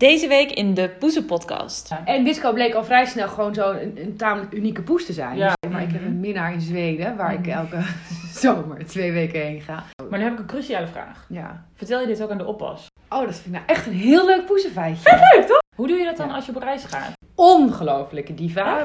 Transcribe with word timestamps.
Deze 0.00 0.28
week 0.28 0.50
in 0.52 0.74
de 0.74 0.88
Poezen 0.98 1.24
podcast. 1.24 1.90
En 2.04 2.24
Disco 2.24 2.52
bleek 2.52 2.74
al 2.74 2.84
vrij 2.84 3.04
snel 3.04 3.28
gewoon 3.28 3.54
zo 3.54 3.70
een, 3.72 3.92
een 4.02 4.16
tamelijk 4.16 4.52
unieke 4.52 4.82
poes 4.82 5.06
te 5.06 5.12
zijn. 5.12 5.36
Ja. 5.36 5.52
Maar 5.70 5.82
ik 5.82 5.90
heb 5.90 6.00
Mhm. 6.00 6.10
een 6.10 6.20
minnaar 6.20 6.52
in 6.52 6.60
Zweden, 6.60 7.16
waar 7.16 7.34
ik 7.34 7.46
elke 7.46 7.78
zomer 8.42 8.86
twee 8.86 9.12
weken 9.12 9.40
heen 9.40 9.60
ga. 9.60 9.84
Maar 10.10 10.18
nu 10.18 10.24
heb 10.24 10.32
ik 10.34 10.38
een 10.38 10.46
cruciale 10.46 10.86
vraag. 10.86 11.26
Ja. 11.28 11.64
Vertel 11.74 12.00
je 12.00 12.06
dit 12.06 12.22
ook 12.22 12.30
aan 12.30 12.38
de 12.38 12.46
oppas? 12.46 12.86
Oh, 13.08 13.20
dat 13.24 13.34
vind 13.34 13.46
ik 13.46 13.52
nou 13.52 13.64
echt 13.66 13.86
een 13.86 13.92
heel 13.92 14.26
leuk 14.26 14.44
poezenfeitje. 14.46 15.10
Leuk 15.34 15.46
toch? 15.46 15.58
Hoe 15.76 15.86
doe 15.86 15.96
je 15.98 16.04
dat 16.04 16.16
dan 16.16 16.28
Ja. 16.28 16.34
als 16.34 16.46
je 16.46 16.54
op 16.56 16.62
reis 16.62 16.84
gaat? 16.84 17.12
Ongelofelijke 17.34 18.34
diva. 18.34 18.72
Hoi 18.74 18.84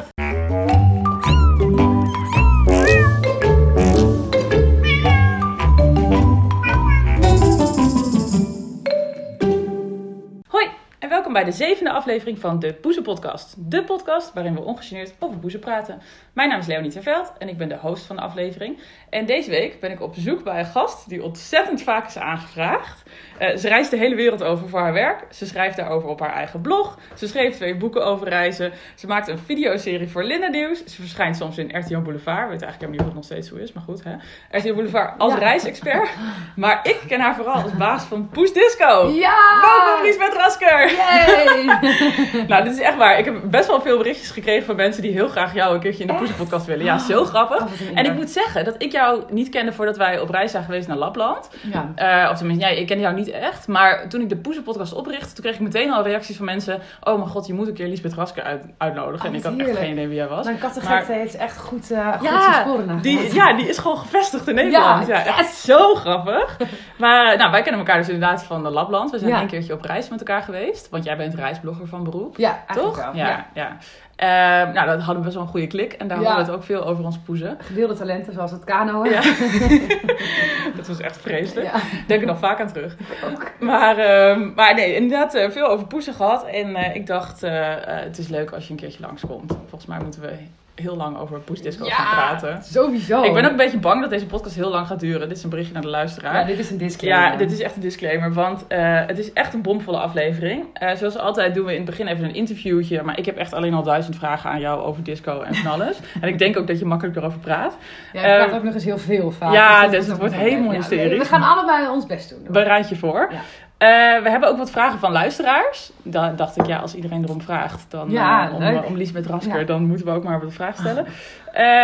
welkom 11.25 11.43
bij 11.43 11.51
de 11.51 11.57
zevende 11.65 11.91
aflevering 11.91 12.39
van 12.39 12.59
de 12.59 12.73
Poezen 12.73 13.03
podcast. 13.03 13.55
De 13.57 13.83
podcast 13.83 14.33
waarin 14.33 14.53
we 14.53 14.61
ongegeneerd 14.61 15.13
over 15.19 15.37
poezen 15.37 15.59
praten. 15.59 16.01
Mijn 16.33 16.49
naam 16.49 16.59
is 16.59 16.65
Leonie 16.67 16.91
Terveld 16.91 17.33
en 17.37 17.49
ik 17.49 17.57
ben 17.57 17.69
de 17.69 17.77
host 17.77 18.05
van 18.05 18.15
de 18.15 18.21
aflevering. 18.21 18.79
En 19.09 19.25
deze 19.25 19.49
week 19.49 19.79
ben 19.79 19.91
ik 19.91 20.01
op 20.01 20.13
bezoek 20.13 20.43
bij 20.43 20.59
een 20.59 20.65
gast 20.65 21.09
die 21.09 21.23
ontzettend 21.23 21.81
vaak 21.83 22.07
is 22.07 22.17
aangevraagd. 22.17 23.03
Eh, 23.37 23.55
ze 23.55 23.67
reist 23.67 23.91
de 23.91 23.97
hele 23.97 24.15
wereld 24.15 24.43
over 24.43 24.69
voor 24.69 24.79
haar 24.79 24.93
werk. 24.93 25.23
Ze 25.29 25.45
schrijft 25.45 25.77
daarover 25.77 26.09
op 26.09 26.19
haar 26.19 26.33
eigen 26.33 26.61
blog. 26.61 26.97
Ze 27.15 27.27
schreef 27.27 27.55
twee 27.55 27.75
boeken 27.75 28.05
over 28.05 28.27
reizen. 28.27 28.71
Ze 28.95 29.07
maakt 29.07 29.27
een 29.27 29.39
videoserie 29.39 30.09
voor 30.09 30.23
Linda 30.23 30.47
Nieuws. 30.47 30.83
Ze 30.85 31.01
verschijnt 31.01 31.35
soms 31.35 31.57
in 31.57 31.77
RTL 31.79 31.99
Boulevard. 31.99 32.43
Ik 32.43 32.49
weet 32.49 32.61
eigenlijk 32.61 32.79
helemaal 32.81 32.91
niet 32.91 32.99
of 32.99 33.05
het 33.05 33.15
nog 33.15 33.23
steeds 33.23 33.47
zo 33.47 33.55
is, 33.55 33.73
maar 33.73 33.83
goed. 33.83 34.03
Hè? 34.03 34.13
RTL 34.57 34.73
Boulevard 34.73 35.19
als 35.19 35.33
Ja. 35.33 35.39
reisexpert. 35.39 36.09
Maar 36.55 36.79
ik 36.83 36.99
ken 37.07 37.19
haar 37.19 37.35
vooral 37.35 37.61
als 37.61 37.77
baas 37.77 38.03
van 38.03 38.29
Poes 38.29 38.53
Disco. 38.53 39.07
Ja! 39.09 39.61
Welkom 39.61 40.05
Liesbeth 40.05 40.33
Rasker! 40.33 41.13
Nou, 42.47 42.63
dit 42.63 42.73
is 42.73 42.79
echt 42.79 42.97
waar. 42.97 43.17
Ik 43.19 43.25
heb 43.25 43.35
best 43.43 43.67
wel 43.67 43.81
veel 43.81 43.97
berichtjes 43.97 44.29
gekregen 44.31 44.65
van 44.65 44.75
mensen 44.75 45.01
die 45.01 45.11
heel 45.11 45.27
graag 45.27 45.53
jou 45.53 45.73
een 45.73 45.79
keertje 45.79 46.01
in 46.01 46.07
de 46.07 46.13
Echt? 46.13 46.21
Poezenpodcast 46.21 46.65
willen. 46.65 46.85
Ja, 46.85 46.97
zo 46.97 47.25
grappig. 47.25 47.61
Oh, 47.61 47.67
een 47.89 47.95
En 47.95 48.05
ik 48.05 48.13
moet 48.13 48.29
zeggen 48.29 48.65
dat 48.65 48.75
ik 48.77 48.91
jou 48.91 49.23
niet 49.29 49.49
kende 49.49 49.73
voordat 49.73 49.97
wij 49.97 50.19
op 50.19 50.29
reis 50.29 50.51
zijn 50.51 50.63
geweest 50.63 50.87
naar 50.87 50.97
Lapland. 50.97 51.49
Ja. 51.73 51.91
Eh, 52.23 52.29
of 52.31 52.37
tenminste, 52.37 52.65
ja, 52.65 52.71
ik 52.71 52.87
kende 52.87 53.03
jou 53.03 53.15
niet 53.15 53.29
echt. 53.31 53.67
Maar 53.67 54.09
toen 54.09 54.21
ik 54.21 54.29
de 54.29 54.35
Poezenpodcast 54.37 54.93
oprichtte, 54.93 55.33
toen 55.33 55.43
kreeg 55.43 55.53
ik 55.55 55.59
meteen 55.61 55.91
al 55.93 56.03
reacties 56.03 56.37
van 56.37 56.45
mensen. 56.45 56.81
Oh 57.03 57.17
mijn 57.17 57.29
god, 57.29 57.47
je 57.47 57.53
moet 57.53 57.67
een 57.67 57.73
keer 57.73 57.87
Lisbeth 57.87 58.13
Rasker 58.13 58.43
uit, 58.43 58.63
uitnodigen. 58.77 59.19
Oh, 59.19 59.31
en 59.33 59.37
ik 59.37 59.43
had 59.43 59.51
echt 59.51 59.61
heerlijk. 59.61 59.85
geen 59.85 59.91
idee 59.93 60.07
wie 60.07 60.15
jij 60.17 60.27
was. 60.27 60.45
Mijn 60.45 60.57
kattengekte 60.57 61.11
heeft 61.13 61.35
echt 61.35 61.57
goed, 61.57 61.91
eh 61.91 62.13
goed 62.13 62.27
Ja, 62.29 62.61
sporen. 62.61 63.01
Die, 63.01 63.33
ja, 63.33 63.53
die 63.53 63.67
is 63.69 63.77
gewoon 63.77 63.97
gevestigd 63.97 64.47
in 64.47 64.55
Nederland. 64.55 65.07
Ja, 65.07 65.17
Ja, 65.17 65.37
echt 65.37 65.53
zo 65.55 65.95
grappig. 65.95 66.57
Maar 66.97 67.37
nou, 67.37 67.51
wij 67.51 67.61
kennen 67.61 67.79
elkaar 67.81 67.97
dus 67.97 68.09
inderdaad 68.09 68.43
van 68.43 68.63
de 68.63 68.69
Lapland. 68.69 69.11
We 69.11 69.17
zijn 69.19 69.29
Ja. 69.31 69.41
een 69.41 69.47
keertje 69.47 69.73
op 69.73 69.81
reis 69.81 70.09
met 70.09 70.19
elkaar 70.19 70.41
geweest. 70.41 70.89
Want 70.89 71.03
jij 71.05 71.17
bent 71.17 71.33
reisblogger 71.33 71.87
van 71.87 72.03
beroep. 72.03 72.37
Ja, 72.37 72.63
Toch? 72.73 72.95
wel. 73.03 73.15
Ja, 73.15 73.45
ja. 73.53 73.77
Ehm, 74.15 74.73
nou, 74.73 74.87
dat 74.87 74.97
hadden 74.97 75.15
we 75.17 75.21
best 75.21 75.33
wel 75.33 75.43
een 75.43 75.49
goede 75.49 75.67
klik. 75.67 75.93
En 75.93 76.07
daar 76.07 76.21
Ja. 76.21 76.25
hadden 76.25 76.45
we 76.45 76.51
het 76.51 76.59
ook 76.59 76.65
veel 76.65 76.85
over 76.85 77.03
ons 77.05 77.17
poezen. 77.17 77.57
Gedeelde 77.59 77.93
talenten 77.93 78.33
zoals 78.33 78.51
het 78.51 78.63
kanoën. 78.63 79.09
Ja. 79.09 79.21
dat 80.77 80.87
was 80.87 80.99
echt 80.99 81.17
vreselijk. 81.21 81.65
Ja. 81.73 81.79
Denk 82.07 82.21
er 82.21 82.27
nog 82.27 82.39
vaak 82.39 82.59
aan 82.59 82.71
terug. 82.71 82.95
Ook. 83.25 83.51
Maar, 83.59 83.97
ehm, 83.97 84.53
maar 84.55 84.73
nee, 84.75 84.95
inderdaad 84.95 85.33
eh, 85.33 85.49
veel 85.49 85.67
over 85.67 85.87
poezen 85.87 86.13
gehad. 86.13 86.45
En 86.45 86.75
eh, 86.75 86.95
ik 86.95 87.07
dacht, 87.07 87.43
eh, 87.43 87.71
eh, 87.73 88.03
het 88.03 88.17
is 88.17 88.27
leuk 88.27 88.51
als 88.51 88.65
je 88.65 88.71
een 88.71 88.79
keertje 88.79 89.01
langskomt. 89.01 89.57
Volgens 89.59 89.85
mij 89.85 89.99
moeten 89.99 90.21
we 90.21 90.33
heel 90.75 90.95
lang 90.95 91.17
over 91.17 91.39
poesdisco 91.39 91.85
gaan 91.85 92.05
praten. 92.15 92.63
sowieso. 92.63 93.23
Ik 93.23 93.33
ben 93.33 93.43
ook 93.45 93.51
een 93.51 93.57
beetje 93.57 93.77
bang 93.79 94.01
dat 94.01 94.09
deze 94.09 94.25
podcast 94.25 94.55
heel 94.55 94.69
lang 94.69 94.87
gaat 94.87 94.99
duren. 94.99 95.27
Dit 95.27 95.37
is 95.37 95.43
een 95.43 95.49
berichtje 95.49 95.73
naar 95.73 95.81
de 95.81 95.87
luisteraar. 95.89 96.33
Ja, 96.39 96.43
dit 96.45 96.59
is 96.59 96.71
een 96.71 96.77
disclaimer. 96.77 97.31
Ja, 97.31 97.37
dit 97.37 97.51
is 97.51 97.59
echt 97.61 97.75
een 97.75 97.81
disclaimer, 97.81 98.33
want 98.33 98.67
eh, 98.67 99.05
het 99.05 99.17
is 99.17 99.33
echt 99.33 99.53
een 99.53 99.61
bomvolle 99.61 99.97
aflevering. 99.97 100.65
Eh, 100.73 100.95
zoals 100.95 101.17
altijd 101.17 101.53
doen 101.55 101.65
we 101.65 101.71
in 101.71 101.77
het 101.77 101.85
begin 101.85 102.07
even 102.07 102.23
een 102.25 102.33
interviewtje, 102.35 103.01
maar 103.03 103.17
ik 103.17 103.25
heb 103.25 103.37
echt 103.37 103.53
alleen 103.53 103.73
al 103.73 103.83
duizend 103.83 104.15
vragen 104.15 104.49
aan 104.49 104.59
jou 104.59 104.81
over 104.81 105.03
disco 105.03 105.41
en 105.41 105.55
van 105.55 105.71
alles. 105.71 105.99
en 106.21 106.27
ik 106.27 106.37
denk 106.39 106.57
ook 106.57 106.67
dat 106.67 106.79
je 106.79 106.85
makkelijk 106.85 107.17
erover 107.17 107.39
praat. 107.39 107.77
Ja, 108.13 108.19
ik 108.19 108.25
praat 108.35 108.47
Ehm, 108.47 108.57
ook 108.57 108.63
nog 108.63 108.73
eens 108.73 108.85
heel 108.85 108.97
veel 108.97 109.31
vaak. 109.31 109.53
ja, 109.53 109.87
dus 109.87 109.97
is 109.99 110.07
het 110.07 110.17
wordt 110.17 110.33
helemaal 110.35 110.71
hysterisch. 110.73 111.17
we 111.17 111.25
gaan 111.25 111.43
allebei 111.43 111.87
ons 111.89 112.05
best 112.05 112.29
doen. 112.29 112.47
Bereid 112.49 112.89
je 112.89 112.95
voor. 112.95 113.31
Eh, 113.77 113.87
we 114.23 114.29
hebben 114.29 114.49
ook 114.49 114.57
wat 114.57 114.71
vragen 114.71 114.99
van 114.99 115.11
luisteraars. 115.11 115.91
Dan 116.03 116.35
dacht 116.35 116.57
ik, 116.57 116.65
ja, 116.65 116.77
als 116.77 116.95
iedereen 116.95 117.23
erom 117.23 117.41
vraagt, 117.41 117.85
dan, 117.91 118.09
Ja, 118.11 118.47
eh, 118.47 118.53
om, 118.55 118.61
leuk. 118.63 118.85
om 118.85 118.95
Liesbeth 118.97 119.25
Rasker, 119.25 119.59
Ja. 119.59 119.65
dan 119.65 119.83
moeten 119.83 120.05
we 120.05 120.11
ook 120.11 120.23
maar 120.23 120.39
wat 120.41 120.53
vragen 120.53 120.79
stellen. 120.79 121.05
Eh, 121.05 121.13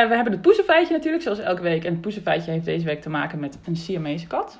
we 0.07 0.16
hebben 0.16 0.31
het 0.31 0.41
poezenfeitje 0.41 0.94
natuurlijk, 0.94 1.24
zoals 1.24 1.40
elke 1.40 1.62
week. 1.62 1.84
En 1.84 1.91
het 1.91 2.02
poezenfeitje 2.02 2.52
heeft 2.52 2.66
deze 2.66 2.85
week 2.85 3.02
te 3.02 3.09
maken 3.09 3.40
met 3.40 3.57
een 3.66 3.75
Siamese 3.75 4.28
kat. 4.28 4.59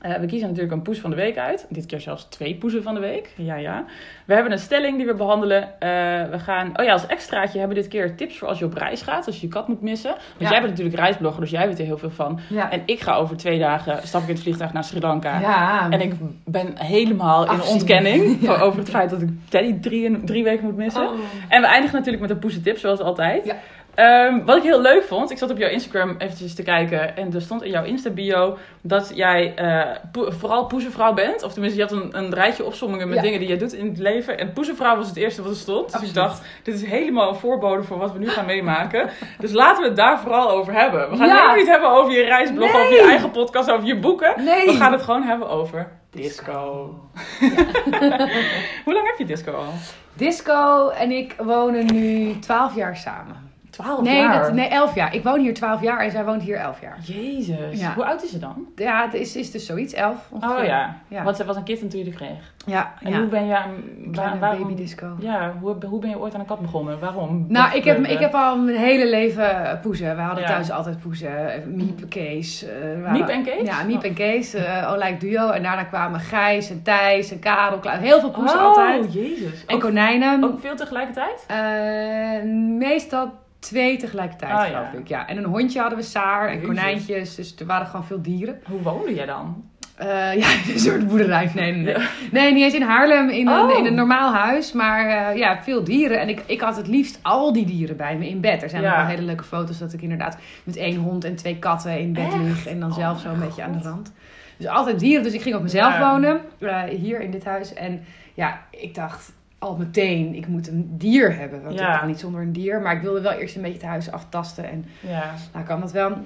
Eh, 0.00 0.14
we 0.14 0.26
kiezen 0.26 0.48
natuurlijk 0.48 0.74
een 0.74 0.82
poes 0.82 0.98
van 0.98 1.10
de 1.10 1.16
week 1.16 1.38
uit. 1.38 1.66
Dit 1.68 1.86
keer 1.86 2.00
zelfs 2.00 2.24
twee 2.24 2.54
poezen 2.56 2.82
van 2.82 2.94
de 2.94 3.00
week. 3.00 3.32
Ja, 3.36 3.54
ja. 3.56 3.84
We 4.24 4.34
hebben 4.34 4.52
een 4.52 4.58
stelling 4.58 4.96
die 4.96 5.06
we 5.06 5.14
behandelen. 5.14 5.62
Eh, 5.80 5.88
we 6.30 6.38
gaan... 6.38 6.78
Oh 6.78 6.84
ja, 6.84 6.92
als 6.92 7.06
extraatje 7.06 7.58
hebben 7.58 7.76
we 7.76 7.82
dit 7.82 7.90
keer 7.92 8.16
tips 8.16 8.38
voor 8.38 8.48
als 8.48 8.58
je 8.58 8.64
op 8.64 8.74
reis 8.74 9.02
gaat. 9.02 9.26
Als 9.26 9.40
je 9.40 9.46
je 9.46 9.52
kat 9.52 9.68
moet 9.68 9.80
missen. 9.82 10.10
Want 10.10 10.20
Ja. 10.38 10.48
jij 10.50 10.58
bent 10.60 10.70
natuurlijk 10.70 10.96
reisblogger, 10.96 11.40
dus 11.40 11.50
jij 11.50 11.66
weet 11.66 11.78
er 11.78 11.84
heel 11.84 11.98
veel 11.98 12.10
van. 12.10 12.40
Ja. 12.48 12.70
En 12.70 12.82
ik 12.86 13.00
ga 13.00 13.14
over 13.14 13.36
twee 13.36 13.58
dagen, 13.58 14.06
stap 14.06 14.22
ik 14.22 14.28
in 14.28 14.34
het 14.34 14.42
vliegtuig 14.42 14.72
naar 14.72 14.84
Sri 14.84 15.00
Lanka. 15.00 15.40
ja. 15.40 15.90
En 15.90 16.00
ik 16.00 16.14
ben 16.44 16.72
helemaal 16.78 17.52
in 17.52 17.62
ontkenning 17.62 18.48
over 18.64 18.78
het 18.78 18.90
feit 18.90 19.10
dat 19.10 19.22
ik 19.22 19.28
Teddy 19.48 19.80
drie, 19.80 20.24
drie 20.24 20.44
weken 20.44 20.64
moet 20.64 20.76
missen. 20.76 21.02
Oh. 21.08 21.18
En 21.48 21.60
we 21.60 21.66
eindigen 21.66 21.96
natuurlijk 21.96 22.22
met 22.22 22.30
een 22.30 22.38
poesentip, 22.38 22.78
zoals 22.78 23.00
altijd. 23.00 23.44
Ja. 23.44 23.56
Ehm, 23.94 24.44
wat 24.44 24.56
ik 24.56 24.62
heel 24.62 24.80
leuk 24.80 25.04
vond, 25.04 25.30
ik 25.30 25.38
zat 25.38 25.50
op 25.50 25.58
jouw 25.58 25.68
Instagram 25.68 26.14
eventjes 26.18 26.54
te 26.54 26.62
kijken 26.62 27.16
en 27.16 27.34
er 27.34 27.40
stond 27.40 27.62
in 27.62 27.70
jouw 27.70 27.84
Insta-bio 27.84 28.58
dat 28.82 29.12
jij 29.14 29.54
eh, 29.54 29.96
vooral 30.12 30.66
poezenvrouw 30.66 31.12
bent. 31.14 31.42
Of 31.42 31.52
tenminste, 31.52 31.78
je 31.78 31.84
had 31.86 31.92
een, 32.02 32.16
een 32.18 32.34
rijtje 32.34 32.64
opsommingen 32.64 33.06
met 33.08 33.16
Ja. 33.16 33.22
dingen 33.22 33.38
die 33.40 33.48
je 33.48 33.56
doet 33.56 33.72
in 33.72 33.88
het 33.88 33.98
leven. 33.98 34.38
En 34.38 34.52
poezenvrouw 34.52 34.96
was 34.96 35.06
het 35.08 35.16
eerste 35.16 35.42
wat 35.42 35.50
er 35.50 35.56
stond. 35.56 35.92
Dus 36.00 36.08
ik 36.08 36.14
dacht, 36.14 36.42
dit 36.62 36.74
is 36.74 36.84
helemaal 36.84 37.28
een 37.28 37.34
voorbode 37.34 37.82
voor 37.82 37.98
wat 37.98 38.12
we 38.12 38.18
nu 38.18 38.28
gaan 38.28 38.46
meemaken. 38.46 39.10
Dus 39.38 39.52
laten 39.52 39.82
we 39.82 39.88
het 39.88 39.96
daar 39.96 40.20
vooral 40.20 40.50
over 40.50 40.72
hebben. 40.72 41.10
We 41.10 41.16
gaan 41.16 41.26
Ja. 41.26 41.34
helemaal 41.34 41.56
niet 41.56 41.66
hebben 41.68 41.90
over 41.90 42.12
je 42.12 42.22
reisblog, 42.24 42.72
Nee. 42.72 42.82
over 42.82 42.94
je 42.94 43.02
eigen 43.08 43.30
podcast, 43.30 43.70
over 43.70 43.86
je 43.86 43.98
boeken. 43.98 44.44
Nee. 44.44 44.66
We 44.66 44.72
gaan 44.72 44.92
het 44.92 45.02
gewoon 45.02 45.22
hebben 45.22 45.48
over 45.48 45.88
disco. 46.10 46.94
Hoe 48.84 48.94
lang 48.94 49.06
heb 49.06 49.14
je 49.18 49.24
disco 49.24 49.52
al? 49.52 49.72
Disco 50.14 50.88
en 50.88 51.10
ik 51.10 51.34
wonen 51.38 51.86
nu 51.94 52.38
12 52.38 52.74
jaar 52.74 52.96
samen. 52.96 53.41
Twaalf 53.72 54.00
Nee, 54.02 54.16
jaar. 54.16 54.42
dat, 54.42 54.52
nee, 54.52 54.68
11 54.68 54.94
jaar. 54.94 55.14
Ik 55.14 55.22
woon 55.22 55.40
hier 55.40 55.54
12 55.54 55.82
jaar 55.82 56.00
en 56.00 56.10
zij 56.10 56.24
woont 56.24 56.42
hier 56.42 56.56
11 56.56 56.80
jaar. 56.80 56.98
Jezus. 57.02 57.80
Ja. 57.80 57.94
Hoe 57.94 58.04
oud 58.04 58.22
is 58.22 58.30
ze 58.30 58.38
dan? 58.38 58.66
Ja, 58.76 59.04
het 59.04 59.14
is, 59.14 59.36
is 59.36 59.50
dus 59.50 59.66
zoiets, 59.66 59.92
11 59.92 60.28
ongeveer. 60.30 60.58
Oh 60.58 60.64
ja. 60.64 60.96
Ja. 61.08 61.22
Want 61.22 61.36
ze 61.36 61.44
was 61.44 61.56
een 61.56 61.62
kitten 61.62 61.88
toen 61.88 61.98
je 61.98 62.04
die 62.04 62.14
kreeg. 62.14 62.52
Ja, 62.66 62.92
En 63.00 63.10
ja. 63.12 63.18
hoe 63.18 63.26
ben 63.26 63.46
je 63.46 63.56
aan... 63.56 63.70
Kleine 64.12 64.38
waarom- 64.38 64.62
baby 64.62 64.74
disco. 64.74 65.16
Ja, 65.18 65.52
hoe, 65.60 65.76
hoe 65.86 66.00
ben 66.00 66.10
je 66.10 66.18
ooit 66.18 66.34
aan 66.34 66.40
een 66.40 66.46
kat 66.46 66.60
begonnen? 66.60 66.98
Waarom? 67.00 67.44
Nou, 67.48 67.66
Wat 67.66 67.76
ik 67.76 67.84
heb, 67.84 67.98
ik 68.06 68.18
heb 68.18 68.34
al 68.34 68.58
mijn 68.58 68.76
hele 68.76 69.08
leven 69.10 69.78
poezen. 69.82 70.16
We 70.16 70.22
hadden 70.22 70.44
thuis 70.46 70.70
altijd 70.70 71.00
poezen. 71.00 71.62
Miep, 71.66 72.08
Kees. 72.10 72.64
eh, 72.64 73.10
Miep 73.12 73.28
en 73.28 73.44
Kees? 73.44 73.66
Ja, 73.68 73.82
Miep 73.82 74.02
en 74.02 74.14
Kees. 74.14 74.54
eh 74.54 74.90
Olijk 74.92 75.20
duo. 75.20 75.50
En 75.50 75.62
daarna 75.62 75.84
kwamen 75.84 76.20
Gijs 76.20 76.70
en 76.70 76.82
Thijs 76.82 77.30
en 77.30 77.38
Karel. 77.38 77.78
Heel 77.82 78.20
veel 78.20 78.30
poesen 78.30 78.58
oh, 78.58 78.64
altijd. 78.64 79.12
jezus. 79.12 79.64
En 79.66 79.74
Ook, 79.74 79.80
konijnen. 79.80 80.44
ook 80.44 80.60
veel 80.60 80.76
tegelijkertijd? 80.76 81.44
Eh, 81.48 82.42
meestal 82.78 83.32
twee 83.62 83.96
tegelijkertijd, 83.96 84.52
Ah, 84.52 84.60
geloof 84.64 84.92
ja. 84.92 84.98
ik. 84.98 85.08
Ja. 85.08 85.26
En 85.28 85.36
een 85.36 85.44
hondje 85.44 85.80
hadden 85.80 85.98
we 85.98 86.04
Saar 86.04 86.48
en 86.48 86.62
konijntjes. 86.62 87.34
Dus 87.34 87.54
er 87.58 87.66
waren 87.66 87.86
gewoon 87.86 88.04
veel 88.04 88.22
dieren. 88.22 88.60
Hoe 88.68 88.82
woonde 88.82 89.14
jij 89.14 89.26
dan? 89.26 89.70
Eh, 89.96 90.08
ja, 90.34 90.48
een 90.72 90.78
soort 90.78 91.06
boerderij. 91.08 91.50
Nee, 91.54 91.72
nee, 91.72 91.82
nee. 91.82 91.94
Ja. 91.94 92.08
Nee, 92.32 92.52
niet 92.52 92.62
eens 92.62 92.74
in 92.74 92.82
Haarlem, 92.82 93.28
in 93.28 93.46
een, 93.48 93.58
Oh. 93.70 93.78
in 93.78 93.86
een 93.86 93.94
normaal 93.94 94.32
huis. 94.34 94.72
Maar 94.72 95.06
eh, 95.30 95.36
ja, 95.38 95.62
veel 95.62 95.84
dieren. 95.84 96.20
En 96.20 96.28
ik, 96.28 96.42
ik 96.46 96.60
had 96.60 96.76
het 96.76 96.86
liefst 96.86 97.18
al 97.22 97.52
die 97.52 97.66
dieren 97.66 97.96
bij 97.96 98.16
me 98.16 98.28
in 98.28 98.40
bed. 98.40 98.62
Er 98.62 98.68
zijn 98.70 98.82
Ja. 98.82 98.96
wel 98.96 99.06
hele 99.06 99.22
leuke 99.22 99.44
foto's 99.44 99.78
dat 99.78 99.92
ik 99.92 100.02
inderdaad 100.02 100.38
met 100.64 100.76
één 100.76 100.96
hond 100.96 101.24
en 101.24 101.36
twee 101.36 101.58
katten 101.58 101.98
in 101.98 102.12
bed 102.12 102.24
Echt? 102.24 102.36
lig. 102.36 102.66
En 102.66 102.80
dan 102.80 102.90
Oh 102.90 102.96
zelf 102.96 103.20
zo 103.20 103.28
een 103.28 103.40
beetje 103.40 103.62
aan 103.62 103.72
de 103.72 103.78
rand. 103.88 104.12
Dus 104.56 104.66
altijd 104.66 104.98
dieren. 105.00 105.22
Dus 105.22 105.32
ik 105.32 105.42
ging 105.42 105.54
op 105.54 105.62
mezelf 105.62 105.92
Ja. 105.98 106.10
wonen. 106.12 106.40
eh, 106.58 106.82
hier 106.82 107.20
in 107.20 107.30
dit 107.30 107.44
huis. 107.44 107.74
En 107.74 108.04
ja, 108.34 108.60
ik 108.70 108.94
dacht 108.94 109.32
al 109.62 109.76
meteen, 109.76 110.34
ik 110.34 110.46
moet 110.46 110.68
een 110.68 110.94
dier 110.98 111.36
hebben. 111.36 111.62
Want 111.62 111.78
Ja. 111.78 111.92
ik 111.92 111.98
kan 111.98 112.08
niet 112.08 112.20
zonder 112.20 112.40
een 112.40 112.52
dier. 112.52 112.80
Maar 112.80 112.96
ik 112.96 113.02
wilde 113.02 113.20
wel 113.20 113.32
eerst 113.32 113.56
een 113.56 113.62
beetje 113.62 113.78
het 113.78 113.86
huis 113.86 114.10
aftasten. 114.10 114.64
En 114.70 114.84
Ja. 115.00 115.34
nou 115.52 115.64
kan 115.64 115.80
dat 115.80 115.92
wel. 115.92 116.16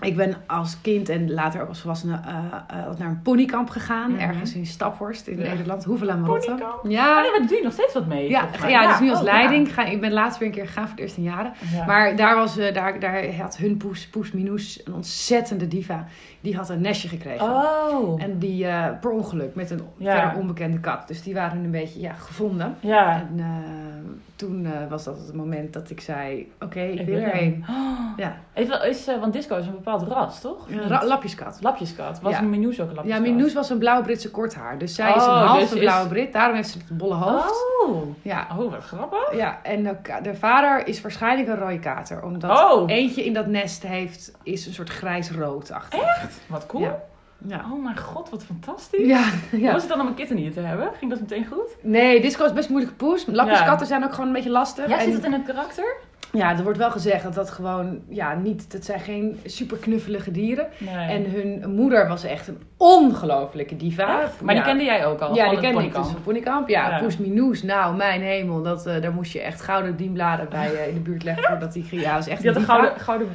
Ik 0.00 0.16
ben 0.16 0.34
als 0.46 0.80
kind 0.80 1.08
en 1.08 1.32
later 1.32 1.62
ook 1.62 1.68
als 1.68 1.80
volwassene 1.80 2.20
eh, 2.26 2.78
eh, 2.78 2.98
naar 2.98 3.08
een 3.08 3.22
ponykamp 3.22 3.70
gegaan. 3.70 4.10
Mhm. 4.10 4.20
ergens 4.20 4.54
in 4.54 4.66
Staphorst 4.66 5.26
in 5.26 5.38
Ja. 5.38 5.48
Nederland. 5.48 5.84
Hoeveel 5.84 6.10
aan 6.10 6.20
Marotte. 6.20 6.46
Ponykamp? 6.46 6.80
Ja, 6.88 7.16
Oh, 7.16 7.20
nee, 7.22 7.38
maar 7.38 7.48
doe 7.48 7.56
je 7.56 7.62
nog 7.62 7.72
steeds 7.72 7.94
wat 7.94 8.06
mee? 8.06 8.28
ja, 8.28 8.48
ja, 8.68 8.88
dus 8.88 9.00
nu 9.00 9.10
als 9.10 9.18
oh, 9.18 9.24
leiding. 9.24 9.74
Ga, 9.74 9.84
ik 9.84 10.00
ben 10.00 10.12
laatst 10.12 10.38
weer 10.38 10.48
een 10.48 10.54
keer 10.54 10.66
gegaan 10.66 10.82
voor 10.82 10.92
het 10.92 11.00
eerst 11.00 11.16
in 11.16 11.22
jaren. 11.22 11.52
Ja. 11.72 11.84
Maar 11.84 12.16
daar, 12.16 12.36
was, 12.36 12.58
eh, 12.58 12.74
daar, 12.74 13.00
daar 13.00 13.34
had 13.34 13.56
hun 13.56 13.76
poes, 13.76 14.08
poes 14.08 14.32
Minous, 14.32 14.80
een 14.84 14.94
ontzettende 14.94 15.68
diva. 15.68 16.06
Die 16.40 16.56
had 16.56 16.68
een 16.68 16.80
nestje 16.80 17.08
gekregen. 17.08 17.46
Oh. 17.46 18.22
En 18.22 18.38
die 18.38 18.66
per 19.00 19.10
ongeluk 19.10 19.54
met 19.54 19.70
een 19.70 19.80
Ja. 19.96 20.20
verder 20.20 20.40
onbekende 20.40 20.80
kat. 20.80 21.08
Dus 21.08 21.22
die 21.22 21.34
waren 21.34 21.64
een 21.64 21.70
beetje 21.70 22.00
ja, 22.00 22.12
gevonden. 22.12 22.76
Ja. 22.80 23.20
En, 23.20 23.44
toen 24.46 24.66
eh, 24.66 24.72
was 24.90 25.04
dat 25.04 25.16
het 25.26 25.34
moment 25.34 25.72
dat 25.72 25.90
ik 25.90 26.00
zei, 26.00 26.52
oké, 26.60 26.80
ik, 26.80 27.00
Ik 27.00 27.06
wil 27.06 27.16
erheen. 27.20 27.64
Oh. 27.70 28.18
Ja, 28.18 28.36
Even, 28.54 28.88
is, 28.88 29.06
eh, 29.06 29.20
want 29.20 29.32
disco 29.32 29.56
is 29.56 29.66
een 29.66 29.72
bepaald 29.72 30.02
ras, 30.02 30.40
toch? 30.40 30.68
een 30.70 30.88
ra- 30.88 31.04
lapjeskat. 31.06 31.58
Lapjeskat. 31.60 32.20
Was 32.20 32.32
Ja. 32.32 32.38
een 32.38 32.50
Minoes 32.50 32.80
ook 32.80 32.86
een 32.88 32.94
Ja, 32.94 32.96
lapjeskat? 32.96 33.26
Minoes 33.26 33.54
was 33.54 33.70
een 33.70 33.78
blauw 33.78 34.02
Britse 34.02 34.30
korthaar. 34.30 34.78
Dus 34.78 34.94
zij 34.94 35.08
is 35.14 35.22
een 35.24 35.28
Oh, 35.30 35.46
halve 35.46 35.60
dus 35.60 35.72
is- 35.72 35.78
blauwe 35.78 36.08
Brit. 36.08 36.32
Daarom 36.32 36.56
heeft 36.56 36.68
ze 36.68 36.78
het 36.78 36.96
bolle 36.98 37.14
hoofd. 37.14 37.54
Oh. 37.86 38.02
Ja. 38.22 38.46
Oh, 38.58 38.70
wat 38.70 38.82
grappig. 38.84 39.36
Ja, 39.36 39.58
en 39.62 39.82
de, 39.82 39.96
de 40.22 40.34
vader 40.34 40.86
is 40.86 41.00
waarschijnlijk 41.00 41.48
een 41.48 41.56
rode 41.58 41.78
kater. 41.78 42.22
Omdat 42.24 42.50
Oh. 42.72 42.90
eentje 42.90 43.24
in 43.24 43.32
dat 43.32 43.46
nest 43.46 43.82
heeft, 43.82 44.32
is 44.42 44.66
een 44.66 44.72
soort 44.74 44.90
grijs-rood 44.90 45.70
achter. 45.70 46.28
Wat 46.46 46.66
cool. 46.66 46.82
Ja. 46.82 47.02
Ja. 47.46 47.64
Oh 47.72 47.82
mijn 47.84 47.98
god, 47.98 48.30
wat 48.30 48.44
fantastisch. 48.44 49.06
Ja, 49.06 49.72
was 49.72 49.82
het 49.82 49.90
dan 49.90 50.00
om 50.00 50.06
een 50.06 50.14
kitten 50.14 50.36
hier 50.36 50.52
te 50.52 50.60
hebben? 50.60 50.90
Ging 50.98 51.10
dat 51.10 51.20
meteen 51.20 51.46
goed? 51.46 51.76
Nee, 51.80 52.20
disco 52.20 52.44
is 52.44 52.52
best 52.52 52.68
moeilijk 52.68 52.96
poes. 52.96 53.24
Lapjeskatten 53.26 53.86
zijn 53.86 54.04
ook 54.04 54.10
gewoon 54.12 54.26
een 54.26 54.32
beetje 54.32 54.50
lastig. 54.50 54.88
Ja, 54.88 54.98
En- 54.98 55.04
zit 55.04 55.14
het 55.14 55.24
in 55.24 55.32
het 55.32 55.42
karakter? 55.44 55.96
Ja, 56.32 56.56
er 56.56 56.62
wordt 56.62 56.78
wel 56.78 56.90
gezegd 56.90 57.22
dat 57.22 57.34
dat 57.34 57.50
gewoon, 57.50 58.00
ja, 58.08 58.34
niet, 58.34 58.72
dat 58.72 58.84
zijn 58.84 59.00
geen 59.00 59.40
super 59.44 59.76
knuffelige 59.76 60.30
dieren. 60.30 60.66
Nee. 60.78 61.08
En 61.16 61.30
hun 61.30 61.74
moeder 61.74 62.08
was 62.08 62.24
echt 62.24 62.48
een 62.48 62.58
ongelofelijke 62.76 63.76
diva. 63.76 64.22
Echt? 64.22 64.40
Maar 64.40 64.54
die 64.54 64.62
Ja. 64.62 64.68
kende 64.68 64.84
jij 64.84 65.06
ook 65.06 65.20
al? 65.20 65.34
Ja, 65.34 65.50
die 65.50 65.60
kende 65.60 65.82
ik 65.82 65.94
dus 65.94 66.06
van 66.06 66.22
Ponykamp. 66.22 66.68
Ja, 66.68 66.88
Ja. 66.90 66.98
Poes 66.98 67.18
Minoes, 67.18 67.62
nou, 67.62 67.96
mijn 67.96 68.20
hemel, 68.22 68.62
dat, 68.62 68.86
eh, 68.86 69.02
daar 69.02 69.12
moest 69.12 69.32
je 69.32 69.40
echt 69.40 69.60
gouden 69.60 69.96
dienbladen 69.96 70.48
bij 70.50 70.74
eh, 70.74 70.88
in 70.88 70.94
de 70.94 71.00
buurt 71.00 71.24
leggen 71.24 71.44
voordat 71.44 71.72
die. 71.72 71.86
Ja, 71.90 72.16
echt 72.16 72.42
Die 72.42 72.50
had 72.50 72.56
een 72.60 72.66
gouden, 72.66 73.00
gouden. 73.00 73.28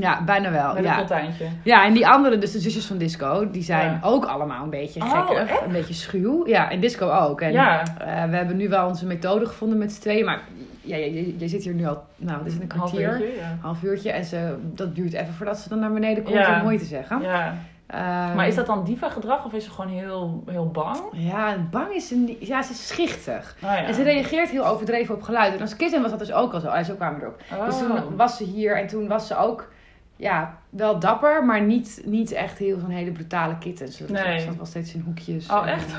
Ja, 0.00 0.22
bijna 0.24 0.50
wel. 0.50 0.68
Met 0.68 0.76
een 0.76 0.82
Ja. 0.82 0.96
fonteintje. 0.96 1.44
ja, 1.62 1.84
en 1.84 1.92
die 1.92 2.08
andere, 2.08 2.38
dus 2.38 2.52
de 2.52 2.58
zusjes 2.58 2.86
van 2.86 2.98
Disco, 2.98 3.50
die 3.50 3.62
zijn 3.62 3.90
Ja. 3.90 3.98
ook 4.02 4.24
allemaal 4.24 4.62
een 4.64 4.70
beetje 4.70 5.00
Oh, 5.00 5.26
gekkig. 5.28 5.60
een 5.66 5.72
beetje 5.72 5.94
schuw. 5.94 6.46
Ja, 6.46 6.70
en 6.70 6.80
Disco 6.80 7.10
ook. 7.10 7.40
En 7.40 7.52
Ja. 7.52 7.82
eh, 7.82 8.24
we 8.30 8.36
hebben 8.36 8.56
nu 8.56 8.68
wel 8.68 8.88
onze 8.88 9.06
methode 9.06 9.46
gevonden 9.46 9.78
met 9.78 9.92
z'n 9.92 10.00
tweeën. 10.00 10.24
Maar 10.24 10.40
ja, 10.88 10.96
je, 10.96 11.38
je, 11.38 11.48
zit 11.48 11.62
hier 11.64 11.74
nu 11.74 11.86
al, 11.86 12.02
nou, 12.16 12.38
het 12.38 12.46
is 12.46 12.54
een 12.54 12.62
Een 12.62 12.78
half 12.78 12.90
kwartier. 12.90 13.10
uurtje, 13.20 13.36
ja. 13.40 13.58
half 13.60 13.82
uurtje. 13.82 14.10
En 14.10 14.24
ze, 14.24 14.56
dat 14.74 14.94
duurt 14.94 15.12
even 15.12 15.34
voordat 15.34 15.58
ze 15.58 15.68
dan 15.68 15.78
naar 15.78 15.92
beneden 15.92 16.22
komt 16.22 16.36
Ja. 16.36 16.56
om 16.58 16.62
mooi 16.62 16.78
te 16.78 16.84
zeggen. 16.84 17.22
ja. 17.22 17.54
Ehm, 17.86 18.34
Maar 18.36 18.46
is 18.46 18.54
dat 18.54 18.66
dan 18.66 18.84
diva 18.84 19.08
gedrag 19.10 19.44
of 19.44 19.52
is 19.52 19.64
ze 19.64 19.70
gewoon 19.70 19.90
heel, 19.90 20.42
heel 20.46 20.70
bang? 20.70 20.98
Ja, 21.12 21.56
bang 21.70 21.92
is 21.94 22.08
ze 22.08 22.16
niet. 22.16 22.46
Ja, 22.46 22.62
ze 22.62 22.72
is 22.72 22.86
schichtig. 22.88 23.56
Oh, 23.56 23.70
ja. 23.70 23.84
En 23.84 23.94
ze 23.94 24.02
reageert 24.02 24.50
heel 24.50 24.66
overdreven 24.66 25.14
op 25.14 25.22
geluid. 25.22 25.54
En 25.54 25.60
als 25.60 25.76
kitten 25.76 26.02
was 26.02 26.10
dat 26.10 26.18
dus 26.18 26.32
ook 26.32 26.52
al 26.52 26.60
zo. 26.60 26.68
Ah, 26.68 26.84
zo 26.84 26.94
kwamen 26.94 27.18
we 27.20 27.24
erop. 27.24 27.40
Oh. 27.52 27.64
Dus 27.64 27.78
toen 27.78 28.16
was 28.16 28.36
ze 28.36 28.44
hier 28.44 28.76
en 28.76 28.86
toen 28.86 29.08
was 29.08 29.26
ze 29.26 29.36
ook... 29.36 29.68
Ja, 30.16 30.58
wel 30.70 30.98
dapper, 30.98 31.44
maar 31.44 31.62
niet, 31.62 32.02
niet 32.04 32.32
echt 32.32 32.58
heel 32.58 32.78
zo'n 32.78 32.90
hele 32.90 33.10
brutale 33.12 33.58
kitten. 33.58 33.88
Ze 33.88 34.04
Nee. 34.08 34.38
ze 34.38 34.44
zat 34.44 34.56
wel 34.56 34.66
steeds 34.66 34.94
in 34.94 35.00
hoekjes. 35.00 35.50
Oh, 35.50 35.66
En, 35.66 35.72
echt? 35.72 35.94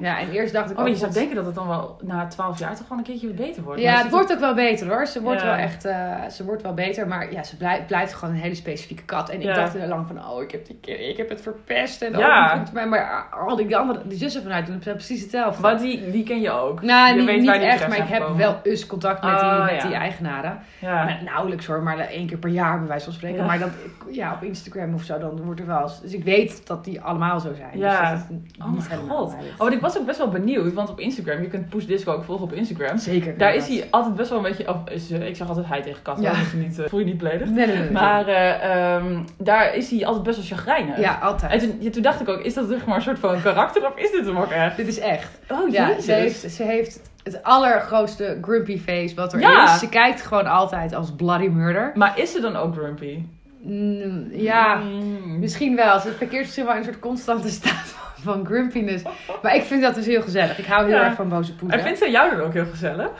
Ja, 0.00 0.18
en 0.18 0.30
eerst 0.30 0.52
dacht 0.52 0.70
ik 0.70 0.76
Oh, 0.78 0.82
ook... 0.82 0.88
je 0.88 0.96
zou 0.96 1.12
denken 1.12 1.36
dat 1.36 1.46
het 1.46 1.54
dan 1.54 1.68
wel 1.68 1.98
na 2.02 2.26
12 2.26 2.58
jaar 2.58 2.76
toch 2.76 2.88
wel 2.88 2.98
een 2.98 3.04
keertje 3.04 3.28
beter 3.28 3.62
wordt. 3.62 3.80
Ja, 3.80 3.92
Maar 3.92 4.02
het 4.02 4.10
wordt 4.12 4.32
ook 4.32 4.38
wel 4.38 4.54
beter 4.54 4.88
hoor. 4.88 5.06
Ze 5.06 5.22
wordt 5.22 5.40
Ja. 5.40 5.46
wel 5.46 5.54
echt, 5.54 5.84
eh, 5.84 6.14
ze 6.30 6.44
wordt 6.44 6.62
wel 6.62 6.74
beter. 6.74 7.08
Maar 7.08 7.32
ja, 7.32 7.42
ze 7.42 7.56
blijft, 7.56 7.86
blijft 7.86 8.14
gewoon 8.14 8.34
een 8.34 8.40
hele 8.40 8.54
specifieke 8.54 9.02
kat. 9.04 9.28
En 9.28 9.40
Ja. 9.40 9.48
ik 9.48 9.54
dacht 9.54 9.72
heel 9.72 9.88
lang 9.88 10.06
van, 10.06 10.26
oh, 10.28 10.42
ik 10.42 10.50
heb, 10.50 10.66
die, 10.66 11.08
ik 11.08 11.16
heb 11.16 11.28
het 11.28 11.40
verpest. 11.40 12.02
En 12.02 12.18
Ja. 12.18 12.62
oh, 12.66 12.72
maar, 12.74 12.88
maar 12.88 13.26
al 13.48 13.56
die 13.56 13.76
andere, 13.76 14.00
die 14.04 14.18
zussen 14.18 14.42
vanuit 14.42 14.66
doen 14.66 14.82
zijn 14.82 14.94
precies 14.94 15.20
hetzelfde. 15.20 15.62
Maar 15.62 15.78
die, 15.78 16.10
die 16.10 16.22
ken 16.24 16.40
je 16.40 16.50
ook. 16.50 16.82
Nou, 16.82 17.08
Je 17.08 17.14
niet, 17.16 17.24
weet 17.26 17.40
niet 17.40 17.50
echt, 17.50 17.88
maar 17.88 17.98
ik 17.98 18.08
heb 18.08 18.28
wel 18.36 18.60
eens 18.62 18.86
contact 18.86 19.22
met, 19.22 19.40
die, 19.40 19.48
Ah, 19.48 19.64
met 19.64 19.82
ja. 19.82 19.86
die 19.88 19.96
eigenaren. 19.96 20.58
Nou, 20.80 21.10
nauwelijks 21.24 21.66
hoor, 21.66 21.82
maar 21.82 21.98
één 21.98 22.26
keer 22.26 22.38
per 22.38 22.50
jaar 22.50 22.78
bij 22.78 22.88
wijze 22.88 23.04
van 23.04 23.12
spreken. 23.14 23.44
Maar 23.46 23.58
dat, 23.58 23.70
ja, 24.10 24.32
op 24.32 24.42
Instagram 24.42 24.94
of 24.94 25.02
zo, 25.02 25.18
dan 25.18 25.42
wordt 25.42 25.60
er 25.60 25.66
wel 25.66 25.82
eens... 25.82 26.00
Dus 26.00 26.12
ik 26.12 26.24
weet 26.24 26.66
dat 26.66 26.84
die 26.84 27.00
allemaal 27.00 27.40
zo 27.40 27.52
zijn. 27.54 27.78
Ja. 27.78 28.10
Dus 28.10 28.20
dat 28.20 28.28
het 28.28 28.38
Oh 28.62 28.70
niet 28.72 28.88
mijn 28.88 28.90
helemaal 29.00 29.16
god. 29.26 29.34
Was 29.82 29.98
ook 29.98 30.06
best 30.06 30.18
wel 30.18 30.28
benieuwd, 30.28 30.72
want 30.72 30.90
op 30.90 31.00
Instagram, 31.00 31.42
je 31.42 31.48
kunt 31.48 31.68
Poes 31.68 31.86
Disco 31.86 32.12
ook 32.12 32.24
volgen 32.24 32.44
op 32.44 32.52
Instagram. 32.52 32.98
Zeker. 32.98 33.38
Daar 33.38 33.54
is 33.54 33.68
hij 33.68 33.86
altijd 33.90 34.14
best 34.14 34.28
wel 34.28 34.38
een 34.38 34.44
beetje, 34.44 34.68
of 34.68 34.76
is, 34.90 35.10
eh, 35.10 35.26
ik 35.28 35.36
zeg 35.36 35.48
altijd 35.48 35.66
hij 35.66 35.82
tegen 35.82 36.02
katten, 36.02 36.24
Ja. 36.24 36.32
dus 36.32 36.52
niet, 36.52 36.78
eh, 36.78 36.88
voel 36.88 36.98
je 36.98 37.04
niet 37.06 37.18
beledigd. 37.18 37.50
Nee, 37.50 37.66
nee, 37.66 37.74
nee. 37.76 37.84
nee. 37.84 37.92
Maar 37.92 38.26
eh, 38.26 38.94
ehm, 38.94 39.22
daar 39.38 39.74
is 39.74 39.90
hij 39.90 40.06
altijd 40.06 40.24
best 40.24 40.36
wel 40.48 40.58
chagrijnig. 40.58 40.98
ja, 40.98 41.18
altijd. 41.22 41.52
En 41.52 41.58
toen, 41.58 41.76
ja, 41.80 41.90
toen 41.90 42.02
dacht 42.02 42.20
ik 42.20 42.28
ook, 42.28 42.40
is 42.40 42.54
dat 42.54 42.68
zeg 42.68 42.86
maar 42.86 42.96
een 42.96 43.02
soort 43.02 43.18
van 43.18 43.42
karakter 43.42 43.86
of 43.86 43.96
is 43.96 44.10
dit 44.10 44.26
hem 44.26 44.36
ook 44.36 44.50
echt? 44.50 44.76
Dit 44.76 44.86
is 44.86 44.98
echt. 44.98 45.38
Oh 45.48 45.70
Ja, 45.70 45.88
jezus. 45.88 46.04
ze 46.04 46.12
heeft, 46.12 46.50
ze 46.52 46.62
heeft 46.62 47.00
het 47.22 47.42
allergrootste 47.42 48.38
grumpy 48.42 48.78
face 48.78 49.14
wat 49.14 49.32
er 49.32 49.40
Ja. 49.40 49.74
is. 49.74 49.78
Ze 49.78 49.88
kijkt 49.88 50.22
gewoon 50.22 50.46
altijd 50.46 50.94
als 50.94 51.12
bloody 51.14 51.46
murder. 51.48 51.92
Maar 51.94 52.18
is 52.18 52.32
ze 52.32 52.40
dan 52.40 52.56
ook 52.56 52.74
grumpy? 52.74 53.18
Mm, 53.64 54.28
ja, 54.32 54.74
Mm. 54.74 55.38
misschien 55.38 55.76
wel. 55.76 56.00
Ze 56.00 56.12
verkeert 56.12 56.42
misschien 56.42 56.64
wel 56.64 56.72
in 56.72 56.78
een 56.78 56.84
soort 56.84 56.98
constante 56.98 57.48
staat 57.48 57.94
van 58.22 58.46
grumpiness. 58.46 59.04
Maar 59.42 59.54
ik 59.54 59.62
vind 59.62 59.82
dat 59.82 59.94
dus 59.94 60.06
heel 60.06 60.22
gezellig. 60.22 60.58
Ik 60.58 60.64
hou 60.66 60.86
heel 60.86 60.96
Ja. 60.96 61.04
erg 61.04 61.14
van 61.14 61.28
boze 61.28 61.54
poezen. 61.54 61.78
En 61.78 61.84
vindt 61.84 61.98
ze 61.98 62.10
jou 62.10 62.30
dan 62.36 62.40
ook 62.46 62.52
heel 62.52 62.66
gezellig? 62.70 63.10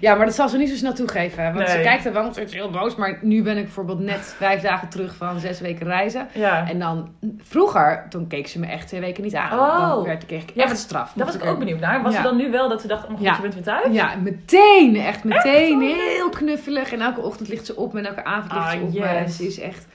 Ja, 0.00 0.14
maar 0.14 0.26
dat 0.26 0.34
zal 0.34 0.48
ze 0.48 0.56
niet 0.56 0.68
zo 0.68 0.74
snel 0.76 0.92
toegeven. 0.94 1.42
Want 1.44 1.56
Nee. 1.56 1.66
ze 1.76 1.80
kijkt 1.82 2.04
er 2.06 2.12
wel 2.12 2.32
steeds 2.32 2.54
heel 2.54 2.70
boos. 2.70 2.96
Maar 2.96 3.18
nu 3.20 3.42
ben 3.42 3.56
ik 3.56 3.62
bijvoorbeeld 3.64 3.98
net 4.00 4.34
vijf 4.38 4.60
dagen 4.60 4.88
terug 4.88 5.14
van 5.16 5.38
zes 5.40 5.60
weken 5.60 5.86
reizen. 5.86 6.28
Ja. 6.34 6.68
En 6.68 6.78
dan, 6.78 7.14
vroeger, 7.42 8.06
toen 8.08 8.26
keek 8.26 8.46
ze 8.46 8.58
me 8.58 8.66
echt 8.66 8.88
twee 8.88 9.00
weken 9.00 9.22
niet 9.22 9.34
aan. 9.34 9.58
Oh. 9.58 9.78
Dan 9.88 10.04
werd, 10.04 10.26
kreeg 10.26 10.42
ik 10.42 10.48
Ja, 10.54 10.60
echt 10.60 10.66
maar 10.66 10.76
straf. 10.76 11.12
Daar 11.14 11.26
was 11.26 11.34
ik 11.34 11.44
ook 11.44 11.58
benieuwd 11.58 11.80
naar. 11.80 12.02
Was 12.02 12.12
Ja. 12.12 12.16
ze 12.22 12.22
dan 12.28 12.36
nu 12.36 12.50
wel 12.50 12.68
dat 12.68 12.80
ze 12.80 12.86
dacht, 12.86 13.04
oh 13.04 13.10
god, 13.10 13.20
Ja. 13.20 13.34
je 13.34 13.40
bent 13.42 13.54
weer 13.54 13.62
thuis? 13.62 13.94
Ja, 13.94 14.14
meteen. 14.22 14.96
Echt 14.96 15.24
meteen. 15.24 15.82
Echt? 15.82 16.00
Heel 16.00 16.28
knuffelig. 16.28 16.92
En 16.92 17.00
elke 17.00 17.20
ochtend 17.20 17.48
ligt 17.48 17.66
ze 17.66 17.76
op 17.76 17.92
me 17.92 17.98
en 17.98 18.06
elke 18.06 18.24
avond 18.24 18.52
ligt 18.52 18.64
Ah, 18.64 18.70
ze 18.70 18.76
op 18.80 18.92
me. 18.92 18.98
yes. 18.98 19.08
En 19.10 19.28
ze 19.30 19.46
is 19.46 19.60
echt... 19.60 19.86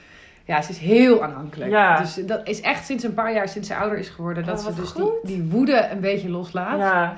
Ja, 0.48 0.62
ze 0.62 0.70
is 0.70 0.78
heel 0.78 1.22
aanhankelijk. 1.22 1.70
Ja. 1.70 1.98
Dus 2.00 2.14
dat 2.14 2.48
is 2.48 2.60
echt 2.60 2.84
sinds 2.86 3.04
een 3.04 3.14
paar 3.14 3.32
jaar, 3.32 3.48
sinds 3.48 3.68
ze 3.68 3.76
ouder 3.76 3.98
is 3.98 4.08
geworden, 4.08 4.44
dat 4.44 4.54
Oh, 4.54 4.60
ze 4.60 4.66
wat 4.66 4.76
dus 4.76 4.92
die, 4.92 5.12
die 5.22 5.42
woede 5.50 5.88
een 5.90 6.00
beetje 6.00 6.30
loslaat. 6.30 6.78
Ja. 6.78 7.16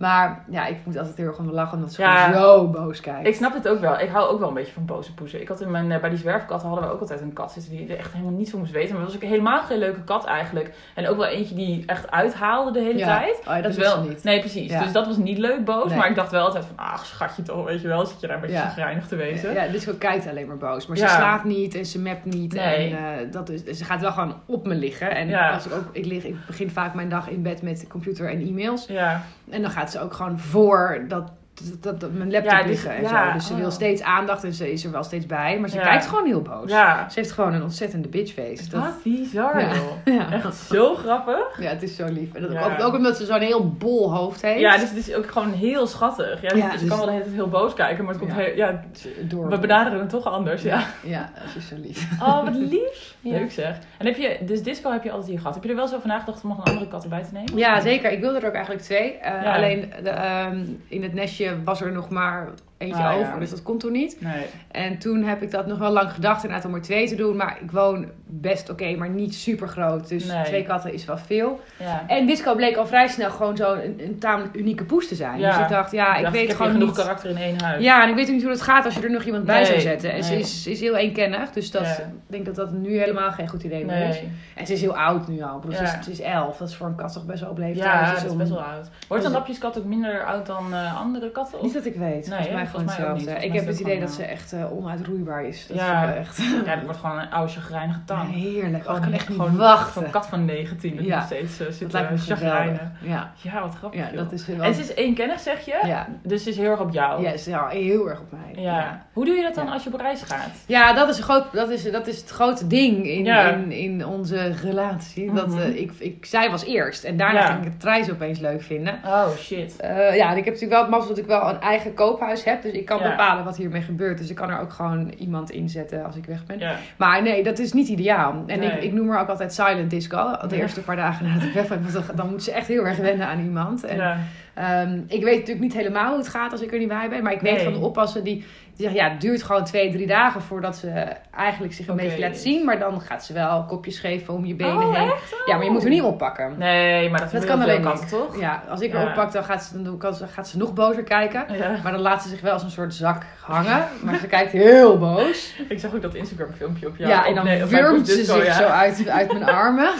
Maar 0.00 0.44
ja, 0.50 0.66
ik 0.66 0.76
moet 0.84 0.98
altijd 0.98 1.16
heel 1.16 1.26
erg 1.26 1.38
om 1.38 1.50
lachen, 1.50 1.76
omdat 1.76 1.92
ze 1.92 2.02
Ja. 2.02 2.32
zo 2.32 2.68
boos 2.68 3.00
kijkt. 3.00 3.26
Ik 3.26 3.34
snap 3.34 3.54
het 3.54 3.68
ook 3.68 3.80
wel. 3.80 3.98
Ik 4.00 4.08
hou 4.08 4.28
ook 4.28 4.38
wel 4.38 4.48
een 4.48 4.54
beetje 4.54 4.72
van 4.72 4.84
boze 4.84 5.14
poezen. 5.14 5.40
Ik 5.40 5.48
had 5.48 5.60
in 5.60 5.70
mijn, 5.70 5.92
eh, 5.92 6.00
bij 6.00 6.10
die 6.10 6.18
zwerfkatten 6.18 6.68
hadden 6.68 6.86
we 6.88 6.94
ook 6.94 7.00
altijd 7.00 7.20
een 7.20 7.32
kat 7.32 7.52
zitten 7.52 7.70
die 7.72 7.88
er 7.92 7.98
echt 7.98 8.12
helemaal 8.12 8.32
niets 8.32 8.50
van 8.50 8.58
moest 8.58 8.72
weten. 8.72 8.92
Maar 8.94 9.02
het 9.02 9.12
was 9.12 9.22
ook 9.22 9.28
helemaal 9.28 9.62
geen 9.62 9.78
leuke 9.78 10.02
kat 10.04 10.24
eigenlijk. 10.24 10.74
En 10.94 11.08
ook 11.08 11.16
wel 11.16 11.26
eentje 11.26 11.54
die 11.54 11.82
echt 11.86 12.10
uithaalde 12.10 12.70
de 12.72 12.80
hele 12.84 12.98
ja. 12.98 13.18
tijd. 13.18 13.38
Oh, 13.38 13.44
ja, 13.44 13.54
dat 13.54 13.62
dus 13.62 13.76
is 13.76 13.82
wel, 13.82 14.02
ze 14.02 14.08
niet. 14.08 14.24
Nee, 14.24 14.38
precies. 14.40 14.78
Dus 14.78 14.92
dat 14.92 15.06
was 15.06 15.16
niet 15.16 15.38
leuk 15.38 15.64
boos. 15.64 15.88
Nee. 15.88 15.98
Maar 15.98 16.08
ik 16.08 16.14
dacht 16.14 16.30
wel 16.30 16.44
altijd 16.44 16.64
van, 16.64 16.76
ach 16.86 17.06
schatje 17.06 17.42
toch, 17.42 17.64
weet 17.64 17.80
je 17.80 17.88
wel. 17.88 18.06
Zit 18.06 18.20
je 18.20 18.26
daar 18.26 18.36
een 18.36 18.42
beetje 18.42 18.56
Ja. 18.76 18.98
te 19.08 19.16
wezen. 19.16 19.52
Ja, 19.52 19.66
Disco 19.66 19.92
kijkt 19.98 20.28
alleen 20.28 20.46
maar 20.46 20.56
boos. 20.56 20.86
Maar 20.86 20.96
ze 20.96 21.08
slaat 21.08 21.44
niet 21.44 21.74
en 21.74 21.86
ze 21.86 22.00
mapt 22.00 22.24
niet. 22.24 22.52
Nee. 22.52 22.94
En 22.96 23.26
uh, 23.26 23.32
dat 23.32 23.48
is, 23.48 23.64
ze 23.64 23.84
gaat 23.84 24.00
wel 24.00 24.12
gewoon 24.12 24.34
op 24.46 24.66
me 24.66 24.74
liggen. 24.74 25.10
En 25.10 25.52
als 25.52 25.66
ik, 25.66 25.72
ook, 25.72 25.84
ik, 25.92 26.04
lig, 26.06 26.24
ik 26.24 26.36
begin 26.46 26.70
vaak 26.70 26.94
mijn 26.94 27.08
dag 27.08 27.28
in 27.28 27.42
bed 27.42 27.62
met 27.62 27.84
computer 27.88 28.30
en 28.30 28.40
e-mails. 28.40 28.86
Ja. 28.86 29.22
En 29.50 29.62
dan 29.62 29.70
gaat 29.70 29.89
ze 29.90 30.00
ook 30.00 30.12
gewoon 30.12 30.40
voor 30.40 31.04
dat, 31.08 31.32
dat, 31.54 31.82
dat, 31.82 32.00
dat 32.00 32.12
mijn 32.12 32.30
laptop 32.30 32.50
Ja, 32.52 32.58
dus- 32.58 32.66
liggen 32.66 32.90
en 32.94 33.02
ja, 33.02 33.26
zo. 33.28 33.32
Dus 33.32 33.46
ze 33.46 33.52
oh. 33.52 33.58
wil 33.58 33.70
steeds 33.70 34.02
aandacht 34.02 34.44
en 34.44 34.52
ze 34.52 34.72
is 34.72 34.84
er 34.84 34.90
wel 34.90 35.02
steeds 35.02 35.26
bij. 35.26 35.58
Maar 35.60 35.68
ze 35.68 35.76
Ja. 35.76 35.82
kijkt 35.82 36.06
gewoon 36.06 36.26
heel 36.26 36.42
boos. 36.42 36.70
Ze 36.70 37.06
heeft 37.14 37.32
gewoon 37.32 37.52
een 37.54 37.62
ontzettende 37.62 38.08
bitchface. 38.08 38.68
Dat, 38.70 38.82
Wat 38.82 39.02
bizar 39.02 39.60
joh. 39.74 39.90
ja. 40.18 40.32
Echt 40.32 40.54
zo 40.54 40.94
grappig. 40.94 41.60
ja, 41.60 41.68
het 41.68 41.82
is 41.82 41.96
zo 41.96 42.04
lief. 42.06 42.34
En 42.34 42.42
dat, 42.42 42.82
ook, 42.82 42.94
omdat 42.94 43.16
ze 43.16 43.24
zo'n 43.24 43.40
heel 43.40 43.70
bol 43.70 44.14
hoofd 44.14 44.42
heeft. 44.42 44.60
Ja, 44.60 44.76
dus 44.76 44.88
het 44.88 44.98
is 45.08 45.14
ook 45.14 45.30
gewoon 45.30 45.52
heel 45.52 45.86
schattig. 45.86 46.42
Ja, 46.42 46.56
Ja, 46.56 46.70
ze 46.70 46.78
dus- 46.78 46.88
kan 46.88 46.96
wel 46.96 47.06
de 47.06 47.12
hele 47.12 47.24
tijd 47.24 47.34
heel 47.36 47.48
boos 47.48 47.74
kijken, 47.74 48.04
maar 48.04 48.12
het 48.14 48.22
komt 48.22 48.36
Ja. 48.36 48.42
heel, 48.42 48.56
ja, 48.56 48.80
Door. 49.22 49.48
we 49.48 49.58
benaderen 49.58 50.00
het 50.00 50.08
toch 50.08 50.24
anders. 50.26 50.62
Ja. 50.62 50.82
Ja, 51.02 51.30
ze 51.52 51.58
is 51.58 51.68
zo 51.68 51.74
lief. 51.78 52.08
Oh, 52.22 52.44
wat 52.44 52.54
lief. 52.54 53.14
Leuk 53.22 53.50
zeg. 53.52 53.78
En 53.98 54.06
heb 54.06 54.16
je, 54.16 54.38
dus 54.46 54.62
disco 54.62 54.90
heb 54.92 55.04
je 55.04 55.10
altijd 55.10 55.28
hier 55.30 55.38
gehad. 55.38 55.54
Heb 55.54 55.62
je 55.62 55.68
er 55.70 55.74
wel 55.76 55.84
eens 55.84 55.94
over 55.94 56.08
nagedacht 56.08 56.42
om 56.42 56.48
nog 56.48 56.58
een 56.58 56.64
andere 56.64 56.88
kat 56.88 57.02
erbij 57.02 57.22
te 57.22 57.32
nemen? 57.32 57.56
Ja, 57.56 57.80
zeker. 57.80 58.10
Ik 58.12 58.20
wilde 58.20 58.38
er 58.38 58.46
ook 58.46 58.54
eigenlijk 58.54 58.84
twee. 58.84 59.18
Ja. 59.22 59.54
Alleen 59.56 59.92
de, 60.02 60.08
ehm, 60.10 60.64
in 60.88 61.02
het 61.02 61.14
nestje 61.14 61.39
was 61.64 61.80
er 61.80 61.92
nog 61.92 62.10
maar 62.10 62.48
eentje 62.80 63.02
Ah, 63.02 63.12
ja. 63.12 63.18
over. 63.26 63.40
Dus 63.40 63.50
dat 63.50 63.62
kon 63.62 63.78
toen 63.78 63.92
niet. 63.92 64.16
Nee. 64.20 64.46
En 64.70 64.98
toen 64.98 65.22
heb 65.22 65.42
ik 65.42 65.50
dat 65.50 65.66
nog 65.66 65.78
wel 65.78 65.90
lang 65.92 66.12
gedacht 66.12 66.42
inderdaad 66.44 66.66
om 66.68 66.74
er 66.74 66.82
twee 66.82 67.08
te 67.08 67.14
doen. 67.14 67.36
Maar 67.36 67.58
ik 67.62 67.70
woon 67.70 68.06
best 68.26 68.70
oké, 68.70 68.94
maar 68.96 69.08
niet 69.08 69.34
super 69.34 69.68
groot. 69.68 70.08
Dus 70.08 70.24
Nee. 70.24 70.44
twee 70.44 70.62
katten 70.62 70.92
is 70.92 71.04
wel 71.04 71.18
veel. 71.18 71.60
Ja. 71.78 72.04
En 72.06 72.26
Disco 72.26 72.54
bleek 72.54 72.76
al 72.76 72.86
vrij 72.86 73.08
snel 73.08 73.30
gewoon 73.30 73.56
zo 73.56 73.74
een, 73.74 74.00
een 74.04 74.18
tamelijk 74.18 74.54
unieke 74.56 74.84
poes 74.84 75.08
te 75.08 75.14
zijn. 75.14 75.38
Ja. 75.38 75.50
Dus 75.52 75.60
ik 75.62 75.68
dacht, 75.68 75.92
ja, 75.92 76.16
ik 76.16 76.22
dacht, 76.22 76.34
weet 76.34 76.48
heb 76.48 76.56
gewoon 76.56 76.72
niet... 76.72 76.80
genoeg 76.80 76.96
karakter 76.96 77.30
in 77.30 77.36
één 77.36 77.60
huis. 77.62 77.82
Ja, 77.84 78.02
en 78.02 78.08
ik 78.08 78.14
weet 78.14 78.28
niet 78.28 78.42
hoe 78.42 78.50
het 78.50 78.62
gaat 78.62 78.84
als 78.84 78.94
je 78.94 79.00
er 79.02 79.10
nog 79.10 79.22
iemand 79.24 79.44
bij 79.44 79.56
Nee, 79.56 79.64
zou 79.66 79.80
zetten. 79.80 80.12
En 80.12 80.24
ze 80.24 80.38
is, 80.38 80.66
is 80.66 80.80
heel 80.80 80.96
eenkennig. 80.96 81.50
Dus 81.50 81.70
dat, 81.70 81.86
ik 81.86 82.04
denk 82.26 82.44
dat 82.44 82.54
dat 82.54 82.72
nu 82.72 82.98
helemaal 82.98 83.30
geen 83.30 83.48
goed 83.48 83.62
idee 83.62 83.84
meer 83.84 84.08
is. 84.08 84.20
En 84.54 84.66
ze 84.66 84.72
is 84.72 84.80
heel 84.80 84.96
oud 84.96 85.28
nu 85.28 85.42
al. 85.42 85.60
Ik 85.64 85.72
Ja. 85.72 85.76
Ze, 85.76 85.82
is, 85.98 86.04
ze 86.04 86.10
is 86.10 86.20
elf. 86.20 86.56
Dat 86.56 86.68
is 86.68 86.76
voor 86.76 86.86
een 86.86 86.94
kat 86.94 87.12
toch 87.12 87.26
best 87.26 87.40
wel 87.40 87.50
op 87.50 87.58
leeftijd. 87.58 87.84
Ja, 87.86 88.00
Dus 88.00 88.14
dat 88.14 88.24
is 88.24 88.30
om- 88.30 88.38
best 88.38 88.50
wel 88.50 88.62
oud. 88.62 88.88
Wordt 89.08 89.24
een 89.24 89.30
lapjeskat 89.32 89.78
ook 89.78 89.84
minder 89.84 90.24
oud 90.24 90.46
dan 90.46 90.72
eh, 90.74 91.00
andere 91.00 91.30
katten? 91.30 91.58
Of? 91.58 91.64
Niet 91.64 91.74
dat 91.74 91.84
ik 91.84 91.94
weet. 91.96 92.28
Nee, 92.28 92.38
niet. 92.78 92.86
hetzelfde. 92.96 93.30
Ik 93.46 93.52
heb 93.52 93.62
is 93.62 93.66
het 93.66 93.80
idee 93.80 94.00
dat 94.00 94.10
gewoon, 94.10 94.26
ze 94.26 94.32
echt 94.32 94.52
eh, 94.52 94.72
onuitroeibaar 94.72 95.44
is. 95.44 95.66
Dat 95.66 95.76
Ja. 95.76 96.06
ze 96.06 96.12
echt... 96.12 96.38
eh, 96.38 96.44
Ja, 96.64 96.74
dat 96.74 96.84
wordt 96.84 96.98
gewoon 97.00 97.18
een 97.18 97.30
oude 97.30 97.52
chagrijnige 97.52 98.04
tang. 98.04 98.34
Heerlijk. 98.44 98.64
Oh, 98.74 98.78
ik 98.78 98.84
Gewoon 98.84 99.00
kan 99.00 99.12
echt 99.12 99.28
niet 99.28 99.38
gewoon 99.38 99.56
wachten. 99.56 100.02
Zo'n 100.02 100.10
kat 100.10 100.26
van 100.26 100.44
19 100.44 100.96
die 100.96 101.06
Ja. 101.06 101.14
nog 101.16 101.24
steeds 101.24 101.60
uh, 101.60 101.66
zit 101.68 101.80
Dat 101.80 101.92
lijkt 101.92 102.10
me 102.10 102.16
te 102.16 102.22
chagrijnen. 102.22 102.92
geweldig. 102.98 103.32
Ja, 103.42 103.50
Ja, 103.52 103.60
wat 103.60 103.74
grappig. 103.74 104.00
ja 104.00 104.16
dat 104.16 104.32
is 104.32 104.46
wel... 104.46 104.62
En 104.62 104.74
ze 104.74 104.80
is 104.80 104.94
eenkennig, 104.94 105.40
zeg 105.40 105.64
je? 105.64 105.78
ja. 105.84 106.06
Dus 106.22 106.42
ze 106.42 106.48
is 106.50 106.56
heel 106.56 106.70
erg 106.70 106.80
op 106.80 106.92
jou. 106.92 107.22
Ja, 107.22 107.32
ja, 107.44 107.68
heel 107.68 108.08
erg 108.08 108.20
op 108.20 108.30
mij. 108.32 108.62
Ja. 108.62 109.04
Hoe 109.12 109.24
doe 109.24 109.34
je 109.34 109.42
dat 109.42 109.54
dan 109.54 109.68
als 109.68 109.84
je 109.84 109.92
op 109.94 110.00
reis 110.00 110.22
gaat? 110.22 110.50
Ja, 110.66 110.92
dat 110.92 111.08
is, 111.08 111.16
een 111.18 111.22
groot, 111.24 111.52
dat 111.52 111.70
is, 111.70 111.90
dat 111.90 112.06
is 112.06 112.16
het 112.20 112.30
grote 112.30 112.66
ding 112.66 113.06
in, 113.06 113.26
in, 113.26 113.72
in 113.72 114.06
onze 114.06 114.52
relatie. 114.62 115.32
Dat, 115.32 115.56
eh, 115.58 115.80
ik, 115.80 115.92
ik, 115.98 116.26
zij 116.26 116.50
was 116.50 116.64
eerst 116.64 117.04
en 117.04 117.16
daarna 117.16 117.46
ging 117.46 117.64
ik 117.66 117.72
het 117.72 117.84
reis 117.84 118.10
opeens 118.10 118.38
leuk 118.38 118.62
vinden. 118.62 118.98
Oh, 119.04 119.26
shit. 119.36 119.76
Eh, 119.80 120.16
ja, 120.16 120.30
en 120.30 120.36
ik 120.36 120.44
heb 120.44 120.54
natuurlijk 120.54 120.70
wel 120.72 120.80
het 120.80 120.90
mazzel 120.90 121.08
dat 121.08 121.18
ik 121.18 121.26
wel 121.26 121.48
een 121.48 121.60
eigen 121.60 121.94
koophuis 121.94 122.44
heb. 122.44 122.59
Dus 122.62 122.72
ik 122.72 122.84
kan 122.84 122.98
Ja. 122.98 123.10
bepalen 123.10 123.44
wat 123.44 123.56
hiermee 123.56 123.82
gebeurt. 123.82 124.18
Dus 124.18 124.30
ik 124.30 124.36
kan 124.36 124.50
er 124.50 124.58
ook 124.60 124.72
gewoon 124.72 125.08
iemand 125.18 125.50
inzetten 125.50 126.04
als 126.04 126.16
ik 126.16 126.24
weg 126.24 126.44
ben. 126.46 126.58
Ja. 126.58 126.76
Maar 126.96 127.22
nee, 127.22 127.42
dat 127.42 127.58
is 127.58 127.72
niet 127.72 127.88
ideaal. 127.88 128.42
En 128.46 128.58
Nee. 128.58 128.70
ik, 128.70 128.82
ik 128.82 128.92
noem 128.92 129.10
haar 129.10 129.20
ook 129.20 129.28
altijd 129.28 129.52
silent 129.54 129.90
disco. 129.90 130.36
De 130.48 130.56
eerste 130.56 130.80
paar 130.80 130.96
dagen 130.96 131.26
nadat 131.26 131.42
ik 131.42 131.52
weg 131.52 131.68
ben. 131.68 131.82
want 131.82 131.92
dan- 131.92 132.16
Dan 132.16 132.30
moet 132.30 132.42
ze 132.42 132.52
echt 132.52 132.66
heel 132.66 132.86
erg 132.86 132.96
wennen 132.96 133.26
aan 133.26 133.40
iemand. 133.40 133.84
En, 133.84 133.96
ja. 133.96 134.18
Ehm, 134.54 134.98
ik 135.06 135.22
weet 135.24 135.34
natuurlijk 135.38 135.60
niet 135.60 135.74
helemaal 135.74 136.08
hoe 136.08 136.18
het 136.18 136.28
gaat 136.28 136.52
als 136.52 136.60
ik 136.62 136.72
er 136.72 136.78
niet 136.78 136.88
bij 136.88 137.08
ben. 137.08 137.22
Maar 137.22 137.32
ik 137.32 137.40
weet 137.40 137.54
Nee. 137.54 137.64
van 137.64 137.72
de 137.72 137.78
oppassen 137.78 138.24
die, 138.24 138.44
die 138.80 138.88
zeggen... 138.88 139.06
Ja, 139.06 139.12
het 139.12 139.20
duurt 139.20 139.42
gewoon 139.42 139.64
twee, 139.64 139.92
drie 139.92 140.06
dagen 140.06 140.40
voordat 140.42 140.76
ze 140.76 140.88
eigenlijk 141.36 141.72
zich 141.72 141.88
een 141.88 141.96
beetje 141.96 142.18
laat 142.18 142.36
zien. 142.36 142.64
Maar 142.64 142.78
dan 142.78 143.00
gaat 143.00 143.24
ze 143.24 143.32
wel 143.32 143.64
kopjes 143.64 143.98
geven 143.98 144.34
om 144.34 144.44
je 144.44 144.54
benen 144.54 144.76
Oh, 144.86 144.94
heen. 144.94 145.12
Ja, 145.46 145.56
maar 145.56 145.64
je 145.64 145.70
moet 145.70 145.82
er 145.84 145.90
niet 145.90 146.02
oppakken. 146.02 146.54
Nee, 146.58 147.10
maar 147.10 147.20
dat, 147.20 147.30
Dat 147.32 147.44
kan 147.44 147.62
alleen 147.62 147.84
niet. 147.84 148.08
toch? 148.08 148.40
Ja, 148.40 148.62
als 148.68 148.80
ik 148.80 148.92
Ja. 148.92 149.00
er 149.00 149.08
oppak, 149.08 149.32
dan 149.32 149.44
gaat 149.44 149.62
ze, 149.64 149.82
dan 149.82 149.98
kan 149.98 150.14
ze- 150.14 150.26
gaat 150.26 150.48
ze 150.48 150.56
nog 150.58 150.72
bozer 150.74 151.02
kijken. 151.02 151.44
Ja. 151.56 151.76
Maar 151.82 151.92
dan 151.92 152.00
laat 152.00 152.22
ze 152.22 152.28
zich 152.28 152.40
wel 152.40 152.52
als 152.52 152.62
een 152.62 152.70
soort 152.70 152.94
zak 152.94 153.22
hangen. 153.40 153.84
Maar 154.02 154.18
ze 154.18 154.26
kijkt 154.26 154.52
heel 154.52 154.98
boos. 154.98 155.54
Ik 155.68 155.78
zag 155.80 155.94
ook 155.94 156.02
dat 156.02 156.14
Instagram 156.14 156.52
filmpje 156.56 156.86
op 156.86 156.96
Ja, 156.96 157.08
jou. 157.08 157.26
en 157.26 157.34
dan 157.34 157.44
nee, 157.44 157.64
wurmt 157.64 158.08
ze 158.08 158.24
zich 158.24 158.46
ja. 158.46 158.52
zo 158.52 158.64
uit, 158.66 159.08
uit 159.08 159.32
mijn 159.32 159.44
armen. 159.44 159.90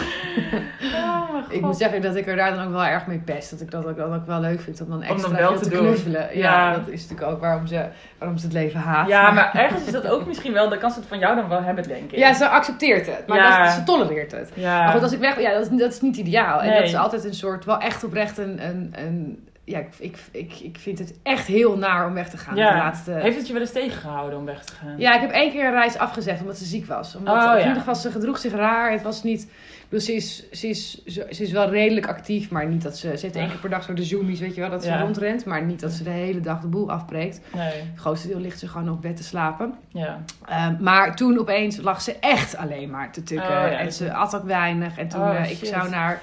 Oh, 0.95 1.29
Ik 1.57 1.61
moet 1.61 1.77
zeggen 1.77 2.03
dat 2.03 2.17
ik 2.17 2.27
er 2.27 2.37
daar 2.37 2.55
dan 2.55 2.65
ook 2.67 2.73
wel 2.73 2.85
erg 2.85 3.07
mee 3.07 3.19
pest. 3.19 3.51
Dat 3.51 3.61
ik 3.61 3.71
dat 3.71 3.87
ook, 3.87 3.97
dat 3.97 4.13
ook 4.13 4.27
wel 4.27 4.41
leuk 4.41 4.61
vind 4.61 4.81
om 4.81 4.89
dan 4.89 5.01
dan 5.01 5.09
extra 5.09 5.37
wel 5.37 5.59
te 5.59 5.69
knuffelen. 5.71 6.21
Ja, 6.21 6.71
Ja. 6.71 6.73
dat 6.77 6.89
is 6.89 7.03
natuurlijk 7.03 7.31
ook 7.31 7.41
waarom 7.41 7.67
ze, 7.67 7.85
waarom 8.19 8.39
ze 8.39 8.45
het 8.45 8.55
leven 8.55 8.70
haat. 8.79 9.09
Ja, 9.09 9.31
maar 9.31 9.55
ergens 9.55 9.85
is 9.85 9.93
dat 9.93 10.07
ook 10.07 10.27
misschien 10.27 10.53
wel, 10.53 10.69
dan 10.69 10.79
kan 10.79 10.91
ze 10.91 10.99
het 10.99 11.09
van 11.09 11.19
jou 11.19 11.37
dan 11.37 11.49
wel 11.49 11.63
hebben, 11.63 11.89
denk 11.89 12.11
ik. 12.13 12.19
Ja, 12.19 12.33
ze 12.33 12.49
accepteert 12.49 13.07
het. 13.07 13.27
Maar 13.27 13.37
Ja. 13.39 13.65
dat, 13.65 13.73
ze 13.73 13.83
tolereert 13.85 14.33
het. 14.33 14.51
Ja. 14.55 14.83
Maar 14.85 14.93
goed, 14.93 15.03
als 15.03 15.13
ik 15.13 15.19
weg 15.21 15.41
ja, 15.41 15.53
dat 15.53 15.71
is, 15.71 15.79
dat 15.79 15.93
is 15.93 16.01
niet 16.01 16.17
ideaal. 16.17 16.61
En 16.61 16.69
Nee. 16.69 16.79
dat 16.79 16.89
is 16.89 16.97
altijd 16.97 17.25
een 17.25 17.35
soort, 17.35 17.65
wel 17.65 17.79
echt 17.79 18.05
oprecht 18.05 18.39
een... 18.39 18.65
een, 18.67 18.93
een 18.97 19.45
ja, 19.65 19.79
ik, 19.79 19.89
ik, 19.99 20.17
ik, 20.33 20.61
ik 20.61 20.77
vind 20.81 20.99
het 20.99 21.15
echt 21.23 21.47
heel 21.47 21.77
naar 21.79 22.07
om 22.07 22.15
weg 22.15 22.29
te 22.31 22.37
gaan. 22.37 22.57
Ja. 22.57 22.71
De 22.71 22.77
laatste... 22.79 23.11
Heeft 23.13 23.37
het 23.37 23.47
je 23.47 23.53
wel 23.53 23.63
eens 23.63 23.73
tegengehouden 23.73 24.39
om 24.39 24.45
weg 24.45 24.65
te 24.65 24.73
gaan? 24.73 24.95
Ja, 24.99 25.15
ik 25.15 25.21
heb 25.21 25.31
één 25.31 25.51
keer 25.51 25.65
een 25.65 25.71
reis 25.73 25.99
afgezegd 25.99 26.41
omdat 26.41 26.57
ze 26.59 26.65
ziek 26.65 26.87
was. 26.87 27.17
Omdat, 27.17 27.35
Oh, 27.37 27.43
in 27.43 27.49
ja. 27.51 27.59
ieder 27.59 27.77
geval, 27.77 27.95
ze 27.95 28.11
gedroeg 28.11 28.39
zich 28.39 28.53
raar. 28.53 28.91
Het 28.93 29.03
was 29.03 29.23
niet... 29.23 29.51
Bedoel, 29.91 30.05
ze 30.07 30.13
is, 30.15 30.51
ze, 30.51 30.69
is, 30.69 31.05
ze 31.05 31.25
is 31.43 31.51
wel 31.51 31.71
redelijk 31.71 32.07
actief, 32.09 32.51
maar 32.51 32.67
niet 32.67 32.83
dat 32.83 32.99
ze... 32.99 33.17
Ze 33.17 33.23
heeft 33.25 33.37
één 33.37 33.49
keer 33.49 33.59
per 33.59 33.71
dag 33.71 33.83
zo 33.83 33.93
de 33.93 34.05
zoomies, 34.05 34.41
weet 34.41 34.55
je 34.55 34.61
wel, 34.61 34.71
dat 34.71 34.85
ze 34.85 34.99
rondrent. 34.99 35.45
Maar 35.45 35.63
niet 35.65 35.81
dat 35.81 35.93
ze 35.93 36.03
de 36.03 36.11
hele 36.11 36.41
dag 36.41 36.61
de 36.61 36.67
boel 36.67 36.91
afbreekt. 36.91 37.41
Nee. 37.55 37.73
Het 37.73 38.01
grootste 38.01 38.29
deel 38.29 38.39
ligt 38.41 38.59
ze 38.59 38.69
gewoon 38.69 38.91
op 38.91 39.03
bed 39.03 39.17
te 39.17 39.23
slapen. 39.23 39.75
Ja. 39.89 40.21
Ehm, 40.47 40.75
maar 40.83 41.17
toen 41.17 41.39
opeens 41.39 41.77
lag 41.81 42.03
ze 42.03 42.17
echt 42.21 42.57
alleen 42.57 42.91
maar 42.91 43.13
te 43.13 43.23
tukken. 43.23 43.49
Oh, 43.49 43.81
en 43.81 43.93
ze 43.93 44.13
at 44.13 44.35
ook 44.37 44.45
weinig. 44.45 44.99
En 44.99 45.09
toen, 45.09 45.21
Oh, 45.21 45.35
eh, 45.37 45.51
ik 45.51 45.65
zou 45.65 45.89
naar... 45.91 46.21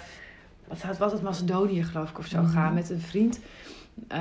Wat 0.68 0.98
was 0.98 1.12
het? 1.12 1.22
Macedonië, 1.22 1.84
geloof 1.84 2.10
ik, 2.10 2.18
of 2.18 2.26
zo 2.26 2.42
Mhm. 2.42 2.52
gaan 2.52 2.74
met 2.74 2.90
een 2.90 3.02
vriend. 3.02 3.40
Eh, 4.08 4.20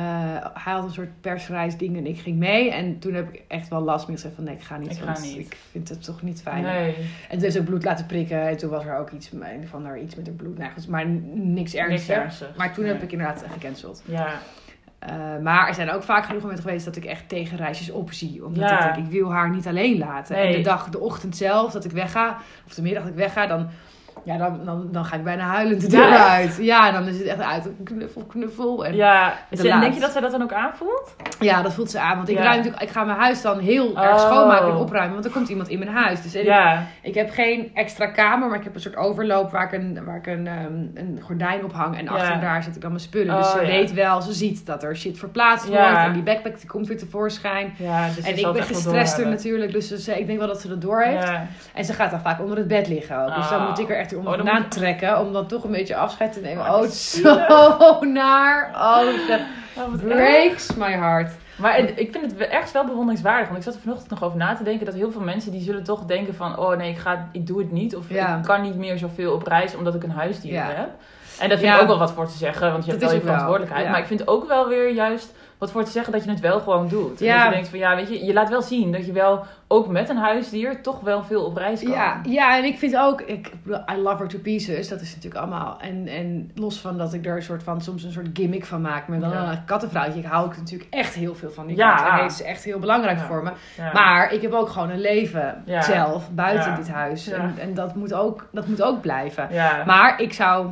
hij 0.54 0.72
had 0.72 0.84
een 0.84 0.90
soort 0.92 1.20
persreisding 1.20 1.96
en 1.96 2.06
ik 2.06 2.18
ging 2.18 2.36
mee. 2.38 2.70
En 2.72 2.98
toen 2.98 3.14
heb 3.14 3.34
ik 3.34 3.42
echt 3.48 3.68
wel 3.68 3.80
last 3.80 4.06
meer 4.06 4.16
gezegd 4.16 4.34
van 4.34 4.44
nee, 4.44 4.54
ik 4.54 4.62
ga 4.62 4.76
niet. 4.76 4.90
Ik 4.90 4.98
ga 4.98 5.04
want 5.04 5.22
niet. 5.22 5.38
Ik 5.38 5.56
vind 5.70 5.88
het 5.88 6.04
toch 6.04 6.22
niet 6.22 6.42
fijn. 6.42 6.62
Nee. 6.62 6.94
En 7.28 7.38
toen 7.38 7.50
ze 7.50 7.58
ook 7.58 7.64
bloed 7.64 7.84
laten 7.84 8.06
prikken. 8.06 8.48
En 8.48 8.56
toen 8.56 8.70
was 8.70 8.84
er 8.84 8.98
ook 8.98 9.10
iets, 9.10 9.30
van 9.70 9.84
haar 9.84 9.98
iets 10.00 10.14
met 10.14 10.26
haar 10.26 10.36
bloed. 10.36 10.58
Nou, 10.58 10.70
goed, 10.72 10.88
maar 10.88 11.06
niks 11.34 11.74
ernstigs. 11.74 12.44
Maar 12.56 12.72
toen 12.74 12.84
Nee. 12.84 12.92
heb 12.92 13.02
ik 13.02 13.12
inderdaad 13.12 13.44
gecanceld. 13.52 14.02
Ja. 14.04 14.28
Eh, 14.98 15.14
maar 15.42 15.68
er 15.68 15.74
zijn 15.74 15.90
ook 15.90 16.02
vaak 16.02 16.24
genoeg 16.24 16.40
momenten 16.42 16.64
geweest 16.64 16.84
dat 16.84 16.96
ik 16.96 17.04
echt 17.04 17.28
tegen 17.28 17.56
reisjes 17.56 17.90
opzie. 17.90 18.44
Omdat 18.44 18.68
Ja. 18.68 18.88
ik 18.88 18.94
denk, 18.94 19.06
ik 19.06 19.12
wil 19.12 19.32
haar 19.32 19.50
niet 19.50 19.66
alleen 19.66 19.98
laten. 19.98 20.36
Nee. 20.36 20.46
En 20.46 20.52
de 20.52 20.60
dag, 20.60 20.88
de 20.88 21.00
ochtend 21.00 21.36
zelf 21.36 21.72
dat 21.72 21.84
ik 21.84 21.90
wegga, 21.90 22.36
of 22.66 22.74
de 22.74 22.82
middag 22.82 23.02
dat 23.02 23.12
ik 23.12 23.18
wegga, 23.18 23.46
dan, 23.46 23.68
ja, 24.24 24.36
dan, 24.36 24.60
dan, 24.64 24.88
dan 24.92 25.04
ga 25.04 25.16
ik 25.16 25.24
bijna 25.24 25.44
huilend 25.44 25.80
de 25.90 25.96
Ja, 25.96 26.02
deur 26.02 26.12
echt? 26.12 26.28
uit. 26.28 26.56
Ja, 26.60 26.92
dan 26.92 27.06
is 27.06 27.18
het 27.18 27.26
echt 27.26 27.40
uit. 27.40 27.68
Knuffel, 27.84 28.22
knuffel. 28.24 28.86
En 28.86 28.94
Ja. 28.94 29.34
de 29.50 29.68
En 29.70 29.80
denk 29.80 29.94
je 29.94 30.00
dat 30.00 30.12
zij 30.12 30.20
dat 30.20 30.30
dan 30.30 30.42
ook 30.42 30.52
aanvoelt? 30.52 31.14
ja, 31.40 31.62
dat 31.62 31.72
voelt 31.74 31.90
ze 31.90 32.00
aan. 32.00 32.16
Want 32.16 32.28
ik, 32.28 32.36
Ja. 32.36 32.42
ruim 32.42 32.56
natuurlijk, 32.56 32.82
ik 32.82 32.88
ga 32.88 33.04
mijn 33.04 33.18
huis 33.18 33.42
dan 33.42 33.58
heel 33.58 33.86
Oh. 33.90 34.02
erg 34.04 34.20
schoonmaken 34.20 34.68
en 34.68 34.74
opruimen. 34.74 35.12
Want 35.12 35.24
er 35.24 35.30
komt 35.30 35.48
iemand 35.48 35.68
in 35.68 35.78
mijn 35.78 35.90
huis. 35.90 36.22
Dus 36.22 36.34
ik- 36.34 36.44
Ja. 36.44 36.86
ik 37.02 37.14
heb 37.14 37.30
geen 37.30 37.70
extra 37.74 38.06
kamer, 38.06 38.48
maar 38.48 38.58
ik 38.58 38.64
heb 38.64 38.74
een 38.74 38.80
soort 38.80 38.96
overloop 38.96 39.50
waar 39.50 39.64
ik 39.64 39.72
een, 39.72 40.04
waar 40.04 40.16
ik 40.16 40.26
een, 40.26 40.46
ehm, 40.46 40.72
een 40.94 41.18
gordijn 41.22 41.64
op 41.64 41.72
hang. 41.72 41.98
En 41.98 42.04
Ja. 42.04 42.10
achter 42.10 42.40
daar 42.40 42.62
zet 42.62 42.74
ik 42.76 42.80
dan 42.80 42.90
mijn 42.90 43.02
spullen. 43.02 43.34
Oh, 43.34 43.40
dus 43.42 43.50
ze 43.50 43.60
ja. 43.60 43.66
weet 43.66 43.92
wel, 43.92 44.20
ze 44.22 44.32
ziet 44.32 44.66
dat 44.66 44.82
er 44.82 44.96
shit 44.96 45.18
verplaatst 45.18 45.68
Ja. 45.68 45.88
wordt. 45.90 46.04
En 46.06 46.12
die 46.12 46.22
backpack 46.22 46.58
die 46.58 46.68
komt 46.68 46.86
weer 46.86 46.98
tevoorschijn. 46.98 47.74
Ja, 47.78 48.06
dus 48.06 48.24
en 48.24 48.38
ik 48.38 48.52
ben 48.52 48.62
gestrester 48.62 49.26
natuurlijk, 49.28 49.72
dus 49.72 49.88
ze, 50.04 50.18
ik 50.18 50.26
denk 50.26 50.38
wel 50.38 50.48
dat 50.48 50.60
ze 50.60 50.68
dat 50.68 50.80
door 50.80 51.02
heeft. 51.02 51.26
Ja. 51.28 51.46
En 51.74 51.84
ze 51.84 51.92
gaat 51.92 52.10
dan 52.10 52.20
vaak 52.20 52.40
onder 52.40 52.56
het 52.58 52.68
bed 52.68 52.88
liggen 52.88 53.18
ook. 53.24 53.34
Dus 53.34 53.48
dan 53.48 53.60
Ah. 53.60 53.68
moet 53.68 53.78
ik 53.78 53.88
er 53.90 53.96
onder 54.12 54.32
Oh, 54.32 54.38
moet 54.54 54.62
je- 54.62 54.68
trekken 54.68 55.20
om 55.20 55.32
dan 55.32 55.46
toch 55.46 55.64
een 55.64 55.70
beetje 55.70 55.96
afscheid 55.96 56.32
te 56.32 56.40
nemen. 56.40 56.64
Oh, 56.64 56.72
Oh, 56.80 56.82
zo 56.88 58.04
naar. 58.04 58.70
Oh, 58.74 59.28
dat 59.28 59.40
Oh, 59.76 59.92
erg. 59.92 60.02
breaks 60.02 60.74
my 60.74 60.92
heart. 60.92 61.32
Maar 61.56 61.78
ik 61.78 62.08
vind 62.12 62.30
het 62.32 62.36
ergens 62.40 62.72
wel 62.72 62.84
bewonderingswaardig. 62.84 63.46
Want 63.46 63.58
ik 63.58 63.64
zat 63.64 63.74
er 63.74 63.80
vanochtend 63.80 64.10
nog 64.10 64.22
over 64.22 64.38
na 64.38 64.54
te 64.54 64.62
denken. 64.62 64.86
Dat 64.86 64.94
heel 64.94 65.10
veel 65.12 65.20
mensen 65.20 65.52
die 65.52 65.60
zullen 65.62 65.82
toch 65.84 66.04
denken 66.04 66.34
van... 66.34 66.58
Oh 66.58 66.76
nee, 66.76 66.90
ik, 66.90 66.98
ga, 66.98 67.28
ik 67.32 67.46
doe 67.46 67.58
het 67.58 67.72
niet. 67.72 67.96
Of 67.96 68.08
Ja. 68.10 68.36
ik 68.36 68.42
kan 68.44 68.62
niet 68.62 68.76
meer 68.76 68.98
zoveel 68.98 69.32
op 69.32 69.46
reis 69.46 69.74
omdat 69.76 69.94
ik 69.94 70.02
een 70.02 70.10
huisdier 70.10 70.52
Ja. 70.52 70.66
heb. 70.74 70.88
En 71.40 71.48
daar 71.48 71.58
vind 71.58 71.74
ik 71.74 71.80
ook 71.80 71.86
wel 71.86 71.98
wat 71.98 72.12
voor 72.12 72.26
te 72.26 72.36
zeggen. 72.36 72.72
Want 72.72 72.84
je 72.84 72.90
hebt 72.90 73.02
wel 73.02 73.12
je 73.12 73.18
wel, 73.18 73.26
verantwoordelijkheid. 73.26 73.88
Maar 73.90 73.98
ik 73.98 74.06
vind 74.06 74.28
ook 74.28 74.46
wel 74.48 74.68
weer 74.68 74.90
juist 74.92 75.34
wat 75.58 75.70
voor 75.70 75.84
te 75.84 75.90
zeggen 75.90 76.12
dat 76.12 76.24
je 76.24 76.30
het 76.30 76.40
wel 76.40 76.60
gewoon 76.60 76.88
doet. 76.88 77.20
En 77.20 77.26
Ja. 77.26 77.36
dat 77.36 77.44
je 77.44 77.50
denkt 77.50 77.68
van 77.68 77.78
ja, 77.78 77.96
weet 77.96 78.08
je, 78.08 78.24
je 78.24 78.32
laat 78.32 78.48
wel 78.48 78.62
zien 78.62 78.92
dat 78.92 79.06
je 79.06 79.12
wel 79.12 79.44
ook 79.68 79.86
met 79.88 80.08
een 80.08 80.16
huisdier 80.16 80.82
toch 80.82 81.00
wel 81.00 81.22
veel 81.22 81.44
op 81.44 81.56
reis 81.56 81.82
kan. 81.82 81.90
Ja, 81.90 82.20
ja, 82.22 82.56
en 82.58 82.64
ik 82.64 82.78
vind 82.78 82.96
ook, 82.96 83.20
ik, 83.20 83.52
I 83.66 83.96
love 83.96 84.16
her 84.16 84.28
to 84.28 84.38
pieces, 84.38 84.88
dat 84.88 85.00
is 85.00 85.14
natuurlijk 85.14 85.42
allemaal. 85.44 85.76
En, 85.80 86.06
en 86.08 86.50
los 86.54 86.80
van 86.80 86.98
dat 86.98 87.12
ik 87.12 87.26
er 87.26 87.36
een 87.36 87.42
soort 87.42 87.62
van, 87.62 87.80
soms 87.80 88.02
een 88.02 88.12
soort 88.12 88.28
gimmick 88.32 88.64
van 88.64 88.80
maak, 88.80 89.08
met 89.08 89.20
dan 89.20 89.30
Ja. 89.30 89.50
een 89.50 89.64
kattenvrouwtje. 89.64 90.18
Ik 90.20 90.26
hou 90.26 90.44
ook 90.46 90.56
natuurlijk 90.56 90.94
echt 90.94 91.14
heel 91.14 91.34
veel 91.34 91.50
van 91.50 91.66
die 91.66 91.76
Ja. 91.76 91.94
kat. 91.94 92.18
En 92.20 92.24
is 92.26 92.42
echt 92.42 92.64
heel 92.64 92.78
belangrijk 92.78 93.18
Ja. 93.18 93.24
voor 93.24 93.42
me. 93.42 93.50
Ja. 93.76 93.92
Maar 93.92 94.32
ik 94.32 94.42
heb 94.42 94.52
ook 94.52 94.68
gewoon 94.68 94.90
een 94.90 95.00
leven 95.00 95.62
zelf, 95.80 96.30
buiten 96.30 96.74
dit 96.74 96.90
huis. 96.90 97.28
En, 97.28 97.54
en 97.58 97.74
dat, 97.74 97.94
moet 97.94 98.14
ook, 98.14 98.46
dat 98.52 98.66
moet 98.66 98.82
ook 98.82 99.00
blijven. 99.00 99.48
ja. 99.50 99.82
Maar 99.86 100.20
ik 100.20 100.32
zou, 100.32 100.66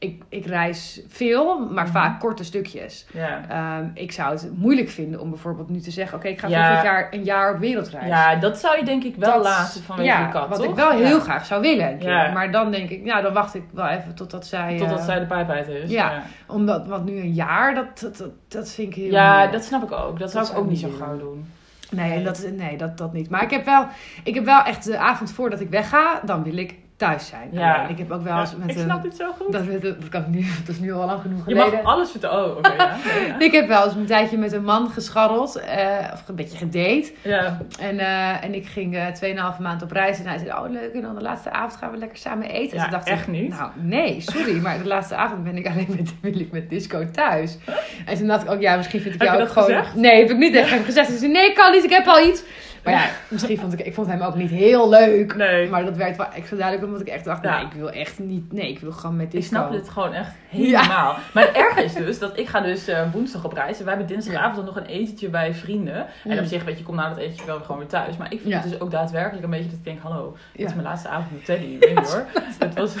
ik, 0.00 0.22
ik 0.28 0.46
reis 0.46 1.00
veel, 1.08 1.58
maar 1.58 1.84
Mhm. 1.84 1.92
vaak 1.92 2.20
korte 2.20 2.44
stukjes. 2.44 3.06
Ehm, 3.48 3.84
ik 3.94 4.12
zou 4.12 4.30
het 4.32 4.50
moeilijk 4.58 4.88
vinden 4.88 5.20
om 5.20 5.30
bijvoorbeeld 5.30 5.68
nu 5.68 5.80
te 5.80 5.90
zeggen, 5.90 6.18
oké, 6.18 6.28
ik 6.28 6.40
ga 6.40 6.48
Ja. 6.48 6.64
volgend 6.66 6.84
jaar 6.86 7.08
een 7.10 7.24
jaar 7.24 7.54
op 7.54 7.58
wereldreis. 7.60 8.06
ja, 8.06 8.34
dat 8.36 8.58
zou 8.58 8.78
je 8.78 8.84
denk 8.84 9.04
ik 9.04 9.16
wel 9.16 9.32
Dat- 9.34 9.42
laten 9.42 9.82
vanwege 9.82 10.08
ja, 10.08 10.26
de 10.26 10.32
kat, 10.32 10.48
Wat 10.48 10.58
toch? 10.58 10.68
ik 10.68 10.74
wel 10.74 10.90
heel 10.90 11.16
Ja. 11.16 11.22
graag 11.22 11.44
zou 11.46 11.60
willen 11.60 11.98
keer. 11.98 12.30
Maar 12.34 12.52
dan 12.52 12.70
denk 12.70 12.90
ik, 12.90 13.04
nou 13.04 13.22
dan 13.22 13.32
wacht 13.32 13.54
ik 13.54 13.62
wel 13.72 13.86
even 13.86 14.14
totdat 14.14 14.46
zij... 14.46 14.76
Totdat 14.78 14.98
eh, 14.98 15.04
zij 15.04 15.18
de 15.18 15.26
pijp 15.26 15.50
uit 15.50 15.68
is. 15.68 15.90
ja. 15.90 16.10
ja. 16.10 16.22
Omdat, 16.46 16.86
want 16.86 17.04
nu 17.04 17.16
een 17.20 17.32
jaar, 17.32 17.74
dat, 17.74 18.00
dat, 18.00 18.16
dat, 18.16 18.30
dat 18.48 18.70
vind 18.70 18.88
ik 18.88 18.94
heel 18.94 19.10
Ja, 19.12 19.28
moeilijk. 19.30 19.52
dat 19.52 19.64
snap 19.64 19.82
ik 19.82 19.92
ook. 19.92 20.18
Dat 20.18 20.30
zou 20.30 20.46
ik 20.46 20.58
ook 20.58 20.68
niet 20.68 20.78
zo 20.80 20.88
gauw 20.98 21.18
doen. 21.18 21.50
Nee, 21.90 22.08
Nee. 22.10 22.24
dat, 22.24 22.46
nee 22.56 22.76
dat, 22.76 22.98
dat 22.98 23.12
niet. 23.12 23.30
Maar 23.30 23.42
ik 23.42 23.50
heb, 23.50 23.64
wel, 23.64 23.86
ik 24.24 24.34
heb 24.34 24.44
wel 24.44 24.62
echt 24.62 24.84
de 24.84 24.98
avond 24.98 25.32
voordat 25.32 25.60
ik 25.60 25.68
wegga, 25.70 26.20
dan 26.24 26.42
wil 26.42 26.56
ik 26.56 26.74
thuis 26.98 27.26
zijn. 27.26 27.48
Ja. 27.52 27.74
Alleen, 27.74 27.90
ik 27.90 27.98
heb 27.98 28.10
ook 28.10 28.22
wel 28.22 28.34
Ja, 28.34 28.40
eens 28.40 28.56
met 28.56 28.70
ik 28.70 28.76
een... 28.76 28.82
snap 28.82 29.02
dit 29.02 29.16
zo 29.16 29.32
goed. 29.32 29.52
Dat, 29.52 29.82
dat, 29.82 30.08
kan 30.08 30.20
ik 30.20 30.26
nu, 30.28 30.46
dat 30.64 30.74
is 30.74 30.80
nu 30.80 30.92
al 30.92 31.06
lang 31.06 31.20
genoeg 31.20 31.48
je 31.48 31.54
mag 31.54 31.82
alles 31.82 32.10
vertellen. 32.10 32.50
Oh, 32.50 32.56
oké, 32.56 32.72
ja. 32.78 32.96
Ja. 33.26 33.38
Ik 33.38 33.52
heb 33.52 33.68
wel 33.68 33.84
eens 33.84 33.94
een 33.94 34.06
tijdje 34.06 34.38
met 34.38 34.52
een 34.52 34.64
man 34.64 34.90
gescharreld, 34.90 35.56
eh, 35.56 35.86
of 36.12 36.28
een 36.28 36.34
beetje 36.34 36.58
gedate. 36.58 37.12
Ja. 37.22 37.58
En, 37.80 37.98
eh, 37.98 38.44
en 38.44 38.54
ik 38.54 38.66
ging 38.66 38.96
eh 38.96 39.06
2,5 39.54 39.58
maand 39.58 39.82
op 39.82 39.90
reis. 39.90 40.18
En 40.18 40.26
hij 40.26 40.38
zei, 40.38 40.50
oh 40.50 40.70
leuk, 40.70 40.92
en 40.92 41.00
dan 41.00 41.14
de 41.14 41.22
laatste 41.22 41.50
avond 41.50 41.76
gaan 41.76 41.90
we 41.90 41.96
lekker 41.96 42.18
samen 42.18 42.48
eten. 42.48 42.76
Ja, 42.76 42.84
en 42.84 42.90
toen 42.90 42.98
dacht 42.98 43.08
echt 43.08 43.26
ik, 43.26 43.32
niet? 43.32 43.48
nou 43.48 43.70
nee, 43.74 44.20
sorry, 44.20 44.60
maar 44.60 44.78
de 44.78 44.86
laatste 44.86 45.14
avond 45.14 45.44
ben 45.44 45.56
ik 45.56 45.66
alleen 45.66 45.94
met, 45.96 46.14
wil 46.22 46.40
ik 46.40 46.52
met 46.52 46.70
disco 46.70 47.10
thuis. 47.10 47.58
En 48.06 48.16
toen 48.16 48.26
dacht 48.26 48.42
ik 48.42 48.50
ook, 48.50 48.60
ja, 48.60 48.76
misschien 48.76 49.00
vind 49.00 49.14
ik 49.14 49.22
jou 49.22 49.42
ook 49.42 49.48
gewoon... 49.48 49.68
gezegd? 49.68 49.94
Nee, 49.94 50.20
heb 50.20 50.30
ik 50.30 50.36
niet 50.36 50.52
tegen 50.52 50.76
hem 50.76 50.84
gezegd. 50.84 51.08
Hij 51.08 51.16
zei, 51.16 51.32
nee, 51.32 51.48
ik 51.48 51.54
kan 51.54 51.72
niet, 51.72 51.84
ik 51.84 51.90
heb 51.90 52.06
al 52.06 52.26
iets. 52.26 52.42
Maar 52.84 52.92
ja, 52.92 53.06
misschien 53.28 53.58
vond 53.58 53.72
ik, 53.72 53.80
ik 53.86 53.94
vond 53.94 54.06
hem 54.06 54.20
ook 54.20 54.34
niet 54.34 54.50
heel 54.50 54.88
leuk. 54.88 55.36
Nee. 55.36 55.68
Maar 55.68 55.84
dat 55.84 55.96
werd 55.96 56.16
wel 56.16 56.26
extra 56.32 56.56
duidelijk 56.56 56.86
omdat 56.86 57.00
ik 57.00 57.08
echt 57.08 57.24
dacht, 57.24 57.42
Ja. 57.42 57.56
nee, 57.56 57.66
ik 57.66 57.72
wil 57.72 57.90
echt 57.90 58.18
niet, 58.18 58.52
nee, 58.52 58.68
ik 58.70 58.78
wil 58.78 58.92
gewoon 58.92 59.16
met 59.16 59.26
Ik 59.26 59.32
disco. 59.32 59.56
snap 59.56 59.72
dit 59.72 59.88
gewoon 59.88 60.12
echt 60.12 60.30
helemaal. 60.48 61.16
Maar 61.34 61.46
het 61.46 61.56
erge 61.56 61.84
is 61.84 61.94
dus 61.94 62.18
dat 62.18 62.38
ik 62.38 62.48
ga 62.48 62.60
dus 62.60 62.88
eh, 62.88 63.12
woensdag 63.12 63.44
op 63.44 63.52
reis. 63.52 63.78
En 63.78 63.84
wij 63.84 63.94
hebben 63.94 64.14
dinsdagavond 64.14 64.56
dan 64.56 64.64
nog 64.64 64.76
een 64.76 64.86
etentje 64.86 65.28
bij 65.28 65.54
vrienden. 65.54 65.96
En 65.96 66.06
Mm. 66.32 66.38
op 66.38 66.44
zich, 66.44 66.64
weet 66.64 66.78
je, 66.78 66.84
kom 66.84 66.94
na 66.94 67.08
dat 67.08 67.18
etentje 67.18 67.46
wel 67.46 67.60
gewoon 67.60 67.78
weer 67.78 67.86
thuis. 67.88 68.16
Maar 68.16 68.32
ik 68.32 68.40
vind 68.40 68.54
het 68.54 68.62
dus 68.62 68.80
ook 68.80 68.90
daadwerkelijk 68.90 69.44
een 69.44 69.50
beetje 69.50 69.68
dat 69.68 69.78
ik 69.78 69.84
denk, 69.84 70.00
hallo, 70.02 70.36
dit 70.52 70.66
is 70.66 70.72
mijn 70.74 70.86
laatste 70.86 71.08
avond 71.08 71.30
met 71.32 71.44
Teddy. 71.44 71.64
Ik 71.66 71.80
weet 71.80 71.94
niet 71.98 72.12
hoor. 72.12 72.24
Het, 72.58 72.74
was, 72.74 72.94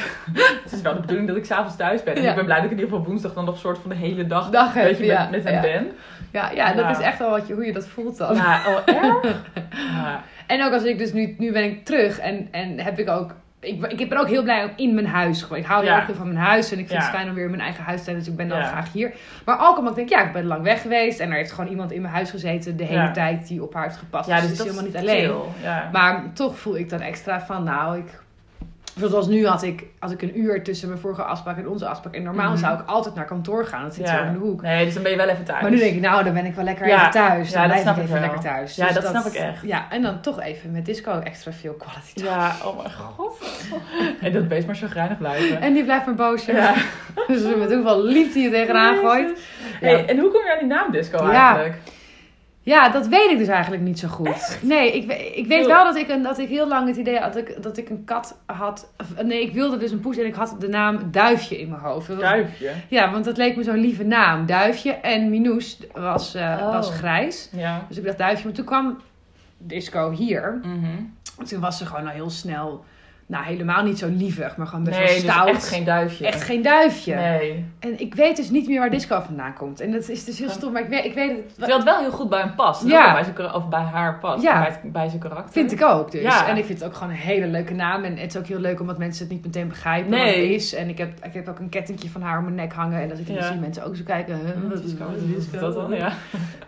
het 0.64 0.72
is 0.72 0.80
wel 0.82 0.94
de 0.94 1.00
bedoeling 1.00 1.28
dat 1.28 1.36
ik 1.36 1.44
s'avonds 1.44 1.76
thuis 1.76 2.02
ben. 2.02 2.14
En 2.14 2.24
ik 2.28 2.34
ben 2.34 2.44
blij 2.44 2.56
dat 2.56 2.64
ik 2.64 2.70
in 2.70 2.78
ieder 2.78 2.90
geval 2.92 3.06
woensdag 3.10 3.32
dan 3.34 3.44
nog 3.44 3.54
een 3.54 3.60
soort 3.60 3.78
van 3.78 3.90
de 3.90 3.96
hele 3.96 4.26
dag 4.26 4.50
Dag 4.50 4.72
weet 4.72 4.98
je, 4.98 5.06
met, 5.06 5.30
met 5.30 5.44
hem 5.44 5.60
ben. 5.60 5.90
Ja, 6.30 6.50
ja, 6.50 6.72
dat 6.72 6.90
is 6.90 6.98
echt 7.04 7.18
wel 7.18 7.30
wat 7.30 7.46
je, 7.46 7.54
hoe 7.54 7.64
je 7.66 7.72
dat 7.72 7.86
voelt 7.86 8.16
dan. 8.18 8.34
Ja, 8.34 8.60
oh 8.66 8.94
erg? 8.94 9.22
Ja. 9.94 10.22
En 10.46 10.64
ook 10.64 10.72
als 10.72 10.82
ik 10.84 10.98
dus 10.98 11.12
nu, 11.12 11.34
nu 11.38 11.52
ben 11.52 11.64
ik 11.64 11.84
terug 11.84 12.18
en, 12.18 12.48
en 12.50 12.78
heb 12.80 12.98
ik 12.98 13.08
ook, 13.08 13.34
ik, 13.60 13.92
ik 13.92 14.08
ben 14.08 14.18
ook 14.18 14.28
heel 14.28 14.42
blij 14.42 14.64
om 14.64 14.70
in 14.76 14.94
mijn 14.94 15.06
huis 15.06 15.42
gewoon. 15.42 15.58
Ik 15.58 15.64
hou 15.66 15.80
heel 15.82 15.90
Ja. 15.90 15.96
erg 15.96 16.04
veel 16.06 16.14
van 16.14 16.26
mijn 16.32 16.38
huis 16.38 16.72
en 16.72 16.78
ik 16.78 16.86
vind 16.88 17.00
Ja. 17.00 17.06
het 17.06 17.16
fijn 17.16 17.28
om 17.28 17.34
weer 17.34 17.44
in 17.44 17.50
mijn 17.50 17.62
eigen 17.62 17.84
huis 17.84 17.98
te 17.98 18.04
zijn, 18.04 18.16
dus 18.16 18.28
ik 18.28 18.36
ben 18.36 18.48
dan 18.48 18.58
Ja. 18.58 18.64
graag 18.64 18.92
hier. 18.92 19.12
Maar 19.44 19.68
ook 19.68 19.78
omdat 19.78 19.90
ik 19.90 19.96
denk, 20.08 20.08
ja, 20.20 20.26
ik 20.26 20.32
ben 20.32 20.44
lang 20.46 20.62
weg 20.62 20.82
geweest 20.82 21.20
en 21.20 21.30
er 21.30 21.36
heeft 21.36 21.52
gewoon 21.52 21.70
iemand 21.70 21.92
in 21.92 22.00
mijn 22.00 22.14
huis 22.14 22.30
gezeten 22.30 22.76
de 22.76 22.84
hele 22.84 23.10
tijd 23.10 23.48
die 23.48 23.62
op 23.62 23.74
haar 23.74 23.82
heeft 23.84 23.96
gepast. 23.96 24.28
Ja, 24.28 24.40
dus 24.40 24.48
dus 24.48 24.58
het 24.58 24.66
is 24.66 24.74
dat 24.74 24.84
helemaal 24.84 25.02
niet 25.02 25.52
alleen. 25.64 25.90
Maar 25.92 26.22
toch 26.32 26.58
voel 26.58 26.76
ik 26.76 26.88
dan 26.90 27.00
extra 27.00 27.40
van, 27.40 27.62
nou, 27.64 27.98
ik... 27.98 28.20
Zoals 28.98 29.26
nu 29.26 29.46
had 29.46 29.62
ik, 29.62 29.84
had 29.98 30.10
ik 30.10 30.22
een 30.22 30.38
uur 30.40 30.62
tussen 30.62 30.88
mijn 30.88 31.00
vorige 31.00 31.22
afspraak 31.22 31.56
en 31.58 31.68
onze 31.68 31.86
afspraak. 31.88 32.14
En 32.14 32.22
normaal 32.22 32.50
Mhm. 32.50 32.58
zou 32.58 32.78
ik 32.78 32.86
altijd 32.88 33.14
naar 33.14 33.24
kantoor 33.24 33.64
gaan. 33.66 33.82
Dat 33.82 33.94
zit 33.94 34.06
Ja. 34.08 34.16
zo 34.18 34.22
om 34.26 34.32
de 34.32 34.38
hoek. 34.38 34.62
Nee, 34.62 34.84
dus 34.84 34.94
dan 34.94 35.02
ben 35.02 35.12
je 35.12 35.18
wel 35.18 35.28
even 35.28 35.44
thuis. 35.44 35.62
Maar 35.62 35.70
nu 35.70 35.76
denk 35.78 35.94
ik, 35.94 36.00
nou, 36.00 36.24
dan 36.24 36.34
ben 36.34 36.44
ik 36.44 36.54
wel 36.54 36.64
lekker 36.64 36.86
Ja. 36.88 36.98
even 36.98 37.10
thuis. 37.10 37.52
Dan 37.52 37.62
Ja, 37.62 37.68
dat 37.68 37.78
snap 37.78 37.96
ik 37.96 38.02
even 38.02 38.12
wel. 38.12 38.22
lekker 38.22 38.40
thuis. 38.40 38.76
Ja, 38.76 38.84
Dus 38.86 38.94
dat 38.94 39.06
snap 39.06 39.24
ik 39.24 39.32
echt. 39.34 39.62
Ja, 39.62 39.86
en 39.90 40.02
dan 40.02 40.20
toch 40.20 40.40
even 40.40 40.70
met 40.72 40.84
disco 40.86 41.18
extra 41.20 41.52
veel 41.52 41.72
quality 41.72 42.12
time. 42.14 42.28
Ja, 42.28 42.52
oh 42.64 42.76
mijn 42.76 42.92
god. 42.92 43.42
En 44.20 44.32
dat 44.32 44.48
beest 44.48 44.66
maar 44.66 44.76
zo 44.76 44.86
grijnig 44.86 45.18
blijven. 45.18 45.60
En 45.60 45.72
die 45.72 45.84
blijft 45.84 46.06
maar 46.06 46.14
boos. 46.14 46.44
Ja. 46.44 46.56
Ja. 46.56 46.74
Dus 47.28 47.42
met 47.56 47.72
hoeveel 47.72 48.02
liefde 48.04 48.40
je 48.40 48.50
tegenaan 48.50 48.96
gooit. 48.96 49.40
Hey, 49.80 50.06
en 50.06 50.18
hoe 50.18 50.30
kom 50.30 50.40
je 50.44 50.52
aan 50.52 50.58
die 50.58 50.68
naam 50.68 50.90
disco 50.92 51.30
Ja. 51.30 51.54
eigenlijk? 51.54 51.78
Ja, 52.68 52.88
dat 52.88 53.06
weet 53.06 53.30
ik 53.30 53.38
dus 53.38 53.48
eigenlijk 53.48 53.82
niet 53.82 53.98
zo 53.98 54.08
goed. 54.08 54.58
Nee, 54.62 54.92
ik, 54.96 55.12
ik 55.36 55.46
weet 55.46 55.66
wel 55.66 55.84
dat 55.84 55.96
ik, 55.96 56.08
een, 56.08 56.22
dat 56.22 56.38
ik 56.38 56.48
heel 56.48 56.68
lang 56.68 56.88
het 56.88 56.96
idee 56.96 57.18
had 57.18 57.32
dat 57.32 57.48
ik, 57.48 57.62
dat 57.62 57.76
ik 57.76 57.88
een 57.88 58.04
kat 58.04 58.38
had. 58.46 58.92
Nee, 59.22 59.42
ik 59.42 59.52
wilde 59.52 59.76
dus 59.76 59.90
een 59.90 60.00
poes 60.00 60.16
en 60.16 60.26
ik 60.26 60.34
had 60.34 60.56
de 60.58 60.68
naam 60.68 61.10
Duifje 61.10 61.60
in 61.60 61.68
mijn 61.68 61.80
hoofd. 61.80 62.08
Was- 62.08 62.18
Duifje. 62.18 62.70
Ja, 62.88 63.10
want 63.12 63.24
dat 63.24 63.36
leek 63.36 63.56
me 63.56 63.62
zo'n 63.62 63.76
lieve 63.80 64.04
naam. 64.04 64.46
Duifje 64.46 64.92
en 64.92 65.30
Minoes 65.30 65.78
was, 65.92 66.34
eh, 66.34 66.56
Oh. 66.60 66.72
was 66.72 66.90
grijs. 66.90 67.48
Ja. 67.52 67.84
Dus 67.88 67.96
ik 67.98 68.04
dacht 68.04 68.18
Duifje. 68.18 68.44
Maar 68.44 68.54
toen 68.54 68.64
kwam 68.64 68.98
Disco 69.58 70.10
hier. 70.10 70.60
Mhm. 70.62 71.46
Toen 71.48 71.60
was 71.60 71.78
ze 71.78 71.86
gewoon 71.86 72.06
al 72.06 72.12
heel 72.12 72.30
snel, 72.30 72.84
nou 73.28 73.44
helemaal 73.44 73.82
niet 73.82 73.98
zo 73.98 74.08
lievig, 74.08 74.56
maar 74.56 74.66
gewoon 74.66 74.84
best 74.84 74.98
Nee, 74.98 75.06
wel 75.06 75.14
dus 75.16 75.22
stout. 75.32 75.48
echt 75.48 75.68
geen 75.68 75.84
duifje. 75.84 76.26
Echt 76.26 76.42
geen 76.42 76.62
duifje. 76.62 77.14
Nee. 77.14 77.64
En 77.78 78.00
ik 78.00 78.14
weet 78.14 78.36
dus 78.36 78.50
niet 78.50 78.68
meer 78.68 78.78
waar 78.78 78.90
disco 78.90 79.20
vandaan 79.20 79.54
komt. 79.54 79.80
En 79.80 79.92
dat 79.92 80.08
is 80.08 80.24
dus 80.24 80.38
heel 80.38 80.48
stom, 80.50 80.72
maar 80.72 80.82
ik 80.82 80.88
weet, 80.88 81.04
ik 81.04 81.14
weet 81.14 81.30
het. 81.36 81.54
Terwijl 81.54 81.76
het 81.76 81.84
wel 81.84 81.98
heel 82.00 82.10
goed 82.10 82.28
bij 82.28 82.40
hem 82.40 82.54
past. 82.54 82.86
Ja. 82.86 83.12
Bij 83.12 83.24
zijn, 83.24 83.54
of 83.54 83.68
bij 83.68 83.80
haar 83.80 84.18
past. 84.18 84.42
Ja. 84.42 84.58
Bij, 84.62 84.68
het- 84.82 84.92
bij 84.92 85.08
zijn 85.08 85.20
karakter. 85.20 85.52
Vind 85.52 85.72
ik 85.72 85.82
ook 85.82 86.10
dus. 86.10 86.22
Ja. 86.22 86.48
En 86.48 86.56
ik 86.56 86.64
vind 86.64 86.78
het 86.80 86.88
ook 86.88 86.94
gewoon 86.94 87.12
een 87.12 87.18
hele 87.18 87.46
leuke 87.46 87.74
naam. 87.74 88.04
En 88.04 88.16
het 88.16 88.34
is 88.34 88.40
ook 88.40 88.46
heel 88.46 88.58
leuk 88.60 88.80
omdat 88.80 88.98
mensen 88.98 89.24
het 89.24 89.32
niet 89.34 89.44
meteen 89.44 89.68
begrijpen 89.68 90.10
Nee. 90.10 90.24
wat 90.24 90.34
het 90.34 90.44
is. 90.62 90.74
En 90.74 90.88
ik 90.88 90.98
heb, 90.98 91.10
ik 91.24 91.32
heb 91.32 91.48
ook 91.48 91.58
een 91.58 91.68
kettingje 91.68 92.08
van 92.10 92.22
haar 92.22 92.38
om 92.38 92.44
mijn 92.44 92.56
nek 92.56 92.72
hangen. 92.72 93.00
En 93.00 93.08
dan 93.08 93.16
zitten 93.16 93.34
Ja. 93.34 93.50
dus 93.50 93.58
mensen 93.60 93.84
ook 93.84 93.96
zo 93.96 94.02
kijken. 94.04 94.34
huh, 94.34 94.68
wat 94.68 94.78
is 94.78 94.84
disco? 94.84 95.04
Wat 95.04 95.16
is 95.16 95.34
disco? 95.34 95.58
Dat 95.60 95.74
dan, 95.74 95.92
ja. 95.92 96.12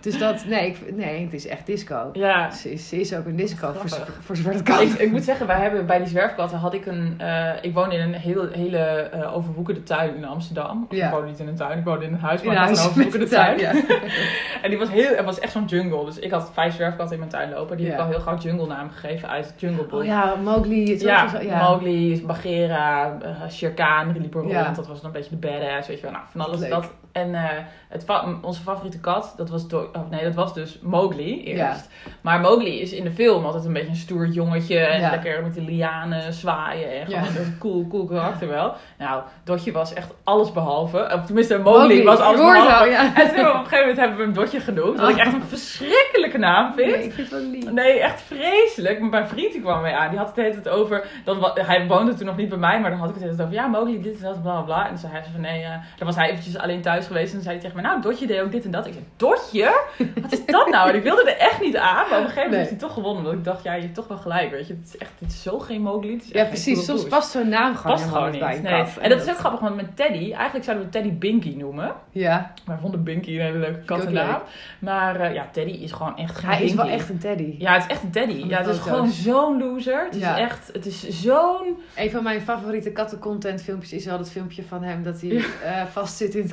Dus 0.00 0.18
dat, 0.18 0.44
nee, 0.46 0.66
ik, 0.66 0.94
nee, 0.96 1.24
het 1.24 1.32
is 1.32 1.46
echt 1.46 1.66
disco. 1.66 2.10
Ja. 2.12 2.50
Ze 2.50 2.72
is, 2.72 2.88
ze 2.88 3.00
is 3.00 3.14
ook 3.14 3.26
een 3.26 3.36
disco, 3.36 3.72
voor, 3.76 3.98
voor 4.20 4.36
zover 4.36 4.62
kan. 4.62 4.80
Ik, 4.80 4.92
ik 4.92 5.10
moet 5.10 5.24
zeggen, 5.24 5.46
wij 5.46 5.60
hebben 5.60 5.86
bij 5.86 5.98
die 5.98 6.06
zwerfkatten 6.06 6.49
had 6.58 6.74
ik 6.74 6.86
een... 6.86 7.14
eh, 7.18 7.50
ik 7.60 7.74
woon 7.74 7.92
in 7.92 8.00
een 8.00 8.14
heel, 8.14 8.48
hele 8.52 8.78
eh, 8.78 9.36
overwoekerde 9.36 9.82
tuin 9.82 10.16
in 10.16 10.24
Amsterdam. 10.24 10.86
Of 10.90 10.96
Ja. 10.96 11.06
Ik 11.06 11.12
woon 11.12 11.24
niet 11.24 11.38
in 11.38 11.48
een 11.48 11.54
tuin, 11.56 11.78
ik 11.78 11.84
woon 11.84 12.02
in 12.02 12.12
een 12.12 12.18
huis, 12.20 12.42
maar 12.42 12.52
In 12.54 12.58
had 12.60 12.66
huis 12.66 12.80
een 12.84 12.88
overwoekerde 12.90 13.28
tuin. 13.28 13.58
tuin, 13.58 13.84
En 14.62 14.70
die 14.70 14.78
was 14.78 14.88
heel, 14.90 15.16
het 15.16 15.24
was 15.24 15.38
echt 15.40 15.52
zo'n 15.52 15.64
jungle. 15.64 16.04
Dus 16.04 16.18
ik 16.18 16.30
had 16.30 16.50
vijf 16.52 16.74
zwerfkatten 16.74 17.12
in 17.14 17.18
mijn 17.18 17.30
tuin 17.30 17.50
lopen. 17.50 17.76
Die 17.76 17.86
heb 17.86 17.94
Ja. 17.96 18.00
ik 18.02 18.06
al 18.08 18.14
heel 18.16 18.24
gauw 18.24 18.36
jungle 18.38 18.66
naam 18.66 18.90
gegeven 18.90 19.28
uit 19.28 19.46
het 19.46 19.60
Jungle 19.60 19.84
Book. 19.84 20.00
Oh 20.00 20.04
ja, 20.06 20.34
Mowgli. 20.44 20.90
Het 20.92 21.00
Ja, 21.00 21.28
zo- 21.28 21.38
Mowgli, 21.70 22.22
Bagheera, 22.26 23.16
uh, 23.22 23.48
Shere 23.50 23.72
Khan, 23.74 24.28
rond. 24.32 24.50
Ja. 24.50 24.70
Dat 24.72 24.86
was 24.86 24.96
dan 25.00 25.06
een 25.06 25.12
beetje 25.20 25.38
de 25.38 25.46
badass, 25.48 25.88
weet 25.88 25.96
je 25.96 26.02
wel. 26.02 26.12
Nou, 26.12 26.24
van 26.30 26.40
alles 26.40 26.68
dat. 26.68 26.90
En 27.12 27.34
eh, 27.34 27.42
het 27.88 28.04
fa- 28.04 28.24
onze 28.42 28.62
favoriete 28.62 29.00
kat, 29.00 29.34
dat 29.36 29.50
was, 29.50 29.66
oh, 29.72 30.10
nee, 30.10 30.24
dat 30.24 30.34
was 30.34 30.54
dus 30.54 30.78
Mowgli 30.82 31.44
eerst. 31.44 31.88
Maar 32.20 32.40
Mowgli 32.40 32.80
is 32.80 32.92
in 32.92 33.04
de 33.04 33.10
film 33.10 33.44
altijd 33.44 33.64
een 33.64 33.72
beetje 33.72 33.88
een 33.88 33.96
stoer 33.96 34.26
jongetje. 34.26 34.78
En 34.78 35.00
Ja. 35.00 35.10
lekker 35.10 35.42
met 35.42 35.54
de 35.54 35.62
lianen 35.62 36.32
zwaaien. 36.32 36.92
En 37.00 37.06
gewoon 37.06 37.22
Ja. 37.22 37.40
een 37.40 37.56
cool, 37.58 37.86
cool 37.88 38.04
karakter 38.04 38.48
wel. 38.48 38.74
Nou, 38.98 39.22
Dotje 39.44 39.72
was 39.72 39.92
echt 39.92 40.10
alles 40.24 40.52
behalve. 40.52 41.10
Of 41.14 41.24
tenminste, 41.26 41.58
Mowgli, 41.58 41.78
Mowgli, 41.80 42.02
was 42.02 42.18
alles 42.18 42.40
behalve. 42.40 42.90
En 42.94 43.34
toen 43.34 43.48
op 43.48 43.54
een 43.54 43.60
gegeven 43.60 43.78
moment 43.78 43.96
hebben 43.98 44.16
we 44.16 44.22
hem 44.22 44.32
Dotje 44.32 44.60
genoemd. 44.60 45.00
Wat 45.00 45.08
ik 45.10 45.16
echt 45.16 45.32
een 45.32 45.42
verschrikkelijke 45.42 46.38
naam 46.38 46.72
vind. 46.74 46.90
Nee, 46.90 47.04
ik 47.04 47.12
vind 47.12 47.30
het 47.30 47.40
wel 47.40 47.50
lief. 47.50 47.70
Nee, 47.70 48.00
echt 48.00 48.20
vreselijk. 48.22 49.00
Maar 49.00 49.10
mijn 49.10 49.28
vriend 49.28 49.52
die 49.52 49.60
kwam 49.60 49.82
mee 49.82 49.94
aan. 49.94 50.08
Die 50.08 50.18
had 50.18 50.26
het 50.26 50.36
de 50.36 50.42
hele 50.42 50.60
tijd 50.60 50.68
over... 50.74 51.06
Dat, 51.24 51.58
hij 51.66 51.86
woonde 51.86 52.14
toen 52.14 52.26
nog 52.26 52.36
niet 52.36 52.48
bij 52.48 52.58
mij, 52.58 52.80
maar 52.80 52.90
dan 52.90 52.98
had 52.98 53.08
ik 53.08 53.14
het 53.14 53.22
de 53.22 53.28
hele 53.30 53.36
tijd 53.42 53.48
over... 53.48 53.62
Ja, 53.62 53.78
Mowgli, 53.78 54.02
dit 54.02 54.16
en 54.16 54.22
dat, 54.22 54.42
bla 54.42 54.52
bla 54.52 54.62
bla. 54.62 54.82
En 54.82 54.88
dan 54.88 54.98
zei 54.98 55.12
hij 55.12 55.22
van... 55.32 55.40
Nee, 55.40 55.62
eh, 55.62 55.70
dan 55.70 56.06
was 56.06 56.16
hij 56.16 56.28
eventjes 56.30 56.58
alleen 56.58 56.82
thuis 56.82 56.99
geweest. 57.06 57.26
En 57.28 57.34
dan 57.34 57.42
zei 57.42 57.54
hij 57.54 57.64
tegen 57.64 57.80
mij... 57.80 57.90
Nou, 57.90 58.02
Dotje 58.02 58.26
deed 58.26 58.40
ook 58.40 58.52
dit 58.52 58.64
en 58.64 58.70
dat. 58.70 58.86
Ik 58.86 58.92
zei... 58.92 59.04
Dotje? 59.16 59.80
Wat 60.22 60.32
is 60.32 60.46
dat 60.46 60.68
nou? 60.70 60.88
En 60.88 60.94
ik 60.94 61.02
wilde 61.02 61.30
er 61.30 61.36
echt 61.38 61.60
niet 61.60 61.76
aan. 61.76 62.08
Maar 62.08 62.18
op 62.18 62.24
een 62.24 62.30
gegeven 62.30 62.34
moment 62.34 62.50
Nee. 62.50 62.58
heeft 62.58 62.70
hij 62.70 62.78
toch 62.78 62.92
gewonnen. 62.92 63.18
Omdat 63.18 63.32
ik 63.34 63.44
dacht... 63.44 63.62
Ja, 63.62 63.74
je 63.74 63.82
hebt 63.82 63.94
toch 63.94 64.08
wel 64.08 64.16
gelijk, 64.16 64.50
weet 64.50 64.66
je. 64.66 64.72
Het 64.74 64.86
is 64.86 64.96
echt... 64.98 65.10
Is 65.26 65.42
zo 65.42 65.58
geen. 65.58 65.86
Het 65.86 66.22
is 66.22 66.28
Ja, 66.28 66.44
precies. 66.44 66.84
Soms 66.84 67.04
past 67.04 67.30
zo'n 67.30 67.48
naam 67.48 67.74
gewoon 67.76 67.96
Past 67.96 68.08
gewoon 68.08 68.30
niet. 68.30 68.62
Nee. 68.62 68.84
En 69.00 69.08
dat 69.10 69.20
is 69.22 69.28
ook 69.28 69.38
grappig, 69.38 69.60
want 69.60 69.76
met 69.76 69.96
Teddy... 69.96 70.32
Eigenlijk 70.32 70.64
zouden 70.64 70.86
we 70.86 70.92
Teddy 70.92 71.12
Binky 71.12 71.54
noemen. 71.56 71.92
Ja, 72.10 72.52
Wij 72.64 72.76
vonden 72.80 73.02
Binky 73.04 73.34
een 73.34 73.40
hele 73.44 73.58
leuke 73.58 73.84
kattennaam. 73.84 74.40
Maar 74.78 75.20
eh, 75.20 75.34
ja, 75.34 75.48
Teddy 75.52 75.72
is 75.72 75.92
gewoon 75.92 76.16
echt 76.16 76.36
geen 76.38 76.50
hij 76.50 76.62
is 76.64 76.74
wel 76.74 76.84
Binky. 76.84 76.98
echt 77.00 77.08
een 77.10 77.18
teddy. 77.18 77.54
Ja, 77.58 77.72
het 77.72 77.82
is 77.82 77.88
echt 77.88 78.02
een 78.02 78.10
teddy. 78.10 78.44
Ja, 78.46 78.58
het 78.58 78.66
is 78.66 78.78
gewoon 78.78 79.08
zo'n 79.08 79.58
loser. 79.58 80.04
Het 80.04 80.14
is 80.14 80.22
echt, 80.22 80.70
het 80.72 80.86
is 80.86 81.08
zo'n... 81.08 81.78
Een 81.96 82.10
van 82.10 82.22
mijn 82.22 82.40
favoriete 82.40 82.90
kattencontent 82.90 83.62
filmpjes 83.62 83.92
is 83.92 84.04
wel 84.04 84.18
het 84.18 84.30
filmpje 84.30 84.62
van 84.62 84.82
hem 84.82 85.02
dat 85.02 85.20
hij 85.20 85.30
eh 85.64 85.82
vast 85.92 86.16
zit 86.16 86.34
in 86.34 86.42
het 86.42 86.52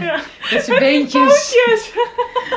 Ja. 0.00 0.18
Met 0.52 0.64
zijn 0.64 0.78
beentjes. 0.78 1.56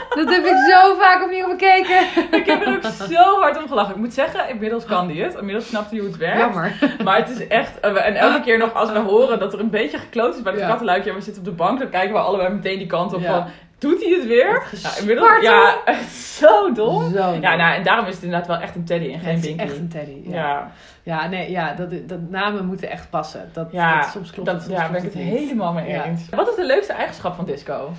Dat 0.09 0.29
heb 0.29 0.45
ik 0.45 0.55
zo 0.71 0.95
vaak 0.99 1.23
opnieuw 1.23 1.47
bekeken. 1.47 1.99
Ik 2.31 2.45
heb 2.45 2.65
er 2.65 2.73
ook 2.75 2.83
zo 3.11 3.39
hard 3.39 3.57
om 3.57 3.67
gelachen. 3.67 3.91
Ik 3.93 3.99
moet 3.99 4.13
zeggen, 4.13 4.49
inmiddels 4.49 4.85
kan 4.85 5.07
die 5.07 5.23
het. 5.23 5.35
Inmiddels 5.35 5.67
snapt 5.67 5.89
hij 5.89 5.99
hoe 5.99 6.07
het 6.07 6.17
werkt. 6.17 6.37
Jammer. 6.39 6.95
Maar 7.03 7.17
het 7.17 7.29
is 7.29 7.47
echt... 7.47 7.79
En 7.79 8.15
elke 8.15 8.41
keer 8.41 8.57
nog 8.57 8.73
als 8.73 8.91
we 8.91 8.99
horen 8.99 9.39
dat 9.39 9.53
er 9.53 9.59
een 9.59 9.69
beetje 9.69 9.97
gekloot 9.97 10.35
is 10.35 10.41
bij 10.41 10.51
het 10.51 10.61
Ja. 10.61 10.67
kattenluikje... 10.67 11.09
en 11.09 11.15
we 11.15 11.21
zitten 11.21 11.41
op 11.41 11.47
de 11.49 11.55
bank, 11.55 11.79
dan 11.79 11.89
kijken 11.89 12.13
we 12.13 12.19
allebei 12.19 12.49
meteen 12.53 12.77
die 12.77 12.87
kant 12.87 13.13
op 13.13 13.21
Ja. 13.21 13.27
van... 13.33 13.45
Doet 13.81 14.03
hij 14.03 14.11
het 14.11 14.27
weer? 14.27 14.63
Wat 14.71 14.81
Ja, 14.81 14.97
inmiddels, 14.99 15.41
ja, 15.41 15.75
echt 15.85 16.11
zo 16.13 16.71
dom. 16.73 17.11
Zo. 17.13 17.37
Ja, 17.41 17.55
nou, 17.55 17.73
en 17.75 17.83
daarom 17.83 18.05
is 18.05 18.13
het 18.13 18.23
inderdaad 18.23 18.47
wel 18.47 18.57
echt 18.57 18.75
een 18.75 18.83
teddy 18.85 19.13
en 19.13 19.19
geen 19.19 19.35
het 19.35 19.43
is 19.43 19.45
Binky. 19.45 19.63
echt 19.63 19.77
een 19.77 19.87
teddy. 19.87 20.21
Ja, 20.23 20.31
Ja, 20.33 20.71
ja 21.03 21.27
nee, 21.27 21.51
ja, 21.51 21.73
dat, 21.73 21.89
dat 22.07 22.29
namen 22.29 22.65
moeten 22.65 22.89
echt 22.89 23.09
passen. 23.09 23.49
Dat, 23.53 23.67
ja, 23.71 24.01
dat, 24.01 24.09
soms 24.11 24.31
klopt 24.31 24.49
dat, 24.49 24.61
soms 24.61 24.73
ja, 24.73 24.89
ben 24.89 24.97
ik 24.97 25.03
het 25.03 25.13
niet. 25.15 25.37
helemaal 25.37 25.73
mee 25.73 26.03
eens. 26.03 26.29
Wat 26.29 26.49
is 26.49 26.55
de 26.55 26.65
leukste 26.65 26.93
eigenschap 26.93 27.35
van 27.35 27.45
disco? 27.45 27.91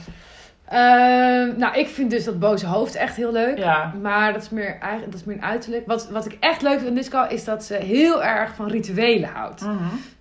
Ehm, 0.69 1.59
nou, 1.59 1.75
ik 1.79 1.89
vind 1.89 2.11
dus 2.11 2.25
dat 2.25 2.39
boze 2.39 2.67
hoofd 2.67 2.95
echt 2.95 3.17
heel 3.17 3.33
leuk. 3.33 3.59
Ja. 3.59 3.93
Maar 4.03 4.33
dat 4.33 4.43
is 4.43 4.51
meer, 4.51 4.79
dat 5.05 5.15
is 5.15 5.25
meer 5.25 5.37
een 5.37 5.43
uiterlijk. 5.45 5.87
Wat, 5.87 6.09
wat 6.11 6.27
ik 6.27 6.37
echt 6.41 6.63
leuk 6.63 6.77
vind 6.77 6.89
aan 6.89 6.95
disco 6.95 7.25
is 7.29 7.45
dat 7.45 7.65
ze 7.65 7.75
heel 7.75 8.23
erg 8.25 8.55
van 8.55 8.69
rituelen 8.69 9.29
houdt. 9.29 9.63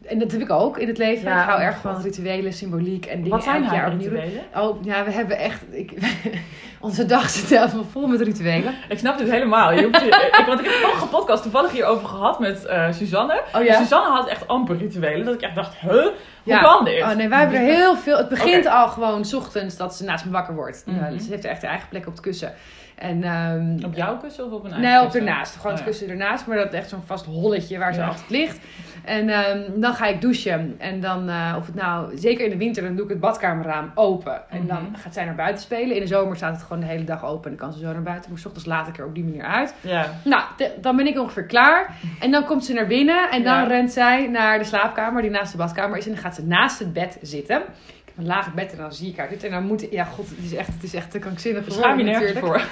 En 0.06 0.20
dat 0.20 0.32
heb 0.32 0.42
ik 0.42 0.50
ook 0.50 0.78
in 0.78 0.88
het 0.88 0.98
leven. 0.98 1.28
Ja, 1.30 1.40
ik 1.42 1.48
hou 1.48 1.60
oh 1.60 1.66
erg 1.66 1.78
van 1.78 2.02
rituelen, 2.02 2.54
symboliek 2.54 3.06
en 3.06 3.16
dingen 3.16 3.30
Wat 3.30 3.44
zijn 3.44 3.64
elk 3.64 3.74
jaar 3.74 3.92
opnieuw 3.92 4.10
rituelen? 4.10 4.44
Oh, 4.56 4.84
ja, 4.84 5.04
we 5.06 5.12
hebben 5.12 5.38
echt... 5.38 5.64
Ik, 5.72 5.92
onze 6.80 7.06
dag 7.06 7.30
zit 7.30 7.60
helemaal 7.60 7.86
vol 7.92 8.08
met 8.08 8.22
rituelen. 8.22 8.74
Ik 8.90 8.98
snap 8.98 9.18
dit 9.18 9.30
helemaal. 9.30 9.74
Je 9.74 9.84
hoeft, 9.84 10.02
ik, 10.40 10.44
want 10.48 10.60
ik 10.60 10.66
heb 10.66 10.74
vorige 10.74 11.08
podcast 11.08 11.44
toevallig 11.44 11.72
hierover 11.72 12.08
gehad 12.08 12.40
met 12.40 12.66
eh, 12.66 12.92
Suzanne. 12.92 13.42
Oh 13.56 13.64
ja? 13.64 13.78
Suzanne 13.82 14.10
had 14.10 14.28
echt 14.28 14.48
amper 14.48 14.78
rituelen. 14.78 15.26
Dat 15.26 15.34
ik 15.34 15.42
echt 15.42 15.56
dacht, 15.56 15.76
huh? 15.78 15.92
Hoe 15.92 16.12
Ja. 16.44 16.60
kan 16.62 16.86
dit? 16.86 17.02
Oh 17.02 17.12
nee, 17.12 17.30
wij 17.30 17.40
hebben 17.40 17.60
er 17.60 17.66
heel 17.66 17.96
veel. 17.96 18.18
Het 18.18 18.30
begint 18.30 18.66
al 18.66 18.88
gewoon 18.88 19.26
's 19.26 19.34
ochtends 19.34 19.78
dat 19.78 19.96
ze 19.96 20.04
naast 20.04 20.26
me 20.26 20.32
wakker 20.32 20.56
wordt. 20.56 20.84
Mhm. 20.86 20.98
Ja, 21.14 21.20
ze 21.20 21.30
heeft 21.30 21.46
echt 21.46 21.62
haar 21.62 21.72
eigen 21.72 21.90
plek 21.90 22.08
op 22.08 22.12
het 22.12 22.22
kussen. 22.22 22.54
En, 22.96 23.24
ehm, 23.24 23.86
Op 23.86 23.94
jouw 23.96 24.18
kussen 24.18 24.46
of 24.46 24.52
op 24.52 24.64
een 24.64 24.72
eigen 24.72 24.90
Nee, 24.90 25.02
op 25.02 25.14
ernaast. 25.16 25.56
Gewoon 25.56 25.72
het 25.72 25.80
Oh 25.82 25.86
ja. 25.86 25.92
kussen 25.92 26.10
ernaast. 26.10 26.48
Maar 26.48 26.58
dat 26.58 26.74
is 26.74 26.80
echt 26.80 26.90
zo'n 26.90 27.04
vast 27.06 27.26
holletje 27.26 27.78
waar 27.78 27.94
ze 27.94 28.04
altijd 28.04 28.30
ligt. 28.30 28.60
En 29.06 29.30
ehm, 29.30 29.80
dan 29.80 29.94
ga 29.94 30.06
ik 30.06 30.22
douchen. 30.22 30.76
En 30.78 31.00
dan, 31.00 31.30
eh, 31.30 31.56
of 31.58 31.66
het 31.66 31.76
nou, 31.76 32.18
zeker 32.18 32.44
in 32.44 32.50
de 32.50 32.58
winter, 32.58 32.84
dan 32.84 32.96
doe 32.96 33.04
ik 33.04 33.10
het 33.12 33.20
badkamerraam 33.20 33.92
open. 33.96 34.50
En 34.50 34.68
dan 34.68 34.84
Mhm. 34.84 34.96
gaat 34.96 35.14
zij 35.14 35.26
naar 35.26 35.36
buiten 35.36 35.64
spelen. 35.64 35.96
In 35.96 36.02
de 36.02 36.08
zomer 36.08 36.36
staat 36.36 36.54
het 36.54 36.64
gewoon 36.64 36.80
de 36.80 36.86
hele 36.88 37.04
dag 37.04 37.26
open. 37.26 37.52
En 37.52 37.58
dan 37.58 37.68
kan 37.68 37.74
ze 37.78 37.86
zo 37.86 37.94
naar 37.94 38.02
buiten. 38.04 38.30
Maar 38.32 38.40
's 38.40 38.46
ochtends 38.46 38.68
laat 38.68 38.88
ik 38.88 38.98
er 38.98 39.06
op 39.06 39.16
die 39.16 39.24
manier 39.24 39.44
uit. 39.44 39.74
Ja. 39.82 40.06
Nou, 40.24 40.44
de- 40.58 40.74
dan 40.82 40.96
ben 40.96 41.08
ik 41.08 41.20
ongeveer 41.20 41.46
klaar. 41.46 41.96
En 42.20 42.32
dan 42.32 42.46
komt 42.46 42.66
ze 42.66 42.74
naar 42.74 42.88
binnen. 42.88 43.30
En 43.30 43.44
dan 43.44 43.68
rent 43.68 43.92
zij 43.92 44.28
naar 44.28 44.58
de 44.58 44.66
slaapkamer 44.66 45.22
die 45.22 45.32
naast 45.32 45.52
de 45.52 45.58
badkamer 45.58 45.98
is. 45.98 46.06
En 46.06 46.12
dan 46.14 46.22
gaat 46.22 46.36
ze 46.36 46.46
naast 46.46 46.80
het 46.80 46.94
bed 46.94 47.18
zitten. 47.22 47.58
Ik 47.58 48.18
heb 48.18 48.26
een 48.26 48.26
laag 48.26 48.54
bed 48.54 48.72
en 48.72 48.78
dan 48.78 48.94
zie 48.94 49.10
ik 49.12 49.18
haar 49.18 49.30
dit. 49.30 49.44
En 49.44 49.52
dan 49.52 49.66
moet 49.66 49.88
ja, 49.92 50.04
god, 50.04 50.30
het 50.30 50.38
is 50.44 50.54
echt, 50.56 50.68
het 50.74 50.84
is 50.84 50.94
echt 50.94 51.12
te 51.12 51.20
krankzinnig 51.20 51.64
Schaam 51.68 51.98
je 51.98 52.04
natuurlijk. 52.04 52.40
voor. 52.40 52.62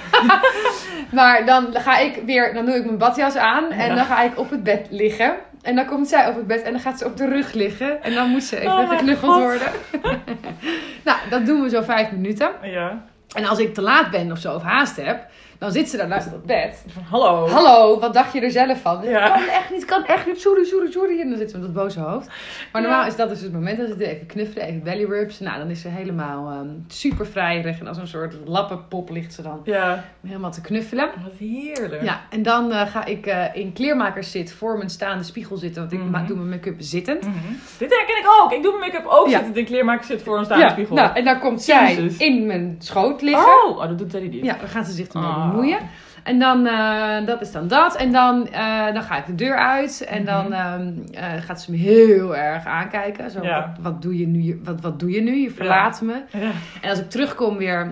Maar 1.12 1.44
dan 1.46 1.66
ga 1.72 1.98
ik 1.98 2.22
weer, 2.26 2.54
dan 2.54 2.64
doe 2.64 2.74
ik 2.74 2.84
mijn 2.84 2.98
badjas 2.98 3.36
aan 3.36 3.70
en 3.70 3.88
Ja. 3.88 3.94
dan 3.94 4.04
ga 4.04 4.22
ik 4.22 4.38
op 4.38 4.50
het 4.50 4.62
bed 4.62 4.86
liggen. 4.90 5.34
En 5.62 5.74
dan 5.76 5.86
komt 5.86 6.08
zij 6.08 6.28
op 6.28 6.36
het 6.36 6.46
bed 6.46 6.62
en 6.62 6.72
dan 6.72 6.80
gaat 6.80 6.98
ze 6.98 7.04
op 7.04 7.16
de 7.16 7.28
rug 7.28 7.52
liggen. 7.52 8.02
En 8.02 8.14
dan 8.14 8.28
moet 8.28 8.42
ze 8.42 8.56
even 8.58 8.72
Oh 8.72 8.88
geknuffeld 8.88 9.32
God. 9.32 9.42
worden. 9.42 9.68
nou, 11.04 11.18
dat 11.30 11.46
doen 11.46 11.62
we 11.62 11.68
zo 11.68 11.82
vijf 11.82 12.10
minuten. 12.10 12.50
Ja. 12.62 13.04
En 13.34 13.44
als 13.44 13.58
ik 13.58 13.74
te 13.74 13.82
laat 13.82 14.10
ben 14.10 14.32
of 14.32 14.38
zo, 14.38 14.54
of 14.54 14.62
haast 14.62 14.96
heb, 14.96 15.26
dan 15.60 15.72
zit 15.72 15.88
ze 15.88 15.96
daar 15.96 16.08
naast 16.08 16.30
dat 16.30 16.44
bed. 16.46 16.84
Van, 16.88 17.02
hallo. 17.02 17.48
Hallo, 17.48 17.98
wat 18.00 18.14
dacht 18.14 18.32
je 18.32 18.40
er 18.40 18.50
zelf 18.50 18.80
van? 18.80 19.02
Ja. 19.04 19.28
Kan 19.28 19.48
echt 19.48 19.70
niet, 19.70 19.84
kan 19.84 20.04
echt 20.04 20.26
niet, 20.26 20.40
sorry, 20.40 20.64
sorry, 20.64 20.90
sorry. 20.90 21.20
En 21.20 21.28
dan 21.28 21.38
zit 21.38 21.50
ze 21.50 21.58
met 21.58 21.74
dat 21.74 21.82
boze 21.82 22.00
hoofd. 22.00 22.28
Maar 22.72 22.82
normaal 22.82 23.00
Ja. 23.00 23.06
is 23.06 23.16
dat 23.16 23.28
dus 23.28 23.40
het 23.40 23.52
moment 23.52 23.78
dat 23.78 23.88
ze 23.98 24.10
even 24.14 24.26
knuffelen, 24.26 24.66
even 24.66 24.82
belly 24.82 25.04
rubs. 25.04 25.40
Nou, 25.40 25.58
dan 25.58 25.70
is 25.70 25.80
ze 25.80 25.88
helemaal 25.88 26.50
ehm, 26.50 26.68
super 26.88 27.26
vrijerig. 27.26 27.80
En 27.80 27.86
als 27.86 27.96
een 27.96 28.06
soort 28.06 28.34
lappenpop 28.44 29.10
ligt 29.10 29.34
ze 29.34 29.42
dan 29.42 29.60
Ja. 29.64 30.04
helemaal 30.26 30.50
te 30.52 30.60
knuffelen. 30.60 31.10
Wat 31.22 31.32
heerlijk. 31.38 32.02
Ja, 32.02 32.20
en 32.30 32.42
dan 32.42 32.72
eh, 32.72 32.86
ga 32.86 33.04
ik 33.04 33.26
eh, 33.26 33.44
in 33.52 33.72
kleermakers 33.72 34.30
zit 34.30 34.52
voor 34.52 34.76
mijn 34.76 34.90
staande 34.90 35.24
spiegel 35.24 35.56
zitten. 35.56 35.80
Want 35.88 35.92
ik 35.92 36.10
ma- 36.10 36.22
doe 36.26 36.36
mijn 36.36 36.48
make-up 36.48 36.74
zittend. 36.78 37.20
Mhm. 37.26 37.34
Dit 37.78 37.90
herken 37.96 38.18
ik 38.18 38.26
ook. 38.42 38.52
Ik 38.52 38.62
doe 38.62 38.78
mijn 38.78 38.90
make-up 38.92 39.06
ook 39.10 39.28
Ja. 39.28 39.38
zitten 39.38 39.54
in 39.56 39.64
kleermaker 39.64 40.04
zit 40.04 40.22
voor 40.22 40.38
een 40.38 40.44
staande 40.44 40.64
Ja, 40.64 40.70
spiegel. 40.70 40.96
nou, 40.96 41.14
en 41.16 41.24
dan 41.24 41.38
komt 41.40 41.62
zij 41.62 41.94
Jezus. 41.94 42.16
in 42.16 42.46
mijn 42.46 42.76
schoot 42.78 43.22
liggen. 43.22 43.46
oh, 43.66 43.76
oh, 43.76 43.88
dat 43.88 43.98
doet 43.98 44.10
Teddy 44.10 44.28
niet. 44.28 44.44
Ja, 44.44 44.56
dan 44.60 44.68
gaat 44.68 44.86
ze 44.86 44.92
zich 44.92 45.08
Ah. 45.12 45.49
Bemoeien. 45.50 45.78
En 46.22 46.38
dan, 46.38 46.66
eh, 46.66 47.26
dat 47.26 47.40
is 47.40 47.52
dan 47.52 47.68
dat. 47.68 47.96
En 47.96 48.12
dan, 48.12 48.46
eh, 48.48 48.92
dan 48.92 49.02
ga 49.02 49.16
ik 49.16 49.26
de 49.26 49.34
deur 49.34 49.56
uit. 49.58 50.04
En 50.08 50.24
dan 50.24 50.44
Mhm. 50.44 50.52
ehm, 50.52 50.92
eh, 51.12 51.42
gaat 51.42 51.62
ze 51.62 51.70
me 51.70 51.76
heel 51.76 52.36
erg 52.36 52.64
aankijken. 52.66 53.30
Zo, 53.30 53.42
Ja. 53.42 53.60
wat, 53.60 53.92
wat, 53.92 54.02
doe 54.02 54.18
je 54.18 54.26
nu? 54.26 54.40
Je- 54.42 54.60
Wat, 54.64 54.80
wat 54.80 55.00
doe 55.00 55.10
je 55.10 55.20
nu? 55.22 55.34
Je 55.36 55.50
verlaat 55.50 56.00
me. 56.02 56.12
Ja. 56.30 56.50
En 56.80 56.90
als 56.90 56.98
ik 57.00 57.10
terugkom 57.10 57.56
weer... 57.56 57.90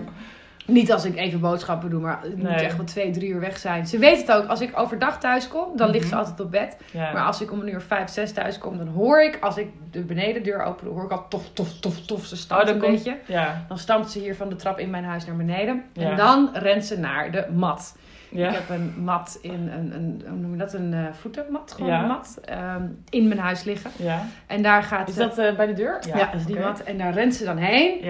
Niet 0.69 0.91
als 0.91 1.05
ik 1.05 1.15
even 1.15 1.39
boodschappen 1.39 1.89
doe, 1.89 2.01
maar 2.01 2.19
het 2.21 2.37
moet 2.37 2.47
echt 2.47 2.75
wel 2.77 2.85
twee, 2.85 3.11
drie 3.11 3.29
uur 3.29 3.39
weg 3.39 3.57
zijn. 3.57 3.87
Ze 3.87 3.97
weet 3.97 4.17
het 4.17 4.31
ook. 4.31 4.47
Als 4.47 4.61
ik 4.61 4.79
overdag 4.79 5.19
thuis 5.19 5.47
kom, 5.47 5.77
dan 5.77 5.89
ligt 5.89 6.03
ze 6.07 6.09
Mhm. 6.15 6.19
altijd 6.19 6.39
op 6.39 6.51
bed. 6.51 6.77
Ja. 6.91 7.11
Maar 7.13 7.23
als 7.25 7.41
ik 7.41 7.51
om 7.51 7.59
een 7.59 7.69
uur 7.73 7.81
vijf, 7.81 8.09
zes 8.09 8.31
thuis 8.33 8.57
kom, 8.57 8.77
dan 8.77 8.87
hoor 8.87 9.23
ik... 9.23 9.37
Als 9.41 9.57
ik 9.57 9.67
de 9.91 10.01
benedendeur 10.01 10.63
open 10.63 10.85
doe, 10.85 10.93
hoor 10.93 11.03
ik 11.03 11.11
al 11.11 11.25
tof, 11.29 11.49
tof, 11.53 11.79
tof, 11.79 11.99
tof. 12.01 12.25
Ze 12.25 12.33
Oh, 12.35 12.39
stampt 12.41 12.65
dan 12.65 12.75
een 12.75 12.81
komt- 12.81 12.93
beetje. 12.93 13.17
Ja. 13.25 13.65
Dan 13.67 13.77
stampt 13.77 14.11
ze 14.11 14.19
hier 14.19 14.35
van 14.35 14.49
de 14.49 14.55
trap 14.55 14.79
in 14.79 14.89
mijn 14.89 15.03
huis 15.03 15.25
naar 15.25 15.35
beneden. 15.35 15.83
Ja. 15.93 16.09
En 16.09 16.17
dan 16.17 16.49
rent 16.53 16.85
ze 16.85 16.99
naar 16.99 17.31
de 17.31 17.45
mat. 17.55 17.97
Ja. 18.31 18.47
Ik 18.49 18.53
heb 18.55 18.69
een 18.69 18.93
mat 19.03 19.37
in 19.41 19.69
een, 19.77 19.93
een 19.93 20.23
hoe 20.27 20.37
noem 20.39 20.51
je 20.51 20.57
dat? 20.57 20.73
Een 20.73 20.93
eh, 20.93 20.99
voetenmat, 21.19 21.71
gewoon 21.75 21.91
Ja. 21.91 22.01
een 22.01 22.07
mat, 22.07 22.39
ehm, 22.45 22.83
in 23.09 23.27
mijn 23.27 23.39
huis 23.39 23.63
liggen. 23.63 23.91
ja. 23.95 24.25
En 24.47 24.61
daar 24.61 24.83
gaat 24.83 25.07
Is 25.09 25.15
dat 25.15 25.37
eh, 25.37 25.55
bij 25.55 25.65
de 25.65 25.73
deur? 25.73 25.99
ja, 26.07 26.17
dat 26.17 26.33
is 26.39 26.45
die 26.45 26.59
mat. 26.59 26.79
En 26.83 26.97
daar 26.97 27.13
rent 27.13 27.35
ze 27.35 27.43
dan 27.45 27.57
heen. 27.57 28.01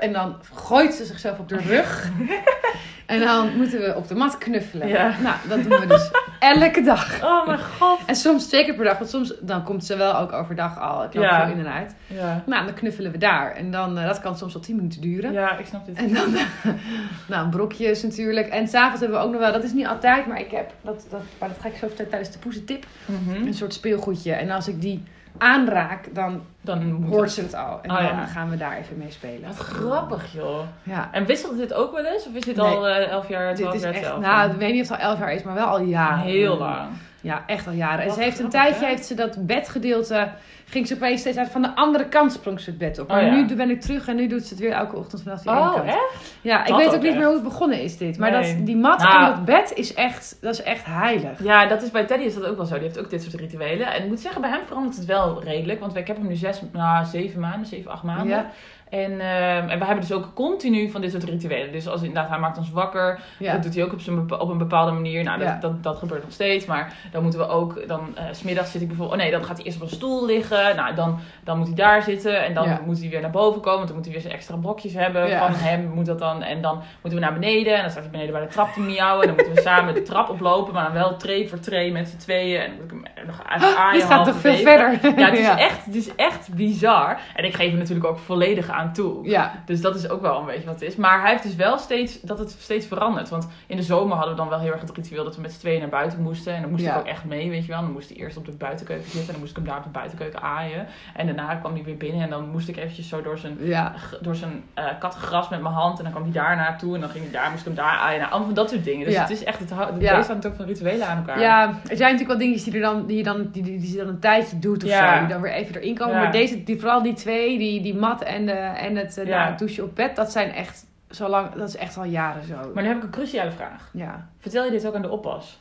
En 0.00 0.12
dan 0.12 0.36
gooit 0.54 0.94
ze 0.94 1.04
zichzelf 1.04 1.38
op 1.38 1.48
de 1.48 1.56
rug. 1.56 2.10
en 3.06 3.20
dan 3.20 3.56
moeten 3.56 3.80
we 3.80 3.94
op 3.96 4.08
de 4.08 4.14
mat 4.14 4.38
knuffelen. 4.38 4.88
Ja. 4.88 5.12
Nou, 5.22 5.36
dat 5.48 5.62
doen 5.62 5.80
we 5.80 5.86
dus 5.86 6.10
elke 6.40 6.82
dag. 6.82 7.06
Oh 7.28 7.46
mijn 7.46 7.58
god. 7.58 7.98
En 8.06 8.14
soms 8.14 8.46
twee 8.46 8.64
keer 8.64 8.74
per 8.74 8.84
dag, 8.84 8.98
want 8.98 9.10
soms 9.10 9.34
dan 9.40 9.64
komt 9.64 9.84
ze 9.84 9.96
wel 9.96 10.16
ook 10.16 10.32
overdag 10.32 10.78
al. 10.78 11.04
Ik 11.04 11.14
loop 11.14 11.24
Ja. 11.24 11.46
veel 11.46 11.54
in 11.56 11.66
en 11.66 11.72
uit. 11.72 11.94
Ja. 12.06 12.42
Nou, 12.46 12.64
dan 12.66 12.74
knuffelen 12.74 13.12
we 13.12 13.18
daar. 13.18 13.52
En 13.52 13.70
dan, 13.70 13.98
eh, 13.98 14.06
dat 14.06 14.20
kan 14.20 14.36
soms 14.36 14.52
wel 14.52 14.62
tien 14.62 14.76
minuten 14.76 15.00
duren. 15.00 15.32
Ja, 15.32 15.58
ik 15.58 15.66
snap 15.66 15.86
dit. 15.86 15.96
En 15.98 16.14
dan, 16.14 16.34
nou, 17.28 17.48
brokjes 17.48 18.02
natuurlijk. 18.02 18.46
En 18.48 18.68
s'avonds 18.68 19.00
hebben 19.00 19.17
we 19.17 19.17
ook 19.22 19.30
nog 19.30 19.40
wel, 19.40 19.52
dat 19.52 19.64
is 19.64 19.72
niet 19.72 19.86
altijd, 19.86 20.26
maar 20.26 20.40
ik 20.40 20.50
heb, 20.50 20.70
dat, 20.82 21.06
dat, 21.10 21.20
maar 21.40 21.48
dat 21.48 21.58
ga 21.60 21.68
ik 21.68 21.76
zo 21.76 21.86
vertellen 21.86 22.10
tijdens 22.10 22.32
de 22.32 22.38
poezentip, 22.38 22.86
Mhm. 23.06 23.46
een 23.46 23.54
soort 23.54 23.74
speelgoedje. 23.74 24.32
En 24.32 24.50
als 24.50 24.68
ik 24.68 24.80
die 24.80 25.02
aanraak, 25.38 26.14
dan 26.14 26.42
Dan 26.60 27.04
hoort 27.08 27.30
ze 27.30 27.40
het 27.40 27.54
al. 27.54 27.78
En 27.82 27.90
Oh, 27.90 27.96
dan 27.96 28.06
ja. 28.06 28.24
gaan 28.26 28.50
we 28.50 28.56
daar 28.56 28.76
even 28.76 28.98
mee 28.98 29.10
spelen. 29.10 29.46
Wat 29.46 29.56
grappig, 29.56 30.32
joh. 30.32 30.60
Ja. 30.82 31.08
En 31.12 31.26
wisselt 31.26 31.56
dit 31.56 31.74
ook 31.74 31.92
wel 31.92 32.04
eens? 32.04 32.26
Of 32.26 32.34
is 32.34 32.44
dit 32.44 32.56
Nee. 32.56 32.66
al 32.66 32.88
eh, 32.88 33.08
elf 33.10 33.28
jaar, 33.28 33.48
Dit 33.48 33.56
twaalf 33.56 33.74
jaar 33.80 33.88
echt, 33.88 33.98
hetzelfde? 34.00 34.26
nou, 34.26 34.50
ik 34.50 34.56
weet 34.58 34.72
niet 34.72 34.82
of 34.82 34.88
het 34.88 35.00
al 35.00 35.04
elf 35.10 35.18
jaar 35.18 35.32
is, 35.32 35.42
maar 35.42 35.54
wel 35.54 35.66
al 35.66 35.80
jaren. 35.80 36.18
Heel 36.24 36.58
lang. 36.58 36.88
Ja, 37.20 37.42
echt 37.46 37.66
al 37.66 37.72
jaren. 37.72 38.04
En 38.04 38.12
ze 38.12 38.22
heeft 38.22 38.38
een 38.38 38.48
tijdje, 38.48 38.86
heeft 38.86 39.04
ze 39.06 39.14
dat 39.14 39.46
bedgedeelte, 39.46 40.28
ging 40.64 40.86
ze 40.86 40.94
opeens 40.94 41.20
steeds 41.20 41.36
uit 41.36 41.48
van 41.50 41.62
de 41.62 41.74
andere 41.74 42.08
kant 42.08 42.32
sprong 42.32 42.60
ze 42.60 42.70
het 42.70 42.78
bed 42.78 42.98
op. 42.98 43.08
Oh, 43.10 43.14
Maar 43.16 43.24
ja. 43.24 43.34
nu 43.46 43.54
ben 43.56 43.70
ik 43.70 43.80
terug 43.80 44.08
en 44.08 44.16
nu 44.16 44.26
doet 44.26 44.42
ze 44.42 44.48
het 44.54 44.62
weer 44.62 44.72
elke 44.72 44.96
ochtend 44.96 45.22
vanaf 45.22 45.40
die 45.42 45.50
Oh, 45.50 45.74
kant. 45.74 45.84
echt? 45.86 46.36
Ja, 46.40 46.60
ik 46.62 46.66
Dat 46.68 46.76
weet 46.76 46.86
ook 46.88 46.94
ook 46.94 46.98
niet 47.00 47.08
echt. 47.08 47.16
meer 47.18 47.26
hoe 47.26 47.34
het 47.34 47.44
begonnen 47.44 47.80
is 47.80 47.96
dit. 47.96 48.18
Maar 48.18 48.30
Nee. 48.30 48.56
dat, 48.56 48.66
die 48.66 48.76
mat 48.76 48.98
Nou. 48.98 49.24
en 49.24 49.30
dat 49.30 49.44
bed 49.44 49.72
is 49.74 49.94
echt, 49.94 50.38
dat 50.40 50.52
is 50.52 50.62
echt 50.62 50.84
heilig. 50.84 51.42
Ja, 51.42 51.66
dat 51.66 51.82
is 51.82 51.90
bij 51.90 52.04
Teddy 52.04 52.24
is 52.24 52.34
dat 52.34 52.44
ook 52.46 52.56
wel 52.56 52.66
zo. 52.66 52.74
Die 52.74 52.82
heeft 52.82 52.98
ook 52.98 53.10
dit 53.10 53.22
soort 53.22 53.34
rituelen. 53.34 53.86
En 53.92 54.02
ik 54.02 54.08
moet 54.08 54.20
zeggen, 54.20 54.40
bij 54.40 54.50
hem 54.50 54.66
verandert 54.66 54.96
het 54.96 55.04
wel 55.04 55.42
redelijk. 55.42 55.80
Want 55.80 55.96
ik 55.96 56.06
heb 56.06 56.16
hem 56.16 56.26
nu 56.26 56.34
zes, 56.36 56.62
nou, 56.72 57.04
zeven 57.04 57.40
maanden, 57.40 57.66
zeven, 57.66 57.90
acht 57.90 58.02
maanden. 58.02 58.28
Ja. 58.36 58.50
En, 58.90 59.20
ehm, 59.20 59.68
en 59.68 59.78
we 59.78 59.84
hebben 59.84 60.00
dus 60.00 60.12
ook 60.12 60.34
continu 60.34 60.90
van 60.90 61.00
dit 61.00 61.10
soort 61.10 61.24
rituelen. 61.24 61.72
Dus 61.72 61.88
als 61.88 62.00
inderdaad, 62.02 62.28
hij 62.28 62.38
maakt 62.38 62.58
ons 62.58 62.70
wakker. 62.70 63.20
Ja. 63.38 63.52
Dat 63.52 63.62
doet 63.62 63.74
hij 63.74 63.84
ook 63.84 63.92
op, 63.92 64.00
zijn, 64.00 64.32
op 64.40 64.48
een 64.48 64.58
bepaalde 64.58 64.92
manier. 64.92 65.24
Nou, 65.24 65.38
dat, 65.38 65.48
Ja. 65.48 65.58
dat, 65.60 65.82
dat 65.82 65.96
gebeurt 65.98 66.22
nog 66.22 66.32
steeds. 66.32 66.66
Maar 66.66 66.92
dan 67.12 67.22
moeten 67.22 67.40
we 67.40 67.48
ook, 67.48 67.88
dan 67.88 68.16
eh, 68.16 68.24
s 68.32 68.38
smiddags 68.38 68.70
zit 68.72 68.80
ik 68.80 68.88
bijvoorbeeld, 68.88 69.18
oh 69.18 69.24
nee, 69.24 69.32
dan 69.36 69.44
gaat 69.44 69.56
hij 69.56 69.66
eerst 69.66 69.76
op 69.76 69.82
een 69.82 69.94
stoel 69.94 70.26
liggen. 70.26 70.76
Nou, 70.76 70.94
dan, 70.94 71.18
dan 71.44 71.58
moet 71.58 71.66
hij 71.66 71.76
daar 71.76 72.02
zitten. 72.02 72.44
En 72.44 72.54
dan 72.54 72.68
Ja. 72.68 72.80
moet 72.84 73.00
hij 73.00 73.08
weer 73.08 73.20
naar 73.20 73.30
boven 73.30 73.60
komen. 73.60 73.76
Want 73.76 73.86
dan 73.86 73.96
moet 73.96 74.04
hij 74.04 74.14
weer 74.14 74.22
zijn 74.22 74.34
extra 74.34 74.56
brokjes 74.56 74.94
hebben. 74.94 75.38
Van 75.38 75.52
hem 75.54 75.90
moet 75.94 76.06
dat 76.06 76.18
dan. 76.18 76.42
En 76.42 76.60
dan 76.62 76.82
moeten 77.02 77.20
we 77.20 77.26
naar 77.26 77.34
beneden. 77.38 77.74
En 77.74 77.80
dan 77.80 77.90
staat 77.90 78.02
hij 78.02 78.12
beneden 78.12 78.32
bij 78.32 78.42
de 78.42 78.48
trap 78.48 78.72
te 78.72 78.80
miauwen. 78.80 79.20
En 79.20 79.26
dan 79.26 79.36
moeten 79.36 79.54
we 79.54 79.60
samen 79.70 79.94
de 79.94 80.02
trap 80.02 80.28
oplopen. 80.28 80.74
Maar 80.74 80.84
dan 80.84 80.92
wel 80.92 81.16
tree 81.16 81.48
voor 81.48 81.58
tree 81.58 81.92
met 81.92 82.08
z'n 82.08 82.16
tweeën. 82.16 82.60
En 82.60 82.66
dan 82.66 82.76
moet 82.76 82.84
ik 83.06 83.10
hem 83.14 83.26
nog 83.26 83.40
even 83.54 83.76
aaien. 83.84 84.00
Dit 84.00 84.08
gaat 84.08 84.24
toch 84.24 84.36
veel 84.36 84.54
verder. 84.54 84.98
Ja, 85.18 85.30
het 85.30 85.38
is, 85.38 85.46
Echt, 85.68 85.84
het 85.84 85.94
is 85.94 86.14
echt 86.14 86.54
bizar. 86.54 87.18
En 87.34 87.44
ik 87.44 87.54
geef 87.54 87.72
er 87.72 87.78
natuurlijk 87.78 88.06
ook 88.06 88.18
volledig 88.18 88.68
aan 88.68 88.77
toe. 88.92 89.28
Ja. 89.28 89.62
Dus 89.66 89.80
dat 89.80 89.94
is 89.94 90.08
ook 90.08 90.20
wel 90.20 90.38
een 90.38 90.44
beetje 90.46 90.64
wat 90.64 90.74
het 90.80 90.82
is. 90.82 90.96
Maar 90.96 91.20
hij 91.20 91.30
heeft 91.30 91.42
dus 91.42 91.54
wel 91.56 91.78
steeds, 91.78 92.20
dat 92.20 92.38
het 92.38 92.50
steeds 92.58 92.86
verandert. 92.86 93.28
Want 93.28 93.48
in 93.66 93.76
de 93.76 93.82
zomer 93.82 94.16
hadden 94.16 94.34
we 94.34 94.40
dan 94.40 94.48
wel 94.48 94.58
heel 94.60 94.72
erg 94.72 94.80
het 94.80 94.96
ritueel 94.96 95.24
dat 95.24 95.36
we 95.36 95.42
met 95.42 95.52
z'n 95.52 95.58
tweeën 95.58 95.80
naar 95.80 95.88
buiten 95.88 96.22
moesten. 96.22 96.54
En 96.54 96.60
dan 96.60 96.70
moest 96.70 96.82
Ja. 96.84 96.92
ik 96.94 96.98
ook 96.98 97.06
echt 97.06 97.24
mee, 97.24 97.50
weet 97.50 97.64
je 97.66 97.72
wel. 97.72 97.80
Dan 97.80 97.92
moest 97.92 98.08
hij 98.08 98.18
eerst 98.18 98.36
op 98.36 98.44
de 98.44 98.52
buitenkeuken 98.52 99.04
zitten. 99.04 99.20
En 99.26 99.30
dan 99.30 99.38
moest 99.40 99.50
ik 99.50 99.56
hem 99.56 99.66
daar 99.66 99.76
op 99.78 99.84
de 99.84 99.88
buitenkeuken 99.90 100.42
aaien. 100.42 100.86
En 101.14 101.26
daarna 101.26 101.54
kwam 101.54 101.72
hij 101.74 101.82
weer 101.84 101.96
binnen. 101.96 102.22
En 102.22 102.30
dan 102.30 102.48
moest 102.50 102.68
ik 102.68 102.76
eventjes 102.76 103.08
zo 103.08 103.22
door 103.22 103.38
zijn, 103.38 103.56
Ja. 103.60 103.94
door 104.20 104.34
zijn 104.34 104.62
eh 104.74 104.84
katgras 104.98 105.48
met 105.48 105.62
mijn 105.62 105.74
hand. 105.74 105.96
En 105.98 106.02
dan 106.04 106.12
kwam 106.12 106.24
hij 106.24 106.32
daar 106.32 106.56
naartoe. 106.56 106.94
En 106.94 107.00
dan 107.00 107.10
ging 107.10 107.24
hij 107.24 107.32
daar, 107.32 107.48
moest 107.50 107.60
ik 107.60 107.66
hem 107.66 107.74
daar 107.76 107.96
aaien. 107.98 108.18
Nou, 108.18 108.30
allemaal 108.30 108.46
van 108.48 108.56
dat 108.56 108.70
soort 108.70 108.84
dingen. 108.84 109.04
Dus 109.04 109.14
Ja. 109.14 109.20
het 109.20 109.30
is 109.30 109.44
echt, 109.44 109.58
het, 109.58 109.70
het 109.70 110.00
Ja. 110.00 110.22
hangt 110.22 110.46
ook 110.46 110.54
van 110.56 110.64
rituelen 110.66 111.06
aan 111.06 111.16
elkaar. 111.16 111.40
Ja, 111.40 111.66
er 111.68 111.96
zijn 111.96 112.12
natuurlijk 112.12 112.28
wel 112.28 112.38
dingetjes 112.38 112.64
die, 112.64 112.74
er 112.74 112.80
dan, 112.80 113.06
die, 113.06 113.16
je 113.16 113.22
dan, 113.22 113.48
die, 113.52 113.62
die, 113.62 113.80
die 113.80 113.96
dan 113.96 114.08
een 114.08 114.18
tijdje 114.18 114.58
doet 114.58 114.84
of 114.84 114.90
zo. 114.90 115.18
Die 115.18 115.28
dan 115.28 115.40
weer 115.40 115.52
even 115.52 115.74
erin 115.80 115.94
komen. 115.94 116.14
Maar 116.14 116.32
deze, 116.32 116.64
die, 116.64 116.80
vooral 116.80 117.02
die 117.02 117.12
twee, 117.14 117.58
die, 117.58 117.82
die 117.82 117.94
mat 117.94 118.22
en, 118.22 118.46
de, 118.46 118.67
en 118.76 118.96
het, 118.96 119.18
eh, 119.18 119.26
Ja. 119.26 119.46
het 119.48 119.58
douchen 119.58 119.84
op 119.84 119.94
bed, 119.96 120.16
dat 120.16 120.32
zijn 120.32 120.52
echt 120.52 120.86
zo 121.10 121.28
lang, 121.28 121.52
dat 121.54 121.68
is 121.68 121.76
echt 121.76 121.96
al 121.96 122.04
jaren 122.04 122.44
zo. 122.44 122.54
Maar 122.74 122.82
nu 122.82 122.88
heb 122.88 122.98
ik 122.98 123.02
een 123.04 123.10
cruciale 123.10 123.50
vraag. 123.50 123.90
Ja. 123.92 124.28
Vertel 124.38 124.64
je 124.64 124.70
dit 124.70 124.86
ook 124.86 124.94
aan 124.94 125.02
de 125.02 125.10
oppas? 125.10 125.58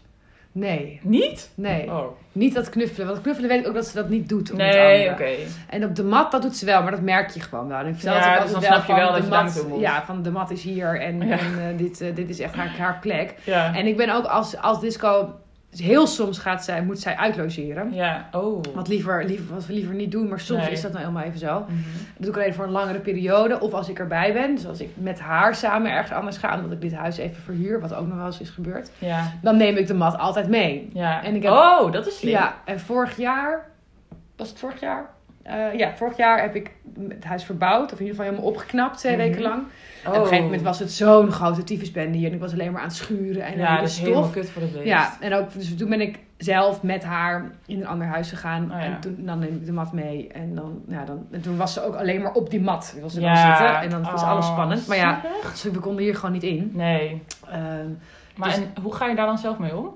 Nee, 0.51 0.99
Niet? 1.03 1.51
nee. 1.55 1.91
Oh. 1.91 2.07
Niet 2.31 2.53
dat 2.53 2.69
knuffelen. 2.69 3.07
Want 3.07 3.21
knuffelen 3.21 3.49
weet 3.49 3.59
ik 3.59 3.67
ook 3.67 3.73
dat 3.73 3.85
ze 3.85 3.95
dat 3.95 4.09
niet 4.09 4.29
doet. 4.29 4.53
Nee, 4.53 5.09
oké. 5.11 5.29
En 5.69 5.83
op 5.83 5.95
de 5.95 6.03
mat, 6.03 6.31
dat 6.31 6.41
doet 6.41 6.55
ze 6.55 6.65
wel, 6.65 6.81
maar 6.81 6.91
dat 6.91 7.01
merk 7.01 7.29
je 7.29 7.39
gewoon 7.39 7.67
wel. 7.67 7.79
En 7.79 7.87
ik 7.87 7.93
vertel 7.93 8.13
Ja, 8.13 8.19
het 8.19 8.37
ook 8.37 8.43
dus 8.43 8.51
dan 8.53 8.61
snap 8.63 8.85
je 8.85 8.93
wel 8.93 9.11
dat 9.11 9.23
je 9.23 9.29
mat, 9.29 9.65
moet. 9.67 9.79
Ja, 9.79 10.03
van 10.05 10.21
de 10.23 10.31
mat 10.31 10.51
is 10.51 10.63
hier 10.63 11.01
en, 11.01 11.21
Ja. 11.27 11.37
en 11.37 11.59
eh, 11.59 11.77
dit, 11.77 12.01
eh, 12.01 12.15
dit 12.15 12.29
is 12.29 12.39
echt 12.39 12.55
haar, 12.55 12.77
haar 12.77 12.97
plek. 13.01 13.35
Ja. 13.43 13.75
En 13.75 13.85
ik 13.87 13.97
ben 13.97 14.09
ook 14.09 14.25
als, 14.25 14.57
als 14.57 14.79
disco... 14.79 15.35
Heel 15.79 16.07
soms 16.07 16.39
gaat 16.39 16.63
zij, 16.63 16.83
moet 16.83 16.99
zij 16.99 17.15
uitlogeren. 17.15 17.93
Ja, 17.93 18.29
oh. 18.31 18.61
Wat, 18.73 18.87
liever, 18.87 19.25
liever, 19.25 19.53
wat 19.53 19.65
we 19.65 19.73
liever 19.73 19.95
niet 19.95 20.11
doen, 20.11 20.27
maar 20.27 20.39
soms 20.39 20.63
Nee. 20.63 20.71
is 20.71 20.81
dat 20.81 20.91
nou 20.91 21.03
helemaal 21.03 21.23
even 21.27 21.39
zo. 21.39 21.59
Mhm. 21.59 21.71
Dat 22.13 22.17
doe 22.17 22.29
ik 22.29 22.35
alleen 22.37 22.53
voor 22.53 22.65
een 22.65 22.71
langere 22.71 22.99
periode. 22.99 23.59
Of 23.59 23.73
als 23.73 23.89
ik 23.89 23.99
erbij 23.99 24.33
ben. 24.33 24.55
Dus 24.55 24.65
als 24.67 24.79
ik 24.81 24.89
met 24.93 25.19
haar 25.19 25.55
samen 25.55 25.91
ergens 25.91 26.11
anders 26.11 26.37
ga. 26.37 26.55
Omdat 26.55 26.71
ik 26.71 26.81
dit 26.81 26.93
huis 26.93 27.17
even 27.17 27.41
verhuur. 27.43 27.79
Wat 27.81 27.93
ook 27.93 28.07
nog 28.07 28.17
wel 28.17 28.25
eens 28.25 28.39
is 28.39 28.49
gebeurd. 28.49 28.91
Ja. 28.99 29.31
Dan 29.41 29.57
neem 29.57 29.75
ik 29.77 29.87
de 29.87 29.93
mat 29.93 30.17
altijd 30.17 30.47
mee. 30.47 30.89
Ja. 30.93 31.23
En 31.23 31.35
ik 31.35 31.43
heb- 31.43 31.51
Oh, 31.51 31.91
dat 31.91 32.07
is 32.07 32.17
slim. 32.17 32.31
Ja, 32.31 32.55
en 32.65 32.79
vorig 32.79 33.17
jaar... 33.17 33.65
Was 34.35 34.49
het 34.49 34.59
vorig 34.59 34.79
jaar? 34.79 35.09
Eh, 35.47 35.73
ja, 35.79 35.95
vorig 35.95 36.17
jaar 36.17 36.41
heb 36.41 36.55
ik 36.55 36.71
het 37.09 37.23
huis 37.23 37.43
verbouwd. 37.43 37.93
Of 37.93 37.99
in 37.99 38.05
ieder 38.05 38.15
geval 38.15 38.25
helemaal 38.31 38.51
opgeknapt. 38.51 38.97
Twee 38.97 39.15
Mhm. 39.15 39.21
weken 39.21 39.41
lang. 39.41 39.55
Oh. 39.63 39.67
En 40.03 40.09
op 40.09 40.15
een 40.15 40.21
gegeven 40.21 40.43
moment 40.43 40.61
was 40.61 40.79
het 40.79 40.91
zo'n 40.91 41.31
grote 41.31 41.63
tyfusbende 41.63 42.17
hier. 42.17 42.27
En 42.27 42.33
ik 42.33 42.39
was 42.39 42.53
alleen 42.53 42.71
maar 42.71 42.81
aan 42.81 42.87
het 42.87 42.95
schuren. 42.95 43.41
En 43.45 43.57
ja, 43.57 43.75
de 43.75 43.81
dat 43.81 43.89
is 43.89 43.99
helemaal 43.99 44.21
stof. 44.23 44.33
kut 44.33 44.49
voor 44.49 44.61
het 44.61 44.71
beest. 44.73 44.85
Ja, 44.85 45.17
en 45.19 45.33
ook, 45.33 45.53
dus 45.53 45.75
toen 45.75 45.89
ben 45.89 46.01
ik 46.01 46.19
zelf 46.37 46.83
met 46.83 47.03
haar 47.03 47.51
in 47.65 47.79
een 47.79 47.87
ander 47.87 48.07
huis 48.07 48.29
gegaan. 48.29 48.63
Oh 48.63 48.69
ja. 48.79 48.85
En 48.85 48.99
toen 48.99 49.15
dan 49.19 49.39
neem 49.39 49.55
ik 49.55 49.65
de 49.65 49.71
mat 49.71 49.91
mee. 49.93 50.27
En, 50.27 50.55
dan, 50.55 50.81
ja, 50.87 51.05
dan, 51.05 51.27
en 51.31 51.41
toen 51.41 51.57
was 51.57 51.73
ze 51.73 51.83
ook 51.85 51.95
alleen 51.95 52.21
maar 52.21 52.31
op 52.33 52.49
die 52.49 52.61
mat. 52.61 52.93
Wil 52.99 53.09
ze 53.09 53.19
dan 53.19 53.29
Ja. 53.29 53.57
zitten. 53.57 53.79
En 53.81 53.89
dan 53.89 54.11
was 54.11 54.21
Oh, 54.21 54.29
alles 54.29 54.45
spannend. 54.47 54.87
Maar 54.87 54.97
ja, 54.97 55.21
dus 55.51 55.63
we 55.63 55.79
konden 55.79 56.03
hier 56.03 56.15
gewoon 56.15 56.31
niet 56.31 56.43
in. 56.43 56.71
Nee. 56.73 57.21
Ehm, 57.49 57.87
Maar 58.35 58.49
Dus- 58.49 58.57
en 58.57 58.81
hoe 58.81 58.93
ga 58.95 59.05
je 59.07 59.15
daar 59.15 59.25
dan 59.25 59.37
zelf 59.37 59.57
mee 59.57 59.75
om? 59.77 59.95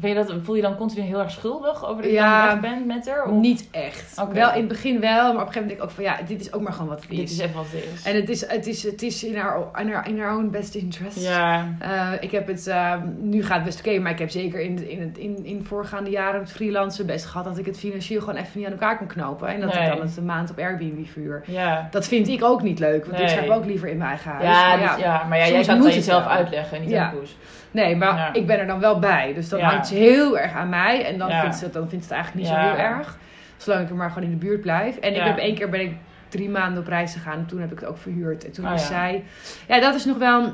Ben 0.00 0.10
je 0.10 0.16
dat, 0.16 0.34
voel 0.42 0.54
je 0.54 0.62
dan 0.62 0.76
continu 0.76 1.06
heel 1.06 1.18
erg 1.18 1.30
schuldig 1.30 1.86
over 1.86 2.02
dat 2.02 2.10
je 2.10 2.16
Ja. 2.16 2.46
dan 2.52 2.60
weg 2.60 2.70
bent 2.72 2.86
met 2.86 3.08
haar? 3.08 3.24
Of? 3.24 3.32
Niet 3.40 3.68
echt. 3.70 4.22
Wel 4.32 4.50
in 4.52 4.58
het 4.58 4.68
begin 4.68 5.00
wel, 5.00 5.32
maar 5.32 5.42
op 5.42 5.46
een 5.46 5.52
gegeven 5.52 5.60
moment 5.60 5.68
denk 5.68 5.78
ik 5.78 5.82
ook 5.82 5.90
van 5.90 6.04
ja, 6.04 6.18
dit 6.26 6.40
is 6.40 6.52
ook 6.52 6.62
maar 6.62 6.72
gewoon 6.72 6.88
wat 6.88 7.00
het 7.00 7.10
Dit 7.10 7.18
is. 7.18 7.32
is 7.32 7.38
even 7.38 7.54
wat 7.56 7.64
het 7.70 7.84
is. 7.94 8.02
En 8.02 8.14
het 8.14 8.28
is, 8.28 8.46
het 8.48 8.66
is, 8.66 8.82
het 8.82 9.02
is 9.02 9.24
in 9.24 9.36
haar, 9.36 9.56
in 9.80 9.92
haar, 9.92 10.08
in 10.08 10.20
haar 10.20 10.36
own 10.36 10.50
best 10.50 10.74
interest. 10.74 11.20
ja, 11.22 11.68
Eh, 11.78 12.10
ik 12.20 12.30
heb 12.30 12.46
het, 12.46 12.66
eh, 12.66 12.94
nu 13.20 13.42
gaat 13.44 13.56
het 13.56 13.64
best 13.64 13.78
oké, 13.78 13.98
maar 13.98 14.12
ik 14.12 14.18
heb 14.18 14.30
zeker 14.30 14.60
in, 14.60 14.88
in, 14.90 15.00
het, 15.00 15.18
in, 15.18 15.44
in 15.44 15.64
voorgaande 15.64 16.10
jaren 16.10 16.40
het 16.40 16.52
freelancen 16.52 17.06
best 17.06 17.24
gehad 17.24 17.44
dat 17.44 17.58
ik 17.58 17.66
het 17.66 17.78
financieel 17.78 18.20
gewoon 18.20 18.36
even 18.36 18.50
niet 18.54 18.66
aan 18.66 18.72
elkaar 18.72 18.98
kon 18.98 19.06
knopen. 19.06 19.48
En 19.48 19.60
dat 19.60 19.74
Nee. 19.74 19.82
ik 19.82 19.92
dan 19.96 20.00
het 20.06 20.16
een 20.16 20.24
maand 20.24 20.50
op 20.50 20.58
Airbnb 20.58 21.06
vuur. 21.06 21.42
ja. 21.46 21.88
Dat 21.90 22.06
vind 22.06 22.28
ik 22.28 22.44
ook 22.44 22.62
niet 22.62 22.78
leuk, 22.78 23.00
want 23.04 23.12
ik 23.12 23.18
Nee. 23.18 23.28
schrijf 23.28 23.50
ook 23.50 23.64
liever 23.64 23.88
in 23.88 23.96
mijn 23.96 24.10
eigen 24.10 24.30
huis. 24.30 24.44
Ja, 24.44 24.76
Maar 24.76 24.78
dus, 24.96 25.04
ja, 25.04 25.24
maar 25.28 25.38
ja, 25.38 25.48
jij 25.48 25.64
kan 25.64 25.76
het 25.76 25.86
aan 25.86 25.92
jezelf 25.92 26.24
wel. 26.24 26.32
uitleggen, 26.32 26.80
niet 26.80 26.94
aan 26.94 27.10
Poes. 27.18 27.36
Nee, 27.72 27.96
maar 27.96 28.14
Ja. 28.16 28.32
ik 28.32 28.46
ben 28.46 28.58
er 28.58 28.66
dan 28.66 28.80
wel 28.80 28.98
bij. 28.98 29.32
Dus 29.34 29.48
dan 29.48 29.58
Ja. 29.58 29.70
hangt 29.70 29.86
ze 29.86 29.94
heel 29.94 30.38
erg 30.38 30.52
aan 30.52 30.68
mij. 30.68 31.04
En 31.04 31.18
dan, 31.18 31.28
Ja. 31.28 31.40
vindt, 31.40 31.56
ze, 31.56 31.70
dan 31.70 31.88
vindt 31.88 32.04
ze 32.04 32.14
het 32.14 32.22
eigenlijk 32.22 32.34
niet 32.48 32.58
zo 32.58 32.68
heel 32.68 32.76
erg. 32.84 33.16
Zolang 33.56 33.82
ik 33.82 33.90
er 33.90 33.96
maar 33.96 34.08
gewoon 34.10 34.24
in 34.24 34.38
de 34.38 34.46
buurt 34.46 34.60
blijf. 34.60 34.96
En 34.96 35.14
ik 35.14 35.22
heb 35.22 35.38
één 35.38 35.54
keer 35.54 35.68
ben 35.68 35.80
ik 35.80 35.94
drie 36.28 36.48
maanden 36.50 36.82
op 36.82 36.88
reis 36.88 37.12
gegaan. 37.12 37.38
En 37.38 37.46
toen 37.46 37.60
heb 37.60 37.72
ik 37.72 37.78
het 37.80 37.88
ook 37.88 37.98
verhuurd. 37.98 38.44
En 38.44 38.52
toen 38.52 38.64
Oh, 38.64 38.70
ja. 38.70 38.76
zij... 38.76 39.24
Ja, 39.68 39.80
dat 39.80 39.94
is 39.94 40.04
nog 40.04 40.18
wel... 40.18 40.52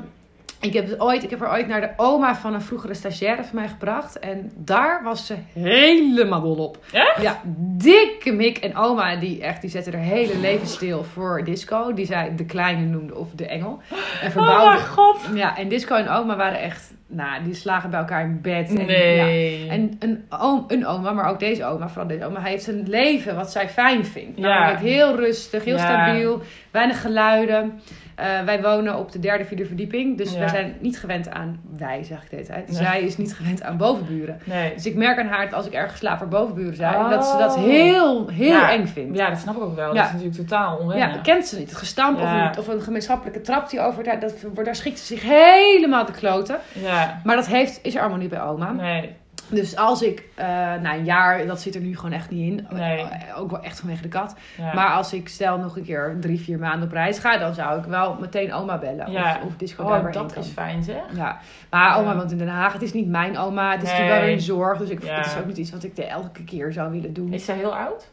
Ik 0.61 0.73
heb, 0.73 0.87
het 0.87 0.99
ooit, 0.99 1.23
ik 1.23 1.29
heb 1.29 1.39
haar 1.39 1.51
ooit 1.51 1.67
naar 1.67 1.81
de 1.81 1.89
oma 1.95 2.35
van 2.35 2.53
een 2.53 2.61
vroegere 2.61 2.93
stagiaire 2.93 3.43
van 3.43 3.55
mij 3.55 3.67
gebracht. 3.67 4.19
En 4.19 4.51
daar 4.55 5.03
was 5.03 5.25
ze 5.25 5.35
helemaal 5.53 6.41
dol 6.41 6.55
op. 6.55 6.77
Echt? 6.91 7.21
Ja, 7.21 7.41
dikke 7.77 8.31
mik. 8.31 8.57
En 8.57 8.75
oma, 8.75 9.15
die, 9.15 9.41
echt, 9.41 9.61
die 9.61 9.69
zette 9.69 9.91
haar 9.91 10.01
hele 10.01 10.37
leven 10.37 10.67
stil 10.67 11.03
voor 11.03 11.43
disco. 11.43 11.93
Die 11.93 12.05
zij 12.05 12.35
de 12.35 12.45
kleine 12.45 12.85
noemde 12.85 13.15
of 13.15 13.27
de 13.35 13.45
engel. 13.47 13.79
En 14.21 14.39
Oh 14.39 14.65
mijn 14.65 14.79
god. 14.79 15.17
Ja, 15.33 15.57
en 15.57 15.67
Disco 15.67 15.95
en 15.95 16.09
oma 16.09 16.35
waren 16.35 16.59
echt... 16.59 16.91
Nou, 17.11 17.43
die 17.43 17.53
slagen 17.53 17.89
bij 17.89 17.99
elkaar 17.99 18.23
in 18.23 18.41
bed. 18.41 18.69
En, 18.69 18.79
ja. 18.79 18.85
Nee. 18.85 19.67
en 19.69 19.95
een, 19.99 20.25
oom, 20.29 20.63
een 20.67 20.87
oma, 20.87 21.11
maar 21.11 21.29
ook 21.29 21.39
deze 21.39 21.65
oma, 21.65 21.87
vooral 21.87 22.07
deze 22.07 22.25
oma... 22.25 22.41
hij 22.41 22.51
heeft 22.51 22.67
een 22.67 22.89
leven 22.89 23.35
wat 23.35 23.51
zij 23.51 23.69
fijn 23.69 24.05
vindt. 24.05 24.39
Ja. 24.39 24.47
Namelijk 24.47 24.79
heel 24.79 25.15
rustig, 25.15 25.63
heel 25.63 25.75
Ja. 25.75 25.81
stabiel, 25.81 26.41
weinig 26.71 27.01
geluiden. 27.01 27.81
Eh, 28.19 28.43
wij 28.45 28.61
wonen 28.61 28.97
op 28.97 29.11
de 29.11 29.19
derde, 29.19 29.45
vierde 29.45 29.65
verdieping. 29.65 30.17
Dus 30.17 30.33
Ja. 30.33 30.39
wij 30.39 30.47
zijn 30.47 30.75
niet 30.79 30.99
gewend 30.99 31.29
aan... 31.29 31.59
Wij, 31.77 32.03
zeg 32.03 32.23
ik 32.23 32.29
de 32.29 32.35
hele 32.35 32.47
tijd. 32.47 32.67
Nee. 32.67 32.75
Zij 32.77 33.01
is 33.01 33.17
niet 33.17 33.35
gewend 33.35 33.63
aan 33.63 33.77
bovenburen. 33.77 34.39
nee. 34.43 34.73
Dus 34.73 34.85
ik 34.85 34.95
merk 34.95 35.19
aan 35.19 35.27
haar 35.27 35.43
dat 35.45 35.53
als 35.53 35.65
ik 35.65 35.73
ergens 35.73 35.99
slaap 35.99 36.19
waar 36.19 36.27
bovenburen 36.27 36.75
zijn... 36.75 36.95
Oh. 36.95 37.09
dat 37.09 37.25
ze 37.25 37.37
dat 37.37 37.55
heel, 37.57 38.27
heel 38.27 38.49
Ja. 38.51 38.71
eng 38.71 38.85
vindt. 38.87 39.17
Ja, 39.17 39.29
dat 39.29 39.39
snap 39.39 39.55
ik 39.55 39.61
ook 39.63 39.75
wel. 39.75 39.87
Ja. 39.93 40.01
Dat 40.01 40.05
is 40.05 40.11
natuurlijk 40.21 40.35
totaal 40.49 40.75
Ja, 40.77 40.83
onwennig. 40.83 41.13
dat 41.13 41.21
kent 41.21 41.45
ze 41.47 41.57
niet. 41.57 41.69
Het 41.69 41.77
gestamp 41.79 42.19
Ja. 42.19 42.49
of, 42.49 42.55
een, 42.55 42.59
of 42.59 42.67
een 42.67 42.81
gemeenschappelijke 42.81 43.41
trap 43.41 43.69
die 43.69 43.79
over 43.79 44.03
daar, 44.03 44.19
dat, 44.19 44.33
daar 44.63 44.75
schikt 44.75 44.99
ze 44.99 45.05
zich 45.05 45.21
helemaal 45.23 46.05
te 46.05 46.11
kloten. 46.11 46.57
Ja. 46.73 47.21
Maar 47.23 47.35
dat 47.35 47.47
heeft, 47.47 47.79
is 47.83 47.93
er 47.95 47.99
allemaal 48.01 48.19
niet 48.19 48.29
bij 48.29 48.41
oma. 48.41 48.71
Nee. 48.71 49.15
Dus 49.51 49.75
als 49.75 50.01
ik 50.01 50.23
eh, 50.35 50.45
na 50.81 50.93
een 50.93 51.03
jaar, 51.05 51.45
dat 51.47 51.61
zit 51.61 51.75
er 51.75 51.81
nu 51.81 51.95
gewoon 51.95 52.11
echt 52.11 52.29
niet 52.29 52.51
in. 52.51 52.67
Nee. 52.77 52.99
Eh, 53.01 53.39
Ook 53.39 53.51
wel 53.51 53.61
echt 53.63 53.79
vanwege 53.79 54.01
de 54.01 54.07
kat. 54.07 54.35
Ja. 54.57 54.73
Maar 54.73 54.89
als 54.89 55.13
ik 55.13 55.29
stel 55.29 55.57
nog 55.57 55.77
een 55.77 55.83
keer 55.83 56.17
drie, 56.19 56.39
vier 56.39 56.59
maanden 56.59 56.87
op 56.87 56.93
reis 56.93 57.19
ga, 57.19 57.37
dan 57.37 57.53
zou 57.53 57.79
ik 57.79 57.85
wel 57.85 58.17
meteen 58.19 58.53
oma 58.53 58.77
bellen. 58.77 59.11
Ja. 59.11 59.35
Of, 59.37 59.43
of 59.47 59.55
disco 59.55 59.83
oh, 59.83 60.11
dat 60.11 60.37
is 60.37 60.47
fijn 60.47 60.83
zeg. 60.83 61.01
Ja, 61.15 61.37
maar 61.69 61.97
oma 61.97 62.15
woont 62.15 62.31
in 62.31 62.37
Den 62.37 62.47
Haag. 62.47 62.73
Het 62.73 62.81
is 62.81 62.93
niet 62.93 63.07
mijn 63.07 63.37
oma. 63.37 63.71
Het 63.71 63.81
is 63.83 63.87
Nee. 63.89 63.91
natuurlijk 63.99 64.17
wel 64.19 64.27
weer 64.27 64.37
een 64.37 64.43
zorg. 64.43 64.77
Dus 64.77 64.89
ik, 64.89 65.03
Ja. 65.03 65.15
het 65.15 65.25
is 65.25 65.37
ook 65.37 65.45
niet 65.45 65.57
iets 65.57 65.71
wat 65.71 65.83
ik 65.83 65.95
de 65.95 66.05
elke 66.05 66.43
keer 66.43 66.71
zou 66.73 66.91
willen 66.91 67.13
doen. 67.13 67.33
Is 67.33 67.45
zij 67.45 67.55
heel 67.55 67.75
oud? 67.75 68.09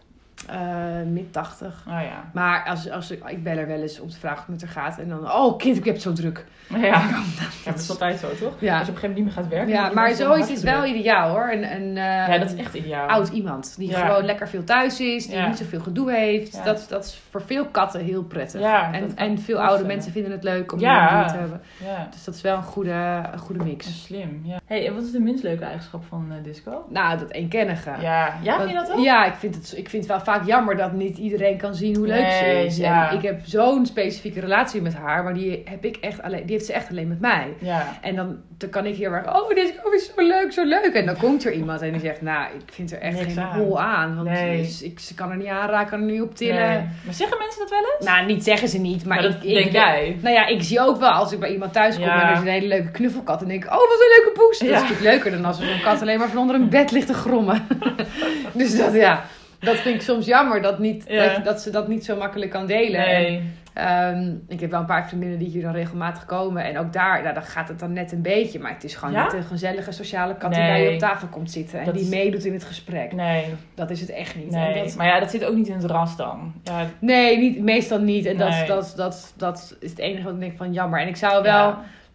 Eh, 0.49 1.03
Mid 1.07 1.33
80. 1.33 1.85
Oh 1.89 1.93
ja. 1.93 2.31
Maar 2.33 2.65
als, 2.67 2.91
als 2.91 3.11
ik, 3.11 3.25
ik 3.29 3.43
bel 3.43 3.57
haar 3.57 3.67
wel 3.67 3.81
eens 3.83 4.01
om 4.01 4.09
te 4.09 4.19
vragen 4.19 4.45
hoe 4.45 4.55
het 4.55 4.63
met 4.65 4.75
haar 4.75 4.85
gaat. 4.85 4.99
En 4.99 5.09
dan, 5.09 5.33
oh 5.33 5.59
kind, 5.59 5.77
ik 5.77 5.85
heb 5.85 5.95
het 5.95 6.03
zo 6.03 6.13
druk. 6.13 6.45
Ja. 6.69 6.79
ja, 6.87 7.23
dat 7.65 7.79
is 7.79 7.91
altijd 7.91 8.19
zo, 8.19 8.29
toch? 8.41 8.53
Ja. 8.61 8.79
Als 8.79 8.87
je 8.87 8.93
op 8.93 9.03
een 9.03 9.03
gegeven 9.03 9.03
moment 9.03 9.15
niet 9.15 9.25
meer 9.25 9.33
gaat 9.33 9.49
werken. 9.49 9.69
Ja, 9.69 9.91
maar 9.95 10.15
zoiets 10.15 10.51
is 10.51 10.63
wel 10.63 10.85
ideaal 10.85 11.31
hoor. 11.31 11.51
Een, 11.53 11.73
een, 11.73 11.95
Ja, 11.95 12.39
dat 12.39 12.51
is 12.53 12.57
echt 12.59 12.75
ideaal. 12.75 13.09
oud 13.09 13.29
iemand. 13.29 13.75
Die 13.79 13.89
Ja. 13.91 14.07
gewoon 14.07 14.25
lekker 14.25 14.49
veel 14.49 14.65
thuis 14.65 15.01
is. 15.01 15.27
Die 15.27 15.39
niet 15.41 15.57
zoveel 15.59 15.81
gedoe 15.81 16.13
heeft. 16.13 16.65
Dat, 16.65 16.87
dat 16.89 17.05
is 17.05 17.21
voor 17.31 17.43
veel 17.43 17.67
katten 17.67 18.01
heel 18.05 18.23
prettig. 18.23 18.61
En, 18.61 19.17
en 19.17 19.39
veel 19.39 19.61
oude 19.63 19.85
mensen 19.85 20.13
vinden 20.13 20.33
het 20.33 20.43
leuk 20.45 20.73
om 20.73 20.79
Ja. 20.79 21.27
te 21.27 21.37
hebben. 21.37 21.61
Ja. 21.85 22.09
Dus 22.11 22.25
dat 22.25 22.35
is 22.35 22.41
wel 22.41 22.57
een 22.57 22.63
goede, 22.63 23.23
een 23.33 23.39
goede 23.39 23.65
mix. 23.65 24.05
Slim, 24.05 24.41
ja. 24.45 24.59
hey, 24.67 24.87
en 24.87 24.95
wat 24.95 25.03
is 25.03 25.11
de 25.11 25.21
minst 25.21 25.43
leuke 25.43 25.65
eigenschap 25.65 26.05
van 26.09 26.27
eh, 26.31 26.45
disco? 26.45 26.87
Nou, 26.89 27.19
dat 27.19 27.31
eenkennige. 27.31 27.91
Ja. 28.01 28.35
Ja, 28.43 28.57
vind 28.57 28.69
je 28.71 28.75
dat 28.77 28.93
ook? 28.93 28.99
Ja, 29.05 29.25
ik 29.25 29.35
vind, 29.35 29.55
het, 29.55 29.75
ik 29.77 29.89
vind 29.89 30.03
het 30.03 30.13
wel 30.13 30.21
vaak 30.27 30.47
jammer 30.47 30.77
dat 30.77 30.93
niet 30.93 31.19
iedereen 31.19 31.57
kan 31.57 31.75
zien 31.75 31.97
hoe 31.97 32.07
leuk 32.07 32.31
ze 32.31 32.63
is. 32.67 32.77
ja. 32.77 33.11
En 33.11 33.17
ik 33.17 33.23
heb 33.23 33.41
zo'n 33.45 33.87
specifieke 33.87 34.41
relatie 34.41 34.83
met 34.83 34.95
haar, 34.95 35.25
maar 35.25 35.35
die, 35.35 35.63
heb 35.65 35.85
ik 35.85 35.97
echt 35.97 36.23
alleen, 36.23 36.43
die 36.47 36.53
heeft 36.55 36.67
ze 36.67 36.73
echt 36.73 36.91
alleen 36.91 37.09
met 37.09 37.21
mij. 37.21 37.47
Ja. 37.59 37.99
En 38.03 38.17
dan, 38.17 38.37
dan 38.59 38.71
kan 38.71 38.87
ik 38.87 38.97
heel 38.97 39.13
erg, 39.13 39.27
oh, 39.35 39.49
dit 39.49 39.59
is 39.95 40.07
zo 40.17 40.23
leuk, 40.27 40.53
zo 40.53 40.65
leuk. 40.65 40.93
En 40.95 41.07
dan 41.07 41.17
komt 41.17 41.45
er 41.45 41.53
iemand 41.53 41.83
en 41.83 41.91
die 41.93 42.01
zegt, 42.01 42.23
nou, 42.23 42.45
ik 42.55 42.73
vind 42.73 42.93
er 42.93 42.99
echt 42.99 43.19
Niks 43.19 43.33
geen 43.33 43.43
aan. 43.45 43.59
hol 43.59 43.81
aan. 43.81 44.17
Want 44.17 44.29
Nee. 44.29 44.57
dus 44.63 44.83
ik, 44.83 44.99
ze 44.99 45.15
kan 45.15 45.31
er 45.31 45.37
niet 45.37 45.47
aanraken, 45.47 45.89
kan 45.91 46.01
er 46.09 46.13
niet 46.13 46.23
op 46.23 46.35
tillen. 46.35 46.69
Nee. 46.69 46.79
Maar 47.05 47.15
zeggen 47.15 47.39
mensen 47.39 47.61
dat 47.61 47.71
wel 47.71 47.81
eens? 47.99 48.07
Nou, 48.09 48.27
niet 48.27 48.45
zeggen 48.45 48.69
ze 48.69 48.79
niet, 48.79 49.05
maar, 49.05 49.17
Maar 49.17 49.31
ik, 49.31 49.43
ik 49.43 49.55
denk 49.55 49.71
jij. 49.73 50.17
Nou 50.23 50.35
ja, 50.35 50.47
ik 50.47 50.63
zie 50.63 50.81
ook 50.81 50.99
wel 50.99 51.11
als 51.11 51.33
ik 51.33 51.39
bij 51.41 51.53
iemand 51.53 51.73
thuis 51.73 51.95
kom 51.97 52.05
Ja. 52.05 52.23
en 52.23 52.27
er 52.29 52.33
is 52.33 52.39
een 52.41 52.47
hele 52.47 52.67
leuke 52.69 52.91
knuffelkat. 52.91 53.43
En 53.43 53.49
denk 53.49 53.65
ik, 53.65 53.71
oh, 53.71 53.77
wat 53.77 54.01
een 54.01 54.23
leuke 54.25 54.41
poes. 54.41 54.59
Dat 54.59 54.69
is 54.69 54.75
natuurlijk 54.75 55.01
leuker 55.01 55.31
dan 55.31 55.45
als 55.45 55.61
er 55.61 55.67
zo'n 55.67 55.81
kat 55.81 56.01
alleen 56.01 56.19
maar 56.19 56.29
van 56.29 56.39
onder 56.39 56.57
een 56.57 56.69
bed 56.69 56.91
ligt 56.91 57.07
te 57.07 57.15
grommen. 57.15 57.67
dus 58.53 58.77
dat, 58.77 58.93
ja, 58.95 59.25
dat 59.61 59.77
vind 59.77 59.95
ik 59.95 60.03
soms 60.03 60.27
jammer 60.27 60.63
dat, 60.63 60.79
niet, 60.79 61.05
Ja. 61.09 61.35
dat, 61.35 61.45
dat 61.45 61.61
ze 61.61 61.71
dat 61.71 61.89
niet 61.89 62.05
zo 62.05 62.17
makkelijk 62.17 62.51
kan 62.51 62.67
delen. 62.67 63.01
Nee. 63.01 63.43
Ehm, 63.75 64.33
ik 64.49 64.61
heb 64.61 64.71
wel 64.71 64.81
een 64.81 64.87
paar 64.87 65.09
vriendinnen 65.09 65.39
die 65.39 65.49
hier 65.49 65.63
dan 65.63 65.73
regelmatig 65.73 66.25
komen. 66.25 66.65
En 66.65 66.79
ook 66.79 66.93
daar, 66.93 67.23
nou, 67.23 67.35
dan 67.35 67.43
gaat 67.43 67.69
het 67.69 67.79
dan 67.79 67.93
net 67.93 68.13
een 68.13 68.23
beetje. 68.23 68.59
Maar 68.59 68.73
het 68.73 68.85
is 68.85 68.95
gewoon 68.95 69.15
Ja? 69.15 69.25
niet 69.25 69.33
een 69.33 69.43
gezellige 69.43 69.93
sociale 69.93 70.37
kat 70.37 70.53
die 70.53 70.61
Nee. 70.63 70.71
bij 70.71 70.85
je 70.85 70.93
op 70.93 70.99
tafel 70.99 71.29
komt 71.29 71.51
zitten. 71.51 71.79
En 71.79 71.85
Dat 71.85 71.95
die 71.95 72.03
is- 72.03 72.09
meedoet 72.09 72.45
in 72.45 72.53
het 72.53 72.65
gesprek. 72.65 73.13
Nee. 73.13 73.45
Dat 73.75 73.91
is 73.91 74.01
het 74.01 74.11
echt 74.11 74.37
niet. 74.37 74.51
Nee. 74.51 74.73
En 74.75 74.85
dat, 74.85 74.97
Maar 74.97 75.07
ja, 75.07 75.21
dat 75.21 75.31
zit 75.31 75.45
ook 75.45 75.55
niet 75.55 75.69
in 75.69 75.75
het 75.77 75.85
ras 75.85 76.17
dan. 76.17 76.53
Ja. 76.63 76.87
nee, 76.99 77.39
niet, 77.39 77.61
meestal 77.61 77.99
niet. 78.01 78.27
En 78.27 78.37
dat, 78.37 78.55
dat, 78.67 78.93
dat, 78.97 79.33
dat 79.37 79.77
is 79.81 79.91
het 79.91 79.99
enige 79.99 80.25
wat 80.25 80.35
ik 80.35 80.41
denk 80.41 80.57
van 80.57 80.73
jammer. 80.73 81.01
En 81.01 81.09
ik 81.09 81.17
zou 81.17 81.43
wel... 81.43 81.75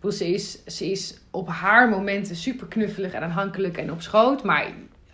Ze, 0.10 0.34
is, 0.34 0.66
ze 0.66 0.92
is 0.92 1.18
op 1.32 1.48
haar 1.50 1.90
momenten 1.90 2.36
super 2.36 2.68
knuffelig 2.68 3.14
en 3.14 3.22
aanhankelijk 3.22 3.78
en 3.78 3.92
op 3.92 4.02
schoot. 4.02 4.44
Maar 4.44 4.66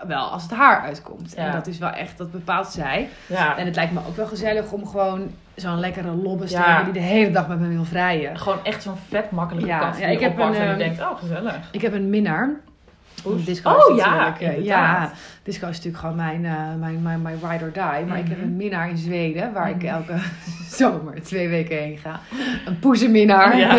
wel 0.07 0.31
als 0.31 0.43
het 0.43 0.51
haar 0.51 0.81
uitkomt. 0.81 1.33
Ja. 1.36 1.45
En 1.45 1.51
dat 1.51 1.67
is 1.67 1.77
wel 1.77 1.89
echt, 1.89 2.17
dat 2.17 2.31
bepaalt 2.31 2.67
zij. 2.67 3.10
Ja. 3.27 3.57
En 3.57 3.65
het 3.65 3.75
lijkt 3.75 3.91
me 3.91 3.99
ook 4.07 4.15
wel 4.15 4.27
gezellig 4.27 4.71
om 4.71 4.88
gewoon 4.88 5.31
zo'n 5.55 5.79
lekkere 5.79 6.12
lobbes 6.12 6.51
te 6.51 6.62
hebben 6.62 6.93
die 6.93 7.01
de 7.01 7.07
hele 7.07 7.31
dag 7.31 7.47
met 7.47 7.60
me 7.60 7.67
wil 7.67 7.86
vrijen. 7.86 8.38
Gewoon 8.38 8.60
echt 8.63 8.83
zo'n 8.83 8.97
vet 9.10 9.31
makkelijke 9.31 9.69
Ja, 9.69 9.79
kat 9.79 9.93
die 9.93 10.01
ja, 10.01 10.07
je 10.07 10.15
ik 10.15 10.21
heb 10.21 10.38
een, 10.38 10.53
en 10.53 10.53
je 10.53 10.60
ehm, 10.60 10.77
denkt, 10.77 11.01
oh 11.01 11.17
gezellig. 11.17 11.69
Ik 11.71 11.81
heb 11.81 11.93
een 11.93 12.10
minnaar. 12.10 12.49
Oh, 13.23 13.95
ja, 13.95 14.36
ja, 14.60 15.12
disco 15.47 15.67
is 15.67 15.75
natuurlijk 15.75 15.97
gewoon 16.03 16.15
mijn, 16.15 16.45
eh, 16.45 16.75
mijn, 16.79 17.01
mijn, 17.01 17.21
mijn 17.21 17.38
ride 17.49 17.63
or 17.65 17.71
die. 17.71 18.05
Maar 18.07 18.17
ik 18.17 18.27
heb 18.27 18.38
Mhm. 18.38 18.47
een 18.47 18.55
minnaar 18.55 18.89
in 18.89 18.97
Zweden, 18.97 19.53
waar 19.53 19.69
ik 19.69 19.75
Mhm. 19.75 19.86
elke 19.86 20.13
zomer 20.79 21.21
twee 21.23 21.47
weken 21.49 21.77
heen 21.77 21.97
ga. 21.97 22.19
Een 22.65 22.79
poezenminnaar. 22.79 23.57
Ja. 23.57 23.75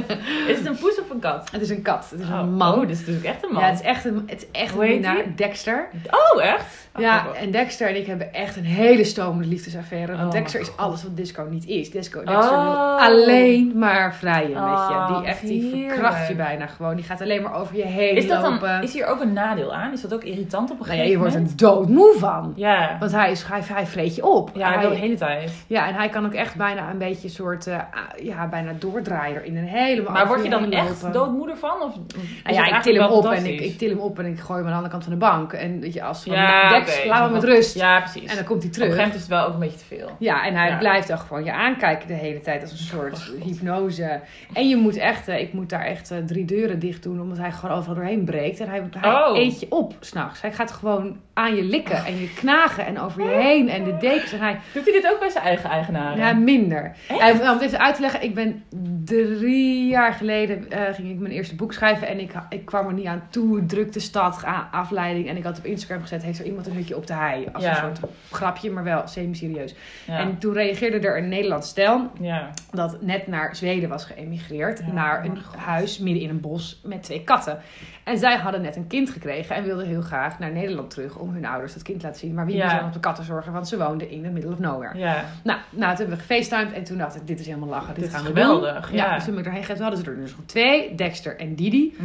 Is 0.52 0.56
het 0.58 0.66
een 0.66 0.76
poes 0.80 1.00
of 1.00 1.10
een 1.10 1.18
kat? 1.20 1.48
Het 1.52 1.60
is 1.60 1.70
een 1.70 1.82
kat, 1.82 2.06
het 2.10 2.20
is 2.20 2.26
Oh, 2.28 2.38
een 2.38 2.52
man. 2.54 2.74
Oh, 2.74 2.80
dit 2.80 2.90
is 2.90 2.98
natuurlijk 2.98 3.26
echt 3.26 3.44
een 3.44 3.52
man. 3.52 3.62
Ja, 3.62 3.68
het 3.68 3.78
is 3.80 3.84
echt 3.84 4.04
een, 4.04 4.22
het 4.26 4.42
is 4.42 4.60
echt 4.60 4.72
Hoe 4.74 4.84
een 4.84 4.90
minnaar. 4.90 5.24
Dexter. 5.36 5.88
Oh, 6.34 6.42
echt? 6.44 6.88
Oh, 6.96 7.02
ja, 7.02 7.18
grappig. 7.18 7.42
en 7.42 7.50
Dexter 7.50 7.88
en 7.88 7.96
ik 7.96 8.06
hebben 8.06 8.32
echt 8.34 8.56
een 8.56 8.64
hele 8.64 9.04
stomende 9.04 9.48
liefdesaffaire. 9.48 10.12
Want 10.16 10.24
Oh, 10.26 10.30
Dexter 10.30 10.60
is 10.60 10.76
alles 10.76 11.02
wat 11.02 11.16
disco 11.16 11.46
niet 11.50 11.66
is. 11.66 11.90
Disco, 11.90 12.24
Dexter 12.24 12.50
wil 12.62 12.72
Oh. 12.72 12.96
alleen 13.02 13.78
maar 13.78 14.14
vrijen 14.14 14.50
met 14.50 14.58
je. 14.88 14.94
Oh, 14.94 15.18
Die 15.18 15.26
echt, 15.28 15.40
die 15.46 15.70
verkracht 15.88 16.28
je 16.28 16.34
bijna 16.34 16.66
gewoon. 16.66 16.96
Die 16.96 17.04
gaat 17.04 17.20
alleen 17.20 17.42
maar 17.42 17.54
over 17.54 17.76
je 17.76 17.84
heen 17.86 18.16
Is, 18.16 18.26
dat 18.28 18.42
lopen. 18.42 18.68
dan, 18.68 18.82
is 18.82 18.92
hier 18.92 19.06
ook 19.06 19.20
een 19.20 19.32
nadeel 19.32 19.74
aan? 19.74 19.92
Is 19.92 20.00
dat 20.00 20.14
ook 20.14 20.24
irritant 20.24 20.70
op 20.70 20.80
een 20.80 20.86
Nou 20.86 20.98
ja, 20.98 21.04
je 21.10 21.18
wordt 21.18 21.34
er 21.34 21.56
doodmoe 21.56 22.14
van. 22.18 22.52
Ja. 22.56 22.96
Want 23.00 23.12
hij, 23.12 23.30
is, 23.30 23.42
hij, 23.44 23.60
hij 23.64 23.86
vreet 23.86 24.14
je 24.14 24.24
op. 24.26 24.50
Ja, 24.54 24.68
hij, 24.72 24.80
wel 24.80 24.90
de 24.90 24.96
hele 24.96 25.16
tijd. 25.16 25.64
ja, 25.66 25.88
en 25.88 25.94
hij 25.94 26.08
kan 26.08 26.24
ook 26.26 26.32
echt 26.34 26.56
bijna 26.56 26.90
een 26.90 26.98
beetje 26.98 27.24
een 27.28 27.34
soort, 27.34 27.66
eh, 27.66 27.74
ah, 27.76 27.82
ja, 28.24 28.48
bijna 28.48 28.72
doordraaien 28.78 29.44
in 29.44 29.56
een 29.56 29.64
helemaal 29.66 30.12
Maar 30.12 30.26
word 30.26 30.42
je 30.44 30.50
dan 30.50 30.70
echt 30.72 31.02
lopen. 31.02 31.12
doodmoeder 31.12 31.56
van? 31.56 31.82
Of 31.82 31.94
Nou 32.44 32.56
ja, 32.56 32.76
ik 32.76 32.82
til 32.82 32.94
hem 33.02 33.10
op 33.10 33.24
en 33.26 33.46
ik, 33.46 33.60
ik 33.60 33.78
til 33.78 33.88
hem 33.88 33.98
op 33.98 34.18
en 34.18 34.26
ik 34.26 34.38
gooi 34.38 34.58
hem 34.58 34.66
aan 34.66 34.70
de 34.70 34.76
andere 34.76 34.90
kant 34.92 35.02
van 35.04 35.12
de 35.12 35.18
bank. 35.18 35.52
En 35.52 35.80
weet 35.80 35.92
je, 35.92 36.02
als 36.02 36.22
van 36.22 36.32
Ja, 36.32 36.82
laat 37.06 37.22
hem 37.22 37.32
met 37.32 37.44
rust. 37.44 37.74
Ja, 37.74 38.00
precies. 38.00 38.30
En 38.30 38.36
dan 38.36 38.44
komt 38.44 38.58
hij 38.62 38.68
Op 38.68 38.74
terug. 38.74 38.88
een 38.88 38.94
gegeven 38.94 38.96
moment 38.96 39.14
is 39.14 39.20
het 39.20 39.30
wel 39.30 39.46
ook 39.46 39.52
een 39.52 39.60
beetje 39.60 39.78
te 39.78 39.84
veel. 39.84 40.10
Ja, 40.18 40.46
en 40.46 40.54
hij 40.54 40.68
Ja. 40.68 40.76
blijft 40.78 41.08
dan 41.08 41.18
gewoon 41.18 41.44
je 41.44 41.52
aankijken 41.52 42.08
de 42.08 42.14
hele 42.14 42.40
tijd 42.40 42.62
als 42.62 42.70
een 42.70 42.76
soort 42.78 43.32
hypnose. 43.44 44.20
En 44.52 44.68
je 44.68 44.76
moet 44.76 44.96
echt, 44.96 45.28
eh, 45.28 45.40
ik 45.40 45.52
moet 45.52 45.70
daar 45.70 45.84
echt 45.84 46.10
eh, 46.10 46.18
drie 46.18 46.44
deuren 46.44 46.78
dicht 46.78 47.02
doen, 47.02 47.20
omdat 47.20 47.38
hij 47.38 47.52
gewoon 47.52 47.76
overal 47.76 47.94
doorheen 47.94 48.24
breekt. 48.24 48.60
En 48.60 48.68
hij, 48.68 48.82
hij 48.98 49.12
Oh. 49.14 49.36
eet 49.38 49.60
je 49.60 49.66
op 49.70 49.94
s'nachts. 50.00 50.40
Hij 50.40 50.52
gaat 50.52 50.72
gewoon 50.72 50.97
aan 51.32 51.54
je 51.54 51.62
likken 51.64 52.04
en 52.04 52.20
je 52.20 52.32
knagen 52.34 52.86
en 52.86 53.00
over 53.00 53.22
je 53.22 53.28
heen 53.30 53.68
en 53.68 53.84
de 53.84 53.96
dekens. 53.96 54.32
En 54.32 54.38
hij, 54.38 54.58
Doet 54.74 54.84
hij 54.84 54.92
dit 54.92 55.10
ook 55.12 55.18
bij 55.18 55.28
zijn 55.30 55.44
eigen 55.44 55.70
eigenaren? 55.70 56.18
ja, 56.18 56.32
minder. 56.32 56.92
Echt? 57.08 57.18
Ja, 57.20 57.52
om 57.52 57.58
het 57.58 57.60
even 57.60 57.78
uit 57.80 57.94
te 57.94 58.00
leggen, 58.00 58.22
ik 58.22 58.34
ben 58.34 58.62
drie 59.04 59.86
jaar 59.88 60.12
geleden 60.12 60.70
eh, 60.70 60.94
ging 60.94 61.10
ik 61.10 61.18
mijn 61.18 61.32
eerste 61.32 61.54
boek 61.54 61.72
schrijven. 61.72 62.08
En 62.08 62.20
ik, 62.20 62.32
ik 62.48 62.64
kwam 62.64 62.86
er 62.86 62.92
niet 62.92 63.06
aan 63.06 63.22
toe. 63.30 63.66
Drukte 63.66 64.00
stad, 64.00 64.44
afleiding. 64.70 65.28
En 65.28 65.36
ik 65.36 65.44
had 65.44 65.58
op 65.58 65.64
Instagram 65.64 66.00
gezet, 66.00 66.22
heeft 66.22 66.38
er 66.38 66.44
iemand 66.44 66.66
een 66.66 66.74
hutje 66.74 66.96
op 66.96 67.06
de 67.06 67.14
hei? 67.14 67.46
Als 67.52 67.64
Ja. 67.64 67.70
een 67.84 67.96
soort 67.96 68.10
grapje, 68.30 68.70
maar 68.70 68.84
wel 68.84 69.02
semi-serieus. 69.06 69.74
Ja. 70.06 70.18
En 70.18 70.38
toen 70.38 70.52
reageerde 70.52 70.98
er 71.08 71.18
een 71.18 71.28
Nederlands 71.28 71.68
stel 71.68 72.10
ja. 72.20 72.50
dat 72.70 73.02
net 73.02 73.26
naar 73.26 73.56
Zweden 73.56 73.88
was 73.88 74.04
geëmigreerd. 74.04 74.92
Naar 74.92 75.24
een 75.24 75.42
God. 75.44 75.56
huis 75.56 75.98
midden 75.98 76.22
in 76.22 76.28
een 76.28 76.40
bos 76.40 76.80
met 76.84 77.02
twee 77.02 77.24
katten. 77.24 77.58
En 78.08 78.18
zij 78.18 78.36
hadden 78.36 78.62
net 78.62 78.76
een 78.76 78.86
kind 78.86 79.10
gekregen 79.10 79.56
en 79.56 79.64
wilden 79.64 79.86
heel 79.86 80.00
graag 80.02 80.38
naar 80.38 80.52
Nederland 80.52 80.90
terug 80.90 81.16
om 81.16 81.32
hun 81.32 81.46
ouders 81.46 81.72
dat 81.74 81.82
kind 81.82 82.00
te 82.00 82.06
laten 82.06 82.20
zien. 82.20 82.34
Maar 82.34 82.46
wie 82.46 82.56
Ja. 82.56 82.64
moest 82.64 82.76
dan 82.76 82.86
op 82.86 82.92
de 82.92 83.00
katten 83.00 83.24
zorgen? 83.24 83.52
Want 83.52 83.68
ze 83.68 83.78
woonden 83.78 84.10
in 84.10 84.22
the 84.22 84.28
middle 84.28 84.52
of 84.52 84.58
nowhere. 84.58 84.98
ja. 84.98 85.24
Nou, 85.44 85.58
nou, 85.70 85.90
toen 85.96 86.06
hebben 86.06 86.16
we 86.16 86.22
gefacetimed 86.22 86.72
en 86.72 86.84
toen 86.84 86.98
dacht 86.98 87.16
ik, 87.16 87.26
dit 87.26 87.40
is 87.40 87.46
helemaal 87.46 87.68
lachen. 87.68 87.94
Dit, 87.94 88.04
Dit 88.04 88.12
gaan 88.14 88.22
we 88.22 88.28
geweldig, 88.28 88.86
doen. 88.88 88.96
ja. 88.96 89.14
dus 89.14 89.24
toen 89.24 89.34
ben 89.34 89.42
ik 89.44 89.48
erheen. 89.48 89.64
Toen 89.64 89.80
hadden 89.80 90.04
ze 90.04 90.10
er 90.10 90.16
dus 90.16 90.36
nog 90.36 90.46
twee, 90.46 90.94
Dexter 90.94 91.36
en 91.38 91.54
Didi. 91.54 91.96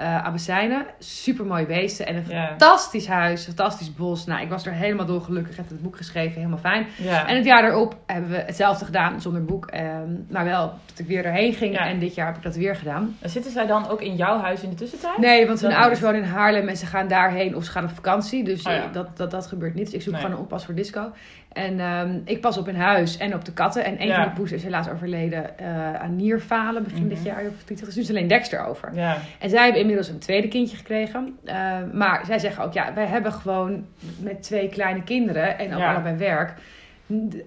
Abessijnen, 0.00 0.86
super 0.98 1.46
mooie 1.46 1.66
beesten 1.66 2.06
en 2.06 2.16
een 2.16 2.24
Ja. 2.28 2.46
fantastisch 2.48 3.06
huis, 3.06 3.44
fantastisch 3.44 3.94
bos. 3.94 4.24
Nou, 4.26 4.42
ik 4.42 4.48
was 4.48 4.66
er 4.66 4.72
helemaal 4.72 5.06
dolgelukkig, 5.06 5.56
heb 5.56 5.68
het 5.68 5.82
boek 5.82 5.96
geschreven, 5.96 6.34
helemaal 6.36 6.58
fijn. 6.58 6.86
Ja. 6.96 7.26
En 7.26 7.36
het 7.36 7.44
jaar 7.44 7.64
erop 7.64 7.96
hebben 8.06 8.30
we 8.30 8.36
hetzelfde 8.36 8.84
gedaan, 8.84 9.20
zonder 9.20 9.44
boek. 9.44 9.66
ehm, 9.66 10.10
maar 10.30 10.44
wel 10.44 10.66
dat 10.86 10.98
ik 10.98 11.06
weer 11.06 11.24
erheen 11.24 11.52
ging. 11.52 11.74
Ja. 11.74 11.86
En 11.88 11.98
dit 11.98 12.14
jaar 12.14 12.26
heb 12.26 12.36
ik 12.36 12.42
dat 12.42 12.56
weer 12.56 12.76
gedaan. 12.76 13.16
En 13.20 13.30
Zitten 13.30 13.52
zij 13.52 13.66
dan 13.66 13.88
ook 13.88 14.00
in 14.02 14.14
jouw 14.16 14.38
huis 14.38 14.62
in 14.62 14.70
de 14.70 14.76
tussentijd? 14.76 15.18
Nee, 15.18 15.45
want 15.46 15.60
hun 15.60 15.70
Dat 15.70 15.78
ouders 15.78 16.00
niet. 16.00 16.10
wonen 16.10 16.24
in 16.24 16.34
Haarlem 16.34 16.68
en 16.68 16.76
ze 16.76 16.86
gaan 16.86 17.08
daarheen 17.08 17.56
of 17.56 17.64
ze 17.64 17.70
gaan 17.70 17.84
op 17.84 17.90
vakantie. 17.90 18.44
Dus 18.44 18.62
Oh 18.66 18.72
ja. 18.72 18.82
eh, 18.84 18.92
dat, 18.92 19.16
dat, 19.16 19.30
dat 19.30 19.46
gebeurt 19.46 19.74
niet. 19.74 19.84
Dus 19.84 19.94
ik 19.94 20.02
zoek 20.02 20.12
Nee. 20.12 20.22
gewoon 20.22 20.36
een 20.36 20.42
oppas 20.42 20.64
voor 20.64 20.74
disco. 20.74 21.12
En 21.52 21.80
ehm, 21.80 22.18
ik 22.24 22.40
pas 22.40 22.58
op 22.58 22.68
in 22.68 22.74
huis 22.76 23.16
en 23.16 23.34
op 23.34 23.44
de 23.44 23.52
katten. 23.52 23.84
En 23.84 24.00
een 24.00 24.06
Ja. 24.06 24.14
van 24.14 24.24
de 24.34 24.40
poes 24.40 24.52
is 24.52 24.62
helaas 24.62 24.88
overleden 24.88 25.58
eh, 25.58 25.94
aan 25.94 26.16
nierfalen 26.16 26.82
begin 26.84 27.08
dit 27.08 27.18
Mhm. 27.18 27.26
jaar. 27.26 27.40
Of 27.48 27.54
verdrietig. 27.56 27.86
Dus 27.86 27.94
nu 27.96 28.02
is 28.02 28.10
alleen 28.10 28.28
Dexter 28.28 28.64
over. 28.66 28.90
Ja. 28.94 29.16
En 29.40 29.50
zij 29.50 29.62
hebben 29.62 29.80
inmiddels 29.80 30.08
een 30.08 30.18
tweede 30.18 30.48
kindje 30.48 30.76
gekregen. 30.76 31.38
Eh, 31.44 31.54
maar 31.92 32.22
zij 32.26 32.38
zeggen 32.38 32.64
ook, 32.64 32.72
ja, 32.72 32.94
wij 32.94 33.06
hebben 33.06 33.32
gewoon 33.32 33.84
met 34.20 34.42
twee 34.42 34.68
kleine 34.68 35.02
kinderen 35.02 35.58
en 35.58 35.74
ook 35.74 35.82
allebei 35.82 36.16
werk. 36.16 36.52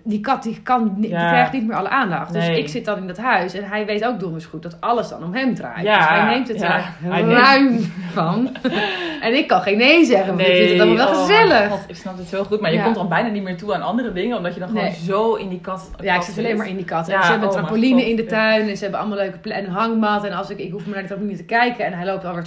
Die 0.04 0.20
kat 0.20 0.44
die 0.44 0.62
kan, 0.64 0.94
die 0.98 1.10
Ja. 1.10 1.28
krijgt 1.30 1.52
niet 1.54 1.68
meer 1.68 1.76
alle 1.76 1.90
aandacht. 1.90 2.34
Dus 2.34 2.48
ik 2.48 2.68
zit 2.70 2.86
dan 2.86 2.98
in 2.98 3.08
dat 3.08 3.18
huis 3.18 3.54
en 3.54 3.64
hij 3.64 3.86
weet 3.86 4.06
ook 4.06 4.20
donders 4.20 4.46
goed 4.46 4.64
dat 4.64 4.78
alles 4.80 5.10
dan 5.10 5.24
om 5.24 5.34
hem 5.34 5.56
draait. 5.56 5.84
Ja, 5.84 5.98
dus 5.98 6.08
hij 6.08 6.34
neemt 6.34 6.48
het 6.48 6.60
ja. 6.60 6.76
er 6.78 6.84
neemt- 7.10 7.32
ruim 7.32 7.80
van. 8.12 8.50
en 9.22 9.34
ik 9.38 9.48
kan 9.48 9.62
geen 9.62 9.78
nee 9.78 10.06
zeggen, 10.06 10.28
want 10.36 10.48
ik 10.48 10.56
vind 10.56 10.70
het 10.70 10.80
allemaal 10.80 10.98
wel 10.98 11.08
oh 11.16 11.22
gezellig. 11.26 11.70
God, 11.70 11.80
ik 11.88 11.96
snap 11.96 12.18
het 12.18 12.32
heel 12.32 12.44
goed. 12.46 12.62
Maar 12.62 12.74
je 12.74 12.84
komt 12.84 12.96
dan 12.96 13.08
bijna 13.10 13.30
niet 13.30 13.44
meer 13.44 13.58
toe 13.58 13.74
aan 13.76 13.82
andere 13.82 14.12
dingen. 14.14 14.38
Omdat 14.38 14.54
je 14.54 14.60
dan 14.60 14.70
gewoon 14.70 14.92
zo 14.92 15.34
in 15.36 15.50
die 15.50 15.60
kat 15.62 15.90
Ja, 16.02 16.16
ik 16.16 16.22
zit 16.22 16.38
alleen 16.38 16.58
maar 16.58 16.68
in 16.68 16.76
die 16.76 16.86
kat. 16.86 17.08
En 17.08 17.24
ze 17.24 17.30
hebben 17.30 17.48
oh 17.48 17.54
trampoline 17.54 18.10
in 18.10 18.16
de 18.16 18.26
tuin. 18.26 18.70
En 18.70 18.76
ze 18.78 18.82
hebben 18.84 19.00
allemaal 19.00 19.18
leuke 19.18 19.54
en 19.54 19.66
een 19.66 19.72
hangmat. 19.72 20.24
En 20.24 20.32
als 20.34 20.50
ik, 20.50 20.58
ik 20.60 20.72
hoef 20.72 20.82
maar 20.86 20.94
naar 20.94 21.02
de 21.02 21.08
trampoline 21.08 21.38
te 21.38 21.44
kijken. 21.46 21.86
En 21.86 21.94
hij 21.94 22.06
loopt 22.06 22.26
alweer 22.26 22.44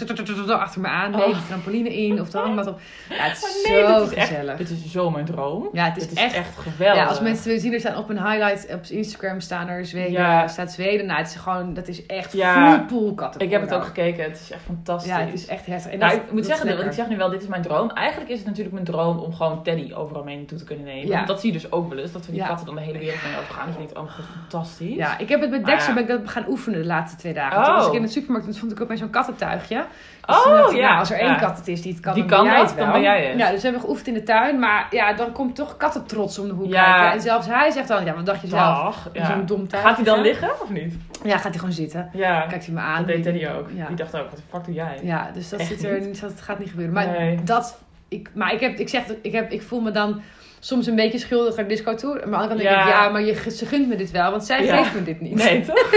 achter 0.53 0.81
me 0.81 0.89
aan. 0.89 1.11
Nee, 1.11 1.21
Oh. 1.25 1.35
de 1.35 1.47
trampoline 1.49 1.97
in 1.97 2.21
of 2.21 2.31
de 2.31 2.39
hangmat 2.39 2.67
op. 2.67 2.81
Ja, 3.09 3.17
het 3.17 3.37
is 3.37 3.73
zo 3.73 4.07
gezellig. 4.07 4.57
Dit 4.57 4.71
is 4.71 4.91
zo 4.91 5.11
mijn 5.11 5.25
droom. 5.25 5.69
Ja, 5.73 5.85
het 5.85 5.97
is, 5.97 6.13
echt, 6.13 6.59
geweldig. 6.59 7.02
Ja, 7.03 7.09
als 7.09 7.21
mensen 7.21 7.53
het 7.53 7.61
zien, 7.61 7.73
er 7.73 7.81
staan 7.81 7.97
op 7.97 8.09
een 8.11 8.23
highlight 8.31 8.75
op 8.75 8.85
Instagram 8.89 9.41
staan 9.41 9.69
er 9.69 9.87
Zweden, 9.87 10.13
Ja. 10.13 10.47
staat 10.49 10.73
Zweden. 10.73 11.07
Nou, 11.07 11.19
het 11.19 11.29
is 11.29 11.35
gewoon, 11.35 11.75
dat 11.75 11.89
is 11.89 12.07
echt 12.07 12.33
Ja. 12.33 12.85
full. 12.89 13.15
Ik 13.37 13.51
heb 13.51 13.61
het 13.61 13.75
ook 13.75 13.85
gekeken. 13.85 14.25
Het 14.25 14.41
is 14.41 14.51
echt 14.51 14.63
fantastisch. 14.63 15.11
Ja, 15.13 15.19
het 15.21 15.33
is 15.35 15.47
echt 15.47 15.67
heftig. 15.67 15.93
En 15.93 15.99
Nou, 15.99 16.11
dat- 16.13 16.21
ik 16.23 16.33
moet 16.33 16.47
dat 16.49 16.57
zeggen, 16.57 16.77
want 16.77 16.87
ik 16.89 16.93
zeg 16.93 17.09
nu 17.09 17.17
wel, 17.17 17.31
dit 17.31 17.43
is 17.43 17.49
mijn 17.49 17.63
droom. 17.63 17.91
Eigenlijk 17.91 18.31
is 18.31 18.39
het 18.39 18.47
natuurlijk 18.47 18.75
mijn 18.75 18.87
droom 18.87 19.19
om 19.19 19.35
gewoon 19.35 19.63
Teddy 19.63 19.93
overal 19.95 20.23
mee 20.25 20.37
naartoe 20.37 20.59
te 20.59 20.65
kunnen 20.65 20.85
nemen. 20.85 21.07
Ja. 21.09 21.15
Want 21.15 21.27
dat 21.27 21.41
zie 21.41 21.53
je 21.53 21.59
dus 21.61 21.73
ook 21.73 21.89
wel 21.89 21.99
eens, 21.99 22.13
dat 22.13 22.27
we 22.27 22.33
die 22.33 22.45
katten 22.47 22.67
dan 22.67 22.75
de 22.75 22.81
hele 22.81 22.99
wereld 22.99 23.23
mee 23.23 23.33
overgaan. 23.41 23.65
Dat 23.65 23.73
je 23.75 23.79
denkt, 23.81 23.97
oh 23.97 24.03
mijn 24.03 24.15
god, 24.15 24.25
fantastisch. 24.41 24.95
Ja, 24.97 25.19
ik 25.19 25.29
heb 25.29 25.41
het 25.41 25.51
met 25.51 25.65
Dexter 25.67 25.95
ben 25.95 26.03
ik 26.03 26.09
dat 26.09 26.21
gaan 26.29 26.45
oefenen 26.49 26.79
de 26.81 26.87
laatste 26.87 27.17
twee 27.19 27.33
dagen. 27.35 27.59
Oh. 27.59 27.65
Toen 27.65 27.75
was 27.75 27.87
ik 27.87 27.93
in 27.93 28.03
de 28.03 28.09
supermarkt 28.09 28.47
en 28.47 28.53
toen 28.53 28.61
vond 28.61 28.73
ik 28.73 28.81
ook 28.81 28.89
bij 28.89 28.97
zo'n 28.97 29.11
kattentuigje. 29.11 29.85
Dus 30.27 30.37
Oh, 30.37 30.45
dacht 30.45 30.71
ik, 30.71 30.77
ja. 30.77 30.87
nou, 30.87 30.99
als 30.99 31.11
er 31.11 31.19
één 31.19 31.37
kat 31.39 31.57
het 31.57 31.69
is 31.69 31.83
die 31.83 31.93
het 31.93 32.01
kan, 32.01 32.15
Die 32.15 32.25
dan 32.25 32.45
kan 32.45 32.55
dat, 32.57 32.69
het 32.69 32.79
dan 32.79 32.93
ben 32.93 33.01
jij 33.01 33.25
het. 33.27 33.39
Ja, 33.39 33.47
dus 33.47 33.57
we 33.57 33.63
hebben 33.63 33.81
geoefend 33.81 34.07
in 34.07 34.15
de 34.15 34.23
tuin. 34.23 34.59
Maar 34.59 34.87
ja, 34.91 35.13
dan 35.13 35.33
komt 35.33 35.57
toch 35.57 35.77
kattentrots 35.77 36.39
om 36.39 36.47
de 36.49 36.53
hoek 36.55 36.73
Ja. 36.73 36.92
Kijken. 36.95 37.13
En 37.13 37.21
zelfs 37.21 37.47
hij 37.47 37.71
zegt 37.71 37.89
dan, 37.89 38.05
ja, 38.05 38.15
wat 38.15 38.27
dacht 38.27 38.41
je 38.41 38.47
zelf? 38.49 39.09
Ja. 39.13 39.27
Zo'n 39.27 39.47
dom. 39.47 39.67
Gaat 39.71 39.97
hij 39.97 40.05
dan 40.05 40.21
liggen 40.21 40.51
of 40.63 40.71
niet? 40.71 40.95
Ja, 41.25 41.35
gaat 41.35 41.43
hij 41.51 41.59
gewoon 41.59 41.73
zitten. 41.73 42.11
Ja, 42.13 42.41
Kijkt 42.47 42.65
hij 42.67 42.75
me 42.75 42.81
aan. 42.81 42.97
dat 42.97 43.07
deed 43.07 43.23
Teddy 43.23 43.47
ook. 43.47 43.69
Ja. 43.75 43.87
Die 43.87 43.97
dacht 43.97 44.17
ook, 44.17 44.29
wat 44.31 44.37
de 44.37 44.43
fuck 44.51 44.65
doe 44.65 44.75
jij? 44.75 44.99
Ja, 45.03 45.31
dus 45.35 45.49
dat, 45.49 45.61
Echt 45.61 45.69
zit 45.69 45.85
er, 45.85 46.01
niet? 46.01 46.21
dat 46.21 46.41
gaat 46.41 46.59
niet 46.59 46.71
gebeuren. 46.71 46.95
Maar 46.95 47.07
Nee. 47.07 47.43
dat, 47.43 47.79
ik, 48.09 48.31
maar 48.35 48.53
ik, 48.53 48.61
heb, 48.61 48.79
ik 48.79 48.89
zeg, 48.89 49.03
ik, 49.23 49.33
heb, 49.33 49.51
ik 49.51 49.63
voel 49.63 49.81
me 49.81 49.91
dan 49.91 50.21
soms 50.65 50.87
een 50.87 50.95
beetje 50.97 51.19
schuldig 51.19 51.57
naar 51.57 51.69
disco 51.69 51.95
toe. 51.95 52.15
Maar 52.15 52.23
aan 52.25 52.31
de 52.31 52.37
andere 52.37 52.63
kant 52.63 52.85
denk 52.85 52.87
ik, 52.87 52.93
Ja. 53.03 53.09
maar 53.09 53.23
je, 53.23 53.51
ze 53.51 53.67
gunt 53.67 53.89
me 53.89 53.97
dit 53.97 54.11
wel, 54.11 54.31
want 54.31 54.45
zij 54.45 54.67
geeft 54.67 54.95
me 54.95 55.03
dit 55.03 55.21
niet. 55.21 55.35
Nee, 55.35 55.65
toch? 55.67 55.91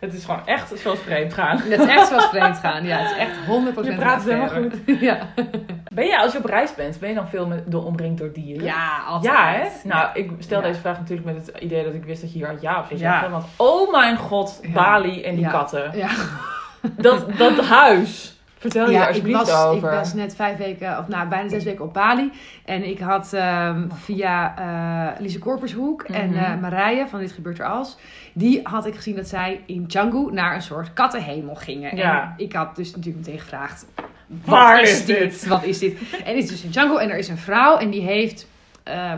het 0.00 0.14
is 0.14 0.24
gewoon 0.24 0.46
echt 0.46 0.72
zoals 0.78 0.98
vreemd 0.98 1.34
gaan. 1.34 1.60
Dat 1.70 1.78
is 1.80 1.86
echt 1.86 2.08
zoals 2.08 2.26
vreemd 2.28 2.58
gaan. 2.58 2.84
Ja, 2.84 2.96
het 2.98 3.10
is 3.10 3.16
echt 3.16 3.30
100% 3.84 3.86
Je 3.86 3.94
praat 3.94 4.22
helemaal 4.24 4.44
affaire. 4.44 4.70
Ja. 5.06 5.18
Ben 5.94 6.06
je, 6.06 6.18
als 6.18 6.32
je 6.32 6.38
op 6.38 6.44
reis 6.44 6.74
bent, 6.74 6.98
ben 7.00 7.08
je 7.08 7.14
dan 7.14 7.28
veel 7.28 7.46
met, 7.46 7.70
door 7.70 7.84
omringd 7.84 8.18
door 8.18 8.32
dieren? 8.32 8.64
ja, 8.64 9.02
altijd. 9.06 9.34
Ja, 9.34 9.52
hè? 9.52 9.68
Nou, 9.82 10.08
ik 10.14 10.30
stel 10.38 10.60
deze 10.62 10.80
vraag 10.80 10.98
natuurlijk 10.98 11.26
met 11.26 11.46
het 11.46 11.62
idee 11.62 11.84
dat 11.84 11.94
ik 11.94 12.04
wist 12.04 12.20
dat 12.20 12.32
je 12.32 12.38
hier 12.38 12.46
had 12.48 12.60
ja 12.60 12.78
op 12.78 12.86
zou 12.88 13.00
Ja. 13.00 13.10
zeggen. 13.12 13.30
Want 13.30 13.44
oh 13.56 13.92
mijn 13.92 14.16
god. 14.16 14.60
Bali 14.74 15.22
en 15.22 15.36
die 15.36 15.48
katten. 15.48 15.90
Ja. 15.94 16.08
Dat, 16.96 17.26
dat 17.38 17.60
huis. 17.80 18.35
Vertel 18.58 18.86
je 18.86 18.92
daar 18.92 19.02
ik 19.02 19.08
alsjeblieft 19.08 19.50
was, 19.50 19.64
over. 19.64 19.88
ik 19.92 19.98
was 19.98 20.14
net 20.14 20.36
vijf 20.36 20.56
weken, 20.56 20.98
of 20.98 21.08
nou, 21.08 21.28
bijna 21.28 21.48
zes 21.48 21.64
weken 21.64 21.84
op 21.84 21.92
Bali. 21.92 22.30
En 22.64 22.88
ik 22.88 22.98
had 22.98 23.32
ehm, 23.32 23.88
via 23.94 24.54
eh 24.58 25.20
Lise 25.20 25.38
Korpershoek 25.38 26.02
en 26.02 26.34
eh, 26.34 26.60
Marije 26.60 27.08
van 27.08 27.18
Dit 27.20 27.32
Gebeurt 27.32 27.58
Er 27.58 27.66
Als... 27.66 27.96
die 28.32 28.60
had 28.62 28.86
ik 28.86 28.94
gezien 28.94 29.16
dat 29.16 29.28
zij 29.28 29.60
in 29.66 29.88
Canggu 29.88 30.32
naar 30.32 30.54
een 30.54 30.62
soort 30.62 30.92
kattenhemel 30.92 31.54
gingen. 31.54 31.96
Ja. 31.96 32.22
En 32.22 32.44
ik 32.44 32.52
had 32.52 32.76
dus 32.76 32.96
natuurlijk 32.96 33.26
meteen 33.26 33.40
gevraagd... 33.40 33.86
Waar 34.44 34.82
is 34.82 35.04
dit? 35.04 35.46
Wat 35.46 35.64
is 35.64 35.78
dit? 35.78 35.98
En 36.24 36.34
het 36.34 36.44
is 36.44 36.48
dus 36.48 36.62
in 36.62 36.70
Canggu 36.72 36.98
en 37.00 37.10
er 37.10 37.18
is 37.18 37.28
een 37.28 37.38
vrouw 37.38 37.76
en 37.76 37.90
die 37.90 38.02
heeft... 38.02 38.48
eh, 38.82 39.12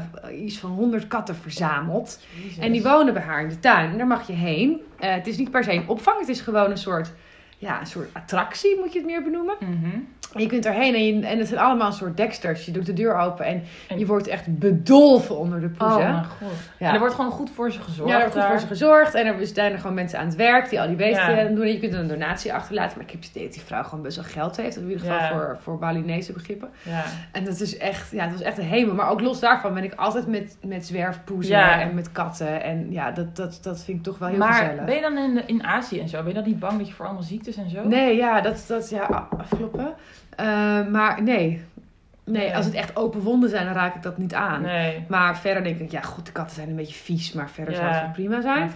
iets 0.44 0.58
van 0.58 0.70
100 0.70 1.06
katten 1.08 1.36
verzameld. 1.36 2.20
Jezus. 2.42 2.58
En 2.58 2.72
die 2.72 2.82
wonen 2.82 3.14
bij 3.14 3.22
haar 3.22 3.42
in 3.42 3.48
de 3.48 3.58
tuin. 3.58 3.90
En 3.90 3.98
daar 3.98 4.06
mag 4.06 4.26
je 4.26 4.32
heen. 4.32 4.80
Het 4.96 5.26
is 5.26 5.36
niet 5.36 5.50
per 5.50 5.64
se 5.64 5.72
een 5.72 5.88
opvang. 5.88 6.18
Het 6.20 6.28
is 6.28 6.40
gewoon 6.40 6.70
een 6.70 6.78
soort, 6.78 7.12
ja, 7.58 7.80
een 7.80 7.86
soort 7.86 8.08
attractie, 8.12 8.78
moet 8.78 8.92
je 8.92 8.98
het 8.98 9.08
meer 9.08 9.22
benoemen. 9.22 9.54
Mhm. 9.60 9.98
En 10.34 10.40
je 10.40 10.46
kunt 10.46 10.66
erheen 10.66 10.94
en, 10.94 11.04
je, 11.06 11.26
en 11.26 11.38
het 11.38 11.48
zijn 11.48 11.60
allemaal 11.60 11.86
een 11.86 11.92
soort 11.92 12.16
deksters. 12.16 12.64
Je 12.66 12.72
doet 12.72 12.86
de 12.86 12.92
deur 12.92 13.16
open 13.18 13.44
en, 13.44 13.62
En- 13.88 13.98
je 13.98 14.06
wordt 14.06 14.26
echt 14.26 14.58
bedolven 14.58 15.36
onder 15.38 15.60
de 15.60 15.66
Oh 15.66 15.76
poezen. 15.78 15.98
mijn 16.12 16.24
god. 16.24 16.48
Ja. 16.78 16.88
En 16.88 16.92
er 16.94 16.98
wordt 17.00 17.14
gewoon 17.14 17.30
goed 17.30 17.50
voor 17.50 17.72
ze 17.72 17.80
gezorgd 17.80 18.10
ja, 18.12 18.16
er 18.16 18.20
wordt 18.22 18.38
goed 18.38 18.44
voor 18.50 18.58
ze 18.60 18.66
gezorgd. 18.66 19.14
En 19.14 19.26
er 19.26 19.46
zijn 19.46 19.72
er 19.72 19.78
gewoon 19.78 19.94
mensen 19.94 20.18
aan 20.18 20.26
het 20.26 20.34
werk 20.36 20.68
die 20.70 20.80
al 20.80 20.86
die 20.86 20.96
beesten 20.96 21.36
Ja. 21.36 21.44
doen. 21.44 21.62
En 21.62 21.72
je 21.72 21.78
kunt 21.78 21.92
een 21.94 22.08
donatie 22.08 22.52
achterlaten. 22.52 22.96
Maar 22.96 23.06
ik 23.06 23.12
heb 23.12 23.20
het 23.20 23.30
idee 23.30 23.42
dat 23.44 23.52
die 23.52 23.62
vrouw 23.62 23.82
gewoon 23.82 24.02
best 24.02 24.16
wel 24.16 24.24
geld 24.24 24.56
heeft. 24.56 24.76
In 24.76 24.82
ieder 24.82 24.98
geval 25.00 25.16
Ja. 25.16 25.28
voor, 25.28 25.58
voor 25.60 25.78
Balinese 25.78 26.32
begrippen. 26.32 26.68
Ja. 26.82 27.04
En 27.32 27.44
dat 27.44 27.60
is 27.60 27.76
echt, 27.78 28.10
ja, 28.10 28.22
het 28.24 28.32
was 28.32 28.42
echt 28.42 28.58
een 28.58 28.64
hemel. 28.64 28.94
Maar 28.94 29.10
ook 29.10 29.20
los 29.20 29.40
daarvan 29.40 29.74
ben 29.74 29.84
ik 29.84 29.94
altijd 29.94 30.26
met, 30.26 30.56
met 30.66 30.86
zwerfpoezen 30.86 31.56
en 31.80 31.94
met 31.94 32.12
katten. 32.12 32.62
En 32.62 32.92
ja, 32.92 33.10
dat, 33.10 33.36
dat, 33.36 33.58
dat 33.62 33.84
vind 33.84 33.98
ik 33.98 34.04
toch 34.04 34.18
wel 34.18 34.28
heel 34.28 34.38
Maar 34.38 34.52
gezellig. 34.52 34.84
ben 34.84 34.94
je 34.94 35.00
dan 35.00 35.18
in, 35.18 35.48
in 35.48 35.64
Azië 35.64 36.00
en 36.00 36.08
zo, 36.08 36.18
ben 36.18 36.28
je 36.28 36.34
dan 36.34 36.44
niet 36.48 36.58
bang 36.58 36.78
dat 36.78 36.88
je 36.88 36.94
voor 36.94 37.04
allemaal 37.04 37.22
ziektes 37.22 37.47
en 37.56 37.70
zo? 37.70 37.84
Nee, 37.88 38.16
ja, 38.16 38.40
dat, 38.40 38.64
dat 38.68 38.90
ja, 38.90 39.28
afkloppen. 39.38 39.94
Eh, 40.36 40.46
maar 40.86 41.22
nee. 41.22 41.36
nee, 41.48 41.62
Nee. 42.24 42.56
als 42.56 42.64
het 42.64 42.74
echt 42.74 42.96
open 42.96 43.20
wonden 43.20 43.50
zijn, 43.50 43.64
dan 43.64 43.74
raak 43.74 43.94
ik 43.94 44.02
dat 44.02 44.18
niet 44.18 44.34
aan. 44.34 44.62
Nee. 44.62 45.04
Maar 45.08 45.38
verder 45.38 45.62
denk 45.62 45.78
ik, 45.78 45.90
ja 45.90 46.00
goed, 46.00 46.26
de 46.26 46.32
katten 46.32 46.54
zijn 46.56 46.68
een 46.68 46.76
beetje 46.76 46.94
vies, 46.94 47.32
maar 47.32 47.50
verder 47.50 47.74
Ja. 47.74 47.92
zou 47.92 48.04
het 48.04 48.12
prima 48.12 48.40
zijn. 48.40 48.62
Uit. 48.62 48.72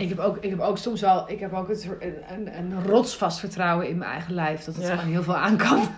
Ik 0.00 0.08
heb, 0.08 0.18
ook, 0.18 0.36
ik 0.40 0.50
heb 0.50 0.60
ook 0.60 0.78
soms 0.78 1.00
wel, 1.00 1.30
ik 1.30 1.40
heb 1.40 1.52
ook 1.52 1.68
het, 1.68 1.88
een, 2.00 2.14
een, 2.32 2.56
een 2.56 2.84
rotsvast 2.84 3.38
vertrouwen 3.38 3.88
in 3.88 3.98
mijn 3.98 4.10
eigen 4.10 4.34
lijf. 4.34 4.64
Dat 4.64 4.74
het 4.76 4.86
Ja. 4.86 4.96
gewoon 4.96 5.12
heel 5.12 5.22
veel 5.22 5.36
aan 5.36 5.56
kan. 5.56 5.80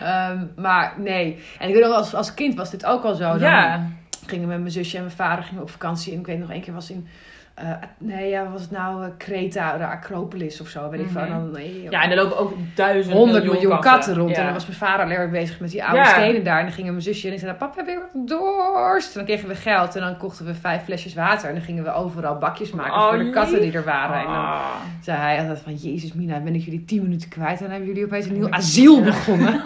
Ehm, 0.00 0.44
maar 0.56 0.94
nee. 0.98 1.38
En 1.58 1.68
ik 1.68 1.74
weet 1.74 1.84
nog, 1.84 1.94
als, 1.94 2.14
als 2.14 2.34
kind 2.34 2.54
was 2.54 2.70
dit 2.70 2.86
ook 2.86 3.04
al 3.04 3.14
zo. 3.14 3.28
Dan 3.30 3.40
Ja. 3.40 3.86
gingen 4.26 4.48
met 4.48 4.58
mijn 4.58 4.70
zusje 4.70 4.96
en 4.96 5.02
mijn 5.04 5.16
vader 5.16 5.44
gingen 5.44 5.62
op 5.62 5.70
vakantie. 5.70 6.12
En 6.12 6.18
ik 6.18 6.26
weet 6.26 6.38
nog 6.38 6.50
één 6.50 6.60
keer 6.62 6.74
was 6.74 6.90
in, 6.90 7.06
eh, 7.54 7.68
nee 7.98 8.28
ja, 8.28 8.50
was 8.50 8.60
het 8.60 8.70
nou 8.70 9.04
eh, 9.04 9.10
Creta, 9.18 9.76
de 9.78 9.86
Acropolis 9.86 10.60
of 10.60 10.68
zo. 10.68 10.90
Weet 10.90 11.00
ik. 11.00 11.14
En 11.16 11.28
dan, 11.28 11.50
nee, 11.50 11.82
ja, 11.90 12.02
en 12.02 12.10
er 12.10 12.16
lopen 12.16 12.38
ook 12.38 12.52
duizenden 12.74 13.18
100 13.18 13.44
miljoen 13.44 13.80
katten, 13.80 14.14
rond. 14.14 14.30
Ja. 14.30 14.36
En 14.36 14.44
dan 14.44 14.52
was 14.52 14.66
mijn 14.66 14.78
vader 14.78 15.04
alleen 15.06 15.30
bezig 15.30 15.60
met 15.60 15.70
die 15.70 15.84
oude 15.84 15.96
Ja. 15.98 16.04
stenen 16.04 16.44
daar. 16.44 16.58
En 16.58 16.64
dan 16.64 16.72
gingen 16.74 16.90
mijn 16.92 17.02
zusje 17.04 17.26
en 17.28 17.32
ik 17.34 17.38
zei, 17.38 17.52
papa, 17.52 17.72
heb 17.76 17.86
je 17.86 18.00
wat 18.12 18.28
dorst? 18.28 19.06
En 19.08 19.14
dan 19.14 19.24
kregen 19.24 19.48
we 19.48 19.54
geld 19.54 19.94
en 19.96 20.00
dan 20.02 20.16
kochten 20.16 20.46
we 20.46 20.54
vijf 20.54 20.84
flesjes 20.84 21.14
water. 21.14 21.48
En 21.48 21.54
dan 21.54 21.64
gingen 21.64 21.84
we 21.84 21.92
overal 21.92 22.38
bakjes 22.38 22.70
maken 22.70 22.92
Oh, 22.92 23.08
voor 23.08 23.18
de 23.18 23.30
katten 23.30 23.60
die 23.60 23.72
er 23.72 23.84
waren. 23.84 24.18
En 24.20 24.26
dan 24.26 24.54
zei 25.02 25.18
hij 25.18 25.38
altijd 25.38 25.60
van, 25.60 25.74
jezus 25.74 26.12
Mina, 26.12 26.40
ben 26.40 26.54
ik 26.54 26.62
jullie 26.62 26.84
tien 26.84 27.02
minuten 27.02 27.28
kwijt. 27.28 27.56
En 27.56 27.62
dan 27.62 27.70
hebben 27.70 27.88
jullie 27.88 28.04
opeens 28.04 28.26
een 28.26 28.32
nieuw 28.32 28.50
asiel 28.50 29.02
begonnen. 29.02 29.62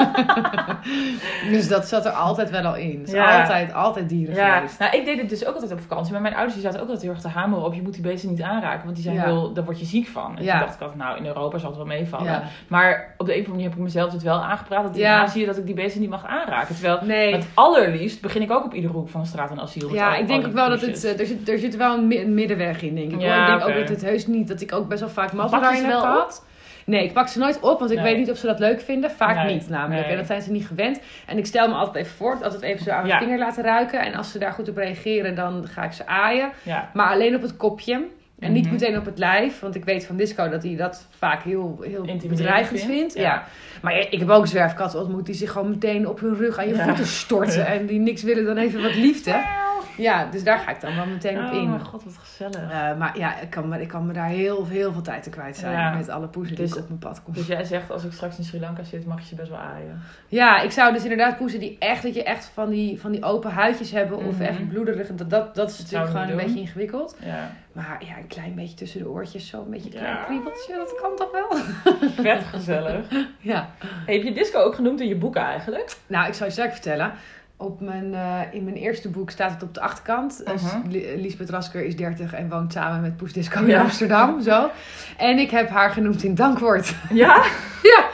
dus 1.51 1.69
dat 1.69 1.89
zat 1.89 2.05
er 2.07 2.13
altijd 2.13 2.51
wel 2.51 2.65
al 2.65 2.77
in. 2.77 3.03
Dus 3.03 3.11
Ja. 3.13 3.41
altijd, 3.41 3.73
altijd 3.73 4.09
dieren 4.09 4.35
Ja, 4.35 4.55
geweest. 4.57 4.79
nou, 4.79 4.97
ik 4.97 5.05
deed 5.05 5.19
het 5.21 5.29
dus 5.29 5.45
ook 5.47 5.55
altijd 5.55 5.73
op 5.73 5.81
vakantie. 5.81 6.13
Maar 6.13 6.23
mijn 6.23 6.35
ouders 6.35 6.55
die 6.55 6.63
zaten 6.63 6.79
ook 6.81 6.85
altijd 6.87 7.03
heel 7.05 7.13
erg 7.13 7.21
te 7.21 7.29
hameren 7.29 7.65
op... 7.65 7.77
je 7.79 7.85
moet 7.85 7.93
die 7.95 8.03
beesten 8.03 8.31
niet 8.31 8.43
aanraken, 8.43 8.83
want 8.85 8.95
die 8.95 9.05
zijn 9.05 9.17
Ja. 9.17 9.25
heel, 9.25 9.53
daar 9.53 9.65
word 9.65 9.79
je 9.79 9.85
ziek 9.85 10.07
van. 10.07 10.37
En 10.37 10.45
Ja. 10.45 10.51
toen 10.51 10.61
dacht 10.61 10.75
ik 10.75 10.81
altijd, 10.81 10.99
nou, 11.01 11.17
in 11.19 11.27
Europa 11.27 11.59
zal 11.59 11.69
het 11.69 11.77
wel 11.79 11.87
meevallen. 11.87 12.27
Ja. 12.27 12.43
Maar 12.69 13.15
op 13.17 13.27
de 13.27 13.33
een 13.35 13.41
of 13.41 13.47
andere 13.47 13.51
manier 13.51 13.65
heb 13.65 13.73
ik 13.79 13.79
mezelf 13.85 14.13
het 14.13 14.23
wel 14.23 14.43
aangepraat, 14.43 14.83
dat 14.83 14.97
in. 14.97 15.07
Azië 15.07 15.47
dat 15.47 15.57
ik 15.59 15.67
die 15.67 15.75
beesten 15.75 16.01
niet 16.01 16.11
mag 16.11 16.27
aanraken. 16.27 16.75
Terwijl, 16.75 16.99
Nee. 17.03 17.33
het 17.35 17.47
allerliefst 17.55 18.21
begin 18.23 18.43
ik 18.43 18.51
ook 18.51 18.65
op 18.65 18.75
iedere 18.75 18.93
hoek 18.93 19.09
van 19.09 19.21
de 19.21 19.27
straat 19.27 19.51
een 19.51 19.61
asiel. 19.61 19.95
Ja, 19.95 20.13
al- 20.15 20.21
ik 20.21 20.27
denk 20.27 20.47
ook 20.47 20.53
wel 20.53 20.69
dat 20.69 20.81
het, 20.81 21.05
eh, 21.05 21.21
er 21.21 21.27
zit, 21.27 21.49
er 21.49 21.59
zit 21.59 21.77
wel 21.77 21.99
een, 21.99 22.07
mi- 22.07 22.21
een 22.21 22.35
middenweg 22.35 22.83
in, 22.83 22.95
denk 22.95 23.07
ik. 23.07 23.13
ik 23.13 23.21
denk 23.47 23.63
ook 23.63 23.75
dat 23.75 23.89
het 23.89 24.03
heus 24.03 24.27
niet, 24.27 24.49
dat 24.49 24.61
ik 24.61 24.73
ook 24.73 24.89
best 24.89 25.01
wel 25.01 25.09
vaak 25.11 25.33
mazzel 25.33 25.59
Pak 25.61 25.71
je 25.71 25.75
daarin 25.75 25.91
ze 25.91 25.97
heb 25.97 25.99
gehad. 26.13 26.45
Nee, 26.89 27.05
ik 27.05 27.13
pak 27.13 27.29
ze 27.29 27.39
nooit 27.39 27.61
op, 27.61 27.79
want 27.79 27.91
ik 27.91 27.97
Nee. 27.97 28.07
weet 28.07 28.17
niet 28.17 28.31
of 28.31 28.37
ze 28.39 28.47
dat 28.47 28.59
leuk 28.59 28.81
vinden. 28.81 29.11
Vaak 29.11 29.37
Nee, 29.45 29.55
niet 29.55 29.69
namelijk. 29.69 30.01
nee. 30.03 30.11
En 30.11 30.17
dat 30.19 30.27
zijn 30.27 30.43
ze 30.43 30.51
niet 30.51 30.67
gewend. 30.67 31.01
En 31.27 31.39
ik 31.39 31.47
stel 31.47 31.69
me 31.69 31.75
altijd 31.75 32.05
even 32.05 32.17
voor, 32.17 32.39
altijd 32.43 32.63
even 32.63 32.85
zo 32.85 32.91
aan 32.91 33.07
Ja. 33.07 33.07
mijn 33.07 33.19
vinger 33.23 33.39
laten 33.39 33.63
ruiken. 33.65 34.01
En 34.01 34.15
als 34.15 34.33
ze 34.33 34.39
daar 34.39 34.53
goed 34.53 34.69
op 34.69 34.77
reageren, 34.77 35.35
dan 35.35 35.67
ga 35.69 35.83
ik 35.85 35.93
ze 35.93 36.07
aaien. 36.07 36.51
Ja. 36.63 36.91
Maar 36.95 37.11
alleen 37.13 37.35
op 37.35 37.43
het 37.43 37.57
kopje. 37.57 38.07
En 38.39 38.53
niet 38.53 38.65
Mhm. 38.65 38.73
meteen 38.73 38.99
op 38.99 39.05
het 39.05 39.19
lijf, 39.19 39.61
want 39.61 39.75
ik 39.75 39.85
weet 39.85 40.07
van 40.07 40.17
Disco 40.17 40.49
dat 40.49 40.63
hij 40.63 40.77
dat 40.77 41.07
vaak 41.19 41.43
heel, 41.43 41.79
heel 41.83 42.05
bedreigend 42.29 42.81
vindt. 42.81 43.15
Ja. 43.15 43.23
Ja. 43.23 43.45
Maar 43.83 43.99
ik 44.11 44.19
heb 44.19 44.29
ook 44.31 44.47
zwerfkatten 44.47 45.01
ontmoet 45.01 45.27
die 45.27 45.35
zich 45.35 45.53
gewoon 45.53 45.71
meteen 45.71 46.09
op 46.09 46.21
hun 46.21 46.37
rug 46.37 46.59
aan 46.59 46.69
je 46.69 46.75
Ja. 46.75 46.85
voeten 46.85 47.07
storten. 47.07 47.67
En 47.75 47.87
die 47.87 47.99
niks 47.99 48.23
willen 48.23 48.45
dan 48.45 48.57
even 48.57 48.83
wat 48.83 48.95
liefde. 48.95 49.45
Ja, 49.99 50.25
dus 50.31 50.45
daar 50.45 50.59
ga 50.59 50.71
ik 50.71 50.81
dan 50.81 50.97
wel 50.97 51.07
meteen 51.07 51.39
op 51.45 51.53
Oh 51.53 51.57
in. 51.57 51.69
mijn 51.71 51.85
god, 51.85 52.05
wat 52.05 52.17
gezellig. 52.17 52.71
Eh, 52.71 52.97
maar 52.99 53.19
ja, 53.19 53.41
ik 53.41 53.51
kan, 53.51 53.69
me, 53.69 53.81
ik 53.81 53.89
kan 53.89 54.07
me 54.07 54.13
daar 54.13 54.27
heel, 54.29 54.67
heel 54.67 54.93
veel 54.93 55.03
tijd 55.03 55.23
te 55.23 55.31
kwijt 55.31 55.57
zijn 55.57 55.73
Ja. 55.73 55.95
met 55.95 56.09
alle 56.09 56.27
poezen 56.27 56.57
die 56.57 56.65
Dus- 56.67 56.77
op 56.77 56.89
mijn 56.89 56.99
pad 57.01 57.23
kom. 57.23 57.35
Dus 57.35 57.47
jij 57.47 57.65
zegt, 57.65 57.91
als 57.91 58.05
ik 58.05 58.13
straks 58.13 58.39
in 58.39 58.45
Sri 58.45 58.61
Lanka 58.61 58.83
zit, 58.85 59.07
mag 59.07 59.21
je 59.21 59.27
ze 59.27 59.35
best 59.35 59.49
wel 59.51 59.59
aaien. 59.59 60.01
Ja, 60.29 60.61
ik 60.61 60.71
zou 60.71 60.93
dus 60.93 61.03
inderdaad 61.03 61.37
poezen 61.37 61.61
die 61.61 61.77
echt, 61.79 62.03
dat 62.03 62.15
je 62.15 62.23
echt 62.23 62.51
van 62.55 62.69
die, 62.71 63.01
van 63.01 63.13
die 63.13 63.23
open 63.25 63.51
huidjes 63.51 63.91
hebben 63.91 64.19
of 64.19 64.35
Mhm. 64.35 64.43
echt 64.43 64.69
bloederig. 64.69 65.07
Dat, 65.09 65.31
dat, 65.31 65.55
dat 65.55 65.69
is 65.71 65.77
zou 65.77 65.83
natuurlijk 66.03 66.11
gewoon 66.11 66.29
een 66.41 66.47
beetje 66.47 66.61
ingewikkeld. 66.61 67.17
Ja. 67.25 67.51
Maar 67.73 67.97
ja, 68.07 68.17
een 68.19 68.27
klein 68.27 68.55
beetje 68.55 68.75
tussen 68.77 69.01
de 69.03 69.09
oortjes, 69.09 69.49
zo 69.49 69.63
een 69.63 69.71
beetje 69.71 69.91
een 69.91 69.97
klein 69.99 70.15
Ja. 70.15 70.25
kriebeltje, 70.25 70.75
dat 70.77 70.95
kan 71.01 71.17
toch 71.17 71.31
wel? 71.33 71.59
Vet 72.25 72.45
gezellig. 72.45 73.07
Ja. 73.39 73.69
Hey, 74.07 74.15
heb 74.15 74.23
je 74.25 74.33
disco 74.33 74.59
ook 74.61 74.75
genoemd 74.75 75.01
in 75.01 75.09
je 75.09 75.17
boeken 75.17 75.43
eigenlijk? 75.43 75.97
Nou, 76.07 76.27
ik 76.29 76.35
zal 76.35 76.47
je 76.47 76.53
straks 76.53 76.73
vertellen. 76.73 77.13
Op 77.61 77.81
mijn, 77.81 78.15
eh, 78.15 78.41
in 78.51 78.65
mijn 78.65 78.77
eerste 78.77 79.09
boek 79.09 79.31
staat 79.31 79.51
het 79.51 79.63
op 79.63 79.75
de 79.75 79.81
achterkant. 79.81 80.43
Li- 80.89 81.17
Lisbeth 81.17 81.51
Rasker 81.51 81.85
is 81.85 81.97
30 81.97 82.33
en 82.35 82.49
woont 82.49 82.73
samen 82.73 83.01
met 83.01 83.17
Poes 83.17 83.33
Disco 83.33 83.61
in 83.61 83.67
Ja. 83.67 83.81
Amsterdam. 83.83 84.43
Zo. 84.43 84.71
En 85.17 85.39
ik 85.39 85.51
heb 85.51 85.69
haar 85.69 85.91
genoemd 85.91 86.23
in 86.23 86.35
dankwoord. 86.35 86.95
Ja? 87.13 87.45
ja. 87.83 88.05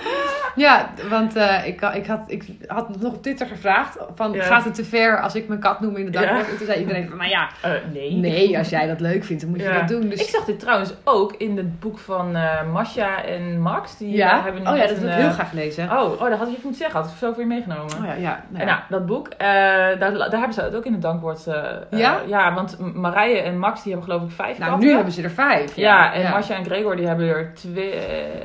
Ja, 0.57 0.91
want 1.09 1.37
eh, 1.37 1.67
ik, 1.67 1.81
ik, 1.95 2.07
had, 2.07 2.21
ik 2.27 2.45
had 2.67 2.89
het 2.89 3.01
nog 3.01 3.13
op 3.13 3.23
Twitter 3.23 3.47
gevraagd. 3.47 3.97
Van, 4.15 4.33
Ja. 4.33 4.43
gaat 4.43 4.65
het 4.65 4.75
te 4.75 4.85
ver 4.85 5.21
als 5.21 5.35
ik 5.35 5.49
mijn 5.49 5.61
kat 5.61 5.81
noem 5.81 5.97
in 5.97 6.05
de 6.05 6.11
dankwoord? 6.11 6.45
Ja. 6.45 6.51
En 6.51 6.57
toen 6.57 6.67
zei 6.67 6.81
iedereen 6.81 7.09
van, 7.09 7.17
nou 7.17 7.31
ja, 7.31 7.49
Eh, 7.63 7.71
nee. 7.93 8.13
nee, 8.13 8.59
als 8.59 8.69
jij 8.69 8.87
dat 8.87 9.01
leuk 9.01 9.25
vindt, 9.25 9.43
dan 9.43 9.51
moet 9.51 9.61
je 9.63 9.73
dat 9.79 9.89
doen. 9.89 10.09
Dus 10.09 10.21
Ik 10.21 10.29
zag 10.29 10.45
dit 10.45 10.59
trouwens 10.61 10.95
ook 11.05 11.33
in 11.33 11.57
het 11.57 11.81
boek 11.81 11.99
van 11.99 12.37
eh 12.37 12.63
Masha 12.73 13.25
en 13.25 13.61
Max. 13.61 13.97
Die 13.99 14.17
ja, 14.17 14.43
hebben 14.43 14.63
nu 14.63 14.69
oh 14.69 14.77
ja, 14.77 14.87
dat 14.87 14.99
wil 14.99 15.09
een, 15.09 15.15
ik 15.15 15.21
heel 15.21 15.31
graag 15.31 15.53
lezen. 15.53 15.85
Oh, 15.91 16.13
oh, 16.13 16.21
dat 16.21 16.39
had 16.39 16.39
je 16.39 16.39
even 16.39 16.51
moeten 16.63 16.75
zeggen. 16.75 17.01
Had 17.01 17.11
ik 17.11 17.17
zo 17.19 17.33
voor 17.33 17.43
je 17.43 17.49
meegenomen. 17.49 17.85
Oh 17.85 18.05
ja, 18.07 18.15
ja. 18.15 18.45
nou 18.49 18.65
nou, 18.65 18.79
dat 18.89 19.07
boek, 19.07 19.29
eh, 19.29 19.47
daar, 19.49 19.99
daar 19.99 20.31
hebben 20.31 20.53
ze 20.53 20.61
het 20.63 20.75
ook 20.75 20.85
in 20.85 20.93
het 20.93 21.03
dankwoord. 21.03 21.45
Ja? 21.91 22.21
ja, 22.27 22.55
want 22.55 22.95
Marije 22.95 23.39
en 23.41 23.59
Max 23.59 23.83
die 23.83 23.93
hebben 23.93 24.11
geloof 24.11 24.29
ik 24.29 24.35
vijf 24.35 24.59
Nou, 24.59 24.71
katten. 24.71 24.89
nu 24.89 24.95
hebben 24.95 25.13
ze 25.13 25.23
er 25.23 25.31
vijf. 25.31 25.77
Ja, 25.77 26.13
en 26.13 26.31
Masha 26.31 26.55
en 26.55 26.65
Gregor 26.65 26.97
die 26.97 27.07
hebben 27.07 27.29
er 27.29 27.51
twee. 27.55 27.93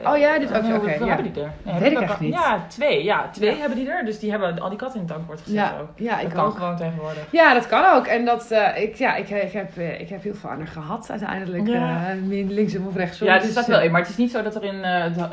Oh 0.05 0.17
ja, 0.17 0.39
dit 0.39 0.57
ook. 0.57 0.63
Oh, 0.63 0.69
Oké, 0.69 0.79
hoeveel 0.79 1.05
ja. 1.07 1.13
hebben 1.15 1.33
die 1.33 1.43
er? 1.43 1.51
Nee, 1.63 1.79
Weet 1.79 1.91
ik 1.91 1.98
echt 2.01 2.13
ook- 2.13 2.19
niet. 2.19 2.33
Ja, 2.33 2.65
twee. 2.67 3.03
Ja, 3.03 3.29
twee 3.31 3.51
Ja. 3.51 3.57
hebben 3.59 3.77
die 3.77 3.89
er. 3.89 4.05
Dus 4.05 4.19
die 4.19 4.29
hebben 4.31 4.59
al 4.59 4.69
die 4.69 4.77
katten 4.77 4.99
in 5.01 5.05
het 5.05 5.15
dankwoord 5.15 5.39
gezet 5.41 5.55
Ja, 5.55 5.73
ook. 5.81 5.87
ja, 5.95 6.15
dat 6.15 6.25
ik 6.25 6.29
kan 6.33 6.45
ook. 6.45 6.57
gewoon 6.57 6.75
tegenwoordig. 6.77 7.27
Ja, 7.31 7.53
dat 7.53 7.67
kan 7.67 7.85
ook. 7.95 8.05
En 8.07 8.25
dat, 8.25 8.51
eh, 8.51 8.81
ik, 8.81 8.95
ja, 8.95 9.15
ik, 9.15 9.29
ik, 9.29 9.51
heb, 9.51 9.77
eh, 9.77 9.99
ik 10.01 10.09
heb 10.09 10.23
heel 10.23 10.35
veel 10.35 10.49
aan 10.49 10.57
haar 10.57 10.67
gehad 10.67 11.09
uiteindelijk. 11.09 11.67
Ja. 11.67 12.13
min 12.25 12.53
linksom 12.53 12.87
of 12.87 12.95
rechtsom. 12.95 13.27
Ja, 13.27 13.39
Dus, 13.39 13.55
eh, 13.55 13.63
wel 13.65 13.81
in. 13.81 13.91
Maar 13.91 14.01
het 14.01 14.09
is 14.09 14.17
niet 14.17 14.31
zo 14.31 14.41
dat 14.43 14.55
er 14.55 14.63
in, 14.63 14.83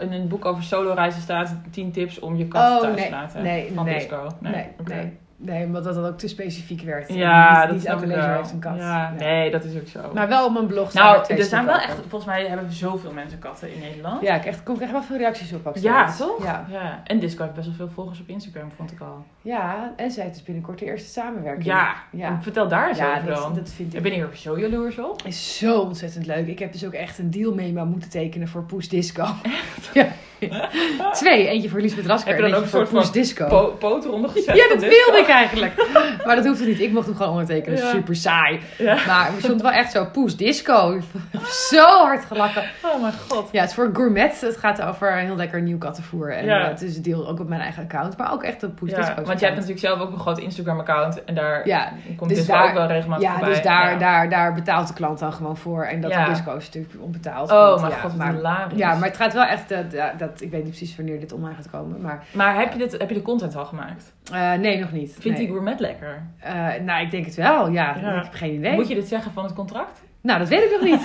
in 0.01 0.13
een 0.13 0.29
boek 0.29 0.45
over 0.45 0.63
solo 0.63 0.93
reizen 0.93 1.21
staat 1.23 1.55
10 1.71 1.93
tips 1.93 2.19
om 2.19 2.37
je 2.37 2.49
kat 2.49 2.71
Oh, 2.73 2.81
thuis 2.81 2.97
nee. 2.97 3.05
te 3.05 3.11
laten. 3.11 3.43
Nee, 3.43 3.73
van 3.75 3.85
nee. 3.85 3.95
disco. 3.95 4.29
Nee, 4.41 4.53
nee, 4.53 4.67
nee. 4.85 5.17
Omdat 5.39 5.85
dat 5.85 5.99
ook 5.99 6.19
te 6.19 6.29
specifiek 6.29 6.81
werd. 6.83 7.13
Ja, 7.13 7.51
niet, 7.59 7.63
dat 7.63 7.73
niet 7.73 7.81
snap 7.81 7.93
elke 7.95 8.05
ik 8.07 8.11
lezer 8.15 8.29
wel. 8.29 8.37
heeft 8.39 8.53
een 8.53 8.59
kat. 8.59 8.77
Ja, 8.77 8.83
Ja. 8.85 9.13
nee, 9.19 9.51
dat 9.51 9.65
is 9.65 9.77
ook 9.77 9.87
zo. 9.89 10.11
Maar 10.15 10.29
wel 10.29 10.47
op 10.47 10.53
mijn 10.53 10.67
blog 10.67 10.91
staan 10.91 11.05
nou, 11.17 11.35
er 11.35 11.45
zijn 11.45 11.65
wel 11.65 11.75
echt, 11.79 11.95
volgens 12.09 12.25
mij 12.25 12.47
hebben 12.47 12.73
zoveel 12.73 13.13
mensen 13.13 13.39
katten 13.39 13.75
in 13.75 13.81
Nederland. 13.81 14.23
Ja, 14.23 14.35
ik 14.35 14.45
echt, 14.45 14.63
kom 14.63 14.75
ik 14.75 14.81
echt 14.81 14.91
wel 14.93 15.03
veel 15.03 15.17
reacties 15.17 15.53
op 15.53 15.67
ook 15.67 15.77
Ja, 15.77 16.13
toch? 16.17 16.45
Ja. 16.45 16.67
ja. 16.71 17.01
En 17.05 17.19
Disco 17.19 17.43
heeft 17.43 17.55
best 17.55 17.67
wel 17.67 17.77
veel 17.77 17.89
volgers 17.89 18.21
op 18.21 18.29
Instagram, 18.29 18.71
vond 18.77 18.93
ik 18.93 19.01
al. 19.01 19.25
ja, 19.43 19.93
en 19.97 20.11
zij 20.11 20.23
heeft 20.23 20.35
dus 20.35 20.45
binnenkort 20.45 20.79
de 20.79 20.85
eerste 20.85 21.09
samenwerking. 21.11 21.65
Ja, 21.65 21.95
ja. 22.13 22.39
vertel 22.43 22.69
daar 22.69 22.89
eens 22.89 22.99
Ja, 22.99 23.15
over 23.17 23.27
dat, 23.29 23.37
dan. 23.37 23.55
dat 23.55 23.71
vind 23.71 23.89
Ik 23.93 23.97
ik 23.97 24.03
ben 24.03 24.13
hier 24.13 24.29
zo 24.35 24.59
jaloers 24.59 24.99
op. 24.99 25.23
is 25.25 25.59
zo 25.59 25.81
ontzettend 25.81 26.27
leuk. 26.27 26.47
Ik 26.47 26.59
heb 26.59 26.73
dus 26.73 26.85
ook 26.87 26.93
echt 26.93 27.19
een 27.19 27.31
deal 27.31 27.55
mee 27.55 27.73
maar 27.73 27.87
moeten 27.87 28.11
tekenen 28.11 28.49
voor 28.49 28.63
Poes 28.63 28.89
Disco. 28.89 29.27
ja. 29.93 30.07
Twee, 31.13 31.49
eentje 31.49 31.69
voor 31.69 31.81
Lisbeth 31.81 32.07
Rasker 32.07 32.29
Heb 32.29 32.39
je 32.39 32.45
en 32.45 32.51
dan 32.51 32.61
eentje 32.63 32.77
ook 32.79 32.87
voor 32.87 32.97
een 32.99 33.05
soort 33.05 33.15
Disco. 33.15 33.47
Po 33.47 33.67
poot 33.79 34.07
gezet. 34.31 34.57
Ja, 34.57 34.69
dat 34.69 34.81
wilde 34.81 35.19
ik 35.19 35.29
eigenlijk. 35.29 35.73
Maar 36.27 36.37
dat 36.37 36.47
hoefde 36.47 36.65
niet. 36.67 36.81
Ik 36.81 36.93
mocht 36.93 37.07
hem 37.07 37.17
gewoon 37.17 37.31
ondertekenen. 37.33 37.79
Ja. 37.79 37.91
Super 37.91 38.17
saai. 38.17 38.61
Ja. 38.79 38.97
Maar 39.07 39.27
er 39.27 39.43
stond 39.43 39.63
wel 39.63 39.71
echt 39.71 39.93
zo 39.93 40.05
poes 40.13 40.37
disco. 40.37 41.01
Zo 41.71 41.85
hard 41.85 42.25
gelachen. 42.25 42.63
Oh 42.83 43.01
mijn 43.01 43.13
god. 43.29 43.49
Ja, 43.53 43.61
het 43.61 43.69
is 43.71 43.75
voor 43.75 43.91
gourmet. 43.93 44.41
Het 44.41 44.57
gaat 44.57 44.83
over 44.83 45.13
heel 45.17 45.37
lekker 45.37 45.63
nieuw 45.63 45.79
kattenvoer. 45.79 46.33
En 46.33 46.45
Ja. 46.45 46.61
eh, 46.63 46.69
het 46.69 46.83
is 46.83 47.03
deel 47.03 47.29
ook 47.29 47.41
op 47.41 47.49
mijn 47.49 47.61
eigen 47.61 47.83
account. 47.83 48.17
Maar 48.17 48.33
ook 48.33 48.43
echt 48.43 48.63
een 48.63 48.75
poes 48.75 48.91
Ja, 48.91 48.97
disco 48.97 49.15
want 49.15 49.41
jij 49.41 49.49
hebt 49.49 49.61
natuurlijk 49.61 49.87
zelf 49.87 50.01
ook 50.01 50.13
een 50.13 50.19
groot 50.19 50.39
Instagram 50.39 50.79
account. 50.79 51.25
En 51.25 51.35
daar 51.35 51.69
Ja, 51.69 51.93
komt 52.17 52.31
dus 52.31 52.47
daar- 52.47 52.65
ook 52.69 52.73
wel 52.75 52.87
regelmatig 52.87 53.25
Ja, 53.25 53.33
voorbij. 53.33 53.49
dus 53.55 53.63
daar, 53.63 53.99
daar, 53.99 54.29
daar 54.31 54.55
betaalt 54.55 54.89
de 54.89 54.95
klant 54.95 55.19
dan 55.19 55.33
gewoon 55.33 55.57
voor. 55.57 55.85
En 55.85 56.01
dat 56.01 56.13
disco 56.29 56.57
is 56.57 56.65
natuurlijk 56.65 56.95
onbetaald. 57.01 57.51
Oh 57.51 57.81
mijn 57.81 57.93
ja, 57.93 57.99
god, 57.99 58.17
maar, 58.17 58.35
ja, 58.75 58.95
maar 58.95 59.09
het 59.09 59.17
gaat 59.17 59.33
wel 59.33 59.45
echt... 59.45 59.71
eh, 59.71 59.79
dat, 60.19 60.36
dat, 60.37 60.45
ik 60.47 60.51
weet 60.51 60.65
niet 60.65 60.77
precies 60.77 60.97
wanneer 60.97 61.21
dit 61.21 61.33
online 61.33 61.55
gaat 61.55 61.71
komen. 61.71 62.01
Maar 62.01 62.25
Maar 62.33 62.59
heb 62.59 62.73
je, 62.73 62.79
dit, 62.79 62.93
heb 62.93 63.09
je 63.09 63.15
de 63.15 63.23
content 63.23 63.57
al 63.57 63.65
gemaakt? 63.65 64.13
eh, 64.33 64.53
nee, 64.55 64.79
nog 64.81 64.93
niet. 64.93 65.13
Vindt 65.13 65.25
nee. 65.25 65.37
die 65.37 65.47
gourmet 65.47 65.81
lekker? 65.81 66.23
Eh, 66.39 66.75
nou, 66.85 67.05
ik 67.05 67.11
denk 67.11 67.25
het 67.25 67.35
wel. 67.35 67.69
Ja, 67.71 67.97
Ja. 68.01 68.17
ik 68.17 68.25
heb 68.25 68.33
geen 68.33 68.55
idee. 68.55 68.73
Moet 68.75 68.89
je 68.89 68.95
dit 68.95 69.09
zeggen 69.09 69.33
van 69.33 69.45
het 69.45 69.53
contract? 69.53 70.05
Nou, 70.27 70.39
dat 70.39 70.49
weet 70.49 70.63
ik 70.63 70.71
nog 70.71 70.81
niet. 70.83 71.01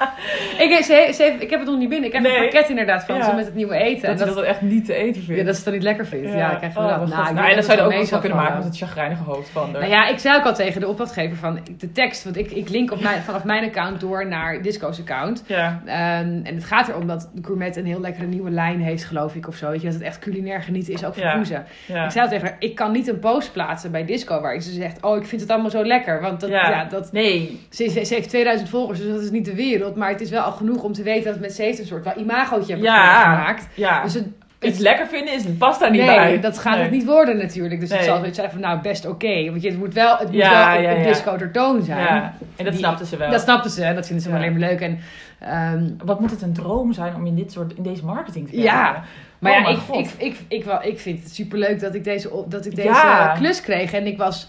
ik, 0.64 0.84
ze, 0.84 1.10
ze 1.14 1.22
heeft- 1.22 1.42
ik 1.42 1.50
heb 1.50 1.60
het 1.60 1.68
nog 1.68 1.78
niet 1.78 1.88
binnen. 1.88 2.06
Ik 2.08 2.12
heb 2.14 2.22
Nee. 2.22 2.36
een 2.36 2.42
pakket 2.42 2.68
inderdaad 2.68 3.04
van 3.04 3.16
Ja. 3.16 3.24
ze 3.24 3.34
met 3.34 3.44
het 3.44 3.54
nieuwe 3.54 3.74
eten. 3.76 4.16
Dat 4.16 4.26
dat, 4.26 4.36
dat 4.36 4.44
echt 4.44 4.60
niet 4.60 4.84
te 4.84 4.94
eten 4.94 5.22
vindt. 5.22 5.40
ja, 5.40 5.46
dat 5.46 5.46
ze 5.56 5.60
het 5.60 5.64
dan 5.64 5.72
niet 5.74 5.82
lekker 5.82 6.06
vindt. 6.06 6.32
Ja, 6.32 6.50
ik 6.52 6.56
krijg 6.58 6.72
je 6.74 6.78
oh, 6.78 6.88
dat. 6.88 7.08
Nou, 7.08 7.28
ik 7.28 7.34
nou, 7.34 7.48
en 7.50 7.56
dat 7.56 7.64
zou 7.64 7.78
je 7.92 7.98
ook 7.98 8.06
zo 8.06 8.18
kunnen 8.18 8.38
maken 8.38 8.54
met 8.56 8.64
het 8.64 8.76
chagrijnige 8.76 9.22
hoofd 9.22 9.48
van. 9.50 9.70
Nou 9.70 9.86
ja, 9.86 10.08
ik 10.08 10.18
zei 10.18 10.36
ook 10.36 10.44
al 10.44 10.54
tegen 10.54 10.80
de 10.80 10.88
opdrachtgever 10.88 11.36
van 11.36 11.58
de 11.78 11.92
tekst. 11.92 12.24
Want 12.24 12.36
ik, 12.36 12.50
ik 12.50 12.68
link 12.68 12.92
op 12.92 13.00
mijn, 13.00 13.22
vanaf 13.22 13.44
mijn 13.44 13.64
account 13.64 14.00
door 14.00 14.26
naar 14.26 14.62
Disco's 14.62 14.98
account. 15.00 15.44
Ja. 15.46 15.80
Ehm, 15.86 16.40
en 16.44 16.54
het 16.54 16.64
gaat 16.64 16.88
erom 16.88 17.06
dat 17.06 17.30
Gourmet 17.42 17.76
een 17.76 17.86
heel 17.86 18.00
lekkere 18.00 18.26
nieuwe 18.26 18.50
lijn 18.50 18.80
heeft, 18.80 19.04
geloof 19.04 19.34
ik, 19.34 19.48
of 19.48 19.54
zo. 19.56 19.70
Weet 19.70 19.80
je, 19.80 19.86
dat 19.86 19.94
het 19.94 20.04
echt 20.04 20.18
culinair 20.18 20.62
genieten 20.62 20.92
is, 20.92 21.04
ook 21.04 21.14
voor 21.14 21.32
poezen. 21.34 21.64
ja. 21.86 22.04
Ik 22.04 22.10
zei 22.10 22.24
al 22.24 22.30
tegen 22.30 22.46
haar, 22.46 22.56
ik 22.58 22.74
kan 22.74 22.92
niet 22.92 23.08
een 23.08 23.18
post 23.18 23.52
plaatsen 23.52 23.90
bij 23.90 24.04
Disco 24.04 24.40
waarin 24.40 24.62
ze 24.62 24.72
zegt, 24.72 25.02
oh, 25.02 25.16
ik 25.16 25.26
vind 25.26 25.40
het 25.40 25.50
allemaal 25.50 25.70
zo 25.70 25.84
lekker. 25.84 26.20
Want 26.20 26.40
dat, 26.40 26.50
Ja. 26.50 26.70
ja. 26.70 26.84
dat, 26.84 27.12
Nee, 27.12 27.60
ze, 27.70 27.88
ze, 27.90 28.04
ze 28.04 28.14
heeft 28.14 28.28
2000 28.28 28.55
volgers, 28.64 28.98
dus 29.00 29.12
dat 29.12 29.22
is 29.22 29.30
niet 29.30 29.44
de 29.44 29.54
wereld. 29.54 29.96
Maar 29.96 30.08
het 30.10 30.20
is 30.20 30.30
wel 30.30 30.42
al 30.42 30.52
genoeg 30.52 30.82
om 30.82 30.92
te 30.92 31.02
weten 31.02 31.30
dat 31.32 31.40
met 31.40 31.52
ze 31.52 31.62
heeft 31.62 31.78
een 31.78 31.86
soort 31.86 32.04
wel 32.04 32.16
imagootje 32.18 32.72
hebben 32.72 32.90
Ja. 32.92 33.22
gemaakt. 33.22 33.66
ja. 33.74 34.02
Dus 34.02 34.14
het, 34.14 34.24
Iets 34.60 34.78
lekker 34.78 35.06
vinden 35.06 35.34
is, 35.34 35.42
past 35.58 35.80
daar 35.80 35.90
niet 35.90 36.00
nee, 36.04 36.14
bij. 36.16 36.40
dat 36.40 36.58
gaat 36.58 36.74
Nee. 36.74 36.82
het 36.82 36.90
niet 36.90 37.04
worden 37.04 37.36
natuurlijk. 37.36 37.80
Dus 37.80 37.88
Nee. 37.88 37.98
het 37.98 38.06
zal 38.08 38.16
zoiets 38.18 38.38
zijn 38.38 38.50
van, 38.50 38.60
nou, 38.60 38.80
best 38.80 39.06
oké. 39.06 39.44
Want 39.50 39.62
je, 39.62 39.68
het 39.68 39.78
moet 39.78 39.94
wel, 39.94 40.16
het 40.16 40.26
moet 40.28 40.36
Ja, 40.36 40.50
wel 40.68 40.76
op, 40.78 40.82
ja, 40.84 40.90
ja. 40.90 41.02
Disco 41.08 41.50
toon 41.52 41.82
zijn. 41.82 41.98
Ja, 41.98 42.34
en 42.56 42.64
dat 42.64 42.72
Die- 42.72 42.82
snapten 42.82 43.06
ze 43.06 43.16
wel. 43.16 43.30
Dat 43.30 43.40
snapten 43.40 43.70
ze 43.70 43.82
en 43.84 43.94
dat 43.94 44.06
vinden 44.06 44.24
ze 44.24 44.30
Ja. 44.30 44.34
wel 44.38 44.44
alleen 44.46 44.58
maar 44.60 44.68
leuk. 44.68 44.80
En, 44.80 44.98
ehm, 45.38 45.90
Wat 46.04 46.20
moet 46.20 46.30
het 46.30 46.42
een 46.42 46.52
droom 46.52 46.92
zijn 46.92 47.14
om 47.14 47.26
in 47.26 47.34
dit 47.34 47.52
soort, 47.52 47.72
in 47.76 47.82
deze 47.82 48.04
marketing 48.04 48.48
te 48.48 48.60
Ja. 48.60 48.82
werken? 48.82 49.02
Maar 49.38 49.52
Oh 49.52 49.58
ja, 49.58 49.62
mijn 49.62 49.76
ik, 50.04 50.06
ik, 50.06 50.10
ik, 50.18 50.36
ik, 50.48 50.64
wel, 50.64 50.82
ik 50.82 50.98
vind 51.00 51.22
het 51.22 51.34
superleuk 51.34 51.80
dat 51.80 51.94
ik 51.94 52.04
deze, 52.04 52.44
dat 52.48 52.66
ik 52.66 52.74
deze 52.76 52.88
Ja. 52.88 53.34
klus 53.38 53.60
kreeg. 53.60 53.92
En 53.92 54.06
ik 54.06 54.18
was 54.18 54.48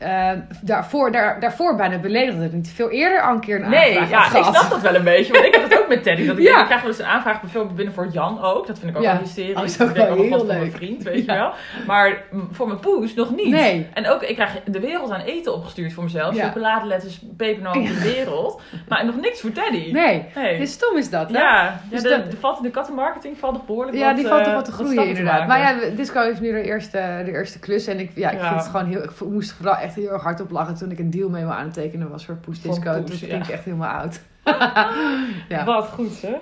eh, 0.00 0.30
daarvoor, 0.62 1.12
daar, 1.12 1.40
daarvoor 1.40 1.76
bijna 1.76 1.98
beledigd 1.98 2.36
dat 2.36 2.46
ik 2.46 2.52
niet 2.52 2.68
veel 2.74 2.90
eerder 2.90 3.22
al 3.22 3.34
een 3.34 3.40
keer 3.40 3.62
een 3.62 3.70
Nee, 3.70 3.98
aanvraag 3.98 4.10
ja, 4.32 4.38
had 4.38 4.46
ik 4.48 4.54
snap 4.58 4.70
dat 4.70 4.80
wel 4.80 4.94
een 4.94 5.04
beetje. 5.04 5.32
Want 5.32 5.44
ik 5.44 5.54
heb 5.54 5.62
het 5.62 5.78
ook 5.80 5.88
met 5.88 6.02
Teddy. 6.02 6.26
Dat 6.26 6.38
ik, 6.38 6.44
Ja. 6.48 6.58
ik 6.60 6.64
krijg 6.64 6.80
wel 6.80 6.90
eens 6.90 6.98
een 7.00 7.06
aanvraag 7.06 7.40
bijvoorbeeld 7.40 7.76
binnen 7.76 7.94
voor 7.94 8.08
Jan 8.12 8.42
ook. 8.42 8.66
Dat 8.66 8.78
vind 8.78 8.90
ik 8.90 8.96
ook 8.96 9.02
Ja. 9.02 9.12
wel 9.12 9.20
hysterisch. 9.22 9.56
Oh, 9.56 9.64
is 9.64 9.80
ook 9.82 9.88
ik 9.88 9.94
denk, 9.94 10.06
wel 10.08 10.16
oh 10.16 10.22
heel 10.22 10.30
god, 10.30 10.38
voor 10.38 10.46
mijn 10.48 10.60
leuk. 10.62 10.72
vriend, 10.76 11.02
weet 11.02 11.24
Ja. 11.24 11.32
je 11.34 11.38
wel. 11.40 11.52
Maar 11.86 12.22
voor 12.52 12.66
mijn 12.66 12.80
poes 12.80 13.14
nog 13.14 13.34
niet. 13.34 13.48
Nee. 13.50 13.86
En 13.94 14.08
ook, 14.08 14.22
ik 14.22 14.34
krijg 14.34 14.50
de 14.64 14.80
wereld 14.80 15.10
aan 15.10 15.20
eten 15.20 15.54
opgestuurd 15.54 15.92
voor 15.92 16.02
mezelf. 16.04 16.34
Ja. 16.34 16.46
Chocoladeletters, 16.46 17.20
pepernoten, 17.36 17.82
de 17.84 18.00
wereld. 18.02 18.62
Maar 18.88 19.04
nog 19.04 19.20
niks 19.20 19.40
voor 19.40 19.52
Teddy. 19.52 19.92
Nee, 19.92 20.24
Nee. 20.34 20.58
dus 20.58 20.72
stom 20.72 20.96
is 20.96 21.10
dat. 21.10 21.30
Hè? 21.32 21.38
Ja, 21.38 21.80
Dus 21.90 22.02
de, 22.02 22.08
dat- 22.08 22.30
de, 22.30 22.36
valt, 22.36 22.62
de 22.62 22.70
kattenmarketing 22.70 23.38
valt 23.38 23.52
nog 23.52 23.66
behoorlijk 23.66 23.96
Ja, 23.96 24.06
wat, 24.06 24.16
die 24.16 24.26
valt 24.26 24.38
toch 24.40 24.48
eh, 24.48 24.54
wat 24.54 24.64
te 24.64 24.72
groeien 24.72 25.02
te 25.02 25.08
inderdaad. 25.08 25.46
Maar 25.46 25.58
ja, 25.58 25.74
Disco 25.96 26.20
heeft 26.22 26.40
nu 26.40 26.52
de 26.52 26.62
eerste, 26.62 27.22
de 27.24 27.30
eerste 27.30 27.58
klus. 27.58 27.86
En 27.86 27.98
ik, 28.00 28.10
ja, 28.14 28.30
ik 28.30 28.38
vind 28.40 28.54
het 28.54 28.66
gewoon 28.66 28.86
heel... 28.86 29.02
Ik 29.02 29.10
moest 29.28 29.52
vooral 29.52 29.76
echt 29.76 29.89
heel 29.94 30.10
erg 30.12 30.22
hard 30.22 30.40
op 30.40 30.50
lachen 30.50 30.74
toen 30.74 30.90
ik 30.90 30.98
een 30.98 31.10
deal 31.10 31.28
mee 31.28 31.42
wil 31.42 31.52
aantekenen 31.52 32.10
was 32.10 32.24
voor 32.24 32.34
Poes 32.34 32.60
Disco. 32.60 33.02
Poes, 33.02 33.18
Toen 33.18 33.28
ja. 33.28 33.34
ging 33.34 33.44
ik 33.44 33.50
echt 33.50 33.64
helemaal 33.64 34.00
oud. 34.00 34.20
ja. 35.48 35.64
Wat 35.64 35.88
goed, 35.88 36.22
hè? 36.22 36.36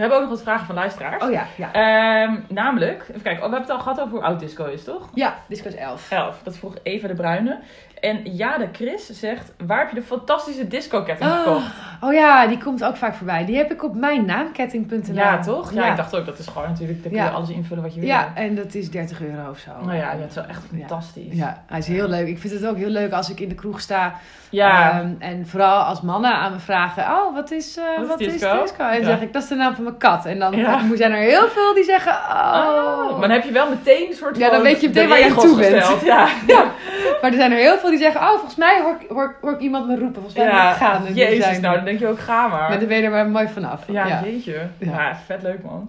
We 0.00 0.06
hebben 0.06 0.24
ook 0.24 0.30
nog 0.30 0.38
wat 0.38 0.48
vragen 0.48 0.66
van 0.66 0.74
luisteraars. 0.74 1.22
Oh 1.22 1.30
ja, 1.30 1.46
ja. 1.56 1.72
Ehm, 1.72 2.40
namelijk, 2.48 3.02
even 3.08 3.22
kijken, 3.22 3.44
oh, 3.44 3.48
we 3.48 3.56
hebben 3.56 3.60
het 3.60 3.70
al 3.70 3.78
gehad 3.78 4.00
over 4.00 4.12
hoe 4.12 4.22
oud 4.22 4.40
disco 4.40 4.64
is, 4.64 4.84
toch? 4.84 5.10
Ja, 5.14 5.38
Disco 5.48 5.68
is 5.68 5.74
11. 5.74 6.10
11. 6.10 6.40
Dat 6.42 6.56
vroeg 6.56 6.76
Eva 6.82 7.08
de 7.08 7.14
Bruyne. 7.14 7.58
En 8.00 8.20
Jade 8.24 8.68
Chris 8.72 9.06
zegt, 9.10 9.52
waar 9.66 9.78
heb 9.78 9.88
je 9.88 9.94
de 9.94 10.02
fantastische 10.02 10.68
disco-ketting 10.68 11.30
Oh, 11.30 11.36
gekocht? 11.42 11.66
oh 12.00 12.12
ja, 12.12 12.46
die 12.46 12.58
komt 12.58 12.84
ook 12.84 12.96
vaak 12.96 13.14
voorbij. 13.14 13.44
Die 13.44 13.56
heb 13.56 13.72
ik 13.72 13.82
op 13.84 13.94
mijn 13.94 14.24
naamketting.nl. 14.24 15.14
Ja, 15.14 15.38
toch? 15.38 15.72
Ja, 15.72 15.84
Ja. 15.84 15.90
ik 15.90 15.96
dacht 15.96 16.16
ook, 16.16 16.26
dat 16.26 16.38
is 16.38 16.46
gewoon 16.46 16.68
natuurlijk, 16.68 17.02
daar 17.02 17.12
kun 17.12 17.20
je 17.20 17.26
Ja. 17.26 17.30
alles 17.32 17.48
invullen 17.50 17.82
wat 17.82 17.94
je 17.94 18.00
wil. 18.00 18.08
Ja, 18.08 18.30
en 18.34 18.54
dat 18.54 18.74
is 18.74 18.90
30 18.90 19.22
euro 19.22 19.50
of 19.50 19.58
zo. 19.58 19.70
Nou 19.84 19.96
ja, 19.96 20.16
dat 20.16 20.28
is 20.28 20.34
wel 20.34 20.44
echt 20.44 20.62
Ja. 20.70 20.78
fantastisch. 20.78 21.32
Ja, 21.34 21.62
hij 21.66 21.78
is 21.78 21.86
heel 21.86 22.08
leuk. 22.08 22.26
Ik 22.26 22.38
vind 22.38 22.52
het 22.52 22.66
ook 22.66 22.76
heel 22.76 22.88
leuk 22.88 23.12
als 23.12 23.30
ik 23.30 23.40
in 23.40 23.48
de 23.48 23.54
kroeg 23.54 23.80
sta. 23.80 24.14
Ja. 24.50 24.90
Ehm, 25.00 25.12
en 25.18 25.46
vooral 25.46 25.80
als 25.82 26.00
mannen 26.00 26.32
aan 26.34 26.52
me 26.52 26.58
vragen: 26.58 27.02
Oh, 27.04 27.34
wat 27.34 27.50
is, 27.50 27.76
eh, 27.76 27.84
Wat 27.96 28.02
is 28.02 28.08
wat 28.08 28.20
is 28.20 28.32
disco? 28.32 28.62
disco? 28.62 28.84
En 28.84 28.90
dan 28.90 29.00
Ja. 29.00 29.06
zeg 29.16 29.20
ik: 29.20 29.32
Dat 29.32 29.42
is 29.42 29.48
de 29.48 29.54
naam 29.54 29.74
van 29.74 29.84
mijn 29.84 29.96
kat. 29.96 30.26
En 30.26 30.38
dan 30.38 30.56
Ja. 30.56 30.80
zijn 30.94 31.12
er 31.12 31.18
heel 31.22 31.48
veel 31.48 31.74
die 31.74 31.84
zeggen: 31.84 32.12
Oh, 32.12 32.98
Oh. 33.00 33.10
maar 33.10 33.20
dan 33.20 33.30
heb 33.30 33.44
je 33.44 33.52
wel 33.52 33.68
meteen 33.68 34.08
een 34.08 34.14
soort 34.16 34.36
Ja, 34.36 34.50
dan 34.50 34.62
weet 34.62 34.80
je 34.80 34.86
meteen 34.86 35.02
de 35.02 35.08
waar 35.08 35.18
je 35.20 35.34
toe 35.34 35.56
bent. 35.56 36.00
Ja. 36.04 36.28
Ja. 36.46 36.64
Maar 37.20 37.30
er 37.30 37.36
zijn 37.36 37.52
er 37.52 37.58
heel 37.58 37.78
veel 37.78 37.89
die 37.90 37.98
zeggen: 37.98 38.20
Oh, 38.20 38.28
volgens 38.30 38.54
mij 38.56 38.80
hoor, 38.82 38.96
ik- 39.00 39.08
hoor, 39.08 39.36
hoor 39.40 39.52
ik 39.52 39.60
iemand 39.60 39.86
me 39.86 39.96
roepen. 39.96 40.14
Volgens 40.22 40.34
mij 40.34 40.44
moet 40.44 40.54
Ja, 40.54 40.70
ik 40.70 40.76
gaan. 40.76 41.06
En 41.06 41.14
jezus, 41.14 41.44
zijn- 41.44 41.60
nou 41.60 41.76
dan 41.76 41.84
denk 41.84 41.98
je 41.98 42.06
ook, 42.06 42.18
ga 42.18 42.46
maar. 42.48 42.68
Maar 42.68 42.78
dan 42.78 42.88
ben 42.88 42.96
je 42.96 43.02
er 43.02 43.10
maar 43.10 43.28
mooi 43.28 43.48
vanaf. 43.48 43.84
Ja, 43.86 44.06
ja. 44.06 44.20
jeetje. 44.24 44.66
Ja. 44.78 44.90
Ja. 45.08 45.16
vet 45.26 45.42
leuk 45.42 45.62
man. 45.62 45.88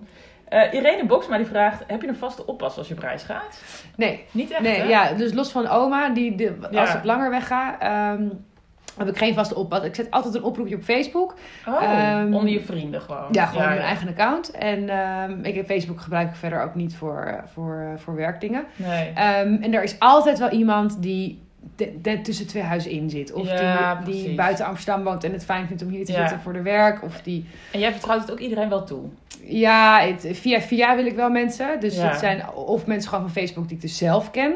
Eh, 0.50 0.74
Irene 0.74 1.06
Boksma 1.06 1.38
die 1.38 1.46
vraagt, 1.46 1.84
heb 1.88 2.02
je 2.02 2.08
een 2.08 2.16
vaste 2.16 2.46
oppas 2.46 2.78
als 2.78 2.88
je 2.88 2.94
op 2.94 3.00
reis 3.00 3.24
gaat? 3.24 3.62
Nee, 3.96 4.26
Niet 4.32 4.52
echt, 4.52 4.62
nee 4.62 4.78
hè? 4.80 4.84
ja, 4.84 5.14
dus 5.14 5.34
los 5.34 5.52
van 5.52 5.68
oma, 5.68 6.10
die, 6.10 6.36
de, 6.36 6.56
als 6.76 6.94
ik 6.94 7.04
langer 7.04 7.30
wegga, 7.30 7.76
ehm, 7.80 8.24
heb 8.98 9.08
ik 9.08 9.18
geen 9.18 9.34
vaste 9.34 9.56
oppas. 9.56 9.84
Ik 9.84 9.96
zet 9.96 10.12
altijd 10.12 10.36
een 10.36 10.44
oproepje 10.44 10.76
op 10.76 10.84
Facebook. 10.84 11.34
Oh, 11.68 11.84
Ehm, 11.84 12.34
onder 12.34 12.50
je 12.54 12.62
vrienden 12.62 13.02
gewoon. 13.02 13.28
Ja, 13.32 13.46
gewoon 13.46 13.66
mijn 13.66 13.78
ja. 13.80 13.84
eigen 13.86 14.08
account. 14.08 14.52
En 14.52 14.90
ehm, 14.90 15.40
ik 15.44 15.56
heb 15.56 15.66
Facebook 15.66 16.02
gebruik 16.02 16.30
ik 16.30 16.36
verder 16.36 16.62
ook 16.64 16.76
niet 16.76 16.96
voor, 16.96 17.24
eh, 17.24 17.34
voor, 17.54 17.80
eh, 17.94 18.00
voor 18.04 18.16
werkdingen. 18.16 18.64
Nee. 18.76 19.12
En 19.14 19.74
er 19.74 19.84
is 19.84 20.00
altijd 20.00 20.40
wel 20.40 20.50
iemand 20.50 21.02
die 21.02 21.42
de- 22.02 22.22
tussen 22.22 22.48
twee 22.48 22.64
huizen 22.64 22.92
in 22.92 23.10
zit. 23.10 23.34
Of 23.34 23.48
Ja, 23.48 23.96
die, 23.96 24.04
die 24.06 24.14
precies. 24.22 24.36
buiten 24.38 24.66
Amsterdam 24.66 25.04
woont 25.04 25.24
en 25.24 25.32
het 25.32 25.46
fijn 25.46 25.68
vindt 25.68 25.84
om 25.84 25.90
hier 25.90 26.06
te 26.06 26.12
Ja. 26.12 26.20
zitten 26.20 26.40
voor 26.40 26.54
de 26.54 26.62
werk. 26.62 27.04
Of 27.04 27.22
die, 27.22 27.46
En 27.72 27.80
jij 27.80 27.92
vertrouwt 27.92 28.22
het 28.22 28.32
ook 28.32 28.40
iedereen 28.40 28.70
wel 28.70 28.84
toe? 28.84 29.02
ja, 29.44 30.00
het, 30.02 30.28
via 30.32 30.62
via 30.62 30.96
wil 30.96 31.06
ik 31.06 31.16
wel 31.16 31.30
mensen. 31.30 31.80
Dus 31.80 31.96
Ja. 31.96 32.08
het 32.10 32.20
zijn 32.20 32.50
of 32.54 32.86
mensen 32.86 33.10
gewoon 33.10 33.24
van 33.24 33.34
Facebook 33.42 33.68
die 33.68 33.76
ik 33.76 33.82
dus 33.82 33.98
zelf 33.98 34.32
ken. 34.32 34.54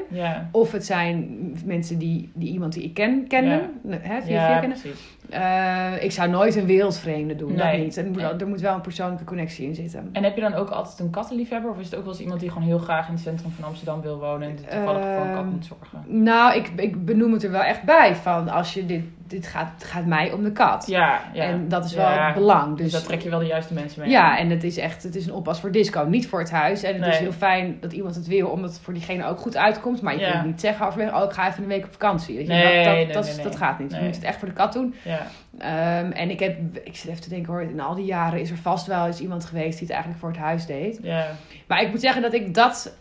Of 0.52 0.72
het 0.72 0.86
zijn 0.86 1.38
mensen 1.66 1.98
die, 1.98 2.30
die 2.34 2.52
iemand 2.52 2.74
die 2.74 2.84
ik 2.84 2.94
ken, 2.94 3.28
kennen. 3.28 3.60
Hè, 3.90 4.22
via 4.22 4.34
ja, 4.34 4.48
via 4.48 4.60
kennen. 4.60 4.80
precies. 4.80 5.00
Eh, 5.30 6.04
ik 6.04 6.12
zou 6.12 6.30
nooit 6.30 6.56
een 6.56 6.66
wereldvreemde 6.66 7.36
doen, 7.36 7.56
dat 7.56 7.78
niet. 7.78 7.98
Er 7.98 8.06
moet, 8.06 8.16
Nee. 8.16 8.26
er 8.34 8.48
moet 8.48 8.62
wel 8.62 8.74
een 8.76 8.82
persoonlijke 8.82 9.24
connectie 9.24 9.68
in 9.68 9.76
zitten. 9.76 10.10
En 10.12 10.24
heb 10.24 10.36
je 10.36 10.42
dan 10.42 10.54
ook 10.54 10.70
altijd 10.70 11.00
een 11.00 11.10
kattenliefhebber? 11.10 11.72
Of 11.72 11.80
is 11.80 11.86
het 11.86 11.96
ook 11.96 12.04
wel 12.04 12.12
eens 12.12 12.22
iemand 12.22 12.40
die 12.40 12.50
gewoon 12.50 12.68
heel 12.68 12.78
graag 12.78 13.08
in 13.08 13.14
het 13.14 13.24
centrum 13.24 13.52
van 13.52 13.64
Amsterdam 13.64 14.02
wil 14.02 14.20
wonen 14.20 14.48
en 14.50 14.56
toevallig 14.56 15.02
voor 15.02 15.26
een 15.26 15.32
kat 15.34 15.44
Ehm, 15.44 15.48
moet 15.50 15.66
zorgen? 15.66 16.24
Nou, 16.24 16.56
ik, 16.56 16.72
ik 16.76 17.06
benoem 17.06 17.34
het 17.34 17.44
er 17.44 17.52
wel 17.52 17.62
echt 17.62 17.84
bij. 17.84 18.16
Van 18.16 18.50
als 18.50 18.74
je 18.74 18.86
dit, 18.86 19.04
dit 19.28 19.48
gaat, 19.48 19.84
gaat 19.84 20.06
mij 20.06 20.32
om 20.32 20.44
de 20.44 20.52
kat. 20.52 20.88
Ja, 20.88 21.22
ja. 21.34 21.44
En 21.44 21.68
dat 21.70 21.86
is 21.86 21.94
wel 21.94 22.10
Ja. 22.10 22.26
het 22.26 22.34
belang. 22.36 22.78
Dus 22.78 22.84
Dus, 22.84 22.92
daar 22.92 23.02
trek 23.02 23.22
je 23.22 23.30
wel 23.30 23.40
de 23.40 23.46
juiste 23.46 23.74
mensen 23.74 24.02
mee. 24.02 24.10
ja, 24.10 24.38
en 24.38 24.50
het 24.50 24.64
is 24.64 24.78
echt 24.78 25.04
het 25.04 25.16
is 25.16 25.26
een 25.26 25.34
oppas 25.34 25.60
voor 25.60 25.72
disco, 25.72 26.04
niet 26.04 26.28
voor 26.28 26.40
het 26.40 26.52
huis. 26.52 26.84
En 26.84 27.02
het 27.02 27.14
is 27.14 27.20
heel 27.20 27.32
fijn 27.32 27.78
dat 27.82 27.94
iemand 27.94 28.16
het 28.16 28.28
wil, 28.28 28.48
omdat 28.50 28.70
het 28.70 28.80
voor 28.80 28.94
diegene 28.94 29.26
ook 29.26 29.40
goed 29.40 29.58
uitkomt. 29.58 30.02
Maar 30.02 30.14
je 30.14 30.20
Ja. 30.20 30.32
kunt 30.32 30.46
niet 30.46 30.60
zeggen 30.62 30.86
overweg, 30.88 31.14
oh, 31.14 31.24
ik 31.24 31.32
ga 31.32 31.48
even 31.50 31.64
een 31.64 31.70
week 31.70 31.84
op 31.86 31.92
vakantie. 31.92 32.36
Weet 32.38 32.48
je? 32.48 32.54
Nee, 32.54 32.84
dat, 32.86 33.14
dat, 33.14 33.26
nee, 33.26 33.34
dat, 33.36 33.44
dat 33.44 33.56
gaat 33.56 33.80
niet. 33.80 33.92
Je 33.92 34.00
moet 34.02 34.16
het 34.16 34.24
echt 34.24 34.38
voor 34.40 34.48
de 34.48 34.54
kat 34.54 34.74
doen. 34.74 34.96
Ja. 35.02 35.22
Ehm, 35.58 36.12
en 36.12 36.30
ik 36.30 36.40
heb, 36.40 36.58
ik 36.84 36.96
zit 36.96 37.10
even 37.10 37.22
te 37.22 37.30
denken 37.30 37.54
hoor, 37.54 37.62
in 37.62 37.80
al 37.80 37.96
die 37.96 38.06
jaren 38.06 38.40
is 38.40 38.50
er 38.52 38.58
vast 38.58 38.88
wel 38.88 39.06
eens 39.06 39.20
iemand 39.20 39.46
geweest 39.46 39.72
die 39.72 39.82
het 39.88 39.90
eigenlijk 39.90 40.20
voor 40.20 40.30
het 40.30 40.40
huis 40.40 40.66
deed. 40.66 41.00
ja. 41.02 41.26
Maar 41.68 41.82
ik 41.82 41.90
moet 41.90 42.02
zeggen 42.02 42.22
dat 42.22 42.34
ik 42.34 42.54
dat. 42.54 42.94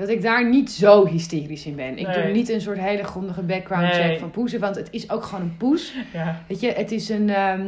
Dat 0.00 0.08
ik 0.08 0.22
daar 0.22 0.48
niet 0.48 0.70
zo 0.70 1.06
hysterisch 1.06 1.66
in 1.66 1.74
ben. 1.76 1.98
Ik 1.98 2.06
Nee. 2.06 2.22
doe 2.22 2.32
niet 2.32 2.48
een 2.48 2.60
soort 2.60 2.78
hele 2.78 3.04
grondige 3.04 3.42
background 3.42 3.82
Nee. 3.92 3.92
check 4.02 4.18
van 4.18 4.30
poezen. 4.30 4.60
Want 4.60 4.76
het 4.76 4.88
is 4.90 5.10
ook 5.10 5.22
gewoon 5.24 5.40
een 5.44 5.56
poes. 5.56 5.94
ja. 6.12 6.42
Weet 6.48 6.60
je, 6.60 6.72
het 6.72 6.90
is 6.92 7.08
een. 7.08 7.28
ehm, 7.30 7.66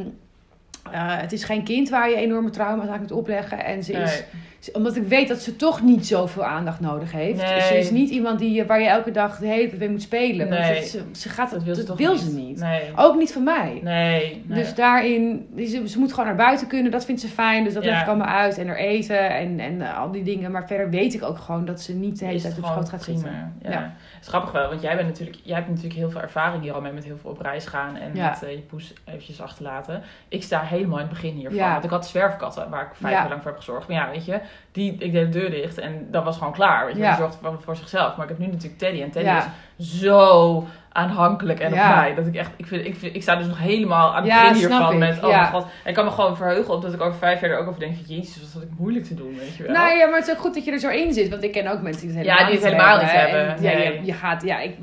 eh, 0.93 1.19
het 1.21 1.33
is 1.33 1.45
geen 1.45 1.63
kind 1.65 1.89
waar 1.89 2.11
je 2.11 2.17
enorme 2.17 2.51
trauma's 2.51 2.89
aan 2.89 2.99
kunt 2.99 3.13
opleggen. 3.13 3.65
En 3.65 3.85
ze 3.85 3.93
is. 3.93 4.11
Nee. 4.11 4.43
Omdat 4.73 4.97
ik 4.97 5.07
weet 5.07 5.29
dat 5.29 5.39
ze 5.41 5.57
toch 5.57 5.83
niet 5.83 6.07
zoveel 6.07 6.45
aandacht 6.45 6.81
nodig 6.81 7.13
heeft. 7.13 7.43
Nee. 7.43 7.61
Ze 7.61 7.79
is 7.79 7.91
niet 7.91 8.11
iemand 8.11 8.39
die, 8.39 8.53
je- 8.53 8.67
waar 8.67 8.81
je 8.81 8.87
elke 8.89 9.11
dag 9.11 9.39
de 9.39 9.47
hele 9.47 9.67
tijd 9.69 9.79
mee 9.79 9.91
moet 9.91 10.03
spelen. 10.03 10.49
Want 10.49 10.65
het- 10.67 10.85
ze, 10.89 11.03
ze 11.13 11.29
gaat 11.29 11.51
Dat 11.51 11.63
wil 11.63 11.75
ze 11.75 11.95
wil 11.97 12.13
niet? 12.13 12.21
ze 12.21 12.31
niet. 12.35 12.61
Nee. 12.61 12.91
Ook 12.97 13.17
niet 13.17 13.33
van 13.33 13.43
mij. 13.45 13.81
Nee. 13.83 14.43
Dus 14.47 14.75
daarin, 14.75 15.49
ze, 15.57 15.89
ze 15.89 15.99
moet 15.99 16.11
gewoon 16.11 16.27
naar 16.27 16.37
buiten 16.37 16.67
kunnen, 16.67 16.91
dat 16.93 17.05
vindt 17.05 17.21
ze 17.21 17.29
fijn. 17.29 17.65
Dus 17.65 17.75
dat 17.75 17.85
Ja. 17.85 17.91
leg 17.91 18.01
ik 18.03 18.09
allemaal 18.09 18.27
uit. 18.27 18.59
En 18.59 18.67
er 18.69 18.77
eten 18.79 19.31
en, 19.31 19.61
en 19.61 19.83
eh, 19.83 19.99
al 19.99 20.11
die 20.11 20.23
dingen. 20.23 20.51
Maar 20.51 20.67
verder 20.67 20.91
weet 20.91 21.15
ik 21.15 21.23
ook 21.23 21.39
gewoon 21.39 21.65
dat 21.65 21.81
ze 21.81 21.95
niet 21.95 22.19
de 22.19 22.25
hele 22.25 22.37
is 22.37 22.43
tijd 22.43 22.59
op 22.59 22.65
schoot 22.65 22.89
gaat 22.89 23.01
prima. 23.01 23.19
zitten. 23.19 23.55
Ja. 23.63 23.71
Ja. 23.71 23.95
Het 24.15 24.23
is 24.23 24.29
grappig 24.29 24.53
wel, 24.53 24.69
want 24.69 24.83
jij, 24.83 24.97
bent 24.97 25.09
natuurlijk, 25.09 25.39
jij 25.43 25.55
hebt 25.57 25.69
natuurlijk 25.69 25.95
heel 25.95 26.11
veel 26.11 26.21
ervaring 26.21 26.63
hier 26.63 26.73
al 26.73 26.81
mee 26.81 26.93
met 26.93 27.05
heel 27.05 27.19
veel 27.21 27.31
op 27.31 27.41
reis 27.41 27.67
gaan 27.67 27.97
en 27.97 28.11
Ja. 28.15 28.29
met 28.29 28.43
eh, 28.43 28.51
je 28.51 28.59
poes 28.59 28.93
eventjes 29.05 29.41
achterlaten. 29.41 30.03
Ik 30.29 30.43
sta 30.43 30.61
helemaal 30.61 30.99
in 30.99 31.05
het 31.05 31.13
begin 31.13 31.35
hiervan. 31.35 31.59
Ja. 31.59 31.73
Want 31.73 31.85
ik 31.85 31.91
had 31.91 32.07
zwerfkatten 32.07 32.71
waar 32.71 32.83
ik 32.83 32.95
vijf 32.95 33.13
Ja. 33.15 33.21
jaar 33.21 33.29
lang 33.29 33.43
voor 33.43 33.51
heb 33.51 33.61
gezorgd. 33.61 33.89
Maar 33.89 33.97
ja, 33.97 34.11
weet 34.11 34.25
je, 34.25 34.41
die, 34.73 34.97
ik 34.99 35.13
deed 35.13 35.33
de 35.33 35.39
deur 35.39 35.51
dicht 35.51 35.79
en 35.79 36.07
dat 36.11 36.25
was 36.25 36.37
gewoon 36.39 36.53
klaar. 36.53 36.87
Weet 36.87 36.95
je, 36.95 37.01
Ja. 37.03 37.09
die 37.09 37.19
zorgde 37.19 37.39
voor, 37.43 37.63
voor 37.63 37.77
zichzelf. 37.77 38.17
Maar 38.17 38.23
ik 38.23 38.29
heb 38.37 38.39
nu 38.39 38.47
natuurlijk 38.53 38.79
Teddy 38.79 39.03
en 39.03 39.11
Teddy 39.11 39.29
Ja. 39.29 39.53
is 39.79 39.99
zo 40.01 40.67
aanhankelijk 40.93 41.61
en 41.61 41.75
Ja. 41.75 41.89
op 41.91 41.97
mij. 41.97 42.15
Dat 42.15 42.27
ik 42.27 42.35
echt, 42.35 42.51
ik, 42.57 42.67
vind, 42.67 42.87
ik, 42.87 42.97
vind, 42.97 43.15
ik 43.15 43.23
sta 43.23 43.37
dus 43.37 43.47
nog 43.47 43.59
helemaal 43.59 44.15
aan 44.15 44.23
het 44.23 44.33
Ja, 44.33 44.41
begin 44.49 44.57
hiervan 44.69 44.93
ik. 44.93 44.99
met, 44.99 45.23
oh 45.25 45.31
Ja. 45.31 45.41
mijn 45.41 45.53
god. 45.53 45.63
En 45.63 45.89
ik 45.89 45.95
kan 45.95 46.05
me 46.05 46.11
gewoon 46.11 46.37
verheugen 46.37 46.75
op 46.75 46.83
dat 46.83 46.93
ik 46.93 47.01
over 47.01 47.19
vijf 47.19 47.41
jaar 47.41 47.51
er 47.51 47.59
ook 47.59 47.69
over 47.69 47.81
denk, 47.81 47.97
jezus, 48.07 48.41
wat 48.43 48.53
had 48.53 48.63
ik 48.63 48.69
moeilijk 48.79 49.05
te 49.05 49.15
doen, 49.15 49.37
weet 49.39 49.57
je 49.57 49.63
wel. 49.63 49.73
Nou 49.73 49.97
ja, 49.97 50.07
maar 50.07 50.19
het 50.19 50.27
is 50.29 50.35
ook 50.35 50.41
goed 50.41 50.55
dat 50.55 50.65
je 50.65 50.73
er 50.73 50.79
zo 50.79 50.89
in 50.89 51.13
zit. 51.13 51.29
Want 51.29 51.43
ik 51.43 51.53
ken 51.53 51.67
ook 51.67 51.81
mensen 51.81 52.09
die 52.09 52.17
het 52.17 52.27
Ja, 52.27 52.33
helemaal, 52.33 52.51
die 52.53 52.61
het 52.61 52.73
helemaal 52.73 52.99
niet 52.99 53.11
hebben. 53.11 53.39
hebben, 53.47 53.57
En, 53.57 53.79
ja, 53.79 53.79
nee. 53.91 53.99
je, 54.01 54.05
je 54.07 54.13
gaat, 54.13 54.43
ja, 54.43 54.61
ik, 54.61 54.77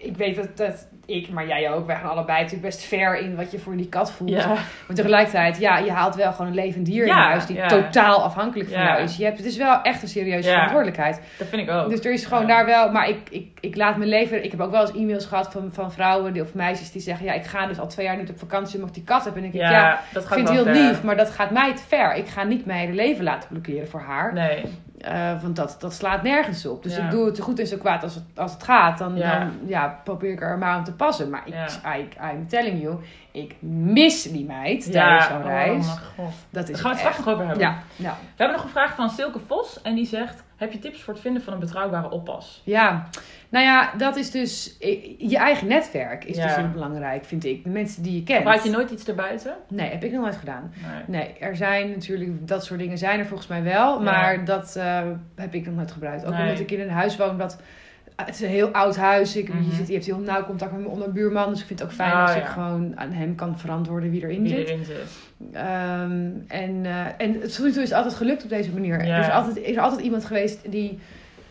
ik 0.00 0.16
weet 0.16 0.36
dat, 0.36 0.56
dat 0.56 0.88
ik, 1.08 1.28
maar 1.30 1.46
jij 1.46 1.72
ook, 1.72 1.86
wij 1.86 1.96
gaan 1.96 2.10
allebei 2.10 2.38
natuurlijk 2.38 2.68
best 2.68 2.84
ver 2.84 3.18
in 3.18 3.36
wat 3.36 3.50
je 3.50 3.58
voor 3.58 3.76
die 3.76 3.88
kat 3.88 4.12
voelt. 4.12 4.30
ja. 4.30 4.46
Maar 4.86 4.96
tegelijkertijd, 4.96 5.58
ja, 5.58 5.78
je 5.78 5.90
haalt 5.90 6.14
wel 6.14 6.32
gewoon 6.32 6.46
een 6.46 6.54
levend 6.54 6.86
dier 6.86 7.06
in 7.06 7.12
huis 7.12 7.46
die 7.46 7.56
ja. 7.56 7.66
totaal 7.66 8.22
afhankelijk 8.22 8.70
van 8.70 8.82
jou 8.82 9.02
is. 9.02 9.16
Je 9.16 9.24
hebt, 9.24 9.36
het 9.36 9.46
is 9.46 9.56
wel 9.56 9.82
echt 9.82 10.02
een 10.02 10.08
serieuze 10.08 10.48
Ja. 10.48 10.52
verantwoordelijkheid. 10.54 11.20
Dat 11.38 11.48
vind 11.48 11.62
ik 11.62 11.70
ook. 11.70 11.90
Dus 11.90 12.04
er 12.04 12.12
is 12.12 12.24
gewoon 12.24 12.46
daar 12.46 12.66
wel, 12.66 12.92
maar 12.92 13.08
ik, 13.08 13.18
ik, 13.30 13.58
ik 13.60 13.76
laat 13.76 13.96
mijn 13.96 14.08
leven. 14.10 14.44
Ik 14.44 14.50
heb 14.50 14.60
ook 14.60 14.70
wel 14.70 14.80
eens 14.80 14.92
e-mails 14.96 15.26
gehad 15.26 15.52
van, 15.52 15.68
van 15.72 15.92
vrouwen 15.92 16.32
die, 16.32 16.42
of 16.42 16.54
meisjes 16.54 16.92
die 16.92 17.02
zeggen: 17.02 17.26
Ja, 17.26 17.32
ik 17.32 17.44
ga 17.44 17.66
dus 17.66 17.78
al 17.78 17.86
twee 17.88 18.06
jaar 18.06 18.16
niet 18.16 18.30
op 18.30 18.38
vakantie 18.38 18.74
omdat 18.74 18.88
ik 18.88 18.94
die 18.94 19.04
kat 19.04 19.24
heb. 19.24 19.36
En 19.36 19.44
ik 19.44 19.52
denk: 19.52 19.64
ja, 19.64 20.00
dat 20.12 20.24
gaat 20.24 20.34
vind 20.34 20.48
het 20.48 20.56
heel 20.56 20.66
ver. 20.74 20.82
lief, 20.82 21.02
maar 21.02 21.16
dat 21.16 21.30
gaat 21.30 21.50
mij 21.50 21.74
te 21.74 21.82
ver. 21.88 22.14
Ik 22.14 22.26
ga 22.26 22.42
niet 22.42 22.66
mijn 22.66 22.78
hele 22.78 22.94
leven 22.94 23.24
laten 23.24 23.48
blokkeren 23.48 23.88
voor 23.88 24.00
haar. 24.00 24.32
Nee. 24.32 24.64
Eh, 25.08 25.42
want 25.42 25.56
dat, 25.56 25.76
dat 25.78 25.92
slaat 25.92 26.22
nergens 26.22 26.66
op. 26.66 26.82
Dus 26.82 26.96
Ja. 26.96 27.04
ik 27.04 27.10
doe 27.10 27.26
het 27.26 27.36
zo 27.36 27.42
goed 27.44 27.58
en 27.58 27.66
zo 27.66 27.76
kwaad 27.76 28.02
als 28.02 28.14
het, 28.14 28.24
als 28.34 28.52
het 28.52 28.62
gaat. 28.62 28.98
Dan, 28.98 29.16
Ja. 29.16 29.38
dan 29.38 29.52
ja, 29.66 30.00
probeer 30.04 30.32
ik 30.32 30.40
er 30.42 30.58
maar 30.58 30.70
aan 30.70 30.84
te 30.84 30.92
passen. 30.92 31.30
Maar 31.30 31.42
ik. 31.44 31.54
I, 31.96 32.08
I'm 32.32 32.48
telling 32.48 32.82
you, 32.82 32.96
ik 33.32 33.54
mis 33.62 34.22
die 34.22 34.44
meid 34.44 34.92
tijdens 34.92 35.26
zo'n 35.26 35.36
oh 35.36 35.44
mijn 35.44 35.56
reis. 35.72 35.88
god. 35.88 36.32
Dat 36.50 36.66
Daar 36.66 36.74
is 36.74 36.80
gaan 36.80 36.82
we 36.82 36.88
het 36.88 36.98
straks 36.98 37.16
nog 37.18 37.28
over 37.28 37.46
hebben. 37.46 37.62
Ja, 37.66 37.78
ja. 37.96 38.10
We 38.20 38.26
hebben 38.36 38.56
nog 38.56 38.64
een 38.64 38.72
vraag 38.72 38.94
van 38.94 39.10
Silke 39.10 39.38
Vos. 39.46 39.82
En 39.82 39.94
die 39.94 40.06
zegt, 40.06 40.42
heb 40.58 40.72
je 40.72 40.78
tips 40.78 41.02
voor 41.02 41.12
het 41.14 41.22
vinden 41.22 41.42
van 41.42 41.52
een 41.52 41.58
betrouwbare 41.58 42.10
oppas? 42.10 42.62
Ja, 42.64 43.08
nou 43.48 43.64
ja, 43.64 43.92
dat 43.96 44.16
is 44.16 44.30
dus... 44.30 44.76
Je 45.18 45.36
eigen 45.36 45.66
netwerk 45.68 46.24
is 46.24 46.36
Ja. 46.36 46.46
dus 46.46 46.56
heel 46.56 46.70
belangrijk, 46.70 47.24
vind 47.24 47.44
ik. 47.44 47.64
De 47.64 47.70
mensen 47.70 48.02
die 48.02 48.14
je 48.14 48.22
kent. 48.22 48.38
Gebruik 48.38 48.62
je 48.62 48.70
nooit 48.70 48.90
iets 48.90 49.08
erbuiten? 49.08 49.54
Nee, 49.68 49.90
heb 49.90 50.04
ik 50.04 50.12
nog 50.12 50.22
nooit 50.22 50.36
gedaan. 50.36 50.72
Nee. 51.06 51.20
Nee, 51.22 51.34
er 51.38 51.56
zijn 51.56 51.90
natuurlijk... 51.90 52.48
Dat 52.48 52.64
soort 52.64 52.80
dingen 52.80 52.98
zijn 52.98 53.18
er 53.18 53.26
volgens 53.26 53.48
mij 53.48 53.62
wel. 53.62 53.94
Ja. 53.96 54.02
Maar 54.04 54.44
dat 54.44 54.76
eh, 54.76 55.00
heb 55.34 55.54
ik 55.54 55.66
nog 55.66 55.74
nooit 55.74 55.92
gebruikt. 55.92 56.24
Ook 56.24 56.32
Nee. 56.32 56.42
omdat 56.42 56.58
ik 56.60 56.70
in 56.70 56.80
een 56.80 56.90
huis 56.90 57.16
woon 57.16 57.38
dat... 57.38 57.60
Het 58.24 58.34
is 58.34 58.40
een 58.40 58.48
heel 58.48 58.68
oud 58.68 58.96
huis. 58.96 59.36
Ik, 59.36 59.48
Mhm. 59.48 59.62
je, 59.62 59.74
zit, 59.74 59.86
je 59.86 59.92
hebt 59.92 60.04
heel 60.06 60.18
nauw 60.18 60.44
contact 60.44 60.70
met 60.72 60.80
mijn 60.80 60.92
onderbuurman. 60.92 61.48
Dus 61.50 61.60
ik 61.60 61.66
vind 61.66 61.78
het 61.78 61.88
ook 61.88 61.94
fijn 61.94 62.12
Oh, 62.12 62.22
als 62.22 62.32
ja. 62.34 62.40
ik 62.40 62.46
gewoon 62.46 62.92
aan 62.98 63.10
hem 63.12 63.34
kan 63.34 63.58
verantwoorden 63.58 64.10
wie 64.10 64.22
erin 64.22 64.42
Wie 64.42 64.54
zit. 64.56 64.68
erin 64.68 64.84
zit. 64.84 65.18
Ehm, 65.52 66.30
en, 66.48 66.86
eh, 66.86 67.06
en 67.18 67.40
tot 67.40 67.58
nu 67.64 67.72
toe 67.72 67.82
is 67.82 67.88
het 67.88 67.92
altijd 67.92 68.14
gelukt 68.14 68.42
op 68.44 68.48
deze 68.48 68.72
manier. 68.72 69.04
Ja. 69.06 69.14
Er, 69.16 69.20
is 69.26 69.30
altijd, 69.30 69.56
er 69.56 69.64
is 69.64 69.76
altijd 69.78 70.00
iemand 70.00 70.24
geweest 70.24 70.70
die, 70.70 70.98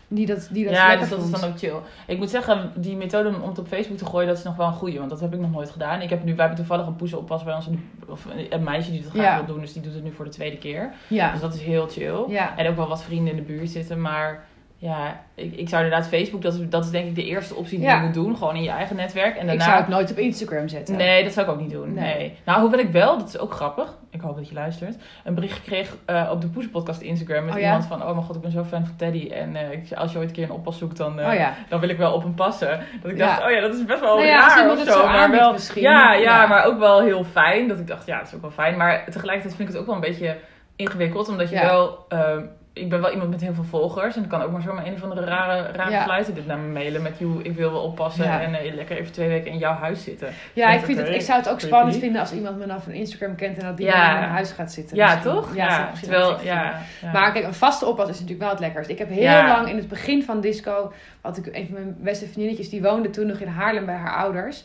die 0.07 0.25
dat, 0.25 0.47
die 0.51 0.63
dat 0.65 0.73
Ja, 0.73 0.95
dus 0.97 1.09
dat 1.09 1.23
is 1.23 1.31
dan 1.31 1.49
ook 1.49 1.57
chill. 1.57 1.75
Ik 2.07 2.17
moet 2.17 2.29
zeggen, 2.29 2.71
die 2.75 2.95
methode 2.95 3.29
om 3.41 3.49
het 3.49 3.59
op 3.59 3.67
Facebook 3.67 3.97
te 3.97 4.05
gooien, 4.05 4.27
dat 4.27 4.37
is 4.37 4.43
nog 4.43 4.55
wel 4.55 4.67
een 4.67 4.73
goeie. 4.73 4.97
Want 4.97 5.09
dat 5.09 5.19
heb 5.19 5.33
ik 5.33 5.39
nog 5.39 5.51
nooit 5.51 5.69
gedaan. 5.69 6.01
Ik 6.01 6.09
heb 6.09 6.23
nu, 6.23 6.35
wij 6.35 6.45
hebben 6.45 6.65
toevallig 6.65 6.87
een 6.87 6.95
poezenoppas 6.95 7.43
bij 7.43 7.53
ons. 7.55 7.67
Of 8.07 8.27
een 8.49 8.63
meisje 8.63 8.91
die 8.91 9.01
dat 9.01 9.11
graag 9.11 9.23
Ja. 9.23 9.35
wil 9.35 9.45
doen. 9.53 9.61
Dus 9.61 9.73
die 9.73 9.81
doet 9.81 9.93
het 9.93 10.03
nu 10.03 10.11
voor 10.11 10.25
de 10.25 10.31
tweede 10.31 10.57
keer. 10.57 10.89
Ja, 11.07 11.31
Dus 11.31 11.41
dat 11.41 11.53
is 11.53 11.61
heel 11.61 11.87
chill. 11.87 12.23
ja. 12.27 12.57
En 12.57 12.67
ook 12.67 12.75
wel 12.75 12.87
wat 12.87 13.03
vrienden 13.03 13.29
in 13.31 13.35
de 13.35 13.53
buurt 13.53 13.69
zitten. 13.69 14.01
Maar 14.01 14.46
ja, 14.79 15.19
ik, 15.35 15.55
ik 15.55 15.69
zou 15.69 15.83
inderdaad 15.83 16.07
Facebook, 16.09 16.41
dat 16.41 16.53
is, 16.53 16.59
dat 16.69 16.83
is 16.85 16.91
denk 16.91 17.07
ik 17.07 17.15
de 17.15 17.25
eerste 17.25 17.55
optie 17.55 17.77
die 17.77 17.87
Ja. 17.87 17.95
je 17.95 18.01
moet 18.05 18.13
doen. 18.13 18.37
Gewoon 18.37 18.55
in 18.55 18.63
je 18.63 18.69
eigen 18.69 18.95
netwerk. 18.95 19.35
En 19.35 19.45
daarna... 19.47 19.53
Ik 19.53 19.61
zou 19.61 19.75
het 19.77 19.87
nooit 19.87 20.11
op 20.11 20.17
Instagram 20.17 20.67
zetten. 20.67 20.95
Nee, 20.95 21.23
dat 21.23 21.33
zou 21.33 21.47
ik 21.47 21.53
ook 21.53 21.59
niet 21.59 21.69
doen. 21.71 21.93
Nee. 21.93 22.15
Nee. 22.17 22.37
Nou, 22.45 22.61
hoewel 22.61 22.79
ik 22.79 22.91
wel, 22.91 23.17
dat 23.17 23.27
is 23.27 23.37
ook 23.37 23.53
grappig. 23.53 23.97
Ik 24.11 24.21
hoop 24.21 24.35
dat 24.35 24.47
je 24.49 24.53
luistert. 24.53 24.95
Een 25.23 25.33
bericht 25.33 25.61
kreeg 25.61 25.95
eh, 26.05 26.29
op 26.31 26.41
de 26.41 26.47
Poezenpodcast 26.47 27.01
Instagram 27.01 27.45
met 27.45 27.53
Oh, 27.53 27.59
ja? 27.59 27.65
iemand 27.65 27.85
van... 27.85 28.01
Oh 28.03 28.11
mijn 28.11 28.23
god, 28.25 28.35
ik 28.35 28.41
ben 28.41 28.51
zo 28.51 28.63
fan 28.63 28.85
van 28.85 28.95
Teddy. 28.95 29.27
En 29.31 29.55
eh, 29.55 29.97
als 29.97 30.11
je 30.11 30.17
ooit 30.17 30.27
een 30.27 30.35
keer 30.35 30.43
een 30.43 30.51
oppas 30.51 30.77
zoekt, 30.77 30.97
dan, 30.97 31.19
eh, 31.19 31.27
Oh 31.27 31.33
ja. 31.33 31.53
dan 31.69 31.79
wil 31.79 31.89
ik 31.89 31.97
wel 31.97 32.13
op 32.13 32.23
hem 32.23 32.33
passen. 32.35 32.79
Dat 33.01 33.11
ik 33.11 33.17
dacht, 33.17 33.43
oh 33.43 33.51
ja, 33.51 33.59
dat 33.61 33.73
is 33.75 33.85
best 33.85 33.99
wel 33.99 34.15
Nou 34.17 34.27
raar 34.29 34.71
of 34.71 34.79
zo. 34.79 35.05
maar 35.07 35.31
wel, 35.31 35.51
misschien. 35.51 35.81
Ja, 35.81 36.13
ja, 36.13 36.47
maar 36.47 36.63
ook 36.65 36.79
wel 36.79 37.01
heel 37.01 37.23
fijn. 37.23 37.67
Dat 37.67 37.79
ik 37.79 37.87
dacht, 37.87 38.05
ja, 38.05 38.17
dat 38.17 38.27
is 38.27 38.33
ook 38.35 38.41
wel 38.41 38.51
fijn. 38.51 38.77
Maar 38.77 39.05
tegelijkertijd 39.09 39.55
vind 39.55 39.67
ik 39.69 39.73
het 39.73 39.77
ook 39.83 39.85
wel 39.85 39.95
een 39.95 40.09
beetje 40.09 40.37
ingewikkeld. 40.75 41.29
Omdat 41.29 41.49
je 41.49 41.59
wel... 41.59 42.05
ehm, 42.09 42.45
ik 42.79 42.89
ben 42.89 43.01
wel 43.01 43.11
iemand 43.11 43.29
met 43.29 43.41
heel 43.41 43.53
veel 43.53 43.63
volgers. 43.63 44.15
En 44.15 44.21
dan 44.21 44.29
kan 44.29 44.41
ook 44.41 44.51
maar 44.51 44.61
zomaar 44.61 44.85
een 44.85 44.93
of 44.93 45.03
andere 45.03 45.25
rare, 45.25 45.71
rare 45.71 45.91
Ja. 45.91 46.03
fluiten 46.03 46.33
dit 46.33 46.45
naar 46.45 46.57
me 46.57 46.67
mailen. 46.71 47.01
Met, 47.01 47.17
joh, 47.19 47.39
ik 47.45 47.55
wil 47.55 47.71
wel 47.71 47.81
oppassen 47.81 48.23
Ja. 48.25 48.41
en 48.41 48.53
eh, 48.53 48.73
lekker 48.73 48.97
even 48.97 49.11
twee 49.11 49.27
weken 49.27 49.51
in 49.51 49.57
jouw 49.57 49.73
huis 49.73 50.03
zitten. 50.03 50.29
Ja, 50.53 50.69
ik, 50.71 50.79
Vind 50.85 50.99
ik 50.99 51.05
het, 51.05 51.15
ik 51.15 51.21
zou 51.21 51.39
het 51.39 51.49
ook 51.49 51.57
Creepy. 51.57 51.73
spannend 51.75 51.97
vinden 51.99 52.21
als 52.21 52.33
iemand 52.33 52.57
me 52.57 52.65
dan 52.65 52.81
van 52.81 52.91
Instagram 52.91 53.35
kent 53.35 53.57
en 53.57 53.65
dat 53.65 53.77
die 53.77 53.85
Ja. 53.85 54.05
dan 54.05 54.13
in 54.13 54.19
mijn 54.19 54.31
huis 54.31 54.51
gaat 54.51 54.71
zitten. 54.71 54.97
Ja, 54.97 55.05
Misschien. 55.13 55.31
toch? 55.33 55.55
Ja, 55.55 55.89
ik 55.89 55.95
terwijl, 55.95 56.41
ja. 56.43 56.79
Maar 57.13 57.31
kijk, 57.31 57.45
een 57.45 57.53
vaste 57.53 57.85
oppas 57.85 58.05
is 58.09 58.13
natuurlijk 58.13 58.39
wel 58.41 58.49
het 58.49 58.59
lekkerst. 58.59 58.89
Ik 58.89 58.97
heb 58.97 59.09
heel 59.09 59.45
lang 59.47 59.69
in 59.69 59.77
het 59.77 59.87
begin 59.87 60.23
van 60.23 60.41
disco, 60.41 60.93
had 61.21 61.37
ik 61.37 61.45
een 61.55 61.65
van 61.65 61.73
mijn 61.73 61.95
beste 61.99 62.25
vriendinnetjes, 62.25 62.69
die 62.69 62.81
woonde 62.81 63.09
toen 63.09 63.27
nog 63.27 63.39
in 63.39 63.47
Haarlem 63.47 63.85
bij 63.85 63.95
haar 63.95 64.15
ouders, 64.15 64.63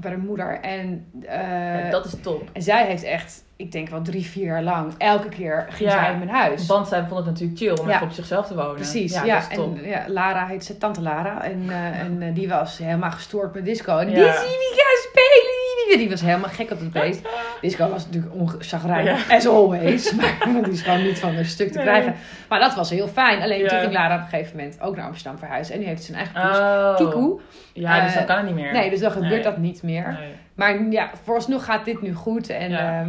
bij 0.00 0.10
haar 0.10 0.20
moeder. 0.20 0.60
En, 0.60 1.06
eh, 1.26 1.90
dat 1.90 2.04
is 2.04 2.14
top. 2.22 2.48
en 2.52 2.62
zij 2.62 2.86
heeft 2.86 3.02
echt, 3.02 3.44
ik 3.62 3.72
denk 3.72 3.88
wel 3.88 4.02
drie, 4.02 4.24
vier 4.26 4.44
jaar 4.44 4.62
lang, 4.62 4.94
elke 4.98 5.28
keer 5.28 5.66
ging 5.70 5.90
Ja. 5.90 5.98
zij 6.04 6.12
in 6.12 6.18
mijn 6.18 6.30
huis. 6.30 6.66
Want 6.66 6.88
zij 6.88 7.04
vond 7.08 7.16
het 7.16 7.26
natuurlijk 7.26 7.58
chill 7.58 7.70
om 7.76 7.88
Ja. 7.88 7.94
even 7.94 8.06
op 8.06 8.12
zichzelf 8.12 8.46
te 8.46 8.54
wonen. 8.54 8.74
Precies, 8.74 9.14
ja. 9.14 9.24
ja. 9.24 9.40
dat 9.40 9.58
en 9.58 9.78
ja, 9.84 10.04
Lara 10.06 10.46
heet 10.46 10.64
ze, 10.64 10.78
tante 10.78 11.00
Lara. 11.02 11.42
En, 11.44 11.64
eh, 11.68 11.98
en 12.00 12.22
eh, 12.22 12.34
die 12.34 12.48
was 12.48 12.78
helemaal 12.78 13.10
gestoord 13.10 13.54
met 13.54 13.64
disco. 13.64 13.98
En 13.98 14.06
die 14.06 14.14
zie 14.16 14.22
wie 14.24 14.32
gaan 14.74 15.10
spelen. 15.10 15.50
Die 15.98 16.10
was 16.10 16.20
helemaal 16.20 16.48
gek 16.50 16.70
op 16.70 16.78
het 16.78 16.92
beest. 16.92 17.20
Disco 17.60 17.88
was 17.88 18.06
natuurlijk 18.06 18.34
onchagrijnig, 18.34 19.30
as 19.30 19.46
always. 19.46 20.12
Maar 20.16 20.62
die 20.64 20.72
is 20.72 20.82
gewoon 20.82 21.02
niet 21.02 21.18
van 21.18 21.34
een 21.34 21.44
stuk 21.44 21.70
te 21.72 21.78
Nee. 21.78 21.86
krijgen. 21.86 22.14
Maar 22.48 22.60
dat 22.60 22.74
was 22.74 22.90
heel 22.90 23.08
fijn. 23.08 23.42
Alleen 23.42 23.68
toen 23.68 23.78
ging 23.78 23.92
Lara 23.92 24.14
op 24.14 24.20
een 24.20 24.28
gegeven 24.28 24.56
moment 24.56 24.80
ook 24.80 24.96
naar 24.96 25.06
Amsterdam 25.06 25.38
verhuizen. 25.38 25.74
En 25.74 25.80
nu 25.80 25.86
heeft 25.86 26.04
ze 26.04 26.12
zijn 26.12 26.26
eigen 26.26 26.48
poes. 26.50 26.58
Oh. 26.58 26.96
Kiku. 26.96 27.40
Ja, 27.72 28.00
dus 28.02 28.10
Eh, 28.10 28.16
dan 28.16 28.36
kan 28.36 28.44
niet 28.44 28.54
meer. 28.54 28.72
Nee, 28.72 28.90
dus 28.90 29.00
dan 29.00 29.10
gebeurt 29.10 29.30
Nee. 29.32 29.42
dat 29.42 29.56
niet 29.56 29.82
meer. 29.82 30.16
Nee. 30.20 30.32
Maar 30.54 30.82
ja, 30.90 31.10
vooralsnog 31.24 31.64
gaat 31.64 31.84
dit 31.84 32.02
nu 32.02 32.12
goed. 32.14 32.48
En 32.50 32.70
Ja. 32.70 33.04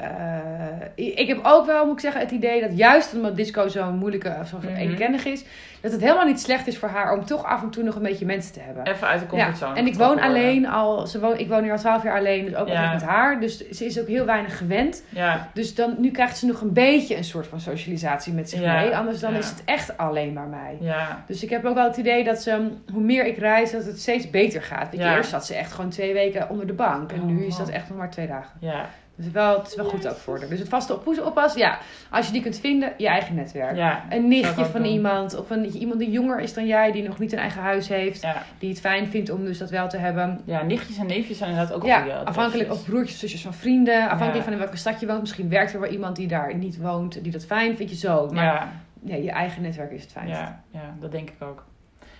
Eh, 0.00 1.14
ik 1.18 1.28
heb 1.28 1.38
ook 1.42 1.66
wel, 1.66 1.84
moet 1.84 1.94
ik 1.94 2.00
zeggen, 2.00 2.20
het 2.20 2.30
idee 2.30 2.60
dat 2.60 2.76
juist 2.76 3.14
omdat 3.14 3.36
disco 3.36 3.68
zo'n 3.68 3.96
moeilijke, 3.98 4.36
of 4.40 4.48
zo 4.48 4.56
Mhm. 4.56 4.74
eenkennig 4.74 5.24
is, 5.24 5.44
dat 5.80 5.92
het 5.92 6.00
helemaal 6.00 6.24
niet 6.26 6.40
slecht 6.40 6.66
is 6.66 6.78
voor 6.78 6.88
haar 6.88 7.12
om 7.12 7.24
toch 7.24 7.44
af 7.44 7.62
en 7.62 7.70
toe 7.70 7.82
nog 7.82 7.94
een 7.94 8.02
beetje 8.02 8.26
mensen 8.26 8.52
te 8.52 8.60
hebben. 8.60 8.86
Even 8.86 9.06
uit 9.08 9.20
de 9.20 9.26
comfortzone. 9.26 9.74
Ja, 9.74 9.80
en 9.80 9.86
ik 9.86 9.94
woon 9.94 10.20
alleen 10.20 10.66
al, 10.68 11.06
ze 11.06 11.20
woon, 11.20 11.38
ik 11.38 11.48
woon 11.48 11.62
hier 11.62 11.72
al 11.72 11.78
twaalf 11.78 12.02
jaar 12.02 12.18
alleen, 12.18 12.44
dus 12.44 12.54
ook 12.54 12.68
Ja. 12.68 12.74
altijd 12.74 12.92
met 13.00 13.02
haar. 13.10 13.40
Dus 13.40 13.68
ze 13.70 13.84
is 13.84 14.00
ook 14.00 14.06
heel 14.06 14.24
weinig 14.24 14.58
gewend. 14.58 15.02
Ja, 15.08 15.48
Dus 15.54 15.74
dan, 15.74 15.94
nu 15.98 16.10
krijgt 16.10 16.38
ze 16.38 16.46
nog 16.46 16.60
een 16.60 16.72
beetje 16.72 17.16
een 17.16 17.24
soort 17.24 17.46
van 17.46 17.60
socialisatie 17.60 18.32
met 18.32 18.50
zich 18.50 18.60
Ja. 18.60 18.80
mee. 18.80 18.96
Anders 18.96 19.20
dan 19.20 19.34
is 19.34 19.48
het 19.48 19.62
echt 19.64 19.96
alleen 19.98 20.32
maar 20.32 20.46
mij. 20.48 20.76
ja. 20.80 21.22
Dus 21.26 21.42
ik 21.42 21.50
heb 21.50 21.64
ook 21.64 21.74
wel 21.74 21.86
het 21.86 21.96
idee 21.96 22.24
dat 22.24 22.42
ze, 22.42 22.68
hoe 22.92 23.02
meer 23.02 23.26
ik 23.26 23.38
reis, 23.38 23.70
dat 23.72 23.84
het 23.84 24.00
steeds 24.00 24.30
beter 24.30 24.62
gaat. 24.62 24.90
Weet 24.90 25.00
je, 25.00 25.06
Ja. 25.06 25.16
eerst 25.16 25.30
zat 25.30 25.46
ze 25.46 25.54
echt 25.54 25.72
gewoon 25.72 25.90
twee 25.90 26.12
weken 26.12 26.50
onder 26.50 26.66
de 26.66 26.72
bank. 26.72 27.12
En 27.12 27.20
Oh, 27.20 27.26
nu 27.26 27.44
is 27.46 27.56
dat 27.56 27.68
echt 27.68 27.88
nog 27.88 27.98
maar 27.98 28.10
twee 28.10 28.26
dagen. 28.26 28.50
Ja, 28.60 28.86
Dus 29.18 29.30
wel, 29.30 29.58
het 29.58 29.66
is 29.66 29.74
wel 29.76 29.84
goed 29.84 30.08
ook 30.08 30.16
voor 30.16 30.38
haar. 30.38 30.48
Dus 30.48 30.58
het 30.58 30.68
vaste 30.68 30.94
op, 30.94 31.06
oppas, 31.24 31.54
ja. 31.54 31.78
Als 32.10 32.26
je 32.26 32.32
die 32.32 32.42
kunt 32.42 32.58
vinden, 32.58 32.92
je 32.96 33.06
eigen 33.08 33.34
netwerk. 33.34 33.76
ja, 33.76 34.04
Een 34.10 34.28
nichtje 34.28 34.64
van 34.64 34.82
doen. 34.82 34.90
iemand. 34.92 35.38
Of 35.38 35.50
een, 35.50 35.64
iemand 35.66 35.98
die 36.00 36.10
jonger 36.10 36.40
is 36.40 36.54
dan 36.54 36.66
jij, 36.66 36.92
die 36.92 37.02
nog 37.08 37.18
niet 37.18 37.32
een 37.32 37.38
eigen 37.38 37.62
huis 37.62 37.88
heeft. 37.88 38.22
ja. 38.22 38.42
Die 38.58 38.68
het 38.70 38.80
fijn 38.80 39.06
vindt 39.06 39.30
om 39.30 39.44
dus 39.44 39.58
dat 39.58 39.70
wel 39.70 39.88
te 39.88 39.96
hebben. 39.96 40.40
Ja, 40.44 40.62
nichtjes 40.62 40.98
en 40.98 41.06
neefjes 41.06 41.38
zijn 41.38 41.50
inderdaad 41.50 41.74
ook 41.76 41.84
Ja, 41.84 41.98
goede 42.00 42.14
afhankelijk 42.24 42.70
of 42.72 42.84
broertjes, 42.84 43.18
zusjes 43.18 43.42
van 43.42 43.54
vrienden. 43.54 44.08
Afhankelijk 44.08 44.44
van 44.44 44.52
in 44.52 44.58
welke 44.58 44.76
stad 44.76 45.00
je 45.00 45.06
woont. 45.06 45.20
Misschien 45.20 45.48
werkt 45.48 45.72
er 45.74 45.80
wel 45.80 45.90
iemand 45.90 46.16
die 46.16 46.28
daar 46.28 46.54
niet 46.56 46.78
woont, 46.80 47.22
die 47.22 47.32
dat 47.32 47.44
fijn 47.46 47.76
vindt. 47.76 47.92
Je 47.92 47.98
zo. 47.98 48.28
Maar 48.32 48.44
Ja, 48.44 48.72
nee, 49.00 49.22
je 49.22 49.30
eigen 49.30 49.62
netwerk 49.62 49.92
is 49.92 50.02
het 50.02 50.12
fijnst. 50.12 50.34
ja, 50.34 50.62
ja, 50.70 50.94
dat 51.00 51.12
denk 51.12 51.28
ik 51.30 51.42
ook. 51.42 51.64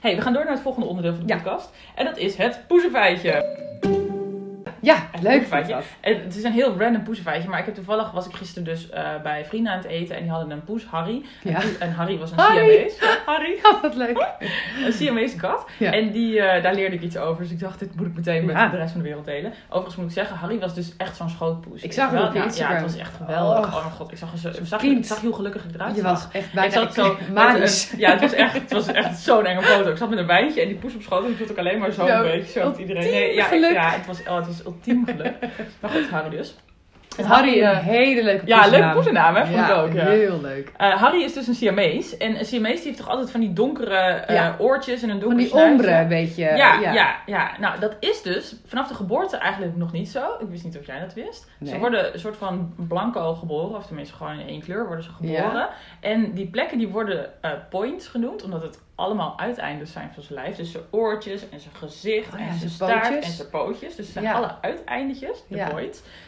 hey, 0.01 0.15
we 0.17 0.23
gaan 0.23 0.33
door 0.33 0.45
naar 0.45 0.53
het 0.53 0.63
volgende 0.63 0.89
onderdeel 0.89 1.15
van 1.15 1.27
de 1.27 1.35
podcast. 1.35 1.71
En 1.95 2.05
dat 2.05 2.17
is 2.17 2.37
het 2.37 2.61
poezenfeitje. 2.67 3.65
Ja, 4.87 5.07
leuk 5.23 5.33
een 5.35 5.41
ik 5.41 5.47
feitje. 5.47 5.73
dat. 5.75 5.85
Het 6.01 6.37
is 6.37 6.43
een 6.43 6.53
heel 6.53 6.75
random 6.79 7.03
poezenfeitje, 7.03 7.49
maar 7.49 7.59
ik 7.59 7.65
heb 7.67 7.75
toevallig 7.75 8.11
was 8.11 8.27
ik 8.27 8.35
gisteren 8.35 8.65
dus 8.65 8.91
eh, 8.91 9.23
bij 9.23 9.45
vrienden 9.45 9.73
aan 9.73 9.79
het 9.79 9.87
eten 9.87 10.17
en 10.17 10.23
die 10.23 10.31
hadden 10.31 10.51
een 10.51 10.65
poes, 10.65 10.85
Harry. 10.85 11.23
En, 11.45 11.51
Ja. 11.51 11.59
poes- 11.61 11.79
en 11.79 11.93
Harry 11.93 12.19
was 12.19 12.31
een. 12.31 12.39
Siamese. 12.39 13.19
Harry. 13.27 13.59
Ja, 13.63 13.79
wat 13.83 13.95
leuk. 13.95 14.27
Een 14.85 14.93
Siamese 14.93 15.37
kat. 15.37 15.67
Ja. 15.79 15.93
En 15.93 16.11
die, 16.11 16.41
eh, 16.41 16.63
daar 16.63 16.75
leerde 16.75 16.97
ik 16.97 17.03
iets 17.03 17.17
over. 17.17 17.43
Dus 17.43 17.53
ik 17.53 17.61
dacht, 17.61 17.79
dit 17.79 17.97
moet 17.97 18.07
ik 18.07 18.15
meteen 18.15 18.45
met 18.45 18.57
Ja. 18.57 18.69
de 18.69 18.77
rest 18.77 18.91
van 18.93 19.01
de 19.01 19.07
wereld 19.07 19.25
delen. 19.25 19.53
Overigens 19.69 19.97
moet 19.97 20.07
ik 20.07 20.13
zeggen, 20.13 20.37
Harry 20.37 20.59
was 20.59 20.75
dus 20.75 20.97
echt 20.97 21.17
zo'n 21.17 21.29
schootpoes. 21.31 21.83
Ik 21.83 21.93
zag 21.93 22.11
het 22.11 22.21
op 22.29 22.35
Ja, 22.55 22.73
het 22.73 22.83
was 22.83 22.97
echt 22.97 23.15
geweldig. 23.17 23.59
Oh. 23.67 23.75
Oh, 23.75 23.81
mijn 23.85 23.95
god, 23.97 24.13
ik 24.13 24.19
zag, 24.19 24.29
zo, 24.39 24.49
ik 24.49 24.55
zag, 24.63 24.83
ik 24.83 25.05
zag 25.05 25.21
heel 25.21 25.33
gelukkig 25.33 25.65
eruit. 25.75 25.97
Je 25.97 26.03
was 26.03 26.27
echt 26.33 26.47
Ik 26.47 26.53
bijna 26.53 26.73
zat 26.73 26.95
zo 26.95 27.17
een- 27.35 27.99
ja, 27.99 28.11
het 28.11 28.21
was, 28.21 28.33
echt, 28.33 28.53
het 28.55 28.73
was 28.73 28.87
echt 28.87 29.19
zo'n 29.19 29.47
enge 29.47 29.63
foto. 29.63 29.91
Ik 29.91 29.97
zat 29.97 30.09
met 30.09 30.19
een 30.19 30.27
wijntje 30.27 30.61
en 30.61 30.69
die 30.69 30.77
poes 30.77 30.95
op 30.95 31.03
schoot. 31.03 31.25
En 31.25 31.31
ik 31.31 31.37
zat 31.39 31.51
ook 31.51 31.59
alleen 31.59 31.79
maar 31.79 31.91
zo 31.93 32.07
een 32.07 32.23
beetje 32.23 32.61
zo 32.61 32.69
met 32.69 32.79
iedereen. 32.79 33.03
ultiem 33.05 33.61
ja, 33.61 33.69
ik- 33.69 33.73
ja, 33.75 33.91
het 33.91 34.07
was, 34.07 34.21
oh, 34.29 34.37
het 34.37 34.47
was 34.47 34.63
ultiem 34.77 35.05
geluk. 35.07 35.35
Maar 35.81 35.91
goed, 35.91 36.09
Harry 36.11 36.31
dus. 36.31 36.57
En 37.17 37.25
Harry, 37.25 37.63
een 37.63 37.71
eh, 37.71 37.79
hele 37.79 38.23
leuke 38.23 38.47
ja, 38.47 38.67
leuke 38.67 38.91
poesennaam. 38.93 38.95
poesennaam, 38.95 39.35
hè? 39.35 39.47
Vond 39.47 39.69
ik 39.69 39.75
ook, 39.75 39.93
ja. 39.93 40.11
heel 40.11 40.41
leuk. 40.41 40.73
Eh, 40.77 40.95
Harry 41.03 41.23
is 41.23 41.33
dus 41.33 41.47
een 41.47 41.55
Siamees. 41.55 42.17
En 42.17 42.39
een 42.39 42.45
Siamees 42.45 42.77
die 42.77 42.85
heeft 42.85 42.99
toch 42.99 43.09
altijd 43.09 43.31
van 43.31 43.41
die 43.41 43.53
donkere 43.53 43.97
eh, 43.97 44.35
Ja. 44.35 44.57
oortjes 44.59 45.03
en 45.03 45.09
een 45.09 45.11
Van 45.11 45.21
donker 45.21 45.39
die 45.39 45.49
snuitje? 45.49 45.71
ombre 45.73 45.93
een 45.93 46.09
beetje. 46.09 46.43
Ja, 46.43 46.81
ja. 46.81 47.17
Ja, 47.27 47.51
Nou, 47.61 47.81
dat 47.81 47.97
is 48.01 48.23
dus 48.23 48.57
vanaf 48.67 48.89
de 48.89 48.95
geboorte 48.95 49.37
eigenlijk 49.37 49.77
nog 49.77 49.93
niet 49.93 50.09
zo. 50.09 50.25
Ik 50.39 50.49
wist 50.49 50.65
niet 50.65 50.79
of 50.79 50.87
jij 50.87 51.01
dat 51.01 51.15
wist. 51.15 51.51
Ze 51.65 51.79
worden 51.79 52.13
een 52.15 52.21
soort 52.21 52.37
van 52.37 52.75
blanco 52.89 53.35
geboren. 53.35 53.77
Of 53.77 53.87
tenminste 53.87 54.15
gewoon 54.15 54.39
in 54.39 54.47
één 54.49 54.63
kleur 54.63 54.87
worden 54.87 55.05
ze 55.05 55.11
geboren. 55.11 55.69
En 56.01 56.33
die 56.33 56.47
plekken 56.47 56.79
die 56.79 56.89
worden 56.89 57.31
points 57.71 58.09
genoemd. 58.09 58.43
Omdat 58.43 58.63
het 58.63 58.79
allemaal 58.97 59.39
uiteindes 59.39 59.93
zijn 59.93 60.11
van 60.15 60.23
zijn 60.23 60.39
lijf. 60.41 60.57
Dus 60.57 60.71
zijn 60.71 60.85
oortjes 60.91 61.49
en 61.49 61.61
zijn 61.61 61.75
gezicht 61.75 62.33
Oh 62.35 62.39
ja, 62.39 62.45
en 62.47 62.55
zijn 62.55 62.59
zijn 62.59 62.71
staart 62.91 63.03
pootjes. 63.03 63.25
en 63.25 63.33
zijn 63.33 63.49
pootjes. 63.51 63.97
Dus 63.97 64.05
het 64.05 64.13
zijn 64.15 64.25
Ja. 64.25 64.33
alle 64.33 64.55
uiteindetjes, 64.61 65.43
de 65.49 65.57
Ja. 65.57 65.81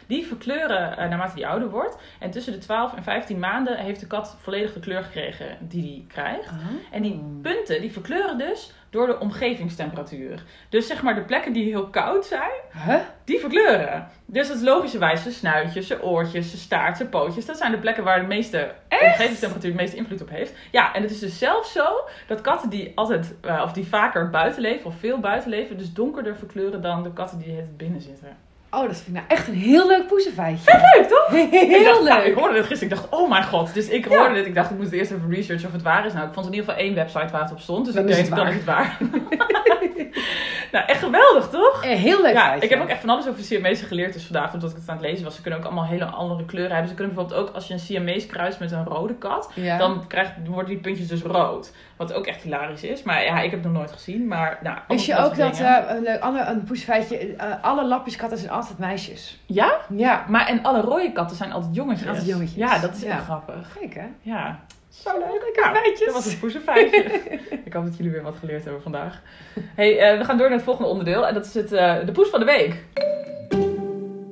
Die 0.07 0.25
verkleuren 0.27 0.97
eh, 0.97 1.09
naarmate 1.09 1.35
die 1.35 1.47
ouder 1.47 1.69
wordt. 1.69 1.97
En 2.19 2.31
tussen 2.31 2.53
de 2.53 2.59
12 2.59 2.93
en 2.95 3.03
15 3.03 3.39
maanden 3.39 3.77
heeft 3.77 3.99
de 3.99 4.07
kat 4.07 4.35
volledig 4.41 4.73
de 4.73 4.79
kleur 4.79 5.03
gekregen 5.03 5.57
die 5.61 5.81
hij 5.91 6.03
krijgt. 6.07 6.49
En 6.91 7.01
die 7.01 7.23
punten 7.41 7.81
die 7.81 7.91
verkleuren 7.91 8.37
dus 8.37 8.73
door 8.89 9.07
de 9.07 9.19
omgevingstemperatuur. 9.19 10.43
Dus 10.69 10.87
zeg 10.87 11.01
maar 11.01 11.15
de 11.15 11.21
plekken 11.21 11.53
die 11.53 11.63
heel 11.63 11.87
koud 11.87 12.25
zijn, 12.25 12.51
Huh? 12.85 12.99
die 13.23 13.39
verkleuren. 13.39 14.07
Dus 14.25 14.47
dat 14.47 14.57
is 14.57 14.63
logischerwijs 14.63 15.21
zijn 15.21 15.33
snuitjes, 15.33 15.87
zijn 15.87 16.01
oortjes, 16.01 16.47
zijn 16.47 16.61
staart, 16.61 16.97
zijn 16.97 17.09
pootjes. 17.09 17.45
Dat 17.45 17.57
zijn 17.57 17.71
de 17.71 17.77
plekken 17.77 18.03
waar 18.03 18.19
de 18.21 18.27
meeste 18.27 18.71
omgevingstemperatuur 18.89 19.71
de 19.71 19.77
meeste 19.77 19.95
invloed 19.97 20.21
op 20.21 20.29
heeft. 20.29 20.53
Ja, 20.71 20.93
en 20.93 21.01
het 21.01 21.11
is 21.11 21.19
dus 21.19 21.37
zelfs 21.37 21.71
zo 21.71 21.85
dat 22.27 22.41
katten 22.41 22.69
die 22.69 22.91
altijd, 22.95 23.35
eh, 23.41 23.61
of 23.63 23.71
die 23.73 23.87
vaker 23.87 24.29
buiten 24.29 24.61
leven, 24.61 24.85
of 24.85 24.95
veel 24.99 25.19
buiten 25.19 25.49
leven, 25.49 25.77
dus 25.77 25.93
donkerder 25.93 26.35
verkleuren 26.37 26.81
dan 26.81 27.03
de 27.03 27.13
katten 27.13 27.37
die 27.39 27.55
het 27.55 27.77
binnen 27.77 28.01
zitten. 28.01 28.37
Oh, 28.71 28.81
dat 28.87 28.95
vind 28.95 29.07
ik 29.07 29.13
nou 29.13 29.25
echt 29.27 29.47
een 29.47 29.53
heel 29.53 29.87
leuk 29.87 30.07
poesenfeitje. 30.07 30.71
Leuk 30.95 31.07
toch? 31.07 31.31
Ik 31.37 31.51
Heel 31.69 31.83
dacht, 31.83 32.03
nou, 32.03 32.19
ik 32.19 32.25
leuk. 32.25 32.35
hoorde 32.35 32.53
dit 32.53 32.65
gisteren. 32.65 32.93
Ik 32.93 32.99
dacht, 33.01 33.21
oh 33.21 33.29
mijn 33.29 33.43
god. 33.43 33.73
Dus 33.73 33.87
ik 33.89 34.09
Ja. 34.09 34.17
hoorde 34.17 34.33
dit. 34.33 34.45
Ik 34.45 34.55
dacht, 34.55 34.69
ik 34.69 34.75
moet 34.75 34.85
het 34.85 34.93
eerst 34.93 35.11
even 35.11 35.29
researchen 35.29 35.67
of 35.67 35.73
het 35.73 35.81
waar 35.81 36.05
is. 36.05 36.13
Nou, 36.13 36.27
ik 36.27 36.33
vond 36.33 36.45
in 36.45 36.53
ieder 36.53 36.69
geval 36.69 36.83
één 36.85 36.95
website 36.95 37.27
waar 37.31 37.41
het 37.41 37.51
op 37.51 37.59
stond. 37.59 37.85
Dus 37.85 37.93
Dan 37.93 38.03
ik 38.03 38.09
is 38.09 38.15
denk, 38.15 38.27
het 38.27 38.37
dan 38.37 38.47
is 38.47 38.53
het 38.53 38.63
waar. 38.65 38.97
nou, 40.71 40.85
echt 40.85 40.99
geweldig, 41.03 41.49
toch? 41.49 41.83
Eh, 41.83 41.95
Heel 41.95 42.21
leuk 42.21 42.33
Ja, 42.33 42.41
feitje. 42.45 42.63
ik 42.63 42.69
heb 42.69 42.81
ook 42.81 42.87
echt 42.89 42.99
van 42.99 43.09
alles 43.09 43.27
over 43.27 43.43
Siamese 43.43 43.85
geleerd 43.85 44.13
dus 44.13 44.23
vandaag, 44.23 44.53
omdat 44.53 44.69
ik 44.69 44.75
het 44.75 44.89
aan 44.89 44.95
het 44.97 45.05
lezen 45.05 45.23
was. 45.23 45.35
Ze 45.35 45.41
kunnen 45.41 45.59
ook 45.59 45.65
allemaal 45.65 45.85
hele 45.85 46.05
andere 46.05 46.45
kleuren 46.45 46.71
hebben. 46.71 46.89
Ze 46.89 46.95
kunnen 46.95 47.13
bijvoorbeeld 47.15 47.47
ook, 47.49 47.55
als 47.55 47.67
je 47.67 47.73
een 47.73 47.79
Siamese 47.79 48.27
kruist 48.27 48.59
met 48.59 48.71
een 48.71 48.85
rode 48.85 49.13
kat, 49.15 49.51
Ja. 49.55 49.77
dan, 49.77 50.07
krijgt, 50.07 50.31
worden 50.45 50.69
die 50.69 50.79
puntjes 50.79 51.07
dus 51.07 51.21
rood. 51.21 51.71
Wat 51.97 52.13
ook 52.13 52.25
echt 52.25 52.41
hilarisch 52.41 52.83
is. 52.83 53.03
Maar 53.03 53.23
ja, 53.23 53.39
ik 53.41 53.51
heb 53.51 53.63
het 53.63 53.71
nog 53.71 53.77
nooit 53.81 53.91
gezien. 53.91 54.27
Maar 54.27 54.59
nou, 54.63 54.77
Wist 54.87 55.05
je 55.05 55.17
ook 55.17 55.35
dat, 55.37 55.59
eh, 55.59 55.77
een 55.87 56.01
leuk 56.03 56.19
ander 56.21 56.47
een 56.47 56.63
poesfeitje, 56.63 57.17
eh, 57.17 57.45
alle 57.61 57.85
lapjeskatten 57.85 58.37
zijn 58.37 58.51
altijd 58.59 58.77
meisjes. 58.79 59.39
Ja? 59.45 59.77
Ja. 59.89 60.25
Maar 60.27 60.47
en 60.47 60.63
alle 60.63 60.81
rode 60.81 61.11
katten 61.11 61.37
zijn 61.37 61.51
altijd 61.51 61.75
jongetjes. 61.75 62.07
Altijd 62.07 62.25
jongetjes. 62.27 62.55
Ja, 62.57 62.79
dat 62.79 62.95
is 62.95 63.01
Ja. 63.01 63.11
echt 63.15 63.23
grappig. 63.23 63.77
Kijk 63.79 63.93
hè. 63.93 64.05
Ja. 64.21 64.59
Zo 64.89 65.09
leuk. 65.17 65.59
Feitjes. 65.73 66.05
Dat 66.05 66.13
was 66.13 66.25
het 66.25 66.39
poezenfeitje. 66.39 66.97
ik 67.65 67.73
hoop 67.73 67.85
dat 67.85 67.97
jullie 67.97 68.11
weer 68.11 68.21
wat 68.21 68.35
geleerd 68.39 68.63
hebben 68.63 68.81
vandaag. 68.81 69.21
Hey, 69.75 69.99
eh, 69.99 70.17
we 70.17 70.25
gaan 70.25 70.37
door 70.37 70.47
naar 70.47 70.55
het 70.57 70.65
volgende 70.65 70.89
onderdeel. 70.89 71.27
En 71.27 71.33
dat 71.33 71.45
is 71.45 71.53
het, 71.53 71.71
eh, 71.71 71.95
de 72.05 72.11
poes 72.11 72.29
van 72.29 72.39
de 72.39 72.45
week. 72.45 72.83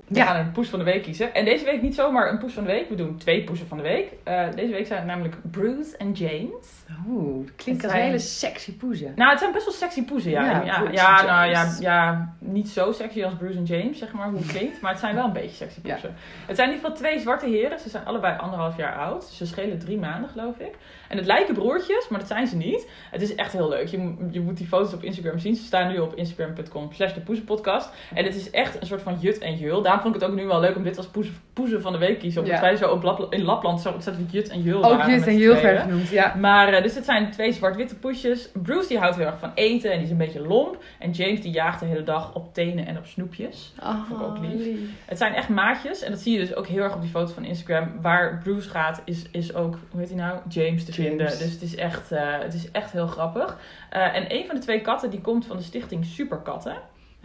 We 0.08 0.16
Ja. 0.16 0.26
gaan 0.26 0.46
een 0.46 0.52
poes 0.52 0.70
van 0.70 0.80
de 0.80 0.86
week 0.86 1.04
kiezen. 1.04 1.34
En 1.34 1.46
deze 1.46 1.66
week 1.66 1.82
niet 1.82 1.96
zomaar 1.96 2.30
een 2.30 2.38
poes 2.38 2.54
van 2.54 2.64
de 2.64 2.70
week. 2.72 2.90
We 2.90 2.96
doen 2.96 3.18
twee 3.18 3.44
poesen 3.44 3.68
van 3.68 3.78
de 3.78 3.84
week. 3.84 4.12
Eh, 4.24 4.46
deze 4.56 4.72
week 4.74 4.88
zijn 4.88 5.00
het 5.00 5.08
namelijk 5.08 5.36
Bruce 5.52 5.98
en 5.98 6.12
James. 6.12 6.68
Oeh, 7.08 7.46
dat 7.46 7.56
klinkt 7.56 7.82
Het 7.82 7.84
als 7.84 8.00
zijn- 8.00 8.04
hele 8.06 8.20
sexy 8.20 8.78
poezen. 8.78 9.14
Nou, 9.16 9.30
het 9.30 9.40
zijn 9.40 9.52
best 9.52 9.66
wel 9.66 9.74
sexy 9.74 10.04
poezen, 10.06 10.32
ja. 10.32 10.44
Ja, 10.46 10.62
Ja, 10.64 10.84
ja, 10.92 11.22
nou, 11.24 11.50
ja, 11.50 11.76
ja, 11.80 12.34
niet 12.40 12.70
zo 12.70 12.92
sexy 12.92 13.24
als 13.24 13.34
Bruce 13.34 13.58
en 13.58 13.64
James, 13.64 13.98
zeg 13.98 14.12
maar, 14.14 14.30
hoe 14.30 14.38
het 14.40 14.48
klinkt. 14.56 14.82
Maar 14.82 14.92
het 14.92 15.00
zijn 15.00 15.16
wel 15.16 15.26
een 15.26 15.34
beetje 15.34 15.56
sexy 15.56 15.80
Ja. 15.84 15.92
poesen. 15.92 16.16
Het 16.48 16.56
zijn 16.56 16.70
in 16.70 16.76
ieder 16.76 16.90
geval 16.90 17.04
twee 17.04 17.20
zwarte 17.20 17.46
heren. 17.48 17.80
Ze 17.80 17.90
zijn 17.90 18.06
allebei 18.06 18.38
anderhalf 18.38 18.78
jaar 18.78 18.96
oud. 18.96 19.24
Ze 19.24 19.46
schelen 19.46 19.80
drie 19.80 19.98
maanden, 19.98 20.30
geloof 20.30 20.58
ik. 20.58 20.76
En 21.10 21.18
het 21.18 21.26
lijken 21.26 21.54
broertjes, 21.54 22.08
maar 22.10 22.20
dat 22.20 22.28
zijn 22.28 22.48
ze 22.48 22.56
niet. 22.56 22.90
Het 23.12 23.22
is 23.22 23.36
echt 23.36 23.52
heel 23.52 23.70
leuk. 23.70 23.88
Je, 23.88 23.98
moet- 23.98 24.34
je 24.34 24.42
moet 24.42 24.58
die 24.58 24.68
foto's 24.68 24.94
op 24.94 25.04
Instagram 25.04 25.40
zien. 25.40 25.56
Ze 25.56 25.64
staan 25.64 25.88
nu 25.88 25.98
op 26.00 26.16
instagram.com 26.16 26.92
slash 26.94 27.14
de 27.14 27.20
poezenpodcast. 27.22 27.90
En 28.14 28.26
het 28.26 28.36
is 28.36 28.50
echt 28.50 28.82
een 28.82 28.88
soort 28.88 29.02
van 29.02 29.18
jut 29.20 29.38
en 29.38 29.56
jul. 29.58 29.82
Daarom 29.82 30.02
vond 30.02 30.16
ik 30.16 30.22
het 30.22 30.30
ook 30.30 30.36
nu 30.38 30.46
wel 30.46 30.60
leuk 30.60 30.76
om 30.76 30.84
dit 30.84 30.98
als 30.98 31.08
poes, 31.08 31.28
poezen 31.54 31.82
van 31.82 31.92
de 31.92 31.98
week 31.98 32.14
te 32.14 32.20
kiezen. 32.20 32.42
Omdat 32.44 32.60
wij 32.60 32.76
zo 32.76 33.00
in 33.30 33.44
Lapland 33.44 33.82
zo 33.82 33.92
ontzettend 33.92 34.32
Jut 34.32 34.50
en 34.50 34.62
Jul 34.62 34.84
Ook 34.84 34.92
waren 34.92 35.10
Jut 35.10 35.20
met 35.20 35.28
en 35.28 35.38
Jul 35.38 35.56
genoemd, 35.56 36.10
ja. 36.10 36.36
Maar, 36.36 36.77
eh, 36.78 36.84
dus 36.84 36.96
het 36.96 37.06
zijn 37.06 37.32
twee 37.32 37.52
zwart-witte 37.52 37.96
poesjes. 37.96 38.50
Bruce 38.54 38.88
die 38.88 38.98
houdt 38.98 39.16
heel 39.16 39.26
erg 39.26 39.40
van 39.40 39.52
eten 39.56 39.92
en 39.92 39.96
die 39.96 40.06
is 40.06 40.12
een 40.12 40.18
beetje 40.18 40.42
lomp. 40.48 40.84
En 41.00 41.12
James 41.12 41.42
die 41.42 41.52
jaagt 41.52 41.80
de 41.80 41.86
hele 41.86 42.04
dag 42.04 42.34
op 42.36 42.54
tenen 42.54 42.86
en 42.86 42.98
op 42.98 43.06
snoepjes. 43.06 43.74
Vond 44.08 44.22
ik 44.22 44.28
ook 44.28 44.38
lief. 44.40 44.80
Het 45.06 45.18
zijn 45.18 45.34
echt 45.34 45.50
maatjes. 45.50 46.02
En 46.02 46.12
dat 46.12 46.20
zie 46.20 46.34
je 46.34 46.40
dus 46.40 46.56
ook 46.56 46.68
heel 46.68 46.84
erg 46.84 46.96
op 46.96 47.02
die 47.02 47.10
foto 47.10 47.34
van 47.34 47.46
Instagram. 47.46 48.02
Waar 48.02 48.40
Bruce 48.44 48.70
gaat, 48.70 49.02
is, 49.06 49.26
is 49.32 49.54
ook, 49.54 49.78
hoe 49.92 50.00
heet 50.00 50.10
hij 50.10 50.18
nou? 50.18 50.40
James 50.48 50.86
te 50.86 50.92
James. 50.92 51.08
vinden. 51.10 51.28
Dus 51.28 51.52
het 51.52 51.62
is 51.62 51.76
echt, 51.76 52.12
eh, 52.12 52.40
het 52.40 52.54
is 52.54 52.72
echt 52.72 52.92
heel 52.92 53.08
grappig. 53.08 53.58
Eh, 53.90 54.16
en 54.16 54.26
een 54.36 54.46
van 54.46 54.56
de 54.56 54.62
twee 54.62 54.82
katten 54.82 55.10
die 55.10 55.22
komt 55.22 55.46
van 55.46 55.58
de 55.58 55.64
stichting 55.64 56.06
Superkatten. 56.06 56.78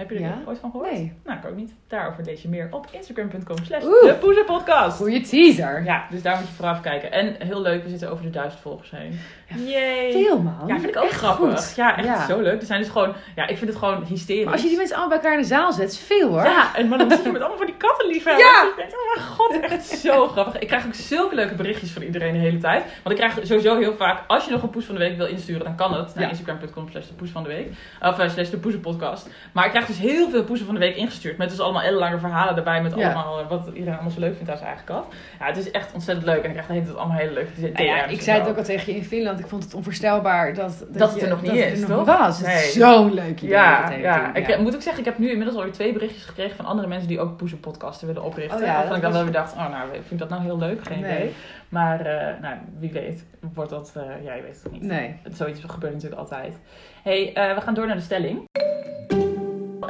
Heb 0.02 0.10
je 0.10 0.16
er 0.16 0.20
Ja? 0.30 0.38
ooit 0.46 0.58
van 0.58 0.70
gehoord? 0.70 0.90
Nee. 0.92 1.12
Nou, 1.24 1.38
ik 1.38 1.44
ook 1.46 1.56
niet. 1.56 1.74
Daarover 1.88 2.24
lees 2.24 2.42
je 2.42 2.48
meer 2.48 2.68
op 2.70 2.86
instagram.com 2.90 3.56
slash 3.64 3.82
de 3.82 4.16
Poezenpodcast. 4.20 4.96
Goeie 4.96 5.20
teaser. 5.20 5.84
Ja, 5.84 6.06
dus 6.10 6.22
daar 6.22 6.36
moet 6.38 6.48
je 6.48 6.54
vooraf 6.54 6.80
kijken. 6.80 7.12
En 7.12 7.34
heel 7.38 7.60
leuk, 7.60 7.82
we 7.82 7.88
zitten 7.88 8.10
over 8.10 8.24
de 8.24 8.30
duizend 8.30 8.62
volgers 8.62 8.90
heen. 8.90 9.18
Ja. 9.56 10.10
Veel 10.10 10.38
man. 10.42 10.54
Ja, 10.66 10.78
vind 10.78 10.88
ik 10.88 10.96
ook 10.96 11.04
Echt 11.04 11.12
grappig. 11.18 11.58
goed. 11.64 11.76
Ja, 11.76 11.96
echt 11.96 12.06
Ja. 12.06 12.26
zo 12.26 12.40
leuk. 12.40 12.60
Er 12.60 12.66
zijn 12.66 12.80
dus 12.80 12.90
gewoon, 12.90 13.14
ja, 13.36 13.46
ik 13.46 13.56
vind 13.58 13.70
het 13.70 13.78
gewoon 13.78 14.04
hysterisch. 14.04 14.44
Maar 14.44 14.52
als 14.52 14.62
je 14.62 14.68
die 14.68 14.76
mensen 14.76 14.96
allemaal 14.96 15.18
bij 15.18 15.24
elkaar 15.24 15.36
in 15.36 15.48
de 15.48 15.54
zaal 15.54 15.72
zet, 15.72 15.90
is 15.92 15.98
veel 15.98 16.28
hoor. 16.28 16.42
Ja, 16.44 16.74
en 16.76 16.88
maar 16.88 16.98
dan 16.98 17.10
zit 17.10 17.22
je 17.24 17.30
met 17.32 17.40
allemaal 17.40 17.56
van 17.58 17.66
die 17.66 17.76
kattenliefhebbers. 17.76 18.48
Ja. 18.48 18.62
Ik 18.68 18.72
denk, 18.76 18.88
oh 18.90 19.14
mijn 19.16 19.26
god, 19.28 19.60
echt 19.60 19.84
zo 19.86 20.26
grappig. 20.28 20.58
Ik 20.58 20.66
krijg 20.66 20.86
ook 20.86 20.94
zulke 20.94 21.34
leuke 21.34 21.54
berichtjes 21.54 21.90
van 21.90 22.02
iedereen 22.02 22.32
de 22.32 22.38
hele 22.38 22.58
tijd. 22.58 22.84
Want 23.02 23.18
ik 23.18 23.28
krijg 23.30 23.46
sowieso 23.46 23.78
heel 23.78 23.94
vaak, 23.94 24.20
als 24.26 24.44
je 24.44 24.50
nog 24.50 24.62
een 24.62 24.70
poes 24.70 24.84
van 24.84 24.94
de 24.94 25.00
week 25.00 25.16
wil 25.16 25.26
insturen, 25.26 25.64
dan 25.64 25.76
kan 25.76 25.94
het. 25.94 26.14
Naar 26.14 26.28
instagram.com 26.28 26.88
slash 26.90 27.06
de 27.06 27.14
poes 27.14 27.30
van 27.30 27.42
de 27.42 27.48
week. 27.48 27.68
Of 28.00 28.18
eh, 28.18 28.28
slash 28.28 28.48
de 28.48 28.56
poezenpodcast. 28.58 29.28
Maar 29.52 29.64
ik 29.64 29.70
krijg 29.70 29.86
heel 29.98 30.30
veel 30.30 30.44
poesen 30.44 30.66
van 30.66 30.74
de 30.74 30.80
week 30.80 30.96
ingestuurd. 30.96 31.36
Met 31.36 31.48
dus 31.50 31.60
allemaal 31.60 31.82
hele 31.82 31.98
lange 31.98 32.18
verhalen 32.18 32.56
erbij. 32.56 32.82
Met 32.82 32.92
allemaal 32.94 33.40
eh, 33.40 33.48
wat 33.48 33.66
iedereen 33.66 33.92
allemaal 33.94 34.10
zo 34.10 34.20
leuk 34.20 34.34
vindt 34.36 34.50
aan 34.50 34.56
zijn 34.56 34.68
eigen 34.68 34.86
kat. 34.86 35.06
Ja, 35.38 35.46
het 35.46 35.56
is 35.56 35.70
echt 35.70 35.92
ontzettend 35.92 36.26
leuk. 36.26 36.38
En 36.42 36.44
ik 36.46 36.50
krijg 36.52 36.66
de 36.66 36.72
hele 36.72 36.84
tijd 36.84 36.96
allemaal 36.96 37.16
hele 37.16 37.32
leuke 37.32 37.50
DM's. 37.54 37.72
Nou 37.72 37.84
ja, 37.84 38.04
ik 38.04 38.20
zei 38.20 38.40
het 38.40 38.48
ook 38.48 38.56
al 38.56 38.62
tegen 38.64 38.92
je 38.92 38.98
in 38.98 39.04
Finland. 39.04 39.38
Ik 39.38 39.46
vond 39.46 39.64
het 39.64 39.74
onvoorstelbaar 39.74 40.54
dat, 40.54 40.78
dat, 40.78 40.98
Dat 40.98 41.12
het 41.12 41.22
er 41.22 41.28
nog 41.28 41.42
niet 41.42 41.50
dat 41.50 41.60
is, 41.60 41.78
het 41.80 41.88
toch? 41.88 42.06
was. 42.06 42.38
Het 42.38 42.46
Nee. 42.46 42.56
is 42.56 42.72
zo'n 42.72 43.14
leuk 43.14 43.36
idee. 43.40 43.48
Ja, 43.50 43.90
dat 43.90 43.98
ja. 43.98 44.34
ik 44.34 44.58
moet 44.58 44.74
ook 44.74 44.82
zeggen, 44.82 45.00
ik 45.00 45.08
heb 45.08 45.18
nu 45.18 45.28
inmiddels 45.30 45.56
alweer 45.56 45.72
twee 45.72 45.92
berichtjes 45.92 46.24
gekregen 46.24 46.56
van 46.56 46.64
andere 46.64 46.88
mensen 46.88 47.08
die 47.08 47.20
ook 47.20 47.36
poezenpodcasten 47.36 48.06
willen 48.06 48.22
oprichten. 48.22 48.58
Oh 48.58 48.64
ja, 48.64 48.72
Waarvan 48.72 48.88
dat 48.88 48.96
ik 48.96 49.02
dan 49.02 49.12
wel 49.12 49.22
weer 49.22 49.32
dacht, 49.32 49.52
oh 49.52 49.70
nou, 49.70 49.90
vind 49.92 50.10
ik 50.10 50.18
dat 50.18 50.28
nou 50.28 50.42
heel 50.42 50.58
leuk? 50.58 50.86
Geen 50.86 51.00
Nee. 51.00 51.16
idee. 51.16 51.32
Maar 51.68 52.00
eh, 52.00 52.40
nou, 52.40 52.56
wie 52.78 52.92
weet, 52.92 53.24
wordt 53.54 53.70
dat, 53.70 53.92
eh 53.96 54.24
ja, 54.24 54.34
je 54.34 54.42
weet 54.42 54.60
het 54.62 54.72
niet. 54.72 54.82
Nee. 54.82 55.14
Het, 55.22 55.36
zoiets 55.36 55.60
gebeurt 55.66 55.92
natuurlijk 55.92 56.20
altijd. 56.20 56.58
hey, 57.02 57.30
we 57.54 57.60
gaan 57.60 57.74
door 57.74 57.86
naar 57.86 57.96
de 57.96 58.02
stelling. 58.02 58.44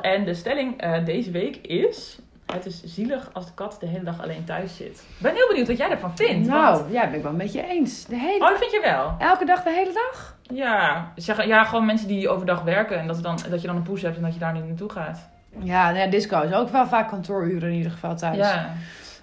En 0.01 0.25
de 0.25 0.35
stelling 0.35 0.81
eh, 0.81 1.05
deze 1.05 1.31
week 1.31 1.57
is... 1.57 2.19
Het 2.53 2.67
is 2.67 2.83
zielig 2.85 3.31
als 3.33 3.47
de 3.47 3.53
kat 3.55 3.77
de 3.81 3.87
hele 3.87 4.05
dag 4.05 4.23
alleen 4.23 4.45
thuis 4.45 4.77
zit. 4.77 4.99
Ik 4.99 5.23
ben 5.23 5.35
heel 5.35 5.47
benieuwd 5.49 5.67
wat 5.69 5.77
jij 5.77 5.91
ervan 5.91 6.17
vindt. 6.17 6.49
Nou, 6.49 6.77
want- 6.79 6.93
ja, 6.93 7.07
ben 7.07 7.15
ik 7.17 7.23
wel 7.23 7.33
met 7.33 7.53
je 7.53 7.67
eens. 7.67 8.05
De 8.05 8.17
hele, 8.17 8.43
Oh, 8.45 8.49
dat 8.49 8.59
vind 8.59 8.73
je 8.73 8.81
wel? 8.83 9.15
Elke 9.19 9.45
dag, 9.45 9.63
de 9.63 9.71
hele 9.71 9.93
dag? 9.93 10.37
Ja. 10.43 11.13
Zeg, 11.17 11.45
ja, 11.47 11.65
gewoon 11.65 11.87
mensen 11.87 12.09
die 12.09 12.29
overdag 12.29 12.63
werken 12.63 12.99
en 12.99 13.07
dat, 13.07 13.23
dan, 13.23 13.39
dat 13.51 13.61
je 13.61 13.67
dan 13.67 13.77
een 13.77 13.83
poes 13.83 14.03
hebt 14.03 14.17
en 14.17 14.23
dat 14.23 14.33
je 14.35 14.39
daar 14.39 14.53
niet 14.53 14.67
naartoe 14.69 14.91
gaat. 14.91 15.29
Ja, 15.59 15.85
nou 15.91 15.99
ja, 15.99 16.07
disco 16.07 16.41
is 16.43 16.53
ook 16.53 16.69
wel 16.69 16.87
vaak 16.87 17.09
kantooruren 17.09 17.69
in 17.71 17.77
ieder 17.77 17.93
geval 17.93 18.17
thuis. 18.17 18.37
Ja. 18.37 18.75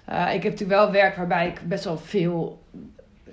Eh, 0.04 0.34
ik 0.34 0.42
heb 0.42 0.52
natuurlijk 0.52 0.80
wel 0.80 0.90
werk 0.90 1.16
waarbij 1.16 1.46
ik 1.46 1.60
best 1.68 1.84
wel 1.84 1.98
veel 1.98 2.62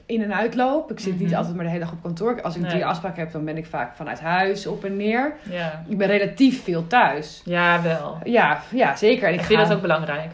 in 0.07 0.21
en 0.23 0.35
uit 0.35 0.55
loop. 0.55 0.91
Ik 0.91 0.99
zit 0.99 1.19
niet 1.19 1.27
Mhm. 1.29 1.37
altijd 1.37 1.55
maar 1.55 1.63
de 1.63 1.69
hele 1.71 1.83
dag 1.83 1.93
op 1.93 2.01
kantoor. 2.01 2.41
Als 2.41 2.55
ik 2.55 2.61
Nee. 2.61 2.69
drie 2.69 2.85
afspraken 2.85 3.19
heb, 3.19 3.31
dan 3.31 3.45
ben 3.45 3.57
ik 3.57 3.65
vaak 3.65 3.95
vanuit 3.95 4.19
huis 4.19 4.67
op 4.67 4.83
en 4.83 4.97
neer. 4.97 5.33
Ja. 5.49 5.83
Ik 5.87 5.97
ben 5.97 6.07
relatief 6.07 6.63
veel 6.63 6.87
thuis. 6.87 7.41
Ja, 7.45 7.81
wel. 7.81 8.17
Ja, 8.23 8.61
ja 8.71 8.95
zeker. 8.95 9.27
En 9.27 9.33
Ik 9.33 9.39
ik 9.39 9.45
vind 9.45 9.59
ga- 9.59 9.65
dat 9.67 9.75
ook 9.75 9.81
belangrijk. 9.81 10.31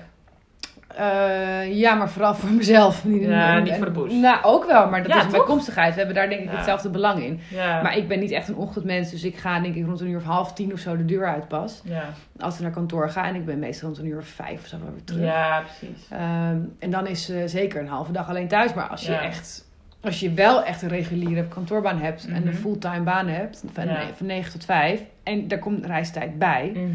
Eh, 0.98 1.74
ja, 1.78 1.94
maar 1.94 2.10
vooral 2.10 2.36
voor 2.36 2.50
mezelf. 2.50 3.06
Niet, 3.06 3.22
Ja, 3.24 3.60
niet 3.60 3.74
voor 3.76 3.86
de 3.86 3.92
poes. 3.92 4.12
Nou, 4.14 4.44
ook 4.44 4.66
wel, 4.66 4.90
maar 4.90 5.02
dat 5.04 5.12
Ja, 5.12 5.18
is 5.18 5.24
een 5.24 5.30
toch? 5.30 5.38
bijkomstigheid. 5.38 5.92
We 5.92 5.98
hebben 5.98 6.16
daar 6.16 6.30
denk 6.30 6.42
ik 6.42 6.50
Ja. 6.50 6.56
hetzelfde 6.56 6.90
belang 6.90 7.24
in. 7.24 7.40
Ja. 7.50 7.82
Maar 7.82 7.98
ik 7.98 8.08
ben 8.08 8.20
niet 8.20 8.32
echt 8.32 8.48
een 8.48 8.56
ochtendmens, 8.56 9.12
dus 9.12 9.24
ik 9.24 9.38
ga 9.38 9.60
denk 9.60 9.76
ik 9.76 9.86
rond 9.86 10.00
een 10.02 10.08
uur 10.08 10.18
of 10.18 10.24
half 10.24 10.54
tien 10.54 10.74
of 10.74 10.80
zo 10.80 10.98
de 10.98 11.06
deur 11.06 11.26
uit 11.28 11.48
pas. 11.48 11.82
ja. 11.84 12.04
Als 12.40 12.58
we 12.58 12.64
naar 12.64 12.72
kantoor 12.72 13.10
gaan 13.10 13.26
en 13.26 13.36
ik 13.36 13.46
ben 13.46 13.60
meestal 13.60 13.88
rond 13.88 14.00
een 14.00 14.08
uur 14.08 14.18
of 14.18 14.26
vijf 14.28 14.60
of 14.62 14.66
zo 14.68 14.78
weer 14.94 15.04
terug. 15.04 15.24
ja, 15.26 15.62
precies. 15.62 16.08
Ehm, 16.10 16.58
en 16.80 16.90
dan 16.90 17.08
is 17.08 17.30
eh, 17.30 17.38
zeker 17.46 17.82
een 17.82 17.88
halve 17.88 18.12
dag 18.12 18.30
alleen 18.30 18.48
thuis. 18.48 18.74
Maar 18.74 18.88
als 18.88 19.06
je 19.06 19.14
echt, 19.16 19.66
als 20.02 20.20
je 20.20 20.34
wel 20.34 20.64
echt 20.64 20.82
een 20.82 20.90
reguliere 20.90 21.48
kantoorbaan 21.48 22.00
hebt 22.00 22.26
en 22.28 22.40
Mhm. 22.40 22.48
een 22.48 22.56
fulltime 22.56 23.02
baan 23.02 23.28
hebt, 23.28 23.64
van, 23.74 23.88
van 24.16 24.26
9 24.28 24.52
tot 24.52 24.66
5, 24.66 25.02
en 25.24 25.48
daar 25.48 25.60
komt 25.60 25.86
reistijd 25.86 26.40
bij. 26.40 26.72
Mhm. 26.74 26.88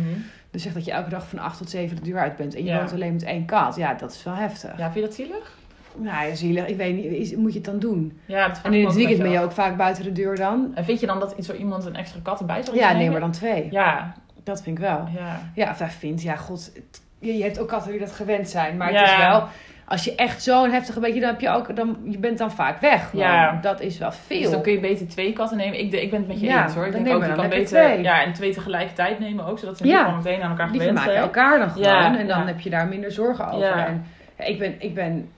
Dus 0.51 0.63
zeg 0.63 0.73
dat 0.73 0.85
je 0.85 0.93
elke 0.93 1.11
dag 1.11 1.29
van 1.29 1.39
8 1.39 1.59
tot 1.59 1.71
7 1.71 1.97
de 1.97 2.03
deur 2.03 2.19
uit 2.19 2.37
bent 2.37 2.55
en 2.55 2.65
je 2.65 2.71
Ja. 2.71 2.79
woont 2.79 2.93
alleen 2.93 3.13
met 3.13 3.23
één 3.23 3.45
kat. 3.45 3.77
Ja, 3.77 3.95
dat 3.95 4.13
is 4.13 4.23
wel 4.25 4.35
heftig. 4.35 4.71
Ja, 4.79 4.83
vind 4.83 4.95
je 4.95 5.01
dat 5.01 5.15
zielig? 5.15 5.57
Nou 5.97 6.27
ja, 6.29 6.35
zielig. 6.35 6.67
Ik 6.67 6.77
weet 6.77 6.95
niet, 6.95 7.05
is, 7.05 7.35
moet 7.37 7.53
je 7.53 7.59
het 7.59 7.67
dan 7.67 7.79
doen? 7.79 8.19
Ja, 8.27 8.49
dat 8.49 8.61
En 8.63 8.75
in 8.75 8.85
het 8.87 8.95
weekend 8.95 9.19
ben 9.19 9.31
je 9.31 9.41
ook 9.41 9.53
vaak 9.53 9.77
buiten 9.77 10.05
de 10.05 10.13
deur 10.13 10.37
dan. 10.37 10.73
En 10.75 10.85
vind 10.85 11.01
je 11.01 11.07
dan 11.07 11.21
dat 11.21 11.35
zo 11.41 11.53
iemand 11.53 11.85
een 11.85 11.97
extra 11.97 12.21
kat 12.23 12.41
erbij 12.41 12.63
zou 12.63 12.77
Ja, 12.77 12.93
neem 12.93 13.15
er 13.15 13.21
dan 13.21 13.31
twee. 13.31 13.69
Ja, 13.71 14.15
Dat 14.45 14.63
vind 14.63 14.79
ik 14.79 14.83
wel. 14.85 15.09
ja. 15.17 15.41
Ja, 15.55 15.71
of 15.71 15.93
vindt, 15.93 16.23
ja, 16.23 16.37
god. 16.37 16.73
je, 17.19 17.37
je 17.37 17.43
hebt 17.43 17.59
ook 17.59 17.69
katten 17.69 17.91
die 17.91 18.01
dat 18.01 18.13
gewend 18.13 18.49
zijn. 18.49 18.77
Maar 18.77 18.93
het 18.93 19.09
is 19.09 19.17
wel, 19.17 19.49
als 19.89 20.05
je 20.05 20.15
echt 20.15 20.43
zo'n 20.43 20.71
heftige 20.71 21.01
beetje, 21.01 21.21
dan 21.21 21.31
heb 21.31 21.41
je 21.41 21.49
ook, 21.51 21.77
dan, 21.77 21.97
je 22.05 22.19
bent 22.19 22.39
dan 22.39 22.51
vaak 22.53 22.81
weg. 22.81 23.11
gewoon. 23.11 23.25
Ja. 23.25 23.59
Dat 23.63 23.81
is 23.81 23.99
wel 23.99 24.13
veel. 24.13 24.41
Dus 24.41 24.51
dan 24.51 24.63
kun 24.63 24.73
je 24.73 24.81
beter 24.81 25.09
twee 25.09 25.33
katten 25.33 25.57
nemen. 25.57 25.79
Ik, 25.79 25.91
de- 25.91 26.03
ik 26.03 26.11
ben 26.11 26.19
het 26.19 26.29
met 26.29 26.41
je 26.41 26.47
Ja, 26.47 26.63
eens 26.63 26.75
hoor. 26.75 26.87
Ik 26.87 26.93
denk 26.93 27.09
ook, 27.17 27.25
je 27.25 27.33
kan 27.33 27.49
beter 27.49 27.67
twee. 27.67 28.03
ja, 28.03 28.23
en 28.25 28.33
twee 28.33 28.53
tegelijkertijd 28.53 29.19
nemen 29.19 29.45
ook. 29.47 29.59
Zodat 29.59 29.77
ze 29.79 29.87
Ja. 29.87 29.93
niet 29.97 30.05
gewoon 30.05 30.17
meteen 30.23 30.43
aan 30.43 30.51
elkaar 30.51 30.69
Die 30.71 30.79
gewend 30.81 30.97
maken 30.97 31.13
zijn. 31.13 31.25
elkaar 31.25 31.59
dan 31.59 31.71
gewoon. 31.71 31.89
Ja, 31.89 32.19
en 32.19 32.27
dan 32.27 32.47
heb 32.47 32.61
je 32.61 32.71
daar 32.71 32.87
minder 32.87 33.13
zorgen 33.13 33.51
over. 33.51 33.77
En 33.77 34.05
ik 34.37 34.59
ben, 34.59 34.75
ik 34.79 34.95
ben, 34.95 35.29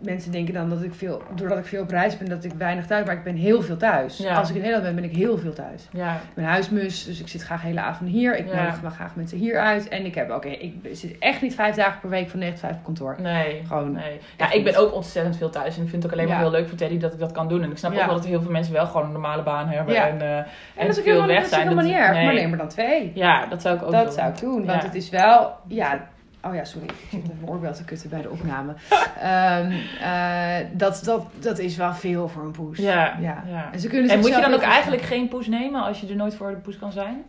mensen 0.00 0.32
denken 0.32 0.54
dan 0.54 0.68
dat 0.70 0.82
ik 0.82 0.94
veel, 0.94 1.22
doordat 1.34 1.58
ik 1.58 1.64
veel 1.64 1.82
op 1.82 1.90
reis 1.90 2.18
ben, 2.18 2.28
dat 2.28 2.44
ik 2.44 2.52
weinig 2.52 2.86
thuis 2.86 3.06
Maar 3.06 3.14
ik 3.14 3.22
ben 3.22 3.34
heel 3.36 3.62
veel 3.62 3.76
thuis. 3.76 4.18
Ja. 4.18 4.34
Als 4.34 4.48
ik 4.48 4.54
in 4.54 4.60
Nederland 4.60 4.86
ben, 4.86 4.94
ben 5.02 5.10
ik 5.10 5.16
heel 5.16 5.38
veel 5.38 5.52
thuis. 5.52 5.88
Ja, 5.92 6.14
Ik 6.14 6.34
ben 6.34 6.44
huismus, 6.44 7.04
dus 7.04 7.20
ik 7.20 7.28
zit 7.28 7.42
graag 7.42 7.62
hele 7.62 7.80
avond 7.80 8.10
hier. 8.10 8.36
Ik 8.36 8.48
Ja. 8.48 8.62
nodig 8.62 8.82
me 8.82 8.90
graag 8.90 9.16
mensen 9.16 9.38
hier 9.38 9.58
uit. 9.58 9.88
En 9.88 10.04
ik 10.04 10.14
heb 10.14 10.30
ook, 10.30 10.44
ik 10.44 10.74
zit 10.92 11.16
echt 11.18 11.42
niet 11.42 11.54
vijf 11.54 11.74
dagen 11.74 12.00
per 12.00 12.10
week 12.10 12.28
van 12.28 12.38
9 12.38 12.54
tot 12.54 12.64
5 12.64 12.76
op 12.76 12.84
kantoor. 12.84 13.16
nee. 13.20 13.62
Gewoon 13.66 13.92
Nee. 13.92 14.20
Ja, 14.38 14.52
ik 14.52 14.64
ben 14.64 14.76
ook 14.76 14.94
ontzettend 14.94 15.36
veel 15.36 15.50
thuis. 15.50 15.76
En 15.76 15.82
ik 15.82 15.88
vind 15.88 16.02
het 16.02 16.12
ook 16.12 16.18
alleen 16.18 16.28
maar 16.30 16.38
heel 16.38 16.50
leuk 16.50 16.68
voor 16.68 16.78
Teddy 16.78 16.98
dat 16.98 17.12
ik 17.12 17.18
dat 17.18 17.32
kan 17.32 17.48
doen. 17.48 17.62
En 17.62 17.70
ik 17.70 17.76
snap 17.76 17.92
ook 17.92 18.04
wel 18.04 18.14
dat 18.14 18.26
heel 18.26 18.42
veel 18.42 18.50
mensen 18.50 18.72
wel 18.72 18.86
gewoon 18.86 19.06
een 19.06 19.12
normale 19.12 19.42
baan 19.42 19.68
hebben. 19.68 19.96
En, 19.96 20.20
eh, 20.20 20.36
En 20.36 20.46
dat 20.86 20.88
is 20.88 20.94
veel 20.94 21.04
helemaal, 21.04 21.26
weg 21.26 21.40
dat 21.40 21.48
zijn. 21.48 21.62
helemaal 21.62 21.84
niet 21.84 21.94
erg, 21.94 22.12
nee. 22.12 22.24
maar 22.24 22.34
neem 22.34 22.52
er 22.52 22.58
dan 22.58 22.68
twee. 22.68 23.12
Ja, 23.14 23.46
dat 23.46 23.62
zou 23.62 23.76
ik 23.76 23.82
ook 23.82 23.92
dat 23.92 24.04
doen. 24.04 24.12
zou 24.12 24.28
ik 24.30 24.38
doen, 24.38 24.64
want 24.66 24.82
het 24.82 24.94
is 24.94 25.10
wel, 25.10 25.52
ja... 25.66 26.08
Oh 26.44 26.54
ja, 26.54 26.64
sorry. 26.64 26.86
Ik 26.86 26.94
zit 27.10 27.26
met 27.26 27.40
mijn 27.40 27.52
oorbel 27.52 27.72
te 27.72 27.84
kutten 27.84 28.10
bij 28.10 28.22
de 28.22 28.30
opname. 28.30 28.72
Ehm, 29.20 29.72
eh, 30.00 30.66
dat, 30.72 31.02
dat, 31.04 31.26
dat 31.38 31.58
is 31.58 31.76
wel 31.76 31.92
veel 31.94 32.28
voor 32.28 32.42
een 32.42 32.50
poes. 32.50 32.78
Ja, 32.78 33.16
Ja. 33.20 33.44
ja. 33.46 33.68
En, 33.72 33.80
ze 33.80 33.88
kunnen 33.88 34.10
En 34.10 34.18
moet 34.20 34.34
je 34.34 34.40
dan 34.40 34.54
ook 34.54 34.60
eigenlijk 34.62 35.02
geen 35.02 35.28
poes 35.28 35.46
nemen 35.46 35.82
als 35.82 36.00
je 36.00 36.06
er 36.08 36.16
nooit 36.16 36.34
voor 36.34 36.50
de 36.50 36.56
poes 36.56 36.78
kan 36.78 36.92
zijn? 36.92 37.22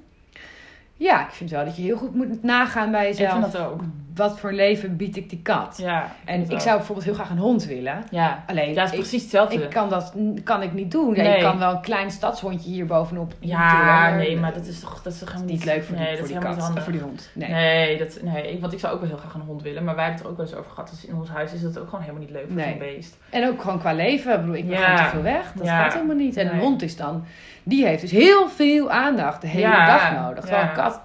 Ja, 0.95 1.25
ik 1.27 1.31
vind 1.31 1.49
wel 1.49 1.65
dat 1.65 1.75
je 1.75 1.81
heel 1.81 1.97
goed 1.97 2.15
moet 2.15 2.43
nagaan 2.43 2.91
bij 2.91 3.09
Ik 3.09 3.17
jezelf. 3.17 3.31
vind 3.39 3.51
dat 3.51 3.61
ook. 3.61 3.81
Wat 4.15 4.39
voor 4.39 4.53
leven 4.53 4.95
bied 4.97 5.17
ik 5.17 5.29
die 5.29 5.41
kat? 5.41 5.75
Ja, 5.77 6.11
en 6.25 6.49
ik 6.49 6.59
zou 6.59 6.75
bijvoorbeeld 6.77 7.05
heel 7.05 7.15
graag 7.15 7.29
een 7.29 7.37
hond 7.37 7.65
willen. 7.65 8.03
Ja, 8.09 8.43
Alleen, 8.47 8.75
dat 8.75 8.85
is 8.85 8.91
ik, 8.91 8.97
precies 8.99 9.21
hetzelfde. 9.21 9.63
ik 9.63 9.69
kan 9.69 9.89
dat 9.89 10.13
kan 10.43 10.61
ik 10.61 10.73
niet 10.73 10.91
doen. 10.91 11.13
Nee. 11.13 11.35
Ik 11.35 11.41
kan 11.43 11.59
wel 11.59 11.71
een 11.71 11.81
klein 11.81 12.11
stadshondje 12.11 12.69
hier 12.69 12.85
bovenop 12.85 13.33
Ja, 13.39 14.15
nee, 14.15 14.37
maar 14.37 14.53
dat 14.53 14.65
is 14.65 14.79
toch, 14.79 15.01
dat 15.01 15.13
is 15.13 15.19
toch 15.19 15.31
helemaal 15.31 15.53
niet 15.53 15.65
leuk 15.65 15.83
voor 15.83 15.95
die, 15.95 16.05
nee, 16.05 16.17
voor 16.17 16.27
die 16.27 16.37
is 16.37 16.43
kat. 16.43 16.69
niet 16.73 16.79
voor 16.83 16.91
die 16.91 17.01
hond. 17.01 17.29
Nee. 17.33 17.49
Nee, 17.49 17.97
dat, 17.97 18.19
nee, 18.21 18.57
want 18.61 18.73
ik 18.73 18.79
zou 18.79 18.93
ook 18.93 18.99
wel 18.99 19.09
heel 19.09 19.17
graag 19.17 19.33
een 19.33 19.41
hond 19.41 19.61
willen. 19.61 19.83
Maar 19.83 19.95
wij 19.95 20.03
hebben 20.03 20.21
het 20.25 20.25
er 20.25 20.31
ook 20.31 20.37
wel 20.37 20.45
eens 20.51 20.55
over 20.65 20.71
gehad. 20.71 20.89
Dus 20.89 21.05
in 21.05 21.15
ons 21.15 21.29
huis 21.29 21.53
is 21.53 21.61
dat 21.61 21.77
ook 21.79 21.85
gewoon 21.85 22.01
helemaal 22.01 22.21
niet 22.23 22.31
leuk 22.31 22.45
voor 22.47 22.55
Nee. 22.55 22.69
zo'n 22.69 22.79
beest. 22.79 23.17
En 23.29 23.47
ook 23.47 23.61
gewoon 23.61 23.79
qua 23.79 23.93
leven. 23.93 24.33
Ik 24.33 24.39
bedoel, 24.39 24.55
ik 24.55 24.67
ben 24.69 24.79
Ja. 24.79 24.85
gewoon 24.95 25.03
te 25.05 25.09
veel 25.11 25.21
weg. 25.33 25.51
Dat 25.55 25.65
Ja. 25.65 25.83
gaat 25.83 25.93
helemaal 25.93 26.15
niet. 26.15 26.37
En 26.37 26.53
een 26.53 26.59
hond 26.59 26.81
is 26.81 26.95
dan... 26.95 27.23
Die 27.63 27.85
heeft 27.85 28.01
dus 28.01 28.11
heel 28.11 28.49
veel 28.49 28.91
aandacht 28.91 29.41
de 29.41 29.47
hele 29.47 29.85
dag 29.85 30.15
nodig. 30.15 30.43
Terwijl 30.43 30.67
een 30.67 30.73
kat... 30.73 31.01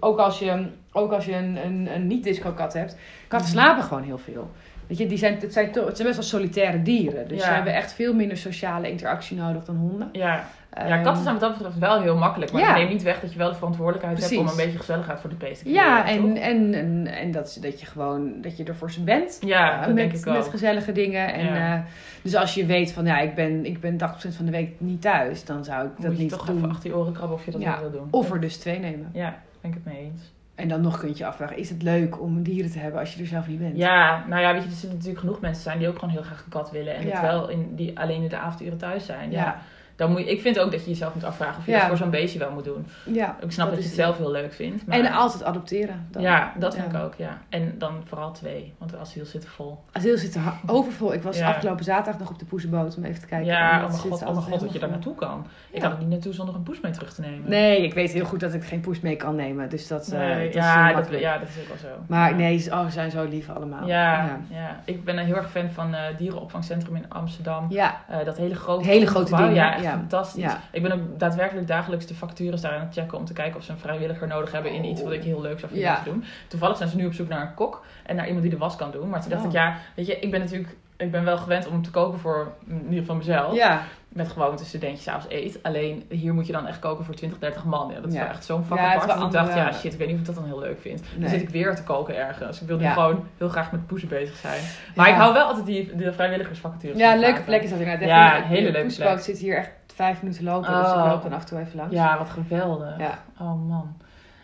Ook 0.00 0.18
als 0.18 0.38
je, 0.38 0.66
ook 0.96 1.12
als 1.12 1.24
je 1.24 1.34
een, 1.34 1.56
een, 1.64 1.88
een 1.94 2.06
niet-disco 2.06 2.50
kat 2.52 2.72
hebt. 2.72 2.96
Katten 3.28 3.48
Mhm. 3.50 3.58
slapen 3.58 3.82
gewoon 3.84 4.02
heel 4.02 4.18
veel. 4.18 4.50
Weet 4.86 4.98
je, 4.98 5.06
die 5.06 5.18
zijn, 5.18 5.38
het, 5.40 5.52
zijn, 5.52 5.72
toch- 5.72 5.86
het 5.86 5.96
zijn 5.96 6.08
best 6.08 6.20
wel 6.20 6.40
solitaire 6.40 6.82
dieren. 6.82 7.28
Dus 7.28 7.38
Ja. 7.40 7.44
ze 7.46 7.50
hebben 7.52 7.74
echt 7.74 7.92
veel 7.92 8.14
minder 8.14 8.36
sociale 8.36 8.90
interactie 8.90 9.36
nodig 9.36 9.64
dan 9.64 9.76
honden. 9.76 10.08
Ja. 10.12 10.44
ja, 10.74 10.84
Ehm, 10.84 11.02
katten 11.02 11.22
zijn 11.22 11.34
wat 11.38 11.42
dat 11.42 11.52
betreft 11.56 11.78
wel 11.78 12.00
heel 12.02 12.16
makkelijk. 12.16 12.52
Maar 12.52 12.60
Ja. 12.60 12.66
dat 12.68 12.76
neemt 12.76 12.90
niet 12.90 13.02
weg 13.02 13.20
dat 13.20 13.32
je 13.32 13.38
wel 13.38 13.48
de 13.48 13.54
verantwoordelijkheid 13.54 14.20
hebt 14.20 14.36
om 14.36 14.46
een 14.48 14.56
beetje 14.56 14.78
gezelligheid 14.78 15.20
voor 15.20 15.30
de 15.30 15.36
beest 15.36 15.62
te 15.62 15.70
Ja, 15.70 16.02
creëren, 16.02 16.36
en, 16.36 16.42
en, 16.42 16.74
en, 16.74 17.06
en 17.06 17.30
dat, 17.30 17.58
dat 17.60 17.80
je 17.80 17.86
gewoon 17.86 18.40
dat 18.40 18.56
je 18.56 18.64
er 18.64 18.76
voor 18.76 18.90
ze 18.90 19.02
bent. 19.04 19.38
Ja, 19.40 19.72
Eh, 19.72 19.78
dat 19.78 19.86
met, 19.86 19.96
denk 19.96 20.12
ik 20.12 20.24
met 20.24 20.36
ook. 20.44 20.50
gezellige 20.50 20.92
dingen. 20.92 21.32
En, 21.34 21.44
Ja. 21.44 21.74
eh, 21.76 21.80
dus 22.22 22.34
als 22.34 22.54
je 22.54 22.66
weet 22.66 22.92
van 22.92 23.06
ja, 23.06 23.18
ik 23.18 23.34
ben, 23.34 23.64
ik 23.66 23.80
ben 23.80 23.96
80% 23.96 24.36
van 24.36 24.44
de 24.44 24.50
week 24.50 24.70
niet 24.78 25.00
thuis, 25.02 25.44
dan 25.44 25.64
zou 25.64 25.86
ik 25.86 25.90
dat 25.96 26.06
Moet 26.06 26.16
je 26.16 26.22
niet 26.22 26.32
toch 26.32 26.46
doen. 26.46 26.56
even 26.56 26.70
achter 26.70 26.90
je 26.90 26.96
oren 26.96 27.12
krabben 27.12 27.36
of 27.36 27.44
je 27.44 27.50
dat 27.50 27.60
Ja. 27.60 27.80
wil 27.80 27.90
doen. 27.90 28.08
Of 28.10 28.30
er 28.30 28.40
dus 28.40 28.56
twee 28.56 28.78
nemen. 28.78 29.10
Ja, 29.12 29.38
ben 29.60 29.70
ik 29.70 29.76
het 29.76 29.84
mee 29.94 29.98
eens. 30.02 30.34
En 30.56 30.68
dan 30.68 30.80
nog 30.80 30.98
kun 30.98 31.08
je 31.08 31.14
je 31.16 31.26
afvragen, 31.26 31.56
is 31.56 31.68
het 31.70 31.82
leuk 31.82 32.20
om 32.20 32.42
dieren 32.42 32.70
te 32.70 32.78
hebben 32.78 33.00
als 33.00 33.14
je 33.14 33.20
er 33.20 33.26
zelf 33.26 33.46
niet 33.46 33.58
bent? 33.58 33.76
Ja, 33.76 34.24
nou 34.28 34.42
ja, 34.42 34.52
weet 34.52 34.62
je, 34.62 34.68
er 34.68 34.74
zullen 34.74 34.94
natuurlijk 34.94 35.20
genoeg 35.20 35.40
mensen 35.40 35.62
zijn 35.62 35.78
die 35.78 35.88
ook 35.88 35.98
gewoon 35.98 36.14
heel 36.14 36.22
graag 36.22 36.42
een 36.44 36.50
kat 36.50 36.70
willen. 36.70 36.94
En 36.94 37.06
Ja. 37.06 37.12
dat 37.12 37.20
wel 37.30 37.48
in, 37.48 37.74
die 37.74 37.98
alleen 37.98 38.22
in 38.22 38.28
de 38.28 38.36
avonduren 38.36 38.78
thuis 38.78 39.06
zijn. 39.06 39.30
Ja. 39.30 39.42
Ja. 39.44 39.62
Dan 39.96 40.10
moet 40.10 40.20
je, 40.20 40.30
ik 40.30 40.40
vind 40.40 40.58
ook 40.58 40.70
dat 40.70 40.84
je 40.84 40.90
jezelf 40.90 41.14
moet 41.14 41.24
afvragen 41.24 41.58
of 41.58 41.64
je 41.66 41.70
Ja. 41.70 41.78
dat 41.78 41.86
voor 41.88 41.96
zo'n 41.96 42.10
beestje 42.10 42.38
wel 42.38 42.50
moet 42.50 42.64
doen. 42.64 42.86
Ja, 43.04 43.36
Ik 43.40 43.52
snap 43.52 43.66
dat, 43.66 43.74
je 43.78 43.80
is 43.82 43.86
het 43.90 43.94
zelf 44.00 44.16
heel 44.18 44.30
leuk 44.30 44.52
vindt. 44.52 44.86
Maar 44.86 44.98
En 44.98 45.12
altijd 45.12 45.44
adopteren. 45.44 46.06
Dan. 46.10 46.22
ja, 46.22 46.52
dat 46.58 46.74
vind 46.74 46.92
ik 46.94 47.00
ook, 47.00 47.14
ja. 47.14 47.38
En 47.48 47.74
dan 47.78 48.02
vooral 48.04 48.32
twee, 48.32 48.74
want 48.78 48.90
de 48.90 48.96
asiel 48.96 49.24
zitten 49.24 49.50
vol. 49.50 49.78
Asiel 49.92 50.16
zit 50.18 50.34
er 50.34 50.42
overvol. 50.66 51.12
Ik 51.12 51.22
was 51.22 51.40
afgelopen 51.40 51.84
zaterdag 51.84 52.20
nog 52.20 52.30
op 52.30 52.38
de 52.38 52.44
poezenboot 52.44 52.96
om 52.96 53.04
even 53.04 53.20
te 53.20 53.26
kijken. 53.26 53.48
En 53.48 53.54
ja, 53.58 53.74
oh 53.74 53.80
mijn 53.80 53.92
zit 53.92 54.00
god, 54.00 54.22
oh 54.22 54.30
mijn 54.32 54.42
god 54.42 54.60
dat 54.60 54.72
je 54.72 54.78
daar 54.78 54.90
naartoe 54.90 55.14
kan. 55.14 55.46
Ik 55.70 55.80
kan 55.80 55.90
er 55.92 55.98
niet 55.98 56.08
naartoe 56.08 56.32
zonder 56.32 56.54
een 56.54 56.62
poes 56.62 56.80
mee 56.80 56.92
terug 56.92 57.14
te 57.14 57.20
nemen. 57.20 57.50
Nee, 57.50 57.82
ik 57.82 57.94
weet 57.94 58.12
heel 58.12 58.24
goed 58.24 58.40
dat 58.40 58.54
ik 58.54 58.64
geen 58.64 58.80
poes 58.80 59.00
mee 59.00 59.16
kan 59.16 59.34
nemen. 59.34 59.68
Dus 59.68 59.86
dat, 59.88 60.08
eh, 60.12 60.28
dat 60.28 60.38
is 60.38 60.54
ja, 60.54 60.74
heel 60.76 60.84
dat, 60.86 60.94
makkelijk. 60.94 61.22
ja, 61.22 61.38
dat 61.38 61.48
is 61.48 61.54
ook 61.62 61.68
wel 61.68 61.76
zo. 61.90 61.96
Maar 62.08 62.34
nee, 62.34 62.58
ze- 62.58 62.70
oh, 62.70 62.84
ze 62.84 62.90
zijn 62.90 63.10
zo 63.10 63.24
lief 63.24 63.48
allemaal. 63.50 63.86
Ja, 63.86 64.38
Ja. 64.50 64.80
ik 64.84 65.04
ben 65.04 65.18
een 65.18 65.24
heel 65.26 65.36
erg 65.36 65.50
fan 65.50 65.70
van 65.70 65.94
eh 65.94 66.00
dierenopvangcentrum 66.18 66.96
in 66.96 67.04
Amsterdam. 67.08 67.66
Ja, 67.68 68.00
Eh, 68.08 68.24
dat 68.24 68.36
hele 68.36 68.54
grote, 68.54 68.86
Hele 68.88 69.06
grote 69.06 69.34
gebouw. 69.36 69.50
Ja, 69.54 69.76
echt 69.86 69.94
ja. 69.94 70.00
fantastisch. 70.00 70.42
Ja. 70.42 70.60
Ik 70.72 70.82
ben 70.82 70.92
ook 70.92 71.18
daadwerkelijk 71.18 71.66
dagelijks 71.66 72.06
de 72.06 72.14
vacatures 72.14 72.60
daar 72.60 72.72
aan 72.72 72.80
het 72.86 72.94
checken 72.94 73.18
om 73.18 73.24
te 73.24 73.32
kijken 73.32 73.56
of 73.58 73.64
ze 73.64 73.72
een 73.72 73.78
vrijwilliger 73.78 74.26
nodig 74.28 74.52
hebben 74.52 74.72
in 74.72 74.84
iets 74.84 75.02
wat 75.02 75.12
ik 75.12 75.22
heel 75.22 75.40
leuk 75.40 75.58
zou 75.58 75.72
vinden 75.72 75.90
Ja. 75.90 75.98
te 75.98 76.04
doen. 76.10 76.24
Toevallig 76.48 76.76
zijn 76.76 76.88
ze 76.88 76.96
nu 76.96 77.06
op 77.06 77.12
zoek 77.12 77.28
naar 77.28 77.40
een 77.40 77.54
kok 77.54 77.84
en 78.06 78.16
naar 78.16 78.24
iemand 78.26 78.42
die 78.42 78.52
de 78.52 78.58
was 78.58 78.76
kan 78.76 78.90
doen. 78.90 79.08
Maar 79.08 79.20
toen 79.20 79.30
dacht 79.30 79.42
Oh. 79.42 79.48
ik, 79.48 79.54
ja, 79.54 79.76
weet 79.94 80.06
je, 80.06 80.18
ik 80.18 80.30
ben 80.30 80.40
natuurlijk, 80.40 80.76
ik 80.96 81.10
ben 81.10 81.24
wel 81.24 81.38
gewend 81.38 81.66
om 81.66 81.82
te 81.82 81.90
koken 81.90 82.18
voor 82.18 82.52
in 82.68 82.82
ieder 82.84 82.98
geval 82.98 83.16
mezelf. 83.16 83.54
ja. 83.54 83.82
Met 84.16 84.28
gewoon 84.28 84.50
wat 84.50 84.60
een 84.60 84.66
studentje 84.66 85.02
s'avonds 85.02 85.26
eet. 85.34 85.58
Alleen 85.62 86.04
hier 86.08 86.34
moet 86.34 86.46
je 86.46 86.52
dan 86.52 86.66
echt 86.66 86.78
koken 86.78 87.04
voor 87.04 87.14
20, 87.14 87.38
30 87.38 87.64
man. 87.64 87.88
Ja, 87.94 87.94
dat 88.00 88.06
is 88.08 88.14
Ja. 88.14 88.20
wel 88.20 88.28
echt 88.28 88.44
zo'n 88.44 88.64
vak 88.64 88.78
Ja, 88.78 88.92
apart. 88.94 89.08
Dat 89.08 89.22
ik 89.26 89.30
dacht, 89.32 89.54
ja 89.54 89.72
shit, 89.72 89.92
ik 89.92 89.98
weet 89.98 90.06
niet 90.08 90.16
of 90.16 90.20
ik 90.20 90.26
dat 90.26 90.34
dan 90.34 90.44
heel 90.44 90.58
leuk 90.58 90.80
vind. 90.80 91.00
Nee. 91.12 91.20
Dan 91.20 91.28
zit 91.28 91.42
ik 91.42 91.48
weer 91.48 91.74
te 91.74 91.82
koken 91.82 92.16
ergens. 92.16 92.60
Ik 92.60 92.66
wil 92.66 92.76
nu 92.76 92.82
Ja. 92.82 92.92
gewoon 92.92 93.26
heel 93.38 93.48
graag 93.48 93.72
met 93.72 93.86
poezen 93.86 94.08
bezig 94.08 94.36
zijn. 94.36 94.60
Maar 94.94 95.08
ik 95.08 95.14
hou 95.14 95.32
wel 95.32 95.46
altijd 95.46 95.66
die 95.66 95.96
de 95.96 96.12
vrijwilligersvacatures. 96.12 96.98
Ja, 96.98 97.12
een 97.12 97.18
leuke 97.18 97.42
plek 97.42 97.62
is 97.62 97.70
dat 97.70 97.78
inderdaad. 97.78 98.08
Ja, 98.08 98.36
Even- 98.36 98.48
hele 98.48 98.70
leuke 98.70 98.94
plek. 98.94 99.18
zit 99.18 99.38
hier 99.38 99.56
echt 99.56 99.70
vijf 99.94 100.22
minuten 100.22 100.44
lopen. 100.44 100.72
Dus 100.82 100.90
Oh. 100.92 100.98
ik 101.04 101.10
loop 101.12 101.22
dan 101.22 101.32
af 101.32 101.40
en 101.40 101.46
toe 101.46 101.58
even 101.60 101.76
langs. 101.76 101.94
Ja, 101.94 102.18
wat 102.18 102.28
geweldig. 102.30 102.96
Oh 103.40 103.68
man. 103.68 103.96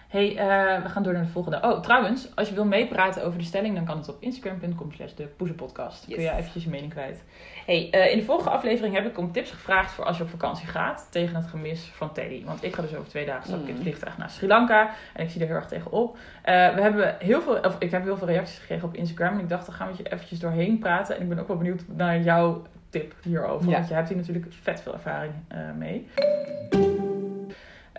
hey, 0.09 0.37
eh, 0.37 0.83
we 0.83 0.89
gaan 0.89 1.03
door 1.03 1.13
naar 1.13 1.23
de 1.23 1.29
volgende. 1.29 1.61
Oh, 1.63 1.81
trouwens, 1.81 2.29
als 2.35 2.49
je 2.49 2.55
wil 2.55 2.65
meepraten 2.65 3.25
over 3.25 3.39
de 3.39 3.45
stelling, 3.45 3.75
dan 3.75 3.85
kan 3.85 3.97
het 3.97 4.09
op 4.09 4.17
instagram.com 4.21 4.93
slash 4.93 5.13
de 5.13 5.23
poezenpodcast. 5.27 6.05
Yes. 6.07 6.15
Kun 6.15 6.25
je 6.25 6.31
eventjes 6.33 6.65
je 6.65 6.71
mening 6.71 6.91
kwijt. 6.93 7.23
Hey, 7.67 7.89
eh, 7.91 8.13
in 8.13 8.19
de 8.19 8.25
vorige 8.25 8.51
aflevering 8.51 8.95
heb 8.95 9.07
ik 9.07 9.19
om 9.19 9.33
tips 9.33 9.51
gevraagd 9.51 9.93
voor 9.93 10.05
als 10.05 10.17
je 10.17 10.23
op 10.23 10.29
vakantie 10.29 10.67
gaat 10.67 11.07
tegen 11.11 11.37
het 11.37 11.47
gemis 11.47 11.91
van 11.95 12.13
Teddy. 12.13 12.45
Want 12.45 12.65
ik 12.65 12.75
ga 12.75 12.83
dus 12.83 12.95
over 12.95 13.09
twee 13.09 13.27
dagen 13.27 13.47
stap 13.47 13.59
ik 13.61 13.63
in 13.63 13.69
het 13.69 13.77
Mm. 13.77 13.83
vliegtuig 13.83 14.19
naar 14.19 14.31
Sri 14.31 14.47
Lanka 14.47 14.91
en 15.15 15.25
ik 15.25 15.31
zie 15.31 15.41
er 15.41 15.47
heel 15.47 15.57
erg 15.57 15.67
tegen 15.67 15.91
op. 15.93 16.17
Eh, 16.43 16.75
we 16.75 16.81
hebben 16.81 17.17
heel 17.19 17.43
veel, 17.43 17.59
of 17.59 17.77
ik 17.79 17.91
heb 17.91 18.03
heel 18.03 18.17
veel 18.17 18.27
reacties 18.27 18.59
gekregen 18.59 18.89
op 18.89 18.95
Instagram 18.95 19.33
en 19.35 19.41
ik 19.41 19.49
dacht, 19.49 19.67
dan 19.67 19.75
gaan 19.75 19.89
we 19.89 19.95
je 19.97 20.13
eventjes 20.13 20.39
doorheen 20.39 20.79
praten. 20.79 21.17
En 21.17 21.23
ik 21.23 21.29
ben 21.29 21.39
ook 21.39 21.49
wel 21.49 21.57
benieuwd 21.57 21.83
naar 21.87 22.21
jouw 22.21 22.63
tip 22.91 23.15
hierover, 23.23 23.69
Ja. 23.69 23.75
want 23.77 23.89
je 23.89 23.95
hebt 23.95 24.09
hier 24.09 24.17
natuurlijk 24.17 24.47
vet 24.63 24.81
veel 24.81 24.93
ervaring 24.95 25.33
eh, 25.49 25.59
mee. 25.79 26.09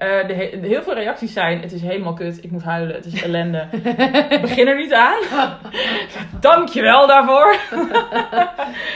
Eh, 0.04 0.28
de 0.28 0.34
he- 0.34 0.60
de 0.62 0.68
heel 0.68 0.82
veel 0.84 0.94
reacties 0.94 1.34
zijn: 1.34 1.62
het 1.62 1.72
is 1.72 1.82
helemaal 1.82 2.14
kut, 2.14 2.44
ik 2.44 2.52
moet 2.52 2.64
huilen, 2.64 2.96
het 2.96 3.06
is 3.06 3.24
ellende. 3.24 3.68
Begin 4.42 4.68
er 4.68 4.76
niet 4.78 4.94
aan. 4.94 5.18
Dankjewel 6.40 7.08
daarvoor. 7.08 7.56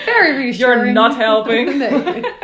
Very 0.06 0.36
reassuring. 0.38 0.58
You're 0.58 0.92
not 0.92 1.18
helping. 1.18 1.78
nee. 1.78 2.22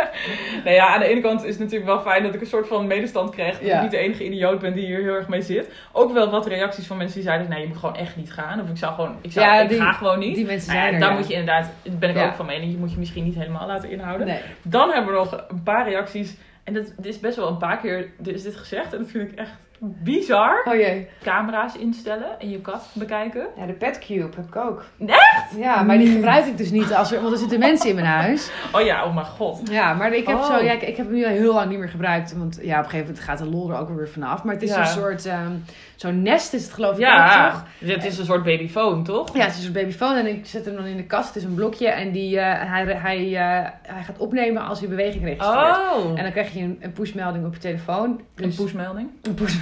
Nou 0.64 0.76
ja, 0.76 0.88
aan 0.88 1.00
de 1.00 1.06
ene 1.08 1.22
kant 1.22 1.44
is 1.44 1.50
het 1.50 1.60
natuurlijk 1.60 1.86
wel 1.86 2.00
fijn 2.02 2.24
dat 2.24 2.34
ik 2.34 2.42
een 2.42 2.48
soort 2.48 2.68
van 2.68 2.88
medestand 2.88 3.30
krijg. 3.32 3.52
Dat 3.60 3.68
Ja. 3.68 3.76
ik 3.76 3.82
niet 3.82 3.92
de 3.92 3.98
enige 3.98 4.26
idioot 4.26 4.60
ben 4.60 4.74
die 4.74 4.86
hier 4.86 5.02
heel 5.02 5.14
erg 5.14 5.28
mee 5.28 5.42
zit. 5.42 5.72
Ook 5.92 6.14
wel 6.14 6.30
wat 6.30 6.48
reacties 6.48 6.88
van 6.88 6.98
mensen 6.98 7.16
die 7.16 7.24
zeiden: 7.28 7.50
nee, 7.50 7.62
je 7.62 7.68
moet 7.68 7.78
gewoon 7.78 7.96
echt 7.96 8.16
niet 8.16 8.34
gaan. 8.34 8.62
Of 8.62 8.70
ik 8.70 8.78
zou 8.78 8.94
gewoon, 8.94 9.16
ik, 9.22 9.32
zou, 9.32 9.46
Ja, 9.46 9.62
ik 9.62 9.70
die- 9.70 9.78
ga 9.82 9.92
gewoon 9.92 10.20
niet. 10.20 10.36
Die 10.36 10.46
mensen 10.46 10.74
Nou 10.74 10.78
ja, 10.78 10.90
zijn 10.90 10.94
er. 10.94 11.00
daar 11.08 11.10
ja. 11.10 11.16
moet 11.18 11.28
je 11.28 11.34
inderdaad, 11.34 11.70
ben 12.00 12.10
ik 12.10 12.18
ook 12.18 12.34
van 12.34 12.46
mening, 12.46 12.72
je 12.72 12.78
moet 12.78 12.92
je 12.92 12.98
misschien 13.00 13.24
niet 13.24 13.36
helemaal 13.36 13.68
laten 13.68 13.90
inhouden. 13.90 14.28
Nee. 14.28 14.40
Dan 14.62 14.92
hebben 14.92 15.14
we 15.14 15.20
nog 15.20 15.44
een 15.50 15.64
paar 15.64 15.90
reacties. 15.90 16.36
En 16.64 16.74
dat, 16.74 16.94
dit 16.98 17.06
is 17.06 17.20
best 17.20 17.36
wel 17.36 17.48
een 17.48 17.58
paar 17.58 17.80
keer 17.80 18.12
is 18.24 18.44
dit 18.44 18.56
gezegd. 18.56 18.94
En 18.94 19.00
dat 19.00 19.10
vind 19.10 19.32
ik 19.32 19.38
echt 19.38 19.52
bizar. 19.80 20.62
Oh 20.66 20.74
jee. 20.74 21.08
Camera's 21.24 21.76
instellen 21.76 22.40
en 22.40 22.50
je 22.50 22.62
kat 22.62 22.90
bekijken. 22.94 23.48
Ja, 23.58 23.66
de 23.66 23.74
Petcube 23.74 24.22
heb 24.36 24.46
ik 24.48 24.56
ook. 24.56 24.84
Echt? 25.06 25.56
Ja, 25.58 25.82
maar 25.84 25.98
die 25.98 26.12
gebruik 26.12 26.46
ik 26.46 26.58
dus 26.58 26.72
niet 26.72 26.94
als 26.94 27.12
er, 27.12 27.22
want 27.22 27.34
er 27.34 27.40
zitten 27.40 27.60
mensen 27.60 27.90
in 27.90 27.96
mijn 27.96 28.08
huis. 28.08 28.52
Oh 28.72 28.82
ja, 28.82 29.06
oh 29.06 29.14
mijn 29.14 29.26
god. 29.26 29.70
Ja, 29.72 29.94
maar 29.94 30.14
ik 30.14 30.28
heb, 30.28 30.38
Oh. 30.38 30.46
zo, 30.46 30.64
ja, 30.64 30.72
ik, 30.72 30.82
ik 30.82 30.98
heb 30.98 31.06
hem 31.06 31.16
nu 31.16 31.24
al 31.26 31.30
heel 31.32 31.54
lang 31.54 31.70
niet 31.70 31.80
meer 31.80 31.90
gebruikt. 31.90 32.38
Want 32.38 32.60
ja, 32.62 32.78
op 32.78 32.84
een 32.84 32.90
gegeven 32.90 33.06
moment 33.06 33.20
gaat 33.26 33.38
de 33.38 33.46
lol 33.50 33.72
er 33.72 33.78
ook 33.80 33.90
weer 33.96 34.10
vanaf. 34.10 34.44
Maar 34.44 34.54
het 34.54 34.64
is 34.64 34.70
Ja. 34.70 34.80
een 34.80 34.86
soort, 34.88 35.26
ehm, 35.26 35.52
zo'n 35.96 36.22
nest 36.22 36.54
is 36.54 36.64
het 36.64 36.74
geloof 36.74 36.90
ik 36.92 36.96
ook, 36.96 37.02
Ja, 37.02 37.52
toch? 37.52 37.64
het 37.90 38.06
is 38.06 38.18
een 38.18 38.26
soort 38.26 38.44
babyfoon, 38.44 39.04
toch? 39.04 39.36
Ja, 39.36 39.40
het 39.42 39.50
is 39.50 39.56
een 39.56 39.62
soort 39.62 39.74
babyfoon 39.74 40.16
en 40.16 40.28
ik 40.28 40.46
zet 40.46 40.66
hem 40.66 40.76
dan 40.76 40.86
in 40.86 40.98
de 40.98 41.06
kast. 41.06 41.28
Het 41.28 41.36
is 41.36 41.44
een 41.44 41.54
blokje 41.56 41.88
en 41.90 42.12
die, 42.12 42.40
eh, 42.40 42.70
hij, 42.72 42.86
hij, 42.86 43.26
eh, 43.26 43.70
hij 43.82 44.04
gaat 44.04 44.18
opnemen 44.18 44.66
als 44.66 44.80
hij 44.80 44.90
beweging 44.90 45.24
registreert. 45.24 45.78
Oh. 45.78 46.10
En 46.18 46.24
dan 46.24 46.32
krijg 46.32 46.54
je 46.54 46.60
een, 46.60 46.78
een 46.82 46.92
pushmelding 46.94 47.46
op 47.46 47.54
je 47.54 47.60
telefoon. 47.60 48.10
Een 48.36 48.44
Dus- 48.46 48.56
pushmelding. 48.56 49.10
Een 49.22 49.34
push. 49.34 49.56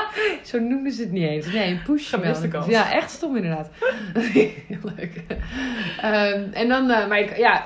Zo 0.50 0.58
noemden 0.58 0.92
ze 0.92 1.02
het 1.02 1.12
niet 1.12 1.28
eens. 1.28 1.52
Nee, 1.52 1.70
een 1.70 1.82
push. 1.82 2.08
Gemiste 2.08 2.48
kans. 2.48 2.66
Ja, 2.66 2.92
echt 2.92 3.10
stom 3.10 3.36
inderdaad. 3.36 3.68
heel 4.68 4.92
leuk. 4.96 5.22
Ehm, 6.00 6.42
en 6.52 6.68
dan, 6.68 6.90
eh, 6.90 7.08
maar 7.08 7.18
ik, 7.18 7.36
ja, 7.36 7.64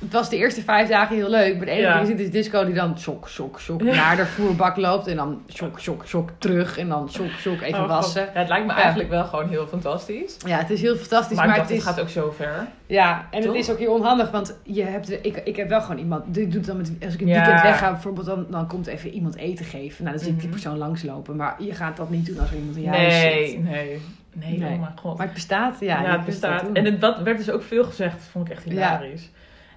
het 0.00 0.12
was 0.12 0.28
de 0.30 0.36
eerste 0.36 0.62
vijf 0.62 0.88
dagen 0.88 1.16
heel 1.16 1.30
leuk. 1.30 1.56
Maar 1.56 1.64
de 1.66 1.70
ene 1.72 1.80
Ja. 1.80 1.96
keer 1.98 2.06
zit 2.06 2.20
is 2.20 2.30
disco 2.30 2.64
die 2.64 2.74
dan 2.74 2.98
shock, 2.98 3.28
shock 3.28 3.60
Ja. 3.82 3.94
naar 3.94 4.16
de 4.16 4.26
voerbak 4.26 4.76
loopt. 4.76 5.06
En 5.06 5.16
dan 5.16 5.42
shock, 5.54 5.80
shock, 5.80 6.06
shock 6.06 6.30
terug. 6.38 6.78
En 6.78 6.88
dan 6.88 7.10
shock, 7.10 7.30
shock 7.38 7.60
even 7.60 7.80
Oh, 7.82 7.88
wassen. 7.88 8.22
Ja, 8.34 8.38
het 8.40 8.48
lijkt 8.48 8.66
me 8.66 8.72
eigenlijk 8.72 9.08
wel 9.08 9.24
gewoon 9.24 9.48
heel 9.48 9.66
fantastisch. 9.66 10.36
Ja, 10.46 10.58
het 10.58 10.70
is 10.70 10.80
heel 10.80 10.96
fantastisch. 10.96 11.36
maar 11.36 11.46
Maar, 11.46 11.54
ik 11.56 11.60
dacht, 11.62 11.74
het 11.74 11.82
gaat 11.82 12.00
ook 12.00 12.08
zo 12.08 12.30
ver. 12.36 12.66
ja, 12.86 13.26
en 13.30 13.40
Toch? 13.40 13.52
het 13.52 13.60
is 13.62 13.70
ook 13.70 13.78
heel 13.78 13.92
onhandig. 13.94 14.30
Want 14.30 14.58
je 14.62 14.82
hebt, 14.84 15.10
ik, 15.26 15.36
ik 15.44 15.56
heb 15.56 15.68
wel 15.68 15.80
gewoon 15.80 15.98
iemand. 15.98 16.34
Doet 16.34 16.66
dan 16.66 16.76
met, 16.76 16.92
als 17.04 17.14
ik 17.14 17.20
een 17.20 17.26
Ja. 17.26 17.34
weekend 17.34 17.62
wegga, 17.62 17.90
bijvoorbeeld, 17.92 18.26
dan, 18.26 18.46
dan 18.50 18.66
komt 18.66 18.86
even 18.86 19.10
iemand 19.10 19.36
eten 19.36 19.64
geven. 19.64 20.04
Nou, 20.04 20.16
dan 20.16 20.24
zie 20.24 20.32
ik 20.34 20.38
die 20.40 20.48
Mhm. 20.48 20.58
persoon 20.60 20.78
langslopen. 20.78 21.36
Maar 21.36 21.54
je 21.62 21.74
gaat 21.74 21.96
dat 21.96 22.10
niet 22.10 22.26
doen 22.26 22.38
als 22.38 22.50
er 22.50 22.56
iemand 22.56 22.76
in 22.76 22.82
je 22.82 22.88
huis 22.88 23.20
zit. 23.20 23.30
Nee, 23.30 23.58
nee. 23.62 24.00
Nee, 24.32 24.54
oh 24.72 24.80
mijn 24.80 24.92
god. 25.00 25.16
Maar 25.16 25.26
het 25.26 25.34
bestaat, 25.34 25.76
ja. 25.80 26.02
Ja, 26.02 26.10
het 26.12 26.24
bestaat. 26.24 26.64
En 26.72 26.84
het, 26.84 27.00
dat 27.00 27.18
werd 27.20 27.36
dus 27.38 27.50
ook 27.50 27.62
veel 27.62 27.84
gezegd. 27.84 28.12
Dat 28.12 28.22
vond 28.30 28.46
ik 28.46 28.52
echt 28.52 28.64
hilarisch. 28.64 29.30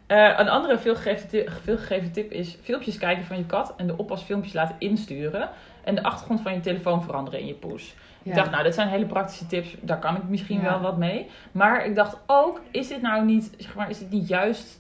Eh, 0.08 0.34
een 0.38 0.49
andere 0.49 0.78
veelgegeven 0.78 1.28
tip, 1.30 1.51
veelgegeven 1.64 2.12
tip 2.12 2.32
is 2.32 2.58
filmpjes 2.64 2.97
kijken 2.97 3.26
van 3.26 3.38
je 3.38 3.45
kat 3.45 3.74
en 3.78 3.88
de 3.88 3.97
oppasfilmpjes 3.97 4.54
laten 4.54 4.76
insturen. 4.80 5.49
En 5.84 5.95
de 5.95 6.04
achtergrond 6.04 6.41
van 6.41 6.54
je 6.54 6.60
telefoon 6.60 7.04
veranderen 7.04 7.39
in 7.39 7.47
je 7.47 7.54
poes. 7.54 7.95
Ja. 8.24 8.30
Ik 8.32 8.38
dacht, 8.38 8.51
nou, 8.51 8.64
dit 8.64 8.74
zijn 8.74 8.88
hele 8.88 9.06
praktische 9.06 9.47
tips. 9.47 9.76
Daar 9.82 9.99
kan 9.99 10.16
ik 10.16 10.24
misschien 10.28 10.62
Ja. 10.62 10.70
wel 10.70 10.80
wat 10.82 10.97
mee. 10.97 11.30
Maar 11.51 11.86
ik 11.86 11.95
dacht 11.95 12.18
ook, 12.26 12.62
is 12.72 12.88
dit 12.88 13.01
nou 13.01 13.26
niet, 13.26 13.51
zeg 13.58 13.76
maar, 13.76 13.89
is 13.89 13.99
dit 13.99 14.10
niet 14.10 14.28
juist 14.28 14.80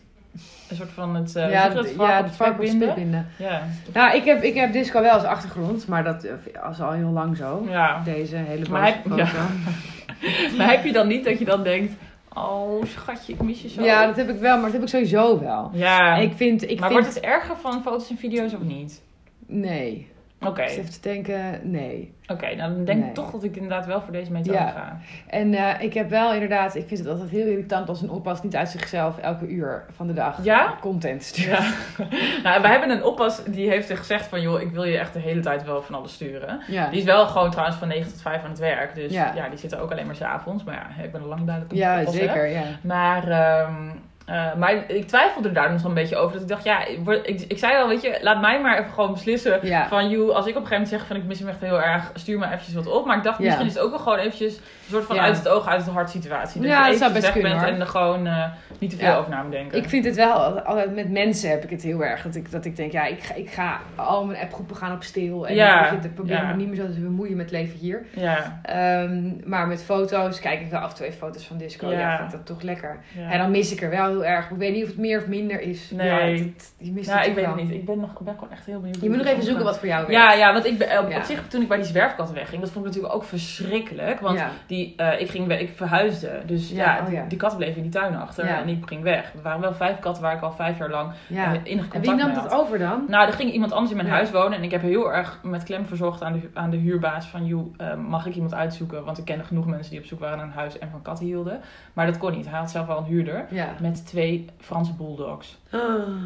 een 0.69 0.75
soort 0.75 0.89
van 0.89 1.15
het, 1.15 1.35
uh, 1.35 1.51
ja, 1.51 1.71
het 1.71 1.91
vark 1.91 2.09
ja, 2.09 2.19
op 2.19 2.25
het 2.25 2.35
vark 2.35 2.57
binden? 2.57 2.95
binden. 2.95 3.27
Ja. 3.37 3.61
Nou, 3.93 4.15
ik 4.15 4.23
heb, 4.25 4.43
ik 4.43 4.55
heb 4.55 4.71
disco 4.71 5.01
wel 5.01 5.11
als 5.11 5.23
achtergrond, 5.23 5.87
maar 5.87 6.03
dat 6.03 6.23
eh, 6.23 6.33
is 6.71 6.81
al 6.81 6.91
heel 6.91 7.09
lang 7.09 7.37
zo. 7.37 7.65
ja. 7.69 8.01
Deze 8.03 8.35
hele 8.35 8.77
heb-. 8.77 9.05
Maar 10.57 10.69
heb 10.71 10.83
je 10.85 10.91
dan 10.91 11.07
niet 11.07 11.23
dat 11.23 11.39
je 11.39 11.45
dan 11.45 11.63
denkt, 11.63 11.93
oh 12.33 12.83
schatje, 12.83 13.33
ik 13.33 13.41
mis 13.41 13.61
je 13.61 13.69
zo? 13.69 13.83
dat 13.85 14.15
heb 14.15 14.29
ik 14.29 14.39
wel, 14.39 14.55
maar 14.55 14.63
dat 14.63 14.73
heb 14.73 14.81
ik 14.81 14.87
sowieso 14.87 15.39
wel. 15.39 15.69
Ja. 15.73 16.17
En 16.17 16.21
ik 16.21 16.33
vind, 16.33 16.69
ik 16.69 16.79
maar 16.79 16.89
vind... 16.89 17.01
wordt 17.01 17.15
het 17.15 17.23
erger 17.23 17.57
van 17.57 17.81
foto's 17.81 18.09
en 18.09 18.17
video's 18.17 18.53
of 18.53 18.61
niet? 18.61 19.01
Nee. 19.45 20.11
Oké, 20.47 20.67
zit 20.67 20.77
even 20.77 20.91
te 20.91 20.99
denken, 21.01 21.59
nee. 21.71 22.13
oké. 22.27 22.55
nou 22.55 22.73
dan 22.73 22.85
denk 22.85 22.99
Nee. 22.99 23.07
ik 23.07 23.13
toch 23.13 23.31
dat 23.31 23.43
ik 23.43 23.55
inderdaad 23.55 23.85
wel 23.85 24.01
voor 24.01 24.11
deze 24.13 24.31
methode 24.31 24.57
Ja. 24.57 24.67
ga. 24.67 24.97
En 25.27 25.53
eh, 25.53 25.81
ik 25.81 25.93
heb 25.93 26.09
wel 26.09 26.33
inderdaad, 26.33 26.75
ik 26.75 26.87
vind 26.87 26.99
het 26.99 27.09
altijd 27.09 27.29
heel 27.29 27.45
irritant 27.47 27.89
als 27.89 28.01
een 28.01 28.09
oppas 28.09 28.43
niet 28.43 28.55
uit 28.55 28.69
zichzelf 28.69 29.17
elke 29.17 29.47
uur 29.47 29.85
van 29.95 30.07
de 30.07 30.13
dag 30.13 30.43
Ja? 30.43 30.73
content 30.81 31.23
stuurt. 31.23 31.47
Ja. 31.47 31.59
nou, 32.43 32.61
we 32.61 32.67
hebben 32.67 32.89
een 32.89 33.03
oppas 33.03 33.43
die 33.43 33.69
heeft 33.69 33.91
gezegd 33.97 34.25
van, 34.27 34.41
joh, 34.41 34.61
ik 34.61 34.71
wil 34.71 34.83
je 34.83 34.97
echt 34.97 35.13
de 35.13 35.19
hele 35.19 35.39
tijd 35.41 35.63
wel 35.65 35.81
van 35.81 35.95
alles 35.95 36.13
sturen. 36.13 36.59
Ja. 36.67 36.89
Die 36.89 36.99
is 36.99 37.05
wel 37.05 37.27
gewoon 37.27 37.51
trouwens 37.51 37.77
van 37.77 37.87
9 37.87 38.11
tot 38.11 38.21
5 38.21 38.43
aan 38.43 38.49
het 38.49 38.59
werk. 38.59 38.95
Dus 38.95 39.11
ja, 39.11 39.31
Ja. 39.35 39.49
die 39.49 39.57
zitten 39.57 39.79
ook 39.79 39.91
alleen 39.91 40.05
maar 40.05 40.15
's 40.15 40.21
avonds. 40.21 40.63
Maar 40.63 40.75
ja, 40.97 41.03
ik 41.03 41.11
ben 41.11 41.21
al 41.21 41.27
lang 41.27 41.43
duidelijk 41.45 41.75
Ja, 41.75 41.99
oppas, 41.99 42.13
hè. 42.13 42.19
zeker, 42.19 42.47
ja. 42.47 42.63
Maar, 42.81 43.27
ehm, 43.27 43.89
eh, 44.25 44.55
maar 44.55 44.89
ik 44.89 45.07
twijfelde 45.07 45.51
daar 45.51 45.71
nog 45.71 45.83
een 45.83 45.93
beetje 45.93 46.15
over. 46.15 46.31
Dat 46.33 46.41
ik 46.41 46.47
dacht, 46.47 46.63
ja, 46.63 46.85
ik, 46.85 47.41
ik, 47.47 47.57
zei 47.57 47.77
al, 47.81 47.87
weet 47.87 48.01
je, 48.01 48.17
laat 48.21 48.41
mij 48.41 48.61
maar 48.61 48.77
even 48.79 48.93
gewoon 48.93 49.11
beslissen. 49.13 49.59
Ja. 49.67 49.87
Van, 49.87 50.09
joh, 50.09 50.35
als 50.35 50.45
ik 50.45 50.55
op 50.55 50.61
een 50.61 50.67
gegeven 50.67 50.71
moment 50.71 50.89
zeg 50.89 51.05
van 51.07 51.15
ik 51.15 51.23
mis 51.23 51.39
hem 51.39 51.47
echt 51.47 51.59
heel 51.61 51.81
erg, 51.81 52.11
stuur 52.13 52.39
me 52.39 52.45
eventjes 52.45 52.73
wat 52.73 52.87
op. 52.87 53.05
Maar 53.05 53.17
ik 53.17 53.23
dacht, 53.23 53.37
Ja. 53.37 53.43
misschien 53.45 53.65
is 53.65 53.73
het 53.73 53.83
ook 53.83 53.89
wel 53.89 53.99
gewoon 53.99 54.17
eventjes 54.17 54.55
een 54.55 54.61
soort 54.89 55.05
van 55.05 55.15
Ja. 55.15 55.21
uit 55.21 55.37
het 55.37 55.47
oog, 55.47 55.67
uit 55.67 55.85
het 55.85 55.93
hart 55.93 56.09
situatie. 56.09 56.61
Dat 56.61 56.69
Ja, 56.69 56.83
je 56.85 56.89
dat 56.91 56.99
zou 56.99 57.13
best 57.13 57.31
kunnen, 57.31 57.51
bent 57.51 57.63
hoor. 57.63 57.73
en 57.73 57.79
er 57.79 57.87
gewoon 57.87 58.27
eh, 58.27 58.45
niet 58.79 58.89
te 58.89 58.97
veel 58.97 59.15
over 59.15 59.29
na 59.29 59.43
denken. 59.49 59.77
Ik 59.77 59.89
vind 59.89 60.05
het 60.05 60.15
wel, 60.15 60.59
altijd 60.59 60.95
met 60.95 61.11
mensen 61.11 61.49
heb 61.49 61.63
ik 61.63 61.69
het 61.69 61.81
heel 61.83 62.03
erg. 62.03 62.21
Dat 62.23 62.35
ik, 62.35 62.51
dat 62.51 62.65
ik 62.65 62.75
denk, 62.75 62.91
ja, 62.91 63.05
ik 63.05 63.23
ga, 63.23 63.33
ik 63.33 63.49
ga 63.49 63.79
al 63.95 64.25
mijn 64.25 64.39
appgroepen 64.43 64.75
gaan 64.75 64.91
op 64.93 65.03
stil. 65.03 65.47
En 65.47 65.55
Ja, 65.55 65.91
ik 65.91 66.13
probeer 66.15 66.45
me 66.45 66.53
niet 66.53 66.67
meer 66.67 66.75
zo 66.75 66.85
te 66.85 66.99
bemoeien 66.99 67.37
met 67.37 67.51
leven 67.51 67.79
hier. 67.79 68.05
Ja, 68.13 68.59
Ehm, 68.63 69.31
maar 69.49 69.67
met 69.67 69.83
foto's 69.83 70.39
kijk 70.39 70.61
ik 70.61 70.69
wel 70.71 70.79
af 70.79 70.89
en 70.89 70.95
toe 70.95 71.05
even 71.05 71.17
foto's 71.17 71.45
van 71.45 71.57
disco. 71.57 71.91
Ja, 71.91 72.17
vind 72.17 72.31
ik 72.31 72.37
dat 72.37 72.45
toch 72.45 72.61
lekker. 72.61 72.99
En 73.29 73.37
dan 73.39 73.51
mis 73.51 73.71
ik 73.71 73.81
er 73.81 73.89
wel 73.89 74.12
heel 74.13 74.25
erg. 74.25 74.49
Ik 74.49 74.57
weet 74.57 74.73
niet 74.73 74.83
of 74.83 74.89
het 74.89 74.97
meer 74.97 75.17
of 75.19 75.27
minder 75.27 75.61
is. 75.61 75.91
Nee. 75.91 76.07
Ja, 76.07 76.43
het- 76.43 76.73
je 76.77 76.91
mist 76.91 77.13
het 77.13 77.25
ik 77.27 77.35
weet 77.35 77.45
het 77.45 77.55
niet. 77.55 77.71
Ik 77.71 77.85
ben, 77.85 77.99
nog, 77.99 78.19
ben 78.21 78.33
gewoon 78.33 78.51
echt 78.51 78.65
heel 78.65 78.79
benieuwd. 78.79 79.01
Je 79.01 79.09
moet 79.09 79.17
nog 79.17 79.27
even 79.27 79.43
zoeken 79.43 79.63
wat 79.65 79.77
voor 79.79 79.87
jou 79.87 80.07
werkt. 80.07 80.21
Ja, 80.21 80.33
ja, 80.33 80.53
want 80.53 80.65
ik 80.65 80.77
ben, 80.77 80.99
op, 80.99 81.09
Ja. 81.09 81.17
op 81.17 81.23
zich 81.23 81.47
toen 81.47 81.61
ik 81.61 81.67
bij 81.67 81.77
die 81.77 81.85
zwerfkatten 81.85 82.35
wegging, 82.35 82.61
dat 82.61 82.71
vond 82.71 82.85
ik 82.85 82.91
natuurlijk 82.91 83.15
ook 83.15 83.23
verschrikkelijk. 83.23 84.19
Want 84.19 84.37
Ja. 84.39 84.49
die, 84.67 84.93
eh, 84.97 85.21
ik, 85.21 85.29
ging, 85.29 85.51
ik 85.51 85.69
verhuisde, 85.75 86.41
dus 86.45 86.69
Ja, 86.71 86.99
oh 87.13 87.29
die, 87.29 87.37
katten 87.37 87.57
bleven 87.57 87.75
in 87.77 87.81
die 87.83 87.91
tuin 87.91 88.15
achter 88.15 88.45
en 88.45 88.67
ik 88.67 88.83
ging 88.85 89.01
weg. 89.03 89.33
Er 89.33 89.41
waren 89.41 89.61
wel 89.61 89.73
vijf 89.73 89.99
katten 89.99 90.23
waar 90.23 90.35
ik 90.35 90.41
al 90.41 90.51
vijf 90.51 90.77
jaar 90.77 90.89
lang 90.89 91.11
Ja. 91.27 91.45
eh, 91.53 91.59
innig 91.63 91.85
En 91.85 91.91
contact 91.91 92.05
wie 92.05 92.25
nam 92.25 92.33
dat 92.33 92.51
over 92.53 92.79
dan? 92.79 93.05
Nou, 93.07 93.27
er 93.27 93.33
ging 93.33 93.51
iemand 93.51 93.71
anders 93.71 93.91
in 93.91 93.97
mijn 93.97 94.09
huis 94.09 94.31
wonen 94.31 94.57
en 94.57 94.63
ik 94.63 94.71
heb 94.71 94.81
heel 94.81 95.13
erg 95.13 95.39
met 95.43 95.63
klem 95.63 95.85
verzocht 95.85 96.23
aan 96.23 96.33
de, 96.33 96.49
aan 96.53 96.69
de 96.69 96.77
huurbaas 96.77 97.25
van, 97.25 97.45
joh, 97.45 97.73
eh, 97.77 97.95
mag 97.95 98.25
ik 98.25 98.33
iemand 98.35 98.53
uitzoeken? 98.53 99.03
Want 99.03 99.17
ik 99.17 99.25
kende 99.25 99.43
genoeg 99.43 99.65
mensen 99.65 99.91
die 99.91 99.99
op 99.99 100.05
zoek 100.05 100.19
waren 100.19 100.37
naar 100.37 100.45
een 100.45 100.51
huis 100.53 100.79
en 100.79 100.89
van 100.91 101.01
katten 101.01 101.25
hielden. 101.25 101.61
Maar 101.93 102.05
dat 102.05 102.17
kon 102.17 102.31
niet. 102.31 102.49
Hij 102.49 102.59
had 102.59 102.71
zelf 102.71 102.87
wel 102.87 102.97
een 102.97 103.03
huurder 103.03 103.45
Ja. 103.49 103.67
met 103.81 104.02
twee 104.03 104.45
Franse 104.59 104.93
bulldogs. 104.93 105.57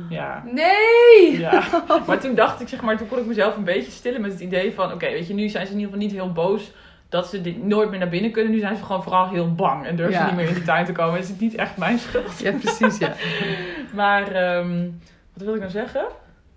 Ja. 0.10 0.44
Nee! 0.52 1.40
Ja, 1.40 1.64
maar 2.08 2.20
toen 2.20 2.36
dacht 2.36 2.62
ik, 2.62 2.68
zeg 2.68 2.82
maar, 2.82 2.98
toen 2.98 3.08
kon 3.08 3.18
ik 3.18 3.26
mezelf 3.26 3.56
een 3.56 3.64
beetje 3.64 3.92
stillen 3.92 4.22
met 4.22 4.32
het 4.32 4.40
idee 4.42 4.74
van, 4.74 4.92
oké, 4.94 5.10
weet 5.10 5.28
je, 5.28 5.34
nu 5.34 5.50
zijn 5.50 5.66
ze 5.66 5.72
in 5.74 5.80
ieder 5.80 5.94
geval 5.94 6.08
niet 6.08 6.18
heel 6.18 6.32
boos 6.32 6.72
dat 7.10 7.28
ze 7.28 7.42
dit 7.42 7.64
nooit 7.64 7.90
meer 7.90 8.00
naar 8.00 8.10
binnen 8.10 8.32
kunnen. 8.32 8.52
Nu 8.52 8.60
zijn 8.60 8.76
ze 8.78 8.84
gewoon 8.84 9.04
vooral 9.04 9.30
heel 9.30 9.54
bang 9.56 9.86
en 9.86 9.96
durven 9.96 10.14
Ja. 10.16 10.22
ze 10.22 10.26
niet 10.26 10.36
meer 10.36 10.48
in 10.48 10.54
de 10.54 10.62
tuin 10.64 10.86
te 10.86 10.92
komen. 10.92 11.20
Is 11.20 11.30
het 11.30 11.40
niet 11.40 11.56
echt 11.56 11.78
mijn 11.78 12.00
schuld. 12.00 12.40
Ja, 12.40 12.52
precies, 12.52 12.98
ja. 12.98 13.14
Maar, 13.94 14.32
ehm, 14.32 14.90
wat 15.34 15.44
wil 15.46 15.54
ik 15.54 15.60
nou 15.60 15.72
zeggen? 15.72 16.06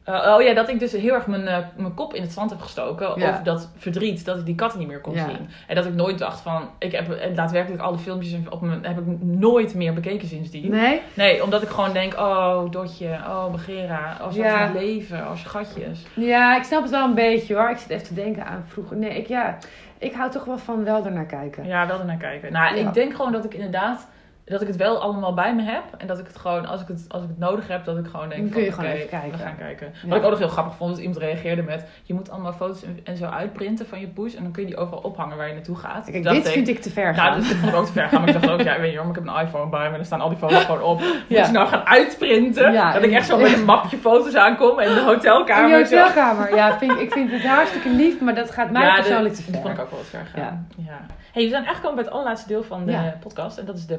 Eh, 0.05 0.35
oh 0.37 0.43
ja, 0.43 0.55
dat 0.55 0.69
ik 0.69 0.79
dus 0.79 0.93
heel 0.93 1.15
erg 1.15 1.27
mijn, 1.27 1.49
eh, 1.49 1.59
mijn 1.77 1.95
kop 1.95 2.15
in 2.15 2.23
het 2.23 2.33
zand 2.33 2.51
heb 2.51 2.61
gestoken 2.61 3.13
Ja. 3.21 3.29
over 3.31 3.45
dat 3.45 3.71
verdriet 3.77 4.25
dat 4.25 4.39
ik 4.39 4.47
die 4.47 4.55
katten 4.55 4.79
niet 4.79 4.89
meer 4.89 5.01
kon 5.01 5.15
Ja. 5.15 5.25
zien. 5.29 5.49
En 5.67 5.75
dat 5.75 5.87
ik 5.87 5.95
nooit 5.95 6.19
dacht 6.19 6.41
van, 6.41 6.69
ik 6.79 6.93
heb 6.93 7.35
daadwerkelijk 7.35 7.83
alle 7.83 7.99
filmpjes 7.99 8.35
op 8.51 8.61
mijn, 8.61 8.85
heb 8.85 8.99
ik 8.99 9.23
nooit 9.23 9.75
meer 9.75 9.95
bekeken 9.95 10.29
sindsdien. 10.29 10.71
Nee? 10.71 11.01
Nee, 11.15 11.43
omdat 11.43 11.63
ik 11.63 11.69
gewoon 11.69 11.93
denk, 11.93 12.15
oh 12.19 12.71
Dotje, 12.71 13.19
oh 13.29 13.51
Begera, 13.53 14.17
oh 14.23 14.33
ze 14.33 14.39
Ja. 14.39 14.61
ja. 14.61 14.73
leven, 14.73 15.19
oh 15.19 15.37
schatjes. 15.37 16.07
Ja, 16.15 16.57
ik 16.57 16.63
snap 16.63 16.83
het 16.83 16.91
wel 16.91 17.05
een 17.05 17.15
beetje 17.15 17.55
hoor. 17.55 17.71
Ik 17.71 17.77
zit 17.79 17.91
even 17.91 18.07
te 18.07 18.15
denken 18.15 18.47
aan 18.47 18.65
vroeger. 18.69 18.97
Nee, 18.97 19.11
ik, 19.17 19.27
ja, 19.27 19.59
ik 19.99 20.13
hou 20.13 20.31
toch 20.31 20.45
wel 20.45 20.59
van 20.59 20.85
wel 20.85 21.05
ernaar 21.05 21.27
kijken. 21.27 21.67
Ja, 21.67 21.87
wel 21.87 21.99
ernaar 21.99 22.17
kijken. 22.17 22.53
Nou, 22.53 22.77
ik 22.77 22.95
denk 22.95 23.15
gewoon 23.15 23.33
dat 23.33 23.45
ik 23.45 23.55
inderdaad, 23.55 24.09
dat 24.51 24.61
ik 24.61 24.67
het 24.67 24.77
wel 24.77 25.01
allemaal 25.03 25.35
bij 25.35 25.55
me 25.55 25.63
heb. 25.63 25.83
En 25.99 26.07
dat 26.07 26.19
ik 26.19 26.27
het 26.27 26.37
gewoon, 26.39 26.67
als 26.67 26.81
ik 26.81 26.89
het, 26.89 27.05
als 27.09 27.23
ik 27.23 27.29
het 27.29 27.39
nodig 27.39 27.69
heb, 27.69 27.85
dat 27.85 27.99
ik 27.99 28.07
gewoon 28.07 28.29
denk 28.29 28.41
Dan 28.41 28.51
kun 28.51 28.61
van, 28.61 28.63
je 28.65 28.73
gewoon 28.73 28.91
even 28.91 29.09
kijken. 29.09 29.31
we 29.39 29.45
gaan 29.45 29.57
kijken. 29.57 29.93
Ja. 30.03 30.09
Wat 30.09 30.19
ik 30.19 30.25
ook 30.25 30.31
nog 30.31 30.39
heel 30.39 30.49
grappig 30.49 30.75
vond, 30.77 30.93
is 30.97 30.99
iemand 30.99 31.19
reageerde 31.19 31.63
met, 31.63 31.85
je 32.03 32.15
moet 32.15 32.31
allemaal 32.31 32.53
foto's 32.53 32.85
en, 33.05 33.17
zo 33.17 33.25
uitprinten 33.25 33.87
van 33.87 34.01
je 34.01 34.07
poes. 34.09 34.35
En 34.35 34.43
dan 34.43 34.53
kun 34.53 34.63
je 34.63 34.69
die 34.69 34.77
overal 34.79 35.01
ophangen 35.01 35.37
waar 35.37 35.49
je 35.49 35.55
naartoe 35.55 35.77
gaat. 35.77 36.11
Kijk, 36.11 36.23
dit 36.23 36.37
ik, 36.47 36.53
vind 36.53 36.69
ik 36.69 36.81
te 36.81 36.91
ver 36.91 37.05
Nou, 37.05 37.15
gaan. 37.17 37.35
dat 37.37 37.45
vond 37.47 37.73
ik 37.73 37.79
ook 37.79 37.87
te 37.87 37.93
ver 37.93 38.09
gaan. 38.09 38.21
Maar 38.21 38.29
ik 38.29 38.41
dacht 38.41 38.51
ook, 38.51 38.61
ja, 38.69 38.75
ik 38.75 38.81
weet 38.81 38.93
je 38.93 38.99
maar 38.99 39.09
ik 39.09 39.15
heb 39.15 39.27
een 39.27 39.41
iPhone 39.47 39.71
bij 39.71 39.87
me. 39.89 39.93
En 39.95 39.99
er 40.01 40.05
staan 40.05 40.21
al 40.21 40.29
die 40.29 40.39
foto's 40.39 40.65
gewoon 40.71 40.83
op. 40.83 40.99
Moet 41.01 41.25
Ja. 41.29 41.47
je 41.47 41.53
nou 41.53 41.69
gaan 41.69 41.87
uitprinten? 41.87 42.73
Ja, 42.73 42.93
dat 42.93 43.03
ik 43.03 43.13
echt 43.13 43.27
zo 43.27 43.39
met 43.39 43.53
een 43.53 43.65
mapje 43.65 43.97
foto's 43.99 44.35
aankom 44.35 44.79
en 44.79 44.95
de 44.95 45.01
In 45.01 45.07
hotelkamer. 45.07 45.79
je 45.79 45.85
zo. 45.87 45.97
hotelkamer. 45.99 46.55
Ja, 46.55 46.79
vind 46.79 47.01
ik, 47.01 47.13
vind 47.13 47.31
het 47.31 47.47
hartstikke 47.47 47.89
lief, 47.89 48.21
maar 48.21 48.35
dat 48.35 48.51
gaat 48.51 48.71
mij 48.71 48.83
Ja, 48.83 48.95
persoonlijk 48.95 49.37
de- 49.37 49.43
te 49.45 49.51
ver. 49.53 49.61
vond 49.61 49.75
ik 49.75 49.81
ook 49.81 49.91
wel 49.91 49.99
wat 49.99 50.09
ver 50.09 50.27
gaan. 50.35 50.69
Ja. 50.77 51.01
Hey, 51.33 51.43
we 51.43 51.49
zijn 51.49 51.65
echt 51.65 51.75
gekomen 51.75 51.95
bij 51.95 52.05
het 52.05 52.13
allerlaatste 52.13 52.49
deel 52.49 52.63
van 52.63 52.87
de 52.87 53.13
podcast. 53.21 53.59
En 53.59 53.65
dat 53.65 53.77
is 53.77 53.87
de 53.87 53.99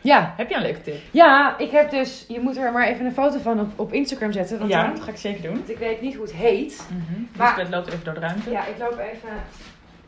Ja. 0.00 0.34
Heb 0.36 0.48
je 0.48 0.54
een 0.54 0.62
leuke 0.62 0.80
tip? 0.82 0.94
ja, 1.10 1.58
ik 1.58 1.70
heb 1.70 1.90
dus... 1.90 2.24
Je 2.28 2.40
moet 2.40 2.56
er 2.56 2.72
maar 2.72 2.86
even 2.86 3.06
een 3.06 3.12
foto 3.12 3.38
van 3.38 3.60
op, 3.60 3.68
op 3.76 3.92
Instagram 3.92 4.32
zetten. 4.32 4.58
Want 4.58 4.70
ja, 4.70 4.82
dan- 4.82 4.94
dat 4.94 5.02
ga 5.04 5.10
ik 5.10 5.16
zeker 5.16 5.42
doen. 5.42 5.54
want 5.54 5.70
ik 5.70 5.78
weet 5.78 6.00
niet 6.00 6.14
hoe 6.14 6.22
het 6.24 6.34
heet. 6.34 6.86
Maar... 7.36 7.54
Maar- 7.56 7.66
loopt 7.70 7.88
even 7.88 8.04
door 8.04 8.14
de 8.14 8.20
ruimte. 8.20 8.50
Ja, 8.50 8.60
ik 8.66 8.74
loop 8.78 8.98
even 8.98 9.28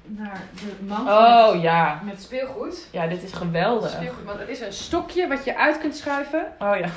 naar 0.05 0.41
de 0.55 0.85
man 0.87 1.09
Oh 1.09 1.63
ja. 1.63 2.01
met 2.05 2.23
speelgoed. 2.23 2.89
Ja, 2.91 3.07
dit 3.07 3.23
is 3.23 3.33
geweldig. 3.33 3.91
speelgoed. 3.91 4.25
Want 4.25 4.39
het 4.39 4.49
is 4.49 4.61
een 4.61 4.73
stokje 4.73 5.29
wat 5.29 5.45
je 5.45 5.57
uit 5.59 5.79
kunt 5.79 5.97
schuiven. 5.97 6.47
Oh 6.59 6.77
ja. 6.81 6.89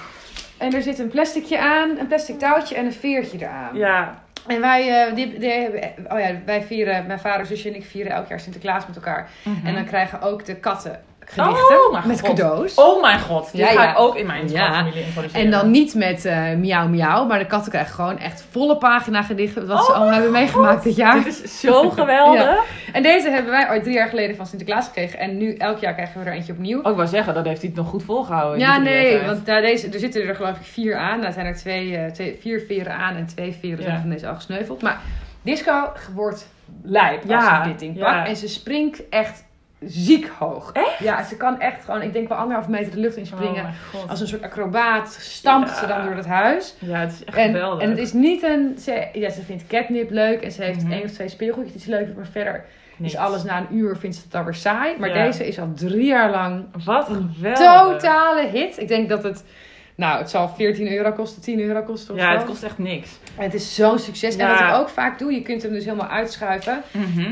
En 0.58 0.74
er 0.74 0.82
zit 0.82 1.00
een 1.00 1.10
plasticje 1.10 1.60
aan, 1.60 1.98
een 1.98 2.08
plastic 2.08 2.40
touwtje 2.40 2.76
en 2.76 2.86
een 2.86 2.94
veertje 2.94 3.38
eraan. 3.38 3.76
Ja. 3.78 4.22
En 4.48 4.62
wij, 4.62 5.14
die, 5.14 5.40
die, 5.40 5.68
oh 6.10 6.20
ja, 6.20 6.32
wij 6.46 6.64
vieren, 6.64 7.06
mijn 7.08 7.20
vader, 7.20 7.46
zusje 7.46 7.70
en 7.70 7.76
ik 7.76 7.86
vieren 7.86 8.12
elk 8.12 8.28
jaar 8.28 8.40
Sinterklaas 8.40 8.88
met 8.88 8.96
elkaar. 8.96 9.30
En 9.64 9.74
dan 9.74 9.86
krijgen 9.86 10.22
ook 10.22 10.46
de 10.46 10.56
katten 10.56 11.04
gedichten 11.26 11.92
Oh, 11.92 12.06
met 12.06 12.20
God. 12.20 12.30
cadeaus. 12.30 12.76
Oh 12.76 13.02
mijn 13.02 13.20
god. 13.20 13.52
Dit 13.52 13.62
Ja, 13.62 13.68
ga 13.68 13.84
ja. 13.84 13.92
ik 13.92 14.00
ook 14.00 14.16
in 14.16 14.26
mijn 14.26 14.50
Ja. 14.50 14.74
familie 14.74 15.04
introduceren. 15.06 15.46
En 15.46 15.52
dan 15.52 15.72
niet 15.72 15.96
met 15.96 16.26
eh 16.26 16.54
miauw 16.56 16.88
miauw, 16.88 17.26
maar 17.26 17.40
de 17.40 17.46
katten 17.46 17.72
krijgen 17.72 17.94
gewoon 17.94 18.18
echt 18.20 18.46
volle 18.52 18.78
pagina 18.78 19.22
gedichten. 19.24 19.68
Wat 19.68 19.86
ze 19.86 19.92
Oh 19.92 19.96
allemaal 19.98 20.14
hebben 20.14 20.32
meegemaakt 20.32 20.84
dit 20.84 20.96
jaar. 20.96 21.24
Dit 21.24 21.44
is 21.44 21.60
zo 21.60 21.90
geweldig. 22.00 22.60
En 22.94 23.04
deze 23.04 23.30
hebben 23.30 23.52
wij 23.52 23.70
ooit 23.70 23.84
drie 23.84 23.96
jaar 23.96 24.10
geleden 24.10 24.36
van 24.36 24.46
Sinterklaas 24.46 24.86
gekregen. 24.88 25.20
En 25.20 25.38
nu 25.38 25.56
elk 25.56 25.80
jaar 25.80 25.94
krijgen 25.94 26.20
we 26.24 26.30
er 26.30 26.36
eentje 26.36 26.54
opnieuw. 26.54 26.82
Oh, 26.82 26.90
ik 26.92 26.96
wou 26.98 27.08
zeggen, 27.08 27.34
dat 27.34 27.46
heeft 27.46 27.60
hij 27.62 27.70
het 27.70 27.78
nog 27.80 27.90
goed 27.90 28.04
volgehouden. 28.04 28.60
Ja, 28.60 28.76
die 28.76 28.84
nee, 28.84 29.22
want 29.26 29.46
daar 29.46 29.62
deze, 29.62 29.90
er 29.90 30.00
zitten 30.00 30.28
er 30.28 30.36
geloof 30.36 30.58
ik 30.58 30.66
vier 30.66 30.98
aan. 30.98 31.22
Daar 31.22 31.34
zijn 31.34 31.46
er 31.46 31.56
twee, 31.56 31.98
eh, 31.98 32.12
twee, 32.12 32.38
vier 32.42 32.64
veren 32.68 32.94
aan 32.96 33.16
en 33.16 33.26
twee 33.26 33.58
veren 33.60 33.84
zijn 33.84 34.00
van 34.02 34.10
deze 34.10 34.28
al 34.28 34.36
gesneuveld. 34.36 34.82
Maar 34.82 35.00
Disco 35.42 35.92
wordt 36.14 36.48
lijp 36.84 37.22
als 37.22 37.30
Ja, 37.30 37.64
ze 37.64 37.70
dit 37.70 37.80
ding 37.80 38.00
pakt. 38.00 38.28
En 38.28 38.36
ze 38.36 38.48
springt 38.48 39.10
echt 39.10 39.44
ziek 39.86 40.28
hoog. 40.40 40.72
Echt? 40.72 41.00
Ja, 41.00 41.24
ze 41.24 41.38
kan 41.38 41.60
echt 41.60 41.86
gewoon, 41.86 42.02
ik 42.02 42.14
denk 42.14 42.28
wel 42.30 42.38
anderhalf 42.38 42.68
meter 42.68 42.92
de 42.92 43.00
lucht 43.00 43.16
in 43.16 43.24
Oh 43.24 43.30
springen. 43.30 43.74
Als 44.08 44.20
een 44.22 44.28
soort 44.28 44.42
acrobaat 44.44 45.18
stampt 45.20 45.70
Ja. 45.70 45.76
ze 45.76 45.88
dan 45.88 46.06
door 46.06 46.16
het 46.16 46.26
huis. 46.26 46.76
Ja, 46.80 47.00
het 47.00 47.12
is 47.12 47.24
echt 47.24 47.38
En, 47.38 47.52
geweldig. 47.52 47.82
en 47.84 47.90
het 47.90 48.00
is 48.00 48.14
niet 48.14 48.44
een... 48.44 48.76
Ze, 48.80 49.08
ja, 49.14 49.30
ze 49.30 49.42
vindt 49.42 49.68
catnip 49.68 50.10
leuk 50.10 50.42
en 50.42 50.52
ze 50.52 50.64
heeft 50.64 50.84
Mhm. 50.84 50.92
één 50.92 51.04
of 51.04 51.12
twee 51.12 51.30
speelgoedjes 51.30 51.74
die 51.74 51.82
ze 51.82 51.90
leuk 51.90 52.00
vindt. 52.04 52.16
Maar 52.16 52.28
verder 52.32 52.66
is 53.02 53.16
alles 53.16 53.44
na 53.44 53.58
een 53.58 53.76
uur 53.78 53.98
vindt 53.98 54.16
ze 54.16 54.22
het 54.22 54.32
dan 54.32 54.44
weer 54.44 54.54
saai. 54.54 54.96
Maar 55.00 55.10
Ja. 55.18 55.24
deze 55.26 55.48
is 55.48 55.60
al 55.60 55.72
drie 55.76 56.06
jaar 56.06 56.30
lang 56.32 56.66
Wat 56.86 57.06
geweldig. 57.06 57.58
totale 58.02 58.48
hit. 58.48 58.80
Ik 58.80 58.88
denk 58.88 59.10
dat 59.10 59.24
het... 59.24 59.44
Nou, 59.96 60.18
het 60.20 60.30
zal 60.30 60.50
14 60.50 60.92
euro 60.92 61.12
kosten, 61.12 61.42
10 61.42 61.60
euro 61.60 61.82
kosten 61.82 62.14
of 62.14 62.20
Ja, 62.20 62.32
zo. 62.32 62.38
het 62.38 62.46
kost 62.46 62.64
echt 62.64 62.78
niks. 62.78 63.10
En 63.38 63.44
het 63.44 63.54
is 63.54 63.76
zo'n 63.76 64.00
succes. 64.00 64.36
En 64.36 64.48
wat 64.48 64.60
ik 64.60 64.74
ook 64.76 64.90
vaak 64.90 65.20
doe, 65.20 65.34
je 65.34 65.42
kunt 65.42 65.62
hem 65.64 65.72
dus 65.72 65.84
helemaal 65.86 66.08
uitschuiven. 66.08 66.82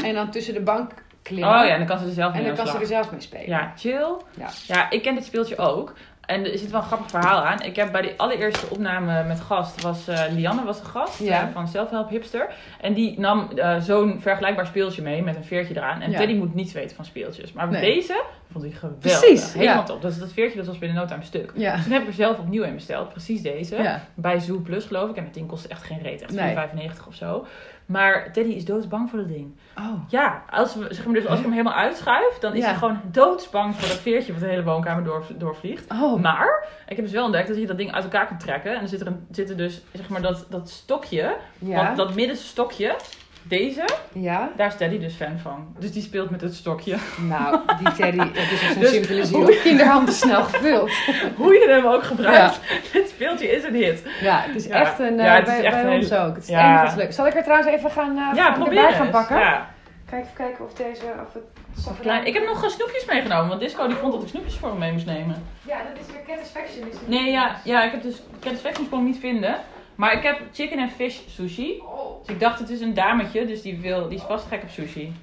En 0.03 0.13
dan 0.13 0.31
tussen 0.31 0.53
de 0.53 0.61
bank 0.61 0.91
klimmen. 1.21 1.49
Oh 1.49 1.65
ja, 1.65 1.69
en 1.69 1.77
dan 1.77 1.87
kan 1.87 1.97
ze 1.99 2.05
er 2.05 2.11
zelf 2.11 2.31
en 2.33 2.37
mee 2.37 2.47
dan 2.49 2.57
aan 2.59 2.63
kan 2.65 2.73
ze 2.75 2.79
er 2.81 2.85
zelf 2.87 3.11
mee 3.11 3.21
spelen. 3.21 3.47
Ja, 3.47 3.71
chill. 3.75 4.07
Ja. 4.37 4.47
ja, 4.67 4.89
ik 4.89 5.01
ken 5.01 5.15
dit 5.15 5.25
speeltje 5.25 5.57
ook. 5.57 5.93
En 6.21 6.51
er 6.51 6.57
zit 6.57 6.71
wel 6.71 6.79
een 6.81 6.87
grappig 6.87 7.09
verhaal 7.09 7.41
aan. 7.43 7.61
Ik 7.61 7.75
heb 7.75 7.91
bij 7.91 8.01
die 8.01 8.13
allereerste 8.17 8.65
opname 8.69 9.23
met 9.23 9.39
gast, 9.39 9.81
was 9.81 10.07
eh, 10.07 10.21
Lianne 10.31 10.63
was 10.63 10.79
de 10.79 10.85
gast 10.85 11.19
Ja. 11.19 11.41
eh, 11.41 11.53
van 11.53 11.67
Selfhelp 11.67 12.09
Hipster. 12.09 12.49
En 12.81 12.93
die 12.93 13.19
nam 13.19 13.49
eh, 13.55 13.79
zo'n 13.79 14.19
vergelijkbaar 14.21 14.65
speeltje 14.65 15.01
mee 15.01 15.23
met 15.23 15.35
een 15.35 15.43
veertje 15.43 15.75
eraan. 15.75 16.01
En 16.01 16.11
Ja. 16.11 16.17
Teddy 16.17 16.33
moet 16.33 16.53
niets 16.55 16.73
weten 16.73 16.95
van 16.95 17.05
speeltjes. 17.05 17.53
Maar 17.53 17.67
Nee. 17.67 17.81
deze 17.81 18.23
vond 18.51 18.63
hij 18.63 18.73
geweldig. 18.73 18.99
Precies, 18.99 19.53
Helemaal 19.53 19.75
ja. 19.75 19.83
top. 19.83 20.01
Dus 20.01 20.17
dat 20.19 20.31
veertje 20.33 20.57
dat 20.57 20.67
was 20.67 20.77
binnen 20.77 20.97
no 20.97 21.05
time 21.05 21.23
stuk. 21.23 21.51
Ja. 21.55 21.73
Dus 21.75 21.83
toen 21.83 21.93
heb 21.93 22.01
ik 22.01 22.07
er 22.07 22.13
zelf 22.13 22.37
opnieuw 22.39 22.63
in 22.63 22.73
besteld. 22.75 23.09
Precies 23.09 23.41
deze. 23.41 23.99
Bij 24.13 24.39
Zoo 24.39 24.57
Plus 24.59 24.85
geloof 24.85 25.09
ik. 25.09 25.15
En 25.15 25.23
dat 25.23 25.33
ding 25.33 25.47
kost 25.47 25.65
echt 25.65 25.83
geen 25.83 26.01
reet. 26.01 26.21
Echt 26.21 26.31
Nee. 26.33 26.55
4,95 26.55 27.07
of 27.07 27.15
zo. 27.15 27.45
Maar 27.91 28.31
Teddy 28.31 28.51
is 28.51 28.65
doodsbang 28.65 29.09
voor 29.09 29.19
dat 29.19 29.27
ding. 29.27 29.55
Oh. 29.77 29.93
Ja, 30.07 30.43
als, 30.49 30.75
we, 30.75 30.87
zeg 30.93 31.05
maar 31.05 31.13
dus 31.13 31.25
als 31.27 31.37
ik 31.37 31.43
hem 31.45 31.53
helemaal 31.53 31.73
uitschuif, 31.73 32.37
dan 32.39 32.53
is 32.53 32.59
Ja. 32.59 32.65
hij 32.65 32.75
gewoon 32.75 32.99
doodsbang 33.11 33.75
voor 33.75 33.87
dat 33.87 33.97
veertje 33.97 34.31
wat 34.31 34.41
de 34.41 34.47
hele 34.47 34.63
woonkamer 34.63 35.03
door, 35.03 35.23
doorvliegt. 35.37 35.91
Oh. 35.91 36.21
Maar 36.21 36.65
ik 36.87 36.95
heb 36.95 37.05
dus 37.05 37.13
wel 37.13 37.23
ontdekt 37.23 37.47
dat 37.47 37.57
je 37.57 37.67
dat 37.67 37.77
ding 37.77 37.91
uit 37.91 38.03
elkaar 38.03 38.27
kunt 38.27 38.39
trekken. 38.39 38.73
En 38.73 38.79
dan 38.79 38.87
zit 38.87 39.01
er, 39.01 39.07
een, 39.07 39.25
zit 39.31 39.49
er 39.49 39.57
dus 39.57 39.81
zeg 39.93 40.09
maar 40.09 40.21
dat, 40.21 40.45
dat 40.49 40.69
stokje, 40.69 41.35
Ja. 41.59 41.93
dat 41.95 42.15
middenste 42.15 42.45
stokje, 42.47 42.95
deze, 43.43 43.85
Ja. 44.13 44.49
daar 44.57 44.67
is 44.67 44.75
Teddy 44.77 44.99
dus 44.99 45.13
fan 45.13 45.39
van. 45.41 45.75
Dus 45.79 45.91
die 45.91 46.01
speelt 46.01 46.29
met 46.29 46.41
het 46.41 46.55
stokje. 46.55 46.97
Nou, 47.27 47.59
die 47.83 47.91
Teddy, 47.91 48.17
het 48.19 48.51
is 48.51 48.61
echt 48.61 48.71
zo'n 48.73 48.81
Dus- 48.81 48.91
simpele 48.91 49.25
ziel. 49.25 49.45
Kinderhand 49.63 50.09
is 50.09 50.19
snel 50.19 50.43
gevuld. 50.43 50.91
Hoe 51.37 51.53
je 51.53 51.69
hem 51.69 51.85
ook 51.85 52.03
gebruikt, 52.03 52.59
dit 52.93 53.09
speeltje 53.09 53.47
is 53.51 53.63
een 53.63 53.73
hit. 53.75 54.03
Ja, 54.21 54.41
het 54.41 54.55
is 54.55 54.65
Ja. 54.65 54.79
echt 54.81 54.99
een... 54.99 55.19
eh, 55.19 55.25
Ja, 55.25 55.35
het 55.35 55.47
is 55.47 55.53
bij 55.53 55.63
echt 55.63 55.81
bij 55.81 55.85
een 55.93 55.99
ons 56.01 56.13
ook. 56.13 56.35
Het 56.35 56.43
is 56.49 56.55
wat 56.83 56.95
leuk. 56.95 57.11
Zal 57.13 57.27
ik 57.27 57.33
er 57.35 57.43
trouwens 57.43 57.71
even 57.71 57.91
gaan, 57.91 58.09
eh, 58.17 58.35
Ja, 58.35 58.53
gaan 58.53 58.63
erbij 58.67 59.09
pakken? 59.11 59.39
Ja. 59.39 59.69
Kijk 60.09 60.21
even 60.23 60.35
kijken 60.35 60.65
of 60.65 60.73
deze... 60.73 61.01
Of 61.27 61.33
het 61.33 61.43
Of 61.87 61.99
klein- 61.99 62.25
Ik 62.25 62.33
heb 62.33 62.45
nog 62.45 62.63
eh, 62.63 62.69
snoepjes 62.69 63.05
meegenomen, 63.05 63.47
want 63.47 63.59
Disco 63.59 63.87
die 63.87 63.95
vond 63.95 64.13
dat 64.13 64.21
ik 64.21 64.27
snoepjes 64.27 64.55
voor 64.55 64.69
hem 64.69 64.77
mee 64.77 64.91
moest 64.91 65.05
nemen. 65.05 65.43
Ja, 65.61 65.77
dat 65.77 66.05
is 66.07 66.13
weer 66.13 66.21
Satisfaction. 66.35 66.87
Is 66.89 66.95
Nee, 67.05 67.31
ja, 67.31 67.55
ja 67.63 67.83
ik 67.83 67.91
heb 67.91 68.01
dus 68.01 68.21
Satisfaction 68.43 68.89
kon 68.89 68.99
ik 68.99 69.05
niet 69.05 69.19
vinden. 69.19 69.55
Maar 70.01 70.17
ik 70.17 70.23
heb 70.23 70.41
chicken 70.53 70.79
en 70.79 70.89
fish 70.89 71.19
sushi. 71.27 71.79
Oh. 71.79 72.19
Dus 72.19 72.27
ik 72.27 72.39
dacht, 72.39 72.59
het 72.59 72.69
is 72.69 72.81
een 72.81 72.93
dametje, 72.93 73.45
dus 73.45 73.61
die, 73.61 73.79
wil, 73.79 74.07
die 74.07 74.17
is 74.17 74.23
vast 74.23 74.47
gek 74.47 74.63
op 74.63 74.69
sushi. 74.69 75.13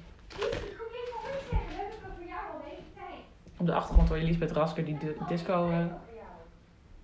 Op 3.57 3.65
de 3.65 3.73
achtergrond 3.73 4.09
hoor 4.09 4.17
je 4.17 4.23
Lisbeth 4.23 4.51
Rasker 4.51 4.85
die 4.85 4.97
de 4.97 5.15
disco 5.27 5.69
eh, 5.69 5.85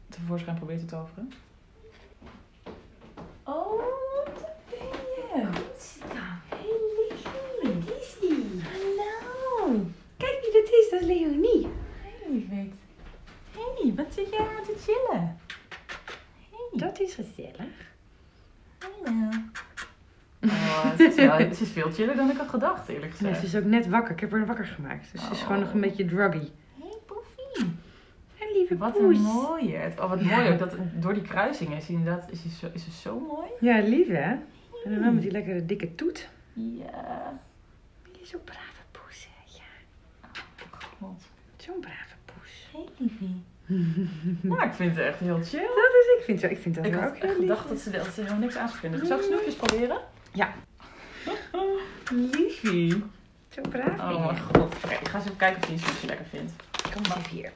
tevoorschijn 0.10 0.56
probeert 0.56 0.80
te 0.80 0.86
toveren. 0.86 1.32
Oh, 3.44 3.82
wat 4.26 4.46
ben 4.70 4.78
je? 5.16 5.48
Hallo. 8.64 9.86
Kijk 10.18 10.40
wie 10.42 10.62
dat 10.62 10.72
is, 10.72 10.88
dat 10.92 11.02
is 11.02 11.08
Leonie. 11.08 11.68
Hey, 12.02 12.32
Liesbeth. 12.32 12.74
Hey, 13.52 13.94
wat 13.96 14.14
zit 14.14 14.30
jij 14.30 14.40
aan 14.40 14.64
te 14.64 14.76
chillen? 14.78 15.38
Dat 16.76 17.00
is 17.00 17.14
gezellig. 17.14 17.94
Hallo. 18.80 19.30
Oh, 20.42 20.84
het 20.92 21.00
is, 21.00 21.16
wel, 21.16 21.38
het 21.38 21.62
is 21.62 21.70
veel 21.70 21.92
chiller 21.92 22.16
dan 22.16 22.30
ik 22.30 22.38
had 22.38 22.48
gedacht, 22.50 22.88
eerlijk 22.90 23.12
Nee, 23.12 23.34
gezegd. 23.34 23.40
ze 23.40 23.46
is 23.58 23.64
ook 23.64 23.70
net 23.70 23.88
wakker. 23.88 24.12
Ik 24.14 24.20
heb 24.20 24.32
haar 24.32 24.46
wakker 24.46 24.66
gemaakt. 24.66 25.12
Dus 25.12 25.22
ze 25.26 25.32
is 25.32 25.40
Oh. 25.42 25.46
gewoon 25.46 25.62
nog 25.62 25.74
een 25.74 25.82
beetje 25.82 26.06
druggy. 26.06 26.50
Hey, 26.80 26.98
Poefie. 27.06 27.74
lieve 28.54 28.78
Wat 28.78 28.94
poes. 28.94 29.16
een 29.18 29.22
mooie. 29.24 29.92
Oh, 30.00 30.10
wat 30.10 30.20
Ja. 30.24 30.36
mooi 30.36 30.50
ook. 30.52 30.60
Dat, 30.60 30.76
door 30.94 31.14
die 31.14 31.24
kruisingen 31.24 31.78
is, 31.78 31.88
inderdaad, 31.90 32.32
is, 32.32 32.42
hij 32.44 32.52
zo, 32.52 32.68
is 32.74 32.86
het 32.86 32.94
zo 32.94 33.20
mooi. 33.20 33.48
Ja, 33.60 33.80
lief 33.82 34.08
hè? 34.08 34.32
En 34.84 34.92
dan 34.92 35.00
wel 35.00 35.12
met 35.12 35.22
die 35.22 35.32
lekkere 35.32 35.66
dikke 35.66 35.96
toet. 35.96 36.30
Ja. 36.54 37.40
Je 38.14 38.22
is 38.22 38.30
zo'n 38.30 38.44
brave 38.44 38.82
poes, 38.92 39.28
hè? 39.32 39.58
Ja, 39.58 40.42
God. 41.00 41.22
Zo'n 41.58 41.80
brave 41.80 42.16
poes. 42.26 42.68
heel 42.72 42.90
liefie. 42.98 43.44
Nou, 44.42 44.64
ik 44.64 44.74
vind 44.74 44.96
het 44.96 45.06
echt 45.06 45.20
heel 45.20 45.40
chill. 45.44 45.60
Dat 45.60 45.94
is, 46.02 46.18
ik 46.18 46.24
vind, 46.26 46.44
ik 46.52 46.58
vind 46.62 46.76
dat 46.76 46.86
Ik 46.86 46.96
ook 46.96 47.02
echt 47.02 47.22
heel 47.22 47.28
lief. 47.30 47.38
gedacht 47.40 47.70
dat 47.70 47.80
ze, 47.80 47.90
dat 47.90 48.06
ze 48.06 48.22
helemaal 48.22 48.40
niks 48.40 48.56
aan 48.56 48.68
zou 48.68 48.80
vinden. 48.80 49.06
Zal 49.08 49.18
ik 49.18 49.24
snoepjes 49.24 49.56
proberen? 49.56 49.98
Ja. 50.32 50.54
Liefie. 52.32 53.04
Zo 53.50 53.62
braaf. 53.70 54.00
Oh 54.14 54.26
mijn 54.26 54.40
god. 54.40 54.76
Oké, 54.84 54.94
ik 54.94 55.08
ga 55.08 55.16
eens 55.18 55.26
even 55.26 55.38
kijken 55.38 55.62
of 55.62 55.68
je 55.68 55.74
een 55.74 55.80
snoepje 55.80 56.08
lekker 56.08 56.26
vindt. 56.26 56.52
Kom 56.94 57.02
eens 57.06 57.16
even 57.16 57.30
hier. 57.30 57.52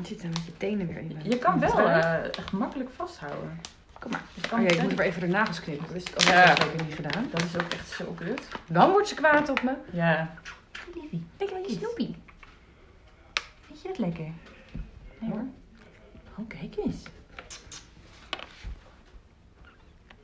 Je 0.00 0.06
zit 0.06 0.22
dan 0.22 0.30
met 0.30 0.44
je 0.44 0.56
tenen 0.56 0.86
weer 0.86 0.98
in. 0.98 1.20
Je 1.22 1.38
kan 1.38 1.60
wel 1.60 1.78
eh, 1.78 2.24
echt 2.24 2.52
makkelijk 2.52 2.90
vasthouden. 2.96 3.60
Kom 3.98 4.10
maar. 4.10 4.22
Je 4.34 4.48
kan 4.48 4.58
Oh 4.60 4.64
ja, 4.66 4.70
ik 4.74 4.82
moet 4.82 4.94
weer 4.94 5.06
even 5.06 5.20
de 5.20 5.26
nagels 5.26 5.60
knippen. 5.60 5.86
Dat 5.86 5.96
is 5.96 6.04
het 6.04 6.14
ook 6.14 6.22
Ja. 6.34 6.44
ja. 6.44 6.56
zeker 6.56 6.84
niet 6.84 6.94
gedaan. 6.94 7.28
Dat 7.30 7.42
is 7.42 7.54
ook 7.56 7.72
echt 7.72 7.88
zo 7.88 8.04
kut. 8.04 8.48
Dan 8.68 8.90
wordt 8.90 9.08
ze 9.08 9.14
kwaad 9.14 9.48
op 9.48 9.62
me. 9.62 9.72
Ja. 9.90 10.34
Liefie. 10.94 11.26
Lekker 11.38 11.58
Je 11.60 11.70
snoepie. 11.78 12.16
Vind 13.66 13.82
je 13.82 13.88
dat 13.88 13.98
lekker? 13.98 14.26
Nee 15.20 15.30
hoor. 15.30 15.46
Oh, 16.38 16.48
kijk 16.48 16.76
eens. 16.76 17.02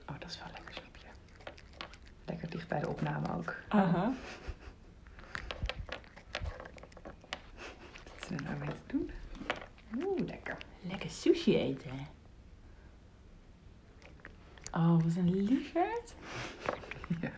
Oh, 0.06 0.18
dat 0.18 0.30
is 0.30 0.38
wel 0.38 0.48
lekker 0.52 0.74
snoepje. 0.74 1.06
Lekker 2.24 2.50
dicht 2.50 2.68
bij 2.68 2.80
de 2.80 2.88
opname 2.88 3.34
ook. 3.36 3.54
Aha. 3.68 4.12
Wat 8.04 8.30
is 8.30 8.36
er 8.36 8.42
nou 8.42 8.56
mee 8.58 8.68
te 8.68 8.96
doen? 8.96 9.10
Oeh, 10.04 10.26
lekker. 10.26 10.56
Lekker 10.80 11.10
sushi 11.10 11.56
eten, 11.56 11.90
hè? 11.90 12.04
Oh, 14.72 15.02
wat 15.02 15.16
een 15.16 15.42
liefheid. 15.44 16.14
Ja. 17.20 17.30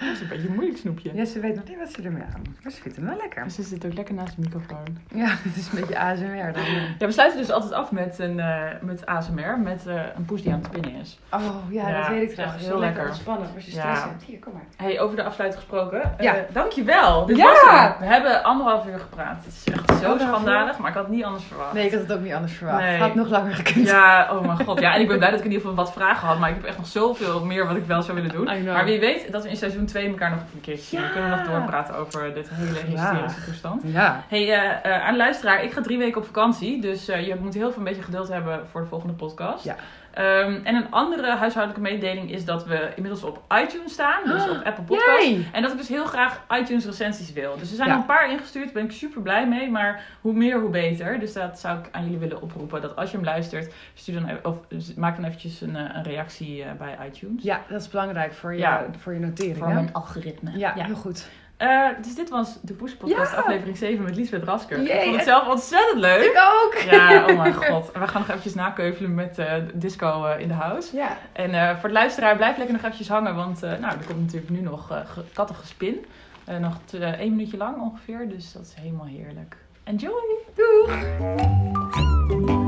Dat 0.00 0.08
is 0.12 0.20
een 0.20 0.28
beetje 0.28 0.48
een 0.48 0.54
moeilijk 0.54 0.78
snoepje. 0.78 1.10
ja, 1.14 1.24
ze 1.24 1.40
weet 1.40 1.54
nog 1.54 1.64
niet 1.64 1.78
wat 1.78 1.90
ze 1.92 2.02
ermee 2.02 2.22
aan 2.22 2.40
moet. 2.46 2.62
Maar 2.62 2.72
ze 2.72 2.80
vindt 2.82 2.96
hem 2.96 3.06
wel 3.06 3.16
lekker. 3.16 3.50
Ze 3.50 3.62
zit 3.62 3.86
ook 3.86 3.94
lekker 3.94 4.14
naast 4.14 4.36
de 4.36 4.40
microfoon. 4.42 4.98
Ja, 5.14 5.26
het 5.48 5.56
is 5.56 5.68
een 5.72 5.80
beetje 5.80 5.98
ASMR 5.98 6.52
dan. 6.52 6.62
Ja, 6.98 7.06
we 7.06 7.12
sluiten 7.12 7.38
dus 7.40 7.50
altijd 7.50 7.72
af 7.72 7.92
met 7.92 8.18
een 8.18 8.40
eh, 8.40 8.62
met 8.80 9.06
ASMR, 9.06 9.58
met 9.62 9.86
eh, 9.86 9.94
een 10.16 10.24
poes 10.24 10.42
die 10.42 10.52
aan 10.52 10.58
het 10.58 10.66
spinnen 10.66 11.00
is. 11.00 11.18
Oh, 11.32 11.40
ja, 11.70 11.88
Ja, 11.88 11.98
dat 12.00 12.08
weet 12.08 12.22
ik 12.22 12.30
trouwens. 12.34 12.62
heel 12.62 12.70
Heel 12.70 12.80
lekker 12.80 13.06
ontspannen 13.06 13.48
als 13.54 13.64
je 13.64 13.74
Ja. 13.74 13.80
stress 13.80 14.02
hebt. 14.02 14.22
Hier, 14.22 14.38
kom 14.38 14.52
maar. 14.52 14.62
Hey, 14.76 15.00
over 15.00 15.16
de 15.16 15.22
afsluiting 15.22 15.62
gesproken. 15.62 16.02
eh, 16.02 16.24
Ja. 16.24 16.34
dankjewel. 16.52 17.26
Dit 17.26 17.36
Ja. 17.36 17.44
was. 17.44 17.98
We 17.98 18.04
hebben 18.06 18.42
anderhalf 18.44 18.86
uur 18.86 18.98
gepraat. 18.98 19.44
Het 19.44 19.54
is 19.54 19.64
echt 19.72 19.98
zo 20.02 20.16
schandalig, 20.18 20.78
maar 20.78 20.88
ik 20.88 20.94
had 20.96 21.04
het 21.04 21.14
niet 21.14 21.24
anders 21.24 21.44
verwacht. 21.44 21.72
Nee, 21.72 21.86
ik 21.86 21.92
had 21.92 22.00
het 22.00 22.12
ook 22.12 22.20
niet 22.20 22.32
anders 22.32 22.52
verwacht. 22.52 22.80
Nee. 22.82 22.98
Had 22.98 23.14
nog 23.14 23.28
langer 23.28 23.54
gekund. 23.54 23.86
Ja, 23.88 24.28
oh 24.32 24.40
mijn 24.46 24.64
god. 24.66 24.80
Ja, 24.80 24.94
en 24.94 25.00
ik 25.00 25.08
ben 25.08 25.16
blij 25.18 25.30
dat 25.30 25.38
ik 25.38 25.44
in 25.44 25.50
ieder 25.52 25.68
geval 25.68 25.84
wat 25.84 25.92
vragen 25.94 26.28
had. 26.28 26.38
Maar 26.38 26.48
ik 26.48 26.54
heb 26.54 26.64
echt 26.64 26.76
nog 26.76 26.86
zoveel 26.86 27.44
meer 27.44 27.66
wat 27.66 27.76
ik 27.76 27.84
wel 27.84 28.02
zou 28.02 28.16
willen 28.20 28.32
doen. 28.36 28.64
Maar 28.64 28.84
wie 28.84 29.00
weet 29.00 29.32
dat 29.32 29.42
we 29.42 29.48
in 29.48 29.56
seizoen 29.56 29.86
2 29.88 30.08
elkaar 30.08 30.30
nog 30.30 30.40
een 30.54 30.60
keertje 30.60 30.84
zien. 30.84 31.00
Ja. 31.00 31.06
We 31.06 31.12
kunnen 31.12 31.30
nog 31.30 31.46
doorpraten 31.46 31.94
over 31.94 32.34
dit 32.34 32.48
hele 32.52 32.78
hysterische 32.78 33.44
toestand. 33.44 33.82
Ja. 33.84 34.24
Hey, 34.28 34.52
eh, 34.52 34.94
eh, 34.94 35.04
aan 35.04 35.12
de 35.12 35.18
luisteraar, 35.18 35.64
ik 35.64 35.72
ga 35.72 35.80
drie 35.80 35.98
weken 35.98 36.20
op 36.20 36.26
vakantie. 36.26 36.80
Dus 36.80 37.08
eh, 37.08 37.26
je 37.26 37.34
moet 37.40 37.54
heel 37.54 37.68
veel 37.68 37.78
een 37.78 37.84
beetje 37.84 38.02
geduld 38.02 38.28
hebben 38.28 38.66
voor 38.70 38.80
de 38.80 38.86
volgende 38.86 39.14
podcast. 39.14 39.64
Ja. 39.64 39.76
Ehm, 40.18 40.60
en 40.64 40.74
een 40.74 40.90
andere 40.90 41.36
huishoudelijke 41.36 41.80
mededeling 41.90 42.30
is 42.30 42.44
dat 42.44 42.66
we 42.66 42.90
inmiddels 42.94 43.22
op 43.24 43.42
iTunes 43.62 43.92
staan. 43.92 44.24
Dus 44.24 44.48
op 44.48 44.60
Apple 44.64 44.84
Podcasts. 44.84 45.24
Yay! 45.28 45.46
En 45.52 45.62
dat 45.62 45.70
ik 45.72 45.76
dus 45.78 45.88
heel 45.88 46.04
graag 46.04 46.44
iTunes 46.60 46.84
recensies 46.84 47.32
wil. 47.32 47.56
Dus 47.58 47.70
er 47.70 47.76
zijn 47.76 47.88
Ja. 47.88 47.94
een 47.96 48.06
paar 48.06 48.30
ingestuurd, 48.30 48.64
daar 48.64 48.74
ben 48.74 48.84
ik 48.84 48.92
super 48.92 49.22
blij 49.22 49.48
mee. 49.48 49.70
Maar 49.70 50.04
hoe 50.20 50.32
meer, 50.32 50.60
hoe 50.60 50.70
beter. 50.70 51.18
Dus 51.18 51.32
dat 51.32 51.58
zou 51.60 51.78
ik 51.78 51.88
aan 51.92 52.02
jullie 52.04 52.18
willen 52.18 52.42
oproepen. 52.42 52.80
Dat 52.82 52.96
als 52.96 53.10
je 53.10 53.16
hem 53.16 53.24
luistert, 53.26 53.74
stuur 53.94 54.14
dan, 54.20 54.38
of 54.42 54.56
maak 54.96 55.16
dan 55.16 55.24
eventjes 55.24 55.60
een, 55.60 55.76
eh, 55.76 55.82
een 55.94 56.02
reactie 56.02 56.62
eh, 56.62 56.72
bij 56.78 56.96
iTunes. 57.08 57.42
Ja, 57.42 57.60
dat 57.68 57.80
is 57.80 57.88
belangrijk 57.88 58.32
voor 58.34 58.52
je, 58.52 58.58
Ja. 58.58 58.86
voor 58.98 59.12
je 59.12 59.20
notering. 59.20 59.56
Voor 59.56 59.66
hè? 59.68 59.74
mijn 59.74 59.92
algoritme. 59.92 60.50
Ja, 60.58 60.72
Ja. 60.76 60.84
heel 60.84 60.94
goed. 60.94 61.28
Eh, 61.58 61.88
dus 62.02 62.14
dit 62.14 62.28
was 62.30 62.58
de 62.62 62.74
Poes 62.74 62.94
Podcast, 62.96 63.32
Ja. 63.32 63.38
aflevering 63.38 63.76
7 63.76 64.04
met 64.04 64.16
Liesbeth 64.16 64.44
Rasker. 64.44 64.78
Ik 64.78 65.02
vond 65.02 65.14
het 65.16 65.24
zelf 65.24 65.48
ontzettend 65.48 66.00
leuk. 66.00 66.24
Ik 66.24 66.36
ook! 66.64 66.74
Ja, 66.90 67.24
oh 67.26 67.36
mijn 67.36 67.54
god. 67.64 67.92
En 67.92 68.00
we 68.00 68.06
gaan 68.08 68.20
nog 68.20 68.28
eventjes 68.28 68.54
nakeuvelen 68.54 69.14
met 69.14 69.38
eh, 69.38 69.54
disco 69.74 70.24
eh, 70.24 70.40
in 70.40 70.48
de 70.48 70.54
house. 70.54 70.96
Ja. 70.96 71.16
En 71.32 71.78
voor 71.78 71.88
de 71.88 71.94
luisteraar, 71.94 72.36
blijf 72.36 72.56
lekker 72.56 72.74
nog 72.74 72.84
eventjes 72.84 73.08
hangen. 73.08 73.34
Want 73.34 73.60
nou, 73.60 73.82
er 73.98 74.04
komt 74.06 74.20
natuurlijk 74.20 74.50
nu 74.50 74.60
nog 74.60 75.04
kattengespin. 75.32 76.04
Eh 76.44 76.56
nog 76.56 76.76
één 77.00 77.30
minuutje 77.30 77.56
lang 77.56 77.80
ongeveer. 77.80 78.28
Dus 78.28 78.52
dat 78.52 78.62
is 78.62 78.74
helemaal 78.82 79.06
heerlijk. 79.06 79.56
Enjoy! 79.84 80.22
Doeg! 80.54 82.67